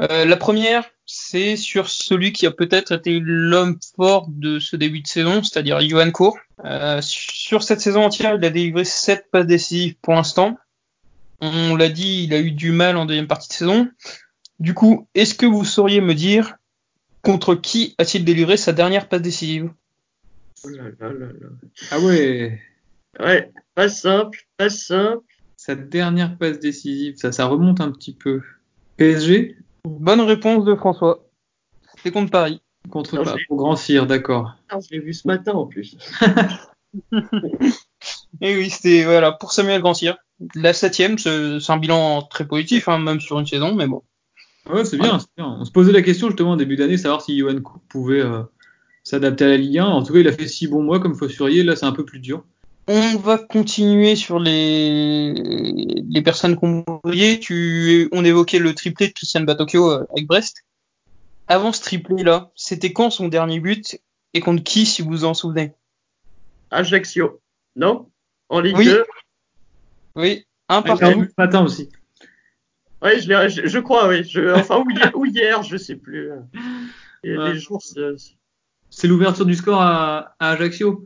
Euh, 0.00 0.24
la 0.24 0.36
première, 0.36 0.84
c'est 1.06 1.56
sur 1.56 1.88
celui 1.88 2.32
qui 2.32 2.46
a 2.46 2.50
peut-être 2.50 2.92
été 2.92 3.18
l'homme 3.20 3.78
fort 3.96 4.28
de 4.28 4.58
ce 4.58 4.76
début 4.76 5.00
de 5.00 5.06
saison, 5.08 5.42
c'est-à-dire 5.42 5.80
Johan 5.80 6.10
Cour. 6.12 6.38
Euh, 6.64 7.00
sur 7.02 7.62
cette 7.62 7.80
saison 7.80 8.04
entière, 8.04 8.36
il 8.36 8.44
a 8.44 8.50
délivré 8.50 8.84
sept 8.84 9.26
passes 9.30 9.46
décisives 9.46 9.96
pour 10.00 10.14
l'instant. 10.14 10.56
On 11.40 11.76
l'a 11.76 11.88
dit, 11.88 12.24
il 12.24 12.34
a 12.34 12.40
eu 12.40 12.52
du 12.52 12.70
mal 12.70 12.96
en 12.96 13.06
deuxième 13.06 13.26
partie 13.26 13.48
de 13.48 13.54
saison. 13.54 13.88
Du 14.60 14.74
coup, 14.74 15.08
est-ce 15.14 15.34
que 15.34 15.46
vous 15.46 15.64
sauriez 15.64 16.00
me 16.00 16.14
dire 16.14 16.56
contre 17.22 17.54
qui 17.54 17.94
a-t-il 17.98 18.24
délivré 18.24 18.56
sa 18.56 18.72
dernière 18.72 19.08
passe 19.08 19.22
décisive? 19.22 19.70
Oh 20.64 20.68
là 20.68 20.84
là 20.98 21.12
là 21.12 21.26
là. 21.26 21.48
Ah 21.90 22.00
ouais. 22.00 22.60
Ouais, 23.20 23.52
pas 23.74 23.88
simple, 23.88 24.46
pas 24.56 24.70
simple. 24.70 25.24
Sa 25.56 25.74
dernière 25.74 26.36
passe 26.36 26.58
décisive, 26.58 27.16
ça, 27.16 27.32
ça 27.32 27.46
remonte 27.46 27.80
un 27.80 27.90
petit 27.90 28.14
peu. 28.14 28.42
PSG 28.96 29.56
Bonne 29.88 30.20
réponse 30.20 30.64
de 30.64 30.74
François. 30.74 31.24
C'était 31.96 32.10
contre 32.12 32.30
Paris. 32.30 32.60
Contre 32.90 33.16
Non, 33.16 33.22
l'ai- 33.22 33.46
au 33.48 33.56
Grand 33.56 33.76
Cyr, 33.76 34.06
d'accord. 34.06 34.54
Je 34.70 34.94
l'ai 34.94 35.00
vu 35.00 35.12
ce 35.12 35.26
matin 35.26 35.52
en 35.52 35.66
plus. 35.66 35.96
Et 38.40 38.56
oui, 38.56 38.70
c'était 38.70 39.04
voilà 39.04 39.32
pour 39.32 39.52
Samuel 39.52 39.80
Grandcir. 39.80 40.16
La 40.54 40.72
septième, 40.72 41.18
c'est 41.18 41.58
un 41.68 41.76
bilan 41.76 42.22
très 42.22 42.46
positif, 42.46 42.88
hein, 42.88 42.98
même 42.98 43.20
sur 43.20 43.38
une 43.40 43.46
saison, 43.46 43.74
mais 43.74 43.86
bon. 43.86 44.02
Ouais, 44.70 44.84
c'est 44.84 44.98
bien, 44.98 45.18
c'est 45.18 45.28
bien. 45.36 45.46
On 45.60 45.64
se 45.64 45.70
posait 45.72 45.92
la 45.92 46.02
question 46.02 46.28
justement 46.28 46.52
en 46.52 46.56
début 46.56 46.76
d'année, 46.76 46.96
savoir 46.98 47.22
si 47.22 47.36
Johan 47.38 47.60
Cook 47.60 47.82
pouvait 47.88 48.20
euh, 48.20 48.42
s'adapter 49.02 49.44
à 49.44 49.48
la 49.48 49.56
Ligue 49.56 49.78
1. 49.78 49.86
En 49.86 50.02
tout 50.02 50.12
cas, 50.12 50.20
il 50.20 50.28
a 50.28 50.32
fait 50.32 50.46
six 50.46 50.68
bons 50.68 50.82
mois 50.82 51.00
comme 51.00 51.14
Fossurier. 51.16 51.62
Là, 51.64 51.74
c'est 51.74 51.86
un 51.86 51.92
peu 51.92 52.04
plus 52.04 52.20
dur. 52.20 52.44
On 52.90 53.16
va 53.18 53.36
continuer 53.38 54.16
sur 54.16 54.38
les 54.38 55.32
les 55.34 56.22
personnes 56.22 56.56
qu'on 56.56 56.84
voyait. 57.04 57.38
Tu, 57.38 58.08
on 58.12 58.24
évoquait 58.24 58.58
le 58.58 58.74
triplé 58.74 59.08
de 59.08 59.12
Christian 59.12 59.42
Batocchio 59.42 59.90
euh, 59.90 60.04
avec 60.10 60.26
Brest. 60.26 60.64
Avant 61.48 61.72
ce 61.72 61.82
triplé 61.82 62.22
là, 62.22 62.50
c'était 62.56 62.92
quand 62.92 63.10
son 63.10 63.28
dernier 63.28 63.60
but 63.60 63.98
et 64.34 64.40
contre 64.40 64.62
qui, 64.64 64.86
si 64.86 65.02
vous 65.02 65.10
vous 65.10 65.24
en 65.24 65.34
souvenez? 65.34 65.72
Ajaccio. 66.70 67.40
Non? 67.76 68.08
En 68.48 68.60
Ligue 68.60 68.76
Oui. 68.78 68.84
2 68.86 69.04
Oui, 70.16 70.44
un 70.68 70.80
partout. 70.82 71.24
ce 71.24 71.32
matin 71.36 71.62
aussi. 71.64 71.90
Oui, 73.02 73.20
je, 73.20 73.28
l'ai- 73.28 73.48
je, 73.50 73.66
je 73.66 73.78
crois, 73.78 74.08
oui. 74.08 74.24
Je, 74.24 74.52
enfin, 74.54 74.78
ou 74.84 74.90
hier, 74.90 75.12
ou 75.14 75.24
hier, 75.26 75.62
je 75.62 75.76
sais 75.76 75.96
plus. 75.96 76.30
Et 77.22 77.36
Ouais. 77.36 77.52
Les 77.52 77.58
jours, 77.58 77.82
c'est- 77.82 78.34
C'est 78.90 79.06
l'ouverture 79.06 79.44
du 79.44 79.54
score 79.54 79.80
à, 79.82 80.34
à 80.38 80.50
Ajaccio, 80.52 81.04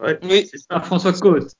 ouais, 0.00 0.18
Oui. 0.22 0.48
c'est 0.50 0.58
ça. 0.58 0.80
François 0.80 1.12
Côte. 1.12 1.52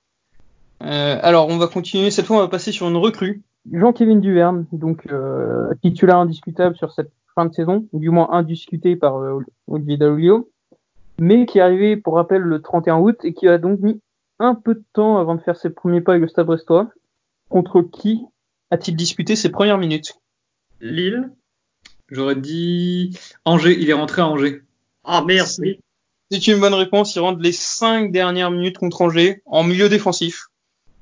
Euh, 0.82 1.18
alors, 1.22 1.48
on 1.48 1.56
va 1.58 1.66
continuer. 1.68 2.10
Cette 2.10 2.26
fois, 2.26 2.36
on 2.36 2.40
va 2.40 2.48
passer 2.48 2.72
sur 2.72 2.88
une 2.88 2.96
recrue. 2.96 3.42
Jean-Kévin 3.72 4.16
Duverne, 4.16 4.66
donc 4.72 5.06
euh, 5.10 5.72
titulaire 5.82 6.18
indiscutable 6.18 6.76
sur 6.76 6.92
cette 6.92 7.10
fin 7.34 7.46
de 7.46 7.52
saison, 7.54 7.88
ou 7.92 7.98
du 7.98 8.10
moins 8.10 8.28
indiscuté 8.30 8.94
par 8.96 9.16
euh, 9.16 9.40
Olivier 9.66 9.96
Dalloglio, 9.96 10.48
mais 11.18 11.46
qui 11.46 11.58
est 11.58 11.62
arrivé, 11.62 11.96
pour 11.96 12.14
rappel, 12.14 12.42
le 12.42 12.62
31 12.62 12.98
août 12.98 13.16
et 13.24 13.32
qui 13.34 13.48
a 13.48 13.58
donc 13.58 13.80
mis 13.80 14.00
un 14.38 14.54
peu 14.54 14.74
de 14.74 14.84
temps 14.92 15.18
avant 15.18 15.34
de 15.34 15.40
faire 15.40 15.56
ses 15.56 15.70
premiers 15.70 16.00
pas 16.00 16.12
avec 16.12 16.22
le 16.22 16.28
Stade 16.28 16.46
Brestois. 16.46 16.90
Contre 17.48 17.80
qui 17.82 18.20
a-t-il 18.70 18.96
disputé 18.96 19.34
ses 19.34 19.50
premières 19.50 19.78
minutes? 19.78 20.14
Lille. 20.80 21.30
J'aurais 22.08 22.36
dit 22.36 23.18
Angers. 23.44 23.76
Il 23.80 23.88
est 23.88 23.94
rentré 23.94 24.22
à 24.22 24.26
Angers. 24.28 24.62
Ah, 25.04 25.24
merci. 25.26 25.80
C'est 26.30 26.48
une 26.48 26.60
bonne 26.60 26.74
réponse. 26.74 27.14
Il 27.14 27.20
rentre 27.20 27.40
les 27.40 27.52
cinq 27.52 28.10
dernières 28.10 28.50
minutes 28.50 28.78
contre 28.78 29.02
Angers 29.02 29.42
en 29.46 29.62
milieu 29.62 29.88
défensif. 29.88 30.46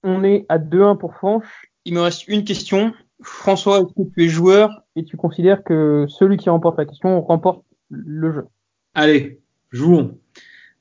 On 0.03 0.23
est 0.23 0.45
à 0.49 0.59
2-1 0.59 0.99
pour 0.99 1.15
Franche. 1.15 1.71
Il 1.87 1.95
me 1.95 2.01
reste 2.01 2.29
une 2.29 2.45
question. 2.45 2.93
François, 3.23 3.79
est-ce 3.79 3.95
que 3.95 4.09
tu 4.15 4.25
es 4.25 4.29
joueur 4.29 4.83
et 4.97 5.05
tu 5.05 5.17
considères 5.17 5.65
que 5.65 6.07
celui 6.09 6.37
qui 6.37 6.51
remporte 6.51 6.77
la 6.79 6.85
question 6.85 7.23
remporte 7.23 7.65
le 7.89 8.33
jeu? 8.33 8.47
Allez, 8.95 9.41
jouons. 9.71 10.19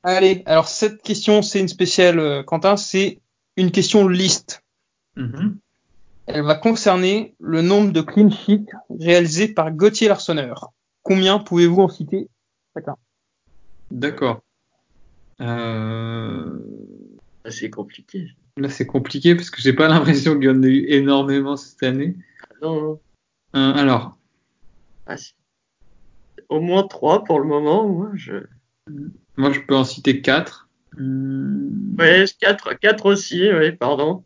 Allez, 0.04 0.44
alors 0.46 0.68
cette 0.68 1.02
question, 1.02 1.42
c'est 1.42 1.62
une 1.62 1.70
spéciale, 1.70 2.20
euh, 2.20 2.44
Quentin, 2.44 2.76
c'est 2.76 3.22
une 3.56 3.72
question 3.72 4.08
liste. 4.10 4.62
Mhm. 5.16 5.58
Elle 6.26 6.44
va 6.44 6.56
concerner 6.56 7.36
le 7.40 7.62
nombre 7.62 7.94
de 7.94 8.02
clean 8.02 8.30
sheets 8.30 8.66
réalisés 8.90 9.48
par 9.48 9.72
Gauthier 9.72 10.10
Larsonneur. 10.10 10.74
Combien 11.02 11.40
pouvez-vous 11.40 11.82
en 11.82 11.90
citer? 11.90 12.30
Chacun 12.74 12.96
D'accord. 13.94 14.42
Euh, 15.42 16.58
Ah, 17.46 17.52
C'est 17.52 17.70
compliqué. 17.70 18.28
Là, 18.58 18.70
c'est 18.70 18.86
compliqué 18.88 19.36
parce 19.36 19.50
que 19.50 19.62
j'ai 19.62 19.74
pas 19.74 19.88
l'impression 20.28 20.34
qu'il 20.36 20.46
y 20.46 20.50
en 20.50 20.62
a 20.64 20.68
eu 20.68 20.86
énormément 20.88 21.56
cette 21.58 21.84
année. 21.84 22.16
Non, 22.62 22.82
non. 22.82 23.00
Euh, 23.56 23.74
alors, 23.74 24.18
Ah. 25.06 25.16
Au 26.50 26.60
moins 26.60 26.84
trois 26.88 27.24
pour 27.24 27.40
le 27.40 27.46
moment. 27.48 27.88
Moi, 27.88 28.12
je... 28.16 28.34
moi, 29.38 29.52
je 29.52 29.60
peux 29.62 29.76
en 29.76 29.84
citer 29.84 30.22
quatre. 30.22 30.68
Ouais, 30.98 32.26
quatre, 32.40 32.74
quatre 32.80 33.06
aussi, 33.08 33.50
oui, 33.52 33.72
pardon. 33.72 34.24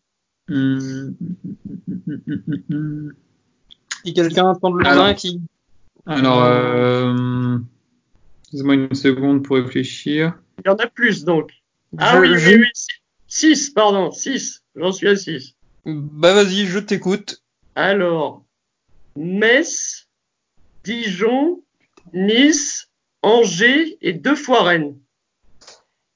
hum. 0.50 1.16
Si 4.06 4.14
quelqu'un 4.14 4.54
tente 4.56 4.76
le 4.76 4.86
Alors. 4.88 5.06
main 5.06 5.14
qui... 5.14 5.42
Alors, 6.06 6.44
euh, 6.44 7.58
laisse-moi 8.52 8.76
une 8.76 8.94
seconde 8.96 9.44
pour 9.44 9.58
réfléchir. 9.58 10.38
Il 10.60 10.68
y 10.68 10.70
en 10.70 10.76
a 10.76 10.88
plus 10.88 11.24
donc. 11.24 11.52
Ah 11.98 12.16
Je- 12.16 12.22
oui, 12.22 12.30
oui, 12.46 12.56
oui. 12.62 12.68
Six, 13.28 13.70
pardon, 13.72 14.12
six. 14.12 14.64
J'en 14.76 14.92
suis 14.92 15.08
à 15.08 15.16
six. 15.16 15.56
Bah 15.86 16.34
vas-y, 16.34 16.66
je 16.66 16.80
t'écoute. 16.80 17.44
Alors, 17.76 18.44
Metz, 19.16 20.08
Dijon, 20.84 21.62
Nice, 22.14 22.90
Angers 23.22 23.98
et 24.02 24.14
deux 24.14 24.36
fois 24.36 24.64
Rennes. 24.64 24.96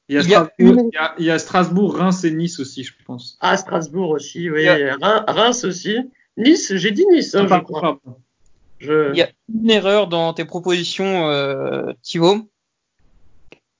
Il 0.09 0.15
y 0.15 0.17
a, 0.17 0.21
Il 0.23 0.29
y 0.29 0.35
a 0.35 0.43
Strasbourg, 0.45 0.79
une- 0.83 0.89
il 0.91 0.93
y 0.93 0.97
a- 0.97 1.15
il 1.19 1.25
y 1.25 1.31
a 1.31 1.39
Strasbourg, 1.39 1.95
Reims 1.97 2.23
et 2.25 2.31
Nice 2.31 2.59
aussi, 2.59 2.83
je 2.83 2.93
pense. 3.05 3.37
Ah, 3.39 3.55
Strasbourg 3.57 4.09
aussi, 4.09 4.49
oui. 4.49 4.61
Il 4.63 4.65
y 4.65 4.89
Rein- 4.91 5.23
Reims 5.27 5.63
aussi. 5.63 5.97
Nice, 6.37 6.75
j'ai 6.75 6.91
dit 6.91 7.05
Nice, 7.11 7.33
hein, 7.35 7.47
Ah, 7.49 7.57
je 7.57 7.63
crois. 7.63 8.01
Je... 8.81 9.11
Il 9.11 9.17
y 9.17 9.21
a 9.21 9.29
une 9.53 9.69
erreur 9.69 10.07
dans 10.07 10.33
tes 10.33 10.43
propositions, 10.45 11.29
euh, 11.29 11.93
Thibaut. 12.01 12.49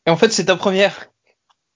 Et 0.05 0.09
en 0.11 0.15
fait, 0.17 0.31
c'est 0.31 0.45
ta 0.45 0.55
première. 0.55 1.07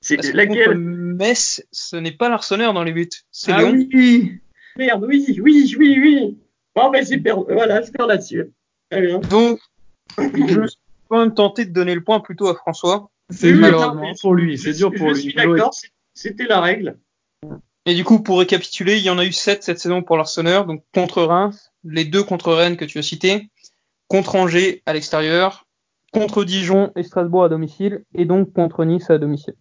C'est 0.02 0.34
laquelle 0.34 0.78
Metz, 0.78 1.66
ce 1.72 1.96
n'est 1.96 2.12
pas 2.12 2.30
l'Arseneur 2.30 2.74
dans 2.74 2.84
les 2.84 2.94
buts. 2.94 3.10
C'est 3.32 3.52
Ah 3.52 3.60
Lyon. 3.62 3.72
oui 3.94 4.40
Merde, 4.78 5.06
oui, 5.08 5.26
oui, 5.42 5.76
oui, 5.80 5.98
oui. 6.00 6.38
Bon, 6.76 6.92
ben, 6.92 7.04
c'est 7.06 7.18
perdu. 7.18 7.46
Voilà, 7.54 7.82
je 7.82 7.92
perds 7.92 8.08
là-dessus. 8.08 8.52
Très 8.92 9.02
bien. 9.02 9.20
Donc, 9.20 9.60
je 10.18 10.68
suis 10.68 10.80
quand 11.10 11.20
même 11.20 11.34
tenté 11.34 11.66
de 11.66 11.72
donner 11.74 11.96
le 11.96 12.04
point 12.04 12.20
plutôt 12.20 12.48
à 12.48 12.56
François. 12.56 13.10
C'est 13.32 13.54
malheureusement 13.54 13.96
non, 13.96 14.02
mais 14.02 14.14
pour 14.22 14.36
lui, 14.36 14.58
c'est 14.60 14.74
Je- 14.74 14.78
dur 14.78 14.92
pour 14.94 15.10
je 15.10 15.14
lui. 15.16 15.22
suis 15.22 15.34
d'accord, 15.34 15.74
c'était 16.14 16.44
la 16.46 16.62
règle. 16.62 17.00
Et 17.86 17.94
du 17.94 18.04
coup, 18.04 18.20
pour 18.22 18.40
récapituler, 18.40 18.98
il 18.98 19.04
y 19.04 19.10
en 19.10 19.20
a 19.20 19.26
eu 19.26 19.32
7 19.32 19.64
cette 19.64 19.80
saison 19.80 20.02
pour 20.02 20.18
l'Arseneur. 20.18 20.66
Donc, 20.66 20.84
contre 20.94 21.22
Reims, 21.24 21.72
les 21.84 22.06
deux 22.06 22.24
contre 22.24 22.54
Rennes 22.54 22.78
que 22.78 22.86
tu 22.86 22.98
as 22.98 23.04
cités, 23.04 23.50
contre 24.08 24.36
Angers 24.36 24.82
à 24.86 24.94
l'extérieur, 24.94 25.68
contre 26.12 26.44
Dijon 26.44 26.92
et 26.96 27.04
Strasbourg 27.04 27.44
à 27.44 27.50
domicile, 27.50 28.04
et 28.16 28.26
donc 28.26 28.54
contre 28.54 28.86
Nice 28.86 29.10
à 29.10 29.18
domicile. 29.18 29.56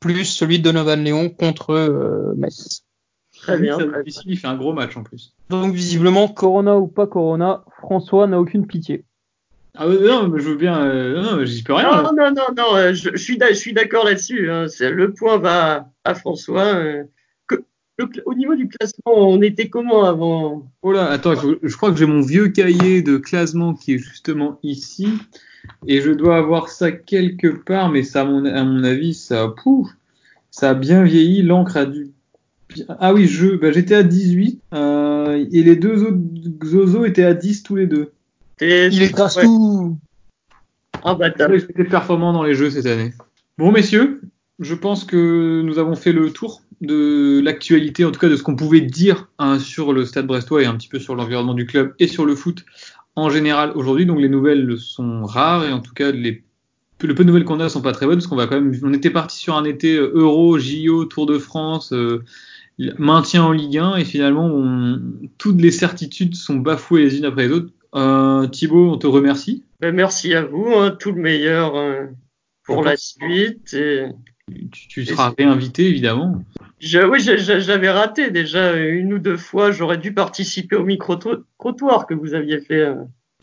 Plus 0.00 0.24
celui 0.24 0.58
de 0.58 0.64
Donovan 0.64 1.02
Léon 1.02 1.30
contre 1.30 1.70
euh, 1.70 2.34
Metz. 2.36 2.84
Très 3.36 3.58
bien. 3.58 3.78
Il 4.26 4.38
fait 4.38 4.46
un 4.46 4.56
gros 4.56 4.72
match 4.72 4.96
en 4.96 5.02
plus. 5.02 5.34
Donc, 5.50 5.72
visiblement, 5.74 6.28
Corona 6.28 6.76
ou 6.76 6.88
pas 6.88 7.06
Corona, 7.06 7.64
François 7.78 8.26
n'a 8.26 8.40
aucune 8.40 8.66
pitié. 8.66 9.04
Ah 9.76 9.86
non, 9.88 10.28
mais 10.28 10.40
je 10.40 10.50
veux 10.50 10.56
bien. 10.56 10.80
euh, 10.84 11.20
non, 11.20 11.36
non, 11.38 11.44
j'y 11.44 11.62
peux 11.62 11.72
rien. 11.74 12.02
Non, 12.02 12.12
non, 12.16 12.30
non, 12.30 12.46
non, 12.56 12.76
euh, 12.76 12.94
je, 12.94 13.10
je 13.14 13.52
suis 13.54 13.72
d'accord 13.72 14.04
là-dessus. 14.04 14.50
hein. 14.50 14.66
Le 14.80 15.12
point 15.12 15.38
va 15.38 15.90
à 16.04 16.14
François. 16.14 16.74
euh, 16.76 17.02
que- 17.48 17.62
le 17.98 18.06
au 18.26 18.34
niveau 18.34 18.54
du 18.54 18.68
classement, 18.68 19.14
on 19.30 19.40
était 19.42 19.68
comment 19.68 20.04
avant? 20.04 20.70
Oh 20.82 20.92
là, 20.92 21.10
attends, 21.10 21.34
faut- 21.36 21.56
je 21.62 21.76
crois 21.76 21.90
que 21.90 21.96
j'ai 21.98 22.06
mon 22.06 22.20
vieux 22.20 22.48
cahier 22.48 23.02
de 23.02 23.16
classement 23.16 23.74
qui 23.74 23.94
est 23.94 23.98
justement 23.98 24.58
ici. 24.62 25.08
Et 25.88 26.00
je 26.02 26.10
dois 26.12 26.36
avoir 26.36 26.68
ça 26.68 26.92
quelque 26.92 27.48
part, 27.48 27.90
mais 27.90 28.02
ça, 28.02 28.20
à 28.20 28.24
mon, 28.24 28.44
à 28.44 28.64
mon 28.64 28.84
avis, 28.84 29.14
ça, 29.14 29.48
pouf, 29.48 29.88
ça 30.50 30.70
a 30.70 30.74
bien 30.74 31.02
vieilli. 31.02 31.42
L'encre 31.42 31.76
a 31.78 31.86
dû. 31.86 32.12
Ah 33.00 33.12
oui, 33.14 33.26
je, 33.26 33.56
bah, 33.56 33.72
j'étais 33.72 33.94
à 33.94 34.02
18. 34.02 34.60
euh, 34.74 35.44
et 35.52 35.62
les 35.62 35.76
deux 35.76 36.02
autres 36.04 36.18
Zozo 36.64 37.04
étaient 37.04 37.24
à 37.24 37.34
10 37.34 37.62
tous 37.62 37.76
les 37.76 37.86
deux. 37.86 38.12
Il 38.60 39.02
écrase 39.02 39.36
ouais. 39.36 39.44
tout. 39.44 39.98
Ah 41.02 41.14
bah 41.14 41.30
que 41.30 41.58
J'étais 41.58 41.84
performant 41.84 42.32
dans 42.32 42.42
les 42.42 42.54
jeux 42.54 42.70
cette 42.70 42.86
année. 42.86 43.12
Bon, 43.58 43.70
messieurs, 43.72 44.22
je 44.58 44.74
pense 44.74 45.04
que 45.04 45.62
nous 45.62 45.78
avons 45.78 45.96
fait 45.96 46.12
le 46.12 46.30
tour 46.30 46.62
de 46.80 47.40
l'actualité, 47.42 48.04
en 48.04 48.10
tout 48.10 48.20
cas 48.20 48.28
de 48.28 48.36
ce 48.36 48.42
qu'on 48.42 48.56
pouvait 48.56 48.80
dire 48.80 49.28
hein, 49.38 49.58
sur 49.58 49.92
le 49.92 50.04
Stade 50.04 50.26
Brestois 50.26 50.62
et 50.62 50.66
un 50.66 50.76
petit 50.76 50.88
peu 50.88 50.98
sur 50.98 51.14
l'environnement 51.14 51.54
du 51.54 51.66
club 51.66 51.94
et 51.98 52.06
sur 52.08 52.26
le 52.26 52.34
foot 52.34 52.64
en 53.16 53.30
général 53.30 53.72
aujourd'hui. 53.74 54.06
Donc 54.06 54.20
les 54.20 54.28
nouvelles 54.28 54.76
sont 54.78 55.24
rares 55.24 55.64
et 55.64 55.72
en 55.72 55.80
tout 55.80 55.94
cas 55.94 56.10
les 56.10 56.42
le 57.02 57.14
peu 57.14 57.22
de 57.22 57.26
nouvelles 57.28 57.44
qu'on 57.44 57.60
a 57.60 57.68
sont 57.68 57.82
pas 57.82 57.92
très 57.92 58.06
bonnes 58.06 58.16
parce 58.16 58.26
qu'on 58.26 58.36
va 58.36 58.46
quand 58.46 58.58
même 58.58 58.74
on 58.82 58.92
était 58.94 59.10
parti 59.10 59.38
sur 59.38 59.56
un 59.56 59.64
été 59.64 59.94
euh, 59.96 60.12
Euro, 60.14 60.58
JO, 60.58 61.04
Tour 61.04 61.26
de 61.26 61.38
France, 61.38 61.92
euh, 61.92 62.24
maintien 62.98 63.42
en 63.44 63.52
Ligue 63.52 63.76
1 63.76 63.96
et 63.96 64.04
finalement 64.06 64.46
on- 64.46 65.00
toutes 65.36 65.60
les 65.60 65.70
certitudes 65.70 66.34
sont 66.34 66.56
bafouées 66.56 67.02
les 67.02 67.18
unes 67.18 67.26
après 67.26 67.48
les 67.48 67.52
autres. 67.52 67.70
Euh, 67.94 68.46
Thibaut, 68.48 68.92
on 68.92 68.98
te 68.98 69.06
remercie. 69.06 69.64
ben, 69.80 69.94
merci 69.94 70.34
à 70.34 70.44
vous, 70.44 70.66
hein, 70.74 70.96
tout 70.98 71.12
le 71.12 71.20
meilleur 71.20 71.76
euh, 71.76 72.06
pour 72.64 72.82
la 72.82 72.96
suite. 72.96 73.72
Et... 73.74 74.06
Tu, 74.72 74.88
tu 74.88 75.06
seras 75.06 75.32
réinvité 75.38 75.88
évidemment. 75.88 76.42
Je, 76.80 76.98
oui, 76.98 77.20
j'avais 77.20 77.90
raté 77.90 78.30
déjà 78.30 78.76
une 78.76 79.14
ou 79.14 79.18
deux 79.18 79.36
fois. 79.38 79.70
J'aurais 79.70 79.96
dû 79.96 80.12
participer 80.12 80.76
au 80.76 80.84
micro-trottoir 80.84 82.06
que 82.06 82.14
vous 82.14 82.34
aviez 82.34 82.60
fait. 82.60 82.80
euh. 82.80 82.94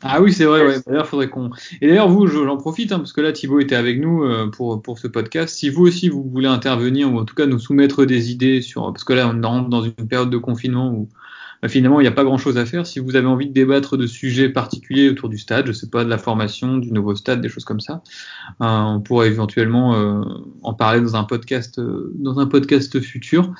Ah 0.03 0.21
oui, 0.21 0.33
c'est 0.33 0.45
vrai. 0.45 0.65
Ouais. 0.65 0.75
D'ailleurs, 0.85 1.07
faudrait 1.07 1.29
qu'on. 1.29 1.49
Et 1.79 1.87
d'ailleurs, 1.87 2.09
vous, 2.09 2.27
je- 2.27 2.43
j'en 2.43 2.57
profite 2.57 2.91
hein, 2.91 2.97
parce 2.97 3.13
que 3.13 3.21
là, 3.21 3.31
Thibaut 3.31 3.59
était 3.59 3.75
avec 3.75 3.99
nous 3.99 4.23
pour 4.51 4.81
pour 4.81 4.99
ce 4.99 5.07
podcast. 5.07 5.55
Si 5.55 5.69
vous 5.69 5.83
aussi 5.83 6.09
vous 6.09 6.23
voulez 6.23 6.47
intervenir 6.47 7.11
ou 7.13 7.19
en 7.19 7.25
tout 7.25 7.35
cas 7.35 7.45
nous 7.45 7.59
soumettre 7.59 8.05
des 8.05 8.31
idées 8.31 8.61
sur, 8.61 8.81
parce 8.91 9.03
que 9.03 9.13
là, 9.13 9.27
on 9.33 9.41
rentre 9.47 9.69
dans 9.69 9.83
une 9.83 9.93
période 9.93 10.29
de 10.31 10.37
confinement 10.37 10.91
où 10.91 11.07
bah, 11.61 11.67
finalement, 11.67 11.99
il 11.99 12.03
n'y 12.03 12.07
a 12.07 12.11
pas 12.11 12.23
grand-chose 12.23 12.57
à 12.57 12.65
faire. 12.65 12.87
Si 12.87 12.99
vous 12.99 13.15
avez 13.15 13.27
envie 13.27 13.47
de 13.47 13.53
débattre 13.53 13.95
de 13.95 14.07
sujets 14.07 14.49
particuliers 14.49 15.09
autour 15.09 15.29
du 15.29 15.37
stade, 15.37 15.67
je 15.67 15.73
sais 15.73 15.89
pas, 15.89 16.03
de 16.03 16.09
la 16.09 16.17
formation, 16.17 16.77
du 16.77 16.91
nouveau 16.91 17.15
stade, 17.15 17.39
des 17.39 17.49
choses 17.49 17.65
comme 17.65 17.79
ça, 17.79 18.01
euh, 18.61 18.65
on 18.65 18.99
pourrait 18.99 19.27
éventuellement 19.27 19.95
euh, 19.95 20.23
en 20.63 20.73
parler 20.73 21.01
dans 21.01 21.15
un 21.15 21.23
podcast, 21.23 21.77
euh, 21.77 22.11
dans 22.15 22.39
un 22.39 22.47
podcast 22.47 22.99
futur. 22.99 23.53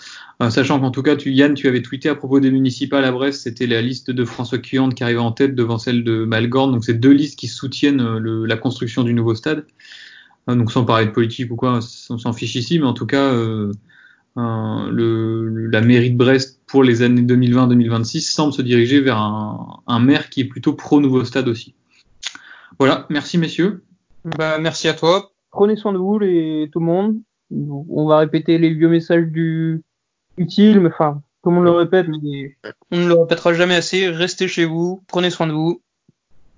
sachant 0.50 0.80
qu'en 0.80 0.90
tout 0.90 1.04
cas, 1.04 1.16
tu, 1.16 1.32
Yann, 1.32 1.54
tu 1.54 1.68
avais 1.68 1.84
tweeté 1.84 2.10
à 2.10 2.16
propos 2.16 2.40
des 2.40 2.50
municipales 2.50 3.06
à 3.06 3.12
Brest, 3.12 3.44
c'était 3.44 3.68
la 3.68 3.84
liste 3.84 4.10
de 4.10 4.26
François 4.26 4.58
Cuyande 4.58 4.96
qui 4.96 5.04
arrivait 5.04 5.20
en 5.20 5.32
tête 5.32 5.54
devant 5.54 5.78
celle 5.78 6.04
de 6.04 6.26
Malgorn. 6.26 6.72
Donc, 6.72 6.84
c'est 6.84 7.00
deux 7.00 7.12
listes 7.12 7.38
qui 7.38 7.48
soutiennent 7.48 8.18
le, 8.18 8.46
la 8.46 8.58
construction 8.58 9.04
du 9.04 9.14
nouveau 9.14 9.36
stade. 9.36 9.66
donc, 10.48 10.72
sans 10.72 10.86
parler 10.86 11.06
de 11.06 11.12
politique 11.12 11.52
ou 11.52 11.56
quoi, 11.56 11.80
on 12.10 12.18
s'en 12.18 12.34
fiche 12.34 12.56
ici, 12.56 12.80
mais 12.80 12.88
en 12.88 12.94
tout 12.94 13.06
cas, 13.06 13.32
le, 14.36 15.68
la 15.68 15.82
mairie 15.82 16.12
de 16.12 16.18
Brest 16.18 16.62
pour 16.68 16.84
les 16.84 17.02
années 17.02 17.22
2020-2026 17.22 18.22
semble 18.32 18.54
se 18.54 18.62
diriger 18.62 19.02
vers 19.02 19.18
un, 19.18 19.82
un, 19.88 20.00
maire 20.00 20.30
qui 20.30 20.42
est 20.42 20.46
plutôt 20.46 20.74
pro 20.74 21.02
nouveau 21.02 21.24
stade 21.24 21.48
aussi. 21.48 21.76
Voilà, 22.80 23.06
merci 23.10 23.38
messieurs. 23.38 23.84
Bah, 24.24 24.58
merci 24.60 24.88
à 24.88 24.94
toi. 24.94 25.32
Prenez 25.52 25.76
soin 25.76 25.94
de 25.94 25.98
vous 25.98 26.20
les, 26.20 26.70
tout 26.72 26.80
le 26.80 26.86
monde. 26.86 27.18
On 27.52 28.08
va 28.08 28.20
répéter 28.20 28.58
les 28.58 28.74
vieux 28.74 28.88
messages 28.88 29.26
du 29.26 29.84
utile, 30.38 30.80
mais 30.80 30.90
enfin, 30.90 31.22
comme 31.42 31.58
on 31.58 31.62
le 31.62 31.72
répète, 31.72 32.08
mais 32.08 32.58
on 32.92 32.98
ne 32.98 33.08
le 33.08 33.14
répétera 33.14 33.54
jamais 33.54 33.76
assez. 33.76 34.08
Restez 34.10 34.48
chez 34.48 34.66
vous, 34.66 35.04
prenez 35.08 35.30
soin 35.30 35.48
de 35.48 35.52
vous. 35.52 35.82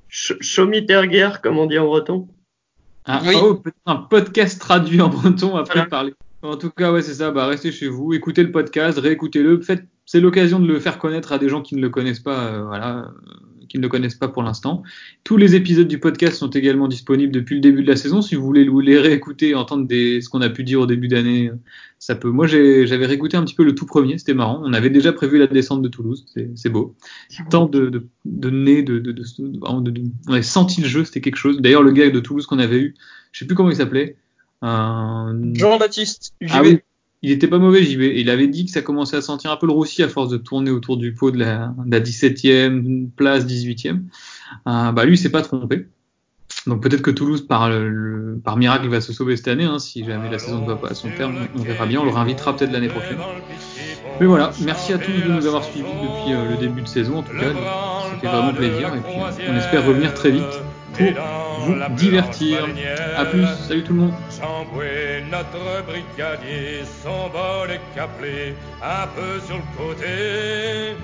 Chomiterger, 0.10 1.32
comme 1.42 1.58
on 1.58 1.66
dit 1.66 1.80
en 1.80 1.86
breton. 1.86 2.28
Ah, 3.06 3.22
oui. 3.26 3.36
oh, 3.42 3.62
un 3.86 3.96
podcast 3.96 4.62
traduit 4.62 5.02
en 5.02 5.10
breton 5.10 5.56
après 5.56 5.88
parler. 5.88 6.14
En 6.44 6.58
tout 6.58 6.70
cas, 6.72 6.92
ouais, 6.92 7.02
c'est 7.02 7.14
ça. 7.14 7.32
Bah, 7.32 7.48
restez 7.48 7.72
chez 7.72 7.88
vous, 7.88 8.14
écoutez 8.14 8.44
le 8.44 8.52
podcast, 8.52 9.00
réécoutez-le. 9.00 9.62
Faites, 9.62 9.86
c'est 10.06 10.20
l'occasion 10.20 10.60
de 10.60 10.68
le 10.68 10.78
faire 10.78 11.00
connaître 11.00 11.32
à 11.32 11.40
des 11.40 11.48
gens 11.48 11.62
qui 11.62 11.74
ne 11.76 11.82
le 11.82 11.90
connaissent 11.90 12.20
pas, 12.20 12.48
euh, 12.48 12.66
voilà, 12.66 12.98
euh, 12.98 13.66
qui 13.70 13.78
ne 13.78 13.84
le 13.84 13.88
connaissent 13.88 14.16
pas 14.16 14.28
pour 14.28 14.44
l'instant. 14.44 14.84
Tous 15.24 15.38
les 15.38 15.56
épisodes 15.56 15.88
du 15.88 16.00
podcast 16.02 16.36
sont 16.36 16.50
également 16.50 16.90
disponibles 16.90 17.32
depuis 17.32 17.56
le 17.56 17.62
début 17.62 17.82
de 17.82 17.88
la 17.88 17.96
saison. 17.96 18.22
Si 18.22 18.36
vous 18.36 18.44
voulez 18.44 18.66
les 18.66 19.00
réécouter 19.00 19.56
entendre 19.56 19.88
des, 19.88 20.20
ce 20.20 20.28
qu'on 20.28 20.42
a 20.42 20.50
pu 20.50 20.66
dire 20.66 20.82
au 20.82 20.86
début 20.86 21.08
d'année, 21.08 21.50
ça 21.98 22.14
peut. 22.14 22.30
Moi, 22.30 22.46
j'avais 22.46 23.06
réécouté 23.06 23.38
un 23.38 23.46
petit 23.46 23.56
peu 23.56 23.64
le 23.64 23.74
tout 23.74 23.86
premier, 23.86 24.18
c'était 24.18 24.34
marrant. 24.34 24.62
On 24.66 24.74
avait 24.74 24.90
déjà 24.90 25.14
prévu 25.14 25.38
la 25.38 25.48
descente 25.48 25.82
de 25.82 25.88
Toulouse, 25.88 26.26
c'est 26.56 26.70
beau. 26.70 26.94
Tant 27.52 27.68
de, 27.68 27.90
de, 27.90 28.06
de 28.26 28.50
nez, 28.50 28.84
de, 28.84 29.00
de, 29.00 29.14
de, 29.14 29.24
on 29.62 29.82
avait 30.28 30.42
senti 30.42 30.82
le 30.82 30.90
jeu, 30.90 31.06
c'était 31.06 31.22
quelque 31.22 31.38
chose. 31.38 31.62
D'ailleurs, 31.62 31.84
le 31.84 31.94
gars 31.94 32.10
de 32.10 32.20
Toulouse 32.20 32.48
qu'on 32.48 32.60
avait 32.60 32.82
eu, 32.82 32.96
je 33.32 33.40
sais 33.40 33.46
plus 33.46 33.56
comment 33.56 33.70
il 33.70 33.78
s'appelait. 33.78 34.18
Jean-Baptiste 34.64 36.34
Ah 36.50 36.62
oui, 36.62 36.80
il 37.22 37.32
était 37.32 37.48
pas 37.48 37.58
mauvais 37.58 37.84
JB. 37.84 38.02
Il 38.02 38.30
avait 38.30 38.48
dit 38.48 38.66
que 38.66 38.72
ça 38.72 38.82
commençait 38.82 39.18
à 39.18 39.22
sentir 39.22 39.52
un 39.52 39.58
peu 39.58 39.66
le 39.66 39.72
roussi 39.72 40.04
à 40.04 40.10
force 40.10 40.30
de 40.30 40.38
tourner 40.38 40.72
autour 40.72 40.98
du 40.98 41.14
pot 41.14 41.32
de 41.32 41.40
la, 41.40 41.74
de 41.86 41.92
la 41.92 42.02
17e 42.02 43.10
place, 43.16 43.46
18e. 43.46 44.02
Euh, 44.68 44.92
bah 44.92 45.06
lui, 45.06 45.16
il 45.16 45.18
s'est 45.18 45.32
pas 45.32 45.42
trompé. 45.42 45.88
Donc 46.68 46.84
peut-être 46.84 47.02
que 47.02 47.12
Toulouse, 47.12 47.48
par, 47.48 47.70
le, 47.70 48.40
par 48.44 48.58
miracle, 48.58 48.88
va 48.88 49.02
se 49.02 49.14
sauver 49.14 49.38
cette 49.38 49.48
année. 49.48 49.64
Hein, 49.64 49.80
si 49.80 50.04
jamais 50.06 50.30
la 50.30 50.38
saison 50.38 50.62
ne 50.62 50.68
va 50.68 50.76
pas 50.76 50.90
à 50.90 50.94
son 50.94 51.10
terme, 51.12 51.36
on 51.56 51.62
verra 51.62 51.86
bien. 51.86 52.02
On 52.02 52.06
le 52.06 52.12
réinvitera 52.12 52.56
peut-être 52.56 52.72
l'année 52.72 52.90
prochaine. 52.90 53.18
Mais 54.20 54.26
voilà, 54.26 54.52
merci 54.62 54.94
à 54.94 54.98
tous 54.98 55.12
de 55.12 55.32
nous 55.32 55.46
avoir 55.46 55.64
suivis 55.64 55.84
depuis 55.84 56.34
euh, 56.34 56.52
le 56.52 56.58
début 56.58 56.82
de 56.82 56.88
saison. 56.88 57.20
En 57.20 57.24
tout 57.24 57.36
cas, 57.36 57.54
c'était 58.16 58.28
vraiment 58.28 58.54
plaisir. 58.54 58.94
Et 58.96 59.00
puis, 59.00 59.46
on 59.50 59.56
espère 59.56 59.86
revenir 59.86 60.14
très 60.14 60.32
vite 60.32 60.44
pour 60.94 61.08
vous 61.64 61.96
divertir. 61.96 62.68
A 63.18 63.26
plus, 63.26 63.46
salut 63.68 63.84
tout 63.84 63.94
le 63.94 64.00
monde. 64.02 64.14
Chamboué, 64.30 65.24
notre 65.32 65.84
brigadier, 65.86 66.84
son 67.04 67.30
bol 67.30 67.72
est 67.72 68.00
un 68.00 69.08
peu 69.16 69.40
sur 69.46 69.58
le 69.58 69.78
côté. 69.78 70.96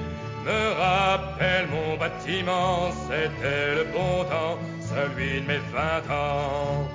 Me 0.46 0.62
rappelle 0.80 1.68
mon 1.68 1.98
bâtiment, 1.98 2.90
c'était 3.08 3.76
le 3.76 3.84
bon 3.92 4.24
temps, 4.24 4.58
celui 4.82 5.42
de 5.42 5.48
mes 5.48 5.62
vingt 5.74 6.14
ans. 6.14 6.88